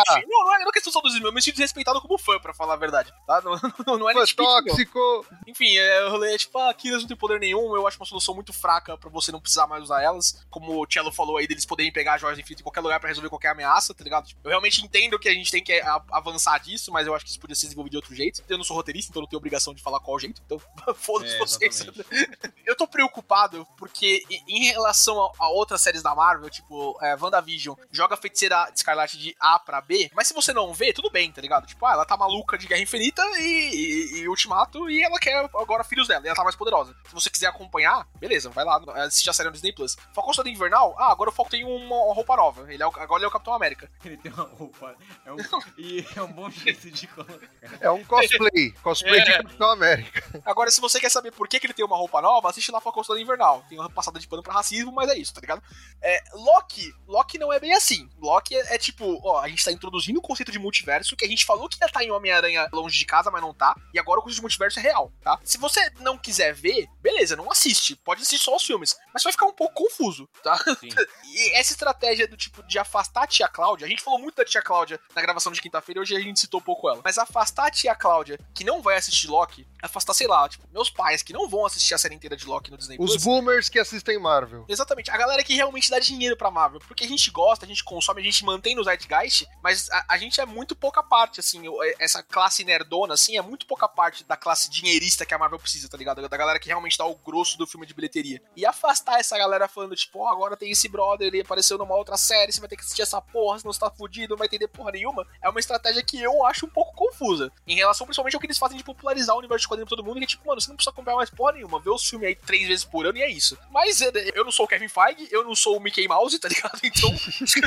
Enfim, 0.10 0.26
não, 0.30 0.46
não 0.46 0.56
é, 0.56 0.60
não 0.60 0.70
é 0.70 0.72
questão 0.72 0.94
só 0.94 1.02
dos 1.16 1.24
eu 1.24 1.34
me 1.34 1.42
sinto 1.42 1.56
desrespeitado 1.56 2.02
como 2.02 2.18
fã, 2.18 2.40
pra 2.40 2.54
falar 2.54 2.74
a 2.74 2.78
verdade. 2.78 3.14
Tá? 3.26 3.42
Não, 3.42 3.54
não, 3.88 3.98
não 4.00 4.10
é 4.10 4.14
nitpick, 4.14 4.40
não. 4.46 4.64
tóxico! 4.66 5.26
Enfim, 5.48 5.76
é, 5.78 6.06
o 6.06 6.12
rolê 6.12 6.34
é 6.36 6.38
tipo, 6.38 6.58
ah, 6.60 6.74
Kiras 6.74 7.02
não 7.02 7.08
tem 7.08 7.18
poder 7.18 7.40
nenhum, 7.40 7.76
eu 7.76 7.88
acho 7.88 7.98
uma 8.00 8.06
solução 8.06 8.36
muito 8.36 8.54
fraca 8.54 8.98
pra 8.98 9.10
você 9.10 9.32
não 9.32 9.40
precisar 9.42 9.68
mais 9.68 9.84
usar 9.84 10.02
elas. 10.02 10.46
Como 10.50 10.82
o 10.82 10.88
Cello 10.92 11.12
falou 11.12 11.38
aí, 11.38 11.48
deles 11.48 11.66
poderem 11.66 11.92
pegar 11.92 12.16
as 12.16 12.22
joias 12.22 12.38
do 12.38 12.42
infinito 12.42 12.62
em 12.62 12.64
qualquer 12.64 12.82
lugar 12.82 13.00
pra 13.00 13.10
resolver 13.10 13.30
qualquer 13.30 13.50
ameaça, 13.50 13.94
tá 13.94 14.04
ligado? 14.04 14.28
Tipo, 14.28 14.42
eu 14.44 14.50
realmente 14.50 14.84
entendo 14.84 15.18
que 15.20 15.30
a 15.30 15.34
gente 15.34 15.52
tem 15.52 15.64
que 15.64 15.74
a- 15.82 16.04
avançar 16.12 16.60
disso, 16.60 16.92
mas 16.92 17.08
eu 17.08 17.16
acho 17.16 17.24
que 17.26 17.32
isso 17.32 17.40
podia 17.40 17.56
ser 17.56 17.66
desenvolvido 17.68 17.92
de 17.92 17.98
outro 17.98 18.16
jeito. 18.16 18.44
Eu 18.48 18.58
não 18.58 18.64
sou 18.66 18.76
roteirista, 18.76 19.10
então 19.10 19.22
eu 19.22 19.24
não 19.24 19.30
tenho 19.30 19.38
obrigação 19.38 19.74
de 19.74 19.82
falar 19.82 20.00
qual 20.00 20.20
jeito, 20.20 20.42
então 20.46 20.60
foda-se 20.96 21.36
É, 21.36 21.40
vocês. 21.40 21.86
Eu 22.66 22.76
tô 22.76 22.88
preocupado 22.88 23.66
porque, 23.78 24.24
em- 24.48 24.66
relação 24.66 25.22
a, 25.24 25.32
a 25.40 25.50
outras 25.50 25.82
séries 25.82 26.02
da 26.02 26.16
Marvel, 26.16 26.50
tipo, 26.50 26.98
é, 27.02 27.16
WandaVision, 27.16 27.76
joga 27.92 28.16
a 28.16 28.18
feiticeira 28.18 28.70
Escarlate 28.76 29.18
de 29.18 29.36
A 29.40 29.60
pra 29.60 29.80
B, 29.82 30.10
mas 30.16 30.28
se 30.28 30.34
você 30.34 30.52
não 30.52 30.74
vê, 30.74 30.92
tudo 30.92 31.05
bem, 31.10 31.32
tá 31.32 31.42
ligado? 31.42 31.66
Tipo, 31.68 31.86
ah, 31.86 31.94
ela 31.94 32.06
tá 32.06 32.16
maluca 32.18 32.58
de 32.58 32.68
Guerra 32.68 32.82
Infinita 32.82 33.22
e, 33.40 33.44
e- 33.44 34.18
e 34.20 34.28
Ultimato 34.30 34.90
e 34.90 35.04
ela 35.04 35.20
quer 35.20 35.38
agora 35.56 35.84
filhos 35.84 36.08
dela, 36.08 36.24
e 36.24 36.28
ela 36.28 36.36
tá 36.36 36.44
mais 36.44 36.56
poderosa. 36.56 36.96
Se 37.08 37.14
você 37.14 37.30
quiser 37.30 37.48
acompanhar, 37.48 38.08
beleza, 38.20 38.50
vai 38.50 38.66
lá, 38.66 38.82
assiste 39.06 39.30
a 39.30 39.34
série 39.34 39.48
no 39.50 39.54
Disney 39.54 39.72
Plus. 39.74 39.96
Falcão 40.14 40.34
Soldado 40.34 40.54
Invernal, 40.56 40.96
ah, 40.98 41.12
agora 41.12 41.30
o 41.30 41.34
Falcão 41.34 41.52
tem 41.52 41.64
uma, 41.64 41.96
uma 42.04 42.14
roupa 42.14 42.36
nova, 42.36 42.72
ele 42.74 42.82
é 42.82 42.88
o- 42.88 42.92
agora 43.00 43.20
ele 43.20 43.26
é 43.26 43.28
o 43.28 43.32
Capitão 43.32 43.54
América. 43.54 43.90
Ele 44.06 44.18
tem 44.18 44.32
uma 44.32 44.44
roupa, 44.44 44.96
é 45.26 45.32
um, 45.34 45.38
e 45.78 46.06
é 46.16 46.22
um 46.22 46.32
bom 46.32 46.50
jeito 46.50 46.90
de 46.92 47.08
colocar. 47.08 47.40
É 47.80 47.90
um 47.90 48.04
cosplay. 48.06 48.72
Cosplay 48.84 49.22
de 49.24 49.32
É. 49.32 49.38
Capitão 49.38 49.70
América. 49.72 50.42
Agora, 50.46 50.70
se 50.72 50.80
você 50.82 51.00
quer 51.00 51.10
saber 51.10 51.32
por 51.32 51.48
que, 51.48 51.60
que 51.60 51.66
ele 51.68 51.74
tem 51.74 51.86
uma 51.86 51.98
roupa 51.98 52.22
nova, 52.22 52.50
assiste 52.50 52.72
lá 52.72 52.80
Falcão 52.82 53.04
Soldado 53.04 53.24
Invernal. 53.24 53.64
Tem 53.70 53.80
uma 53.80 53.90
passada 53.90 54.20
de 54.20 54.28
pano 54.28 54.44
pra 54.44 54.54
racismo, 54.54 54.92
mas 54.92 55.10
é 55.10 55.18
isso, 55.18 55.34
tá 55.34 55.42
ligado? 55.42 55.62
É, 56.02 56.24
Loki, 56.34 56.94
Loki 57.08 57.38
não 57.38 57.52
é 57.52 57.60
bem 57.60 57.74
assim. 57.74 58.10
Loki 58.20 58.56
é, 58.56 58.76
é 58.76 58.78
tipo, 58.78 59.20
ó, 59.24 59.40
a 59.42 59.48
gente 59.48 59.64
tá 59.64 59.72
introduzindo 59.72 60.20
o 60.20 60.22
conceito 60.22 60.52
de 60.52 60.60
multiverso, 60.60 60.86
que 61.18 61.26
a 61.26 61.28
gente 61.28 61.46
falou 61.46 61.68
que 61.68 61.78
ia 61.82 61.88
estar 61.88 62.04
em 62.04 62.12
Homem-Aranha 62.12 62.68
longe 62.72 62.98
de 62.98 63.06
casa, 63.06 63.32
mas 63.32 63.42
não 63.42 63.54
tá. 63.54 63.76
E 63.94 64.00
agora 64.00 64.20
o 64.20 64.24
conceito 64.24 64.38
de 64.38 64.42
multiverso 64.42 64.80
é 64.80 64.82
real, 64.82 65.12
tá? 65.22 65.40
Se 65.44 65.58
você 65.58 65.92
não 66.00 66.18
quiser 66.18 66.54
ver, 66.54 66.88
beleza, 67.02 67.36
não 67.36 67.52
assiste. 67.52 67.96
Pode 67.96 68.22
assistir 68.22 68.44
só 68.44 68.56
os 68.56 68.64
filmes. 68.64 68.96
Mas 69.14 69.24
vai 69.24 69.32
ficar 69.32 69.46
um 69.46 69.54
pouco 69.54 69.74
confuso, 69.74 70.28
tá? 70.44 70.58
Sim. 70.80 70.90
E 71.36 71.52
essa 71.58 71.74
estratégia 71.74 72.28
do 72.28 72.38
tipo 72.38 72.64
de 72.64 72.80
afastar 72.80 73.24
a 73.24 73.28
tia 73.28 73.48
Cláudia, 73.48 73.86
a 73.86 73.90
gente 73.90 74.02
falou 74.02 74.20
muito 74.20 74.36
da 74.36 74.46
tia 74.46 74.62
Cláudia 74.62 74.98
na 75.14 75.22
gravação 75.22 75.52
de 75.52 75.60
quinta-feira, 75.62 76.00
hoje 76.00 76.16
a 76.16 76.20
gente 76.20 76.40
citou 76.40 76.62
pouco 76.62 76.90
ela. 76.90 77.02
Mas 77.04 77.18
afastar 77.18 77.68
a 77.68 77.72
tia 77.72 77.94
Cláudia, 77.94 78.40
que 78.54 78.64
não 78.64 78.82
vai 78.82 78.96
assistir 78.96 79.28
Loki, 79.28 79.68
afastar, 79.82 80.14
sei 80.14 80.28
lá, 80.28 80.48
tipo, 80.48 80.66
meus 80.72 80.90
pais 80.90 81.22
que 81.22 81.34
não 81.34 81.50
vão 81.50 81.66
assistir 81.66 81.94
a 81.94 81.98
série 81.98 82.16
inteira 82.16 82.38
de 82.38 82.46
Loki 82.46 82.72
no 82.72 82.78
Disney 82.78 82.96
Os 83.00 83.12
Plus. 83.12 83.24
boomers 83.24 83.68
que 83.68 83.80
assistem 83.80 84.18
Marvel. 84.18 84.66
Exatamente, 84.70 85.12
a 85.12 85.18
galera 85.18 85.44
que 85.44 85.54
realmente 85.54 85.90
dá 85.90 86.00
dinheiro 86.00 86.38
pra 86.38 86.50
Marvel, 86.50 86.80
porque 86.88 87.04
a 87.04 87.08
gente 87.08 87.30
gosta, 87.32 87.66
a 87.66 87.68
gente 87.68 87.84
consome, 87.84 88.22
a 88.22 88.24
gente 88.24 88.46
mantém 88.46 88.76
no 88.76 88.84
Zeitgeist, 88.84 89.46
mas 89.62 89.90
a, 89.92 90.06
a 90.10 90.18
gente 90.18 90.40
é 90.40 90.46
muito 90.46 90.75
pouca 90.76 91.02
parte, 91.04 91.40
assim, 91.40 91.68
o- 91.68 91.78
essa 92.00 92.22
classe 92.24 92.64
nerdona, 92.64 93.14
assim, 93.14 93.38
é 93.38 93.42
muito 93.42 93.66
pouca 93.66 93.88
parte 93.88 94.24
da 94.24 94.36
classe 94.38 94.70
dinheirista 94.70 95.26
que 95.26 95.34
a 95.34 95.38
Marvel 95.38 95.60
precisa, 95.60 95.90
tá 95.90 95.98
ligado? 95.98 96.28
Da 96.28 96.38
galera 96.38 96.60
que 96.60 96.68
realmente 96.68 96.98
dá 96.98 97.06
o 97.06 97.16
grosso 97.16 97.58
do 97.58 97.68
filme 97.68 97.86
de 97.86 97.94
bilheteria. 97.94 98.42
E 98.56 98.66
afastar 98.66 99.20
essa 99.20 99.38
galera 99.38 99.68
falando, 99.68 99.96
tipo, 99.96 100.20
ó, 100.20 100.30
agora 100.32 100.58
tem 100.58 100.72
esse 100.72 100.88
brother, 100.88 101.28
ele 101.28 101.42
apareceu 101.42 101.78
numa 101.78 101.96
outra 101.96 102.18
série, 102.18 102.52
você 102.52 102.60
vai 102.60 102.70
ter 102.70 102.76
que 102.76 102.82
assistir 102.84 103.02
essa 103.02 103.22
porra, 103.22 103.60
senão 103.60 103.72
você 103.74 103.80
tá 103.80 103.90
fudido, 103.90 104.32
não 104.32 104.38
vai 104.38 104.48
entender 104.48 104.68
porra 104.68 104.92
nenhuma, 104.92 105.26
é 105.42 105.50
uma 105.50 105.60
estratégia 105.60 106.04
que 106.04 106.22
eu 106.22 106.46
acho 106.46 106.66
um 106.66 106.70
pouco 106.70 106.94
confusa. 106.96 107.52
Em 107.68 107.76
relação 107.76 108.06
principalmente 108.06 108.36
ao 108.36 108.40
que 108.40 108.48
eles 108.48 108.58
fazem 108.58 108.78
de 108.78 108.84
popularizar 108.84 109.36
o 109.36 109.40
universo 109.40 109.64
de 109.64 109.68
quadrinhos 109.68 109.90
pra 109.90 109.98
todo 109.98 110.06
mundo, 110.06 110.18
que 110.20 110.24
é 110.26 110.28
tipo, 110.28 110.48
mano, 110.48 110.60
você 110.62 110.70
não 110.70 110.76
precisa 110.76 110.94
comprar 110.96 111.16
mais 111.16 111.30
porra 111.30 111.54
nenhuma, 111.54 111.80
vê 111.80 111.90
os 111.90 112.08
filmes 112.08 112.28
aí 112.28 112.36
três 112.36 112.68
vezes 112.68 112.86
por 112.86 113.06
ano 113.06 113.18
e 113.18 113.22
é 113.22 113.30
isso. 113.30 113.58
Mas 113.72 114.02
é, 114.02 114.12
eu 114.34 114.44
não 114.44 114.52
sou 114.52 114.66
o 114.66 114.68
Kevin 114.68 114.88
Feige, 114.88 115.28
eu 115.32 115.44
não 115.44 115.56
sou 115.56 115.78
o 115.78 115.80
Mickey 115.80 116.08
Mouse, 116.08 116.38
tá 116.40 116.48
ligado? 116.48 116.80
Então. 116.86 117.10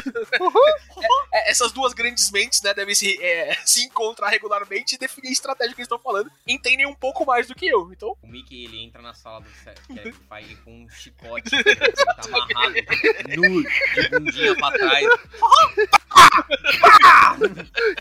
é, 1.33 1.49
é, 1.49 1.51
essas 1.51 1.73
duas 1.73 1.93
grandes 1.93 2.31
mentes, 2.31 2.61
né, 2.63 2.73
devem 2.75 2.95
se, 2.99 3.22
é, 3.22 3.55
se 3.64 3.84
encontrar 3.84 4.28
regularmente 4.28 4.94
e 4.96 4.99
definir 4.99 5.28
a 5.28 5.32
estratégia 5.32 5.74
que 5.74 5.80
eles 5.80 5.86
estão 5.86 5.99
falando. 5.99 6.30
Entendem 6.46 6.86
um 6.86 6.94
pouco 6.94 7.24
mais 7.24 7.46
do 7.46 7.55
que 7.55 7.66
eu. 7.66 7.92
Então, 7.92 8.16
O 8.22 8.26
Mickey, 8.26 8.64
ele 8.64 8.82
entra 8.82 9.01
na 9.01 9.14
sala 9.14 9.40
do 9.40 9.94
Kevin 9.94 10.12
Feige 10.12 10.57
com 10.64 10.84
um 10.84 10.88
chicote, 10.88 11.55
ele 11.55 11.76
tá 11.76 12.22
amarrado, 12.24 12.74
nu, 13.36 13.62
de 13.62 14.09
bundinha 14.11 14.57
pra 14.57 14.70
trás. 14.72 15.07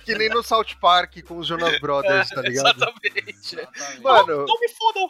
Que 0.04 0.16
nem 0.16 0.30
no 0.30 0.42
South 0.42 0.76
Park 0.80 1.22
com 1.28 1.38
os 1.38 1.48
Jonas 1.48 1.80
Brothers, 1.80 2.30
tá 2.30 2.42
ligado? 2.42 2.76
exatamente. 2.76 3.56
Exatamente. 3.56 4.02
Mano, 4.02 4.38
Não, 4.38 4.46
não 4.46 4.60
me 4.60 4.70
fodam. 4.70 5.10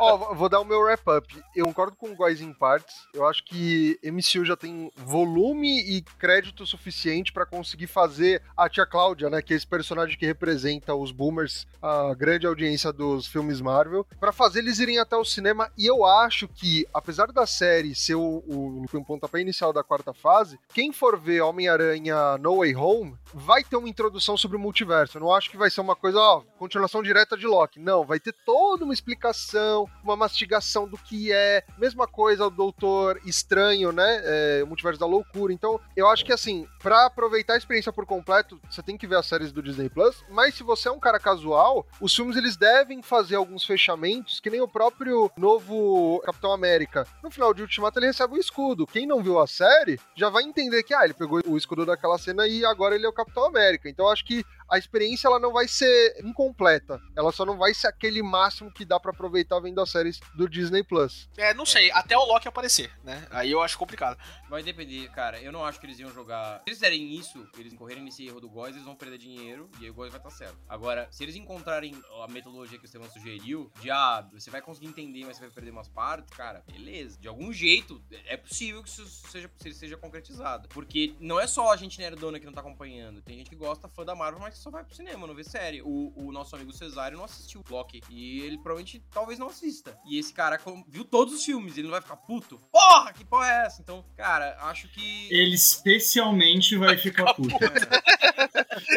Ó, 0.00 0.34
vou 0.34 0.48
dar 0.48 0.60
o 0.60 0.64
meu 0.64 0.80
wrap-up. 0.80 1.42
Eu 1.54 1.64
concordo 1.64 1.96
com 1.96 2.10
o 2.10 2.16
Guys 2.16 2.40
em 2.40 2.52
partes. 2.52 2.94
Eu 3.12 3.26
acho 3.26 3.44
que 3.44 3.98
MCU 4.02 4.44
já 4.44 4.56
tem 4.56 4.90
volume 4.96 5.80
e 5.80 6.02
crédito 6.18 6.66
suficiente 6.66 7.32
pra 7.32 7.46
conseguir 7.46 7.86
fazer 7.86 8.33
a 8.56 8.68
tia 8.68 8.86
Cláudia, 8.86 9.30
né, 9.30 9.42
que 9.42 9.52
é 9.52 9.56
esse 9.56 9.66
personagem 9.66 10.18
que 10.18 10.26
representa 10.26 10.94
os 10.94 11.10
boomers, 11.10 11.66
a 11.82 12.14
grande 12.14 12.46
audiência 12.46 12.92
dos 12.92 13.26
filmes 13.26 13.60
Marvel, 13.60 14.06
pra 14.18 14.32
fazer 14.32 14.60
eles 14.60 14.78
irem 14.78 14.98
até 14.98 15.16
o 15.16 15.24
cinema. 15.24 15.70
E 15.76 15.86
eu 15.86 16.04
acho 16.04 16.48
que, 16.48 16.86
apesar 16.92 17.32
da 17.32 17.46
série 17.46 17.94
ser 17.94 18.14
o, 18.14 18.42
o, 18.46 18.84
o 18.92 19.04
pontapé 19.04 19.40
inicial 19.40 19.72
da 19.72 19.82
quarta 19.82 20.12
fase, 20.12 20.58
quem 20.72 20.92
for 20.92 21.18
ver 21.18 21.42
Homem-Aranha 21.42 22.38
No 22.38 22.58
Way 22.58 22.74
Home 22.76 23.16
vai 23.32 23.62
ter 23.62 23.76
uma 23.76 23.88
introdução 23.88 24.36
sobre 24.36 24.56
o 24.56 24.60
multiverso. 24.60 25.18
Eu 25.18 25.22
não 25.22 25.34
acho 25.34 25.50
que 25.50 25.56
vai 25.56 25.70
ser 25.70 25.80
uma 25.80 25.96
coisa, 25.96 26.18
ó, 26.18 26.42
continuação 26.58 27.02
direta 27.02 27.36
de 27.36 27.46
Loki. 27.46 27.80
Não, 27.80 28.04
vai 28.04 28.20
ter 28.20 28.34
toda 28.44 28.84
uma 28.84 28.94
explicação, 28.94 29.88
uma 30.02 30.16
mastigação 30.16 30.88
do 30.88 30.96
que 30.96 31.32
é. 31.32 31.64
Mesma 31.78 32.06
coisa 32.06 32.46
o 32.46 32.50
Doutor 32.50 33.20
Estranho, 33.24 33.92
né? 33.92 34.20
É, 34.24 34.62
o 34.62 34.66
multiverso 34.66 35.00
da 35.00 35.06
loucura. 35.06 35.52
Então, 35.52 35.80
eu 35.96 36.08
acho 36.08 36.24
que 36.24 36.32
assim, 36.32 36.66
pra 36.80 37.06
aproveitar 37.06 37.54
a 37.54 37.58
experiência 37.58 37.92
por 37.92 38.06
completo, 38.06 38.23
você 38.68 38.82
tem 38.82 38.96
que 38.96 39.06
ver 39.06 39.16
as 39.16 39.26
séries 39.26 39.52
do 39.52 39.62
Disney 39.62 39.88
Plus. 39.88 40.24
Mas 40.28 40.54
se 40.54 40.62
você 40.62 40.88
é 40.88 40.92
um 40.92 41.00
cara 41.00 41.18
casual, 41.18 41.86
os 42.00 42.14
filmes 42.14 42.36
eles 42.36 42.56
devem 42.56 43.02
fazer 43.02 43.36
alguns 43.36 43.64
fechamentos, 43.64 44.40
que 44.40 44.50
nem 44.50 44.60
o 44.60 44.68
próprio 44.68 45.30
novo 45.36 46.20
Capitão 46.24 46.52
América. 46.52 47.06
No 47.22 47.30
final 47.30 47.52
de 47.52 47.62
Ultimato 47.62 47.98
ele 47.98 48.06
recebe 48.06 48.34
o 48.34 48.40
escudo. 48.40 48.86
Quem 48.86 49.06
não 49.06 49.22
viu 49.22 49.38
a 49.38 49.46
série 49.46 49.98
já 50.14 50.28
vai 50.28 50.42
entender 50.42 50.82
que, 50.82 50.94
ah, 50.94 51.04
ele 51.04 51.14
pegou 51.14 51.40
o 51.46 51.56
escudo 51.56 51.86
daquela 51.86 52.18
cena 52.18 52.46
e 52.46 52.64
agora 52.64 52.94
ele 52.94 53.06
é 53.06 53.08
o 53.08 53.12
Capitão 53.12 53.44
América. 53.44 53.88
Então 53.88 54.06
eu 54.06 54.12
acho 54.12 54.24
que 54.24 54.44
a 54.70 54.78
experiência 54.78 55.28
ela 55.28 55.38
não 55.38 55.52
vai 55.52 55.68
ser 55.68 56.16
incompleta. 56.24 57.00
Ela 57.16 57.32
só 57.32 57.44
não 57.44 57.56
vai 57.56 57.74
ser 57.74 57.88
aquele 57.88 58.22
máximo 58.22 58.72
que 58.72 58.84
dá 58.84 58.98
para 58.98 59.10
aproveitar 59.10 59.60
vendo 59.60 59.80
as 59.80 59.90
séries 59.90 60.20
do 60.34 60.48
Disney 60.48 60.82
Plus. 60.82 61.28
É, 61.36 61.52
não 61.54 61.66
sei, 61.66 61.90
até 61.92 62.16
o 62.16 62.24
Loki 62.24 62.48
aparecer, 62.48 62.90
né? 63.04 63.26
Aí 63.30 63.50
eu 63.50 63.62
acho 63.62 63.78
complicado. 63.78 64.18
Vai 64.48 64.62
depender, 64.62 65.08
cara. 65.10 65.40
Eu 65.40 65.52
não 65.52 65.64
acho 65.64 65.78
que 65.78 65.86
eles 65.86 65.98
iam 65.98 66.10
jogar. 66.12 66.58
Se 66.58 66.70
eles 66.70 66.78
fizerem 66.78 67.14
isso, 67.14 67.46
eles 67.58 67.74
correrem 67.74 68.02
nesse 68.14 68.26
erro 68.26 68.40
do 68.40 68.48
Góis, 68.48 68.74
eles 68.74 68.86
vão 68.86 68.94
perder 68.94 69.18
dinheiro 69.18 69.68
e 69.80 69.84
aí 69.84 69.90
o 69.90 69.94
Góis 69.94 70.10
vai 70.10 70.20
estar 70.20 70.30
certo. 70.30 70.56
Agora, 70.68 71.08
se 71.10 71.24
eles 71.24 71.34
encontrarem 71.34 71.94
a 72.22 72.28
metodologia 72.28 72.78
que 72.78 72.84
o 72.84 72.86
Estevão 72.86 73.10
sugeriu, 73.10 73.70
de 73.80 73.90
ah, 73.90 74.26
você 74.32 74.50
vai 74.50 74.62
conseguir 74.62 74.86
entender, 74.86 75.24
mas 75.24 75.36
você 75.36 75.42
vai 75.42 75.50
perder 75.50 75.70
umas 75.70 75.88
partes, 75.88 76.34
cara, 76.36 76.62
beleza. 76.70 77.18
De 77.18 77.26
algum 77.26 77.52
jeito, 77.52 78.02
é 78.26 78.36
possível 78.36 78.82
que 78.82 78.88
isso 78.88 79.06
seja, 79.06 79.50
seja 79.72 79.96
concretizado. 79.96 80.68
Porque 80.68 81.14
não 81.18 81.40
é 81.40 81.46
só 81.46 81.72
a 81.72 81.76
gente 81.76 81.98
nerdona 81.98 82.38
que 82.38 82.46
não 82.46 82.52
tá 82.52 82.60
acompanhando. 82.60 83.20
Tem 83.22 83.36
gente 83.38 83.50
que 83.50 83.56
gosta, 83.56 83.88
fã 83.88 84.04
da 84.04 84.14
Marvel, 84.14 84.40
mas 84.40 84.56
só 84.58 84.70
vai 84.70 84.84
pro 84.84 84.94
cinema, 84.94 85.26
não 85.26 85.34
vê 85.34 85.42
série. 85.42 85.82
O, 85.82 86.12
o 86.14 86.30
nosso 86.30 86.54
amigo 86.54 86.72
Cesário 86.72 87.18
não 87.18 87.24
assistiu 87.24 87.64
Loki. 87.68 88.00
E 88.08 88.40
ele 88.40 88.56
provavelmente 88.56 89.02
talvez 89.10 89.38
não 89.38 89.48
assista. 89.48 89.98
E 90.06 90.18
esse 90.18 90.32
cara 90.32 90.60
viu 90.86 91.04
todos 91.04 91.34
os 91.34 91.44
filmes, 91.44 91.76
ele 91.76 91.84
não 91.84 91.92
vai 91.92 92.00
ficar 92.00 92.16
puto. 92.16 92.58
Porra, 92.70 93.12
que 93.12 93.24
porra 93.24 93.48
é 93.48 93.66
essa? 93.66 93.82
Então, 93.82 94.04
cara, 94.16 94.56
acho 94.60 94.88
que. 94.88 95.28
Ele 95.30 95.54
especialmente 95.54 96.76
vai 96.76 96.96
ficar 96.96 97.34
puto. 97.34 97.54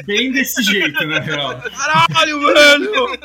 Bem 0.06 0.32
desse 0.32 0.64
jeito, 0.64 1.06
na 1.06 1.20
real. 1.20 1.62
Caralho, 1.62 2.42
mano! 2.42 3.18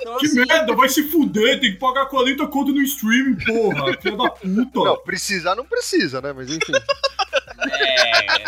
Então, 0.00 0.18
que 0.18 0.28
merda, 0.34 0.74
vai 0.74 0.88
se 0.88 1.02
fuder, 1.10 1.60
tem 1.60 1.72
que 1.72 1.78
pagar 1.78 2.06
40 2.06 2.46
conto 2.48 2.72
no 2.72 2.82
streaming, 2.82 3.36
porra. 3.44 3.96
Filha 4.00 4.16
da 4.16 4.30
puta. 4.30 4.80
Não, 4.84 4.96
precisar 4.98 5.54
não 5.54 5.64
precisa, 5.64 6.20
né? 6.20 6.32
Mas 6.32 6.50
enfim. 6.50 6.72
É. 7.70 8.44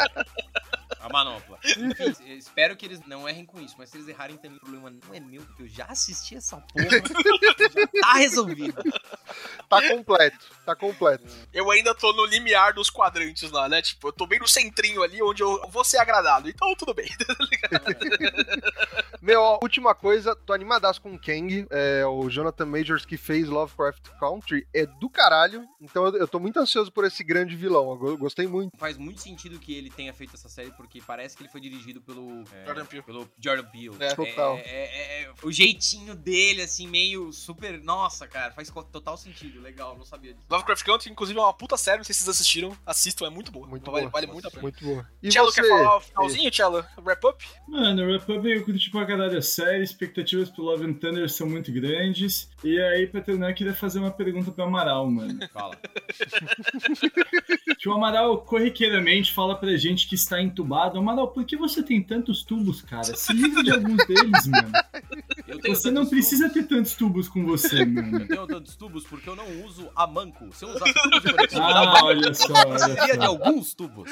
A 1.00 1.08
manopla. 1.12 1.45
Enfim, 1.66 2.36
espero 2.36 2.76
que 2.76 2.86
eles 2.86 3.00
não 3.06 3.28
errem 3.28 3.44
com 3.44 3.60
isso, 3.60 3.74
mas 3.78 3.90
se 3.90 3.96
eles 3.96 4.08
errarem 4.08 4.36
também, 4.36 4.56
o 4.56 4.60
problema 4.60 4.90
não 4.90 5.14
é 5.14 5.20
meu, 5.20 5.42
porque 5.42 5.64
eu 5.64 5.68
já 5.68 5.86
assisti 5.86 6.36
essa 6.36 6.58
porra. 6.58 6.88
já 6.90 7.00
tá 8.00 8.14
resolvido. 8.14 8.82
Tá 9.68 9.88
completo, 9.88 10.46
tá 10.64 10.76
completo. 10.76 11.26
Eu 11.52 11.70
ainda 11.70 11.94
tô 11.94 12.12
no 12.12 12.24
limiar 12.24 12.72
dos 12.72 12.90
quadrantes 12.90 13.50
lá, 13.50 13.68
né? 13.68 13.82
Tipo, 13.82 14.08
eu 14.08 14.12
tô 14.12 14.26
bem 14.26 14.38
no 14.38 14.48
centrinho 14.48 15.02
ali, 15.02 15.22
onde 15.22 15.42
eu 15.42 15.68
vou 15.70 15.84
ser 15.84 15.98
agradado. 15.98 16.48
Então, 16.48 16.74
tudo 16.76 16.94
bem. 16.94 17.08
Meu, 19.20 19.40
ó, 19.40 19.58
última 19.62 19.94
coisa, 19.94 20.36
tô 20.36 20.52
animadaço 20.52 21.00
com 21.00 21.14
o 21.14 21.18
Kang, 21.18 21.66
é, 21.70 22.06
o 22.06 22.28
Jonathan 22.30 22.66
Majors 22.66 23.04
que 23.04 23.16
fez 23.16 23.48
Lovecraft 23.48 24.08
Country, 24.20 24.66
é 24.72 24.86
do 24.86 25.10
caralho, 25.10 25.66
então 25.80 26.06
eu, 26.06 26.16
eu 26.16 26.28
tô 26.28 26.38
muito 26.38 26.60
ansioso 26.60 26.92
por 26.92 27.04
esse 27.04 27.24
grande 27.24 27.56
vilão, 27.56 27.98
eu 28.06 28.16
gostei 28.16 28.46
muito. 28.46 28.76
Faz 28.76 28.96
muito 28.96 29.20
sentido 29.20 29.58
que 29.58 29.74
ele 29.74 29.90
tenha 29.90 30.12
feito 30.12 30.34
essa 30.34 30.48
série, 30.48 30.70
porque 30.72 31.02
parece 31.04 31.36
que 31.36 31.42
ele 31.42 31.50
foi 31.50 31.55
dirigido 31.60 32.00
pelo... 32.00 32.42
É, 32.52 32.66
Jordan 32.66 32.86
Peele. 32.86 33.02
Pelo 33.02 33.28
Jordan 33.38 33.64
Peele. 33.64 33.96
É, 34.00 34.14
total. 34.14 34.56
É, 34.56 34.62
é, 34.62 35.22
é, 35.22 35.32
o 35.42 35.50
jeitinho 35.50 36.14
dele, 36.14 36.62
assim, 36.62 36.86
meio 36.86 37.32
super... 37.32 37.82
Nossa, 37.82 38.26
cara, 38.26 38.52
faz 38.52 38.70
total 38.70 39.16
sentido, 39.16 39.60
legal, 39.60 39.96
não 39.96 40.04
sabia 40.04 40.34
disso. 40.34 40.46
Lovecraft 40.50 40.84
Country, 40.84 41.10
inclusive, 41.10 41.38
é 41.38 41.42
uma 41.42 41.52
puta 41.52 41.76
série, 41.76 41.98
não 41.98 42.04
sei 42.04 42.14
se 42.14 42.20
vocês 42.20 42.36
assistiram, 42.36 42.76
assistam, 42.84 43.26
é 43.26 43.30
muito 43.30 43.50
boa. 43.50 43.66
Muito 43.66 43.90
vale, 43.90 44.02
boa. 44.02 44.10
vale 44.10 44.26
muito 44.26 44.48
a 44.48 44.50
pena. 44.50 44.62
Muito 44.62 44.84
boa. 44.84 45.08
E 45.22 45.30
Cello, 45.30 45.50
você? 45.50 45.62
quer 45.62 45.68
falar 45.68 45.96
o 45.96 46.00
finalzinho, 46.00 46.52
Cello? 46.52 46.84
Wrap 46.98 47.24
up? 47.24 47.44
Mano, 47.68 48.02
o 48.02 48.06
Wrap 48.06 48.28
Up 48.28 48.48
eu 48.48 48.64
curti 48.64 48.90
pra 48.90 49.06
caralho 49.06 49.38
a 49.38 49.42
série, 49.42 49.82
expectativas 49.82 50.50
pro 50.50 50.64
Love 50.64 50.84
and 50.84 50.94
Thunder 50.94 51.28
são 51.28 51.48
muito 51.48 51.72
grandes. 51.72 52.50
E 52.62 52.80
aí, 52.80 53.06
pra 53.06 53.20
terminar, 53.20 53.50
eu 53.50 53.54
queria 53.54 53.74
fazer 53.74 53.98
uma 53.98 54.10
pergunta 54.10 54.50
pro 54.50 54.64
Amaral, 54.64 55.10
mano. 55.10 55.38
Fala. 55.52 55.78
Que 57.78 57.88
o 57.88 57.92
Amaral 57.92 58.38
corriqueiramente 58.38 59.32
fala 59.32 59.56
pra 59.56 59.76
gente 59.76 60.08
que 60.08 60.14
está 60.14 60.40
entubado. 60.40 60.98
Amaral, 60.98 61.28
por 61.28 61.44
que 61.46 61.56
você 61.56 61.82
tem 61.82 62.02
tantos 62.02 62.42
tubos, 62.42 62.82
cara? 62.82 63.04
Se 63.04 63.32
livre 63.32 63.62
de 63.62 63.70
alguns 63.70 64.04
deles, 64.06 64.46
mano. 64.46 64.72
Eu 65.46 65.60
tenho 65.60 65.76
Você 65.76 65.90
não 65.92 66.04
precisa 66.04 66.50
ter 66.50 66.64
tantos 66.64 66.94
tubos 66.94 67.28
com 67.28 67.44
você, 67.44 67.84
mano. 67.84 68.18
Eu 68.18 68.26
tenho 68.26 68.46
tantos 68.48 68.74
tubos 68.74 69.04
porque 69.04 69.28
eu 69.28 69.36
não 69.36 69.64
uso 69.64 69.88
a 69.94 70.04
manco. 70.04 70.52
Se 70.52 70.64
eu 70.64 70.70
usasse 70.70 70.92
tubos, 70.92 71.24
eu 71.24 71.36
poderia 71.36 71.62
Ah, 71.62 72.04
olha 72.04 72.34
só, 72.34 72.52
olha 72.52 72.78
Seria 72.78 73.16
de 73.16 73.24
só. 73.24 73.30
alguns 73.30 73.72
tubos. 73.72 74.10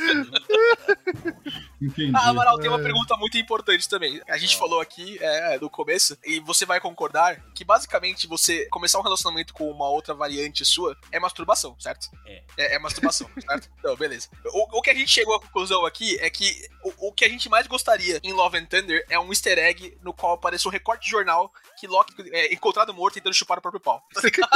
Entendi. 1.83 2.13
Ah, 2.15 2.29
Amaral, 2.31 2.59
tem 2.59 2.69
uma 2.71 2.79
pergunta 2.79 3.17
muito 3.17 3.37
importante 3.37 3.89
também. 3.89 4.21
A 4.29 4.39
gente 4.39 4.57
falou 4.57 4.81
aqui 4.81 5.19
é, 5.21 5.59
no 5.59 5.69
começo, 5.69 6.17
e 6.25 6.39
você 6.41 6.65
vai 6.65 6.81
concordar 6.81 7.43
que 7.55 7.65
basicamente 7.65 8.27
você 8.27 8.67
começar 8.71 8.99
um 8.99 9.03
relacionamento 9.03 9.53
com 9.53 9.69
uma 9.71 9.89
outra 9.89 10.15
variante 10.15 10.65
sua 10.65 10.97
é 11.11 11.19
masturbação, 11.19 11.75
certo? 11.79 12.09
É. 12.27 12.43
É, 12.57 12.77
é 12.77 12.79
masturbação, 12.79 13.29
certo? 13.41 13.69
Então, 13.79 13.97
beleza. 13.97 14.29
O, 14.47 14.79
o 14.79 14.83
que 14.83 14.91
a 14.91 14.95
gente 14.95 15.11
chegou 15.11 15.35
à 15.35 15.41
conclusão 15.41 15.85
aqui 15.85 16.17
é 16.21 16.31
que 16.31 16.69
o, 16.85 17.09
o 17.09 17.13
que 17.13 17.24
a 17.25 17.29
gente 17.29 17.49
mais 17.49 17.67
gostaria 17.67 18.21
em 18.23 18.33
Love 18.33 18.59
and 18.59 18.67
Thunder 18.67 19.05
é 19.09 19.19
um 19.19 19.31
easter 19.31 19.59
egg 19.59 19.97
no 20.03 20.13
qual 20.13 20.35
aparece 20.35 20.67
um 20.69 20.71
recorte 20.71 21.05
de 21.05 21.11
jornal 21.11 21.53
que 21.79 21.87
Loki 21.87 22.15
é 22.33 22.53
encontrado 22.53 22.93
morto 22.93 23.15
tentando 23.15 23.35
chupar 23.35 23.59
o 23.59 23.63
próprio 23.63 23.81
pau. 23.81 24.03
Tá 24.13 24.21
ligado? 24.25 24.51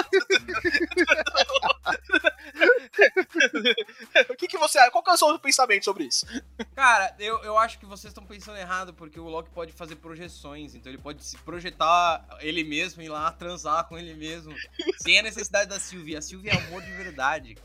o 4.31 4.37
que, 4.37 4.47
que 4.47 4.59
você. 4.59 4.79
Qual 4.91 5.03
que 5.03 5.11
é 5.11 5.15
o 5.15 5.17
seu 5.17 5.39
pensamento 5.39 5.85
sobre 5.85 6.05
isso? 6.05 6.27
Cara, 6.75 7.15
eu, 7.19 7.43
eu 7.43 7.59
acho 7.59 7.79
que 7.79 7.87
vocês 7.87 8.11
estão 8.11 8.25
pensando 8.25 8.59
errado, 8.59 8.93
porque 8.95 9.19
o 9.19 9.29
Loki 9.29 9.51
pode 9.51 9.73
fazer 9.73 9.97
projeções, 9.97 10.75
então 10.75 10.91
ele 10.91 11.01
pode 11.01 11.25
se 11.25 11.37
projetar 11.39 12.25
ele 12.41 12.65
mesmo 12.65 13.03
e 13.03 13.07
ir 13.07 13.09
lá 13.09 13.31
transar 13.33 13.85
com 13.85 13.99
ele 13.99 14.15
mesmo, 14.15 14.55
sem 14.99 15.19
a 15.19 15.23
necessidade 15.23 15.69
da 15.69 15.81
Sylvie. 15.81 16.17
A 16.17 16.23
Sylvie 16.23 16.51
é 16.51 16.57
amor 16.57 16.83
de 16.83 16.93
verdade. 16.93 17.57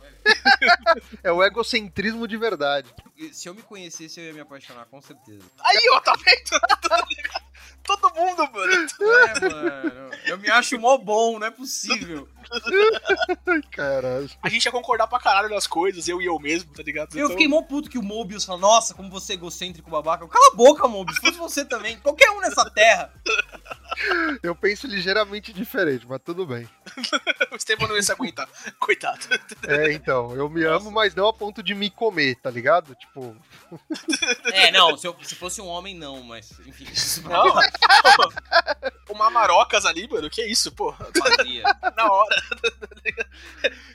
É 1.24 1.32
o 1.32 1.44
egocentrismo 1.44 2.28
de 2.28 2.38
verdade. 2.38 2.94
E 3.18 3.34
Se 3.34 3.50
eu 3.50 3.54
me 3.54 3.62
conhecesse, 3.62 4.20
eu 4.20 4.28
ia 4.28 4.34
me 4.34 4.42
apaixonar, 4.42 4.86
com 4.86 5.02
certeza. 5.02 5.44
Aí, 5.60 5.90
ó, 5.92 6.00
tá 6.00 6.14
vendo? 6.14 7.44
Todo 7.84 8.14
mundo, 8.16 8.50
mano. 8.52 8.88
É, 9.04 9.50
mano. 9.50 10.12
Eu 10.26 10.38
me 10.38 10.50
acho 10.50 10.80
mó 10.80 10.98
bom, 10.98 11.38
não 11.40 11.48
é 11.48 11.52
possível. 11.52 12.28
Caralho. 13.72 14.30
A 14.42 14.50
gente 14.50 14.66
ia 14.66 14.72
concordar 14.72 15.08
pra 15.08 15.20
caralho 15.20 15.50
nas 15.50 15.68
coisas, 15.68 16.08
eu 16.08 16.22
e 16.22 16.26
eu 16.26 16.40
mesmo, 16.40 16.72
tá 16.74 16.84
ligado? 16.84 17.18
Eu 17.18 17.30
fiquei 17.30 17.48
mó 17.48 17.62
puto 17.62 17.90
que 17.90 17.98
o 17.98 18.04
Mobius 18.04 18.46
falou, 18.46 18.62
nossa, 18.62 18.94
como 18.94 19.10
você 19.10 19.34
é 19.34 19.36
egocêntrico, 19.36 19.90
babaca. 19.90 20.28
Cala 20.28 20.48
a 20.52 20.56
boca, 20.56 20.88
Mobius, 20.88 21.18
fosse 21.18 21.38
você 21.38 21.66
também. 21.66 21.98
Qualquer 22.00 22.30
um 22.32 22.40
nessa 22.40 22.70
terra. 22.70 23.14
Eu 24.42 24.56
penso 24.56 24.88
ligeiramente 24.88 25.54
diferente, 25.54 26.06
mas 26.08 26.20
tudo 26.24 26.46
bem. 26.46 26.68
o 27.52 27.56
Estevam 27.56 27.88
não 27.88 27.96
ia 27.96 28.04
se 28.04 28.12
aguentar. 28.12 28.48
Coitado. 28.80 29.20
É, 29.68 29.92
então, 29.94 30.36
eu 30.36 30.50
me 30.50 30.64
amo, 30.64 30.92
mas 30.92 31.14
não 31.16 31.28
a 31.28 31.34
ponto 31.34 31.62
de 31.62 31.74
me 31.76 31.90
comer, 31.90 32.36
tá 32.36 32.50
ligado? 32.50 32.96
Tipo, 32.96 33.36
É, 34.52 34.72
não, 34.72 34.98
se, 34.98 35.08
eu- 35.08 35.16
se 35.24 35.36
fosse 35.36 35.62
um 35.62 35.68
homem, 35.68 35.96
não, 35.96 36.24
mas, 36.24 36.52
enfim. 36.66 36.86
Isso 37.62 38.18
Não. 38.18 38.92
o 39.10 39.18
Mamarocas 39.18 39.86
ali, 39.86 40.08
mano, 40.08 40.30
que 40.30 40.44
isso, 40.46 40.72
pô. 40.72 40.94
fazia. 40.94 41.64
Na 41.96 42.12
hora. 42.12 42.36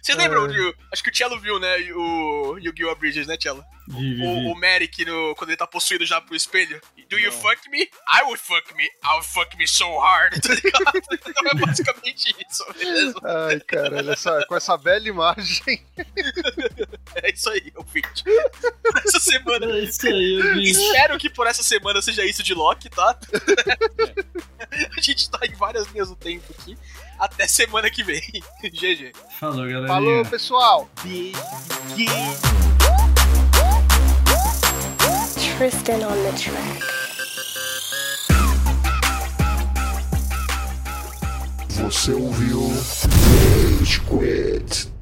Vocês 0.03 0.17
lembram 0.17 0.45
É. 0.47 0.49
de. 0.49 0.77
Acho 0.93 1.03
que 1.03 1.11
o 1.11 1.15
Cello 1.17 1.39
viu, 1.41 1.59
né? 1.59 1.77
O 1.95 2.59
Yu-Gi-Oh! 2.59 2.95
Bridges, 2.97 3.27
né, 3.27 3.37
Cello? 3.41 3.65
Vi, 3.89 4.15
vi, 4.15 4.23
O, 4.27 4.41
vi. 4.41 4.47
o 4.47 4.55
Merrick, 4.55 5.05
no, 5.05 5.35
quando 5.37 5.51
ele 5.51 5.57
tá 5.57 5.67
possuído 5.67 6.05
já 6.07 6.21
pro 6.21 6.35
espelho. 6.37 6.81
Do 7.09 7.19
you 7.19 7.33
Não. 7.33 7.41
fuck 7.41 7.69
me? 7.71 7.83
I 7.83 8.23
will 8.27 8.37
fuck 8.37 8.75
me. 8.75 8.85
I 8.85 9.15
will 9.15 9.23
fuck 9.23 9.57
me 9.57 9.67
so 9.67 9.99
hard. 9.99 10.35
Tá 10.43 10.55
ligado? 10.55 10.99
Então 11.13 11.51
é 11.51 11.55
basicamente 11.67 12.35
isso, 12.49 12.65
beleza? 12.79 13.15
ai, 13.25 13.61
caralho, 13.61 14.11
essa, 14.11 14.45
com 14.47 14.57
essa 14.57 14.77
bela 14.77 15.09
imagem. 15.09 15.83
É 17.23 17.33
isso 17.33 17.51
aí, 17.51 17.73
o 17.77 17.83
vídeo. 17.83 18.11
Essa 19.05 19.19
semana. 19.19 19.67
É 19.67 19.81
isso 19.81 20.07
aí, 20.07 20.39
eu 20.39 20.55
vi. 20.55 20.71
Espero 20.71 21.19
que 21.19 21.29
por 21.31 21.47
essa 21.47 21.63
semana 21.63 22.01
seja 22.03 22.25
isso 22.25 22.43
de 22.43 22.55
Loki, 22.55 22.89
tá? 22.91 23.19
A 24.97 25.01
gente 25.01 25.30
tá 25.30 25.41
em 25.45 25.55
várias 25.55 25.89
linhas 25.89 26.09
do 26.09 26.16
tempo 26.16 26.45
aqui. 26.59 26.76
Até 27.18 27.47
semana 27.47 27.91
que 27.91 28.03
vem. 28.03 28.20
GG. 28.62 29.12
Falou, 29.39 29.66
galerinha. 29.66 29.89
Falou, 29.89 30.24
pessoal! 30.26 30.91
Tristan 35.57 36.07
on 36.07 36.22
the 36.22 36.32
track. 36.39 36.99
Você 41.68 42.12
ouviu 42.12 42.68
Rage 42.68 44.01
Quit. 44.01 44.97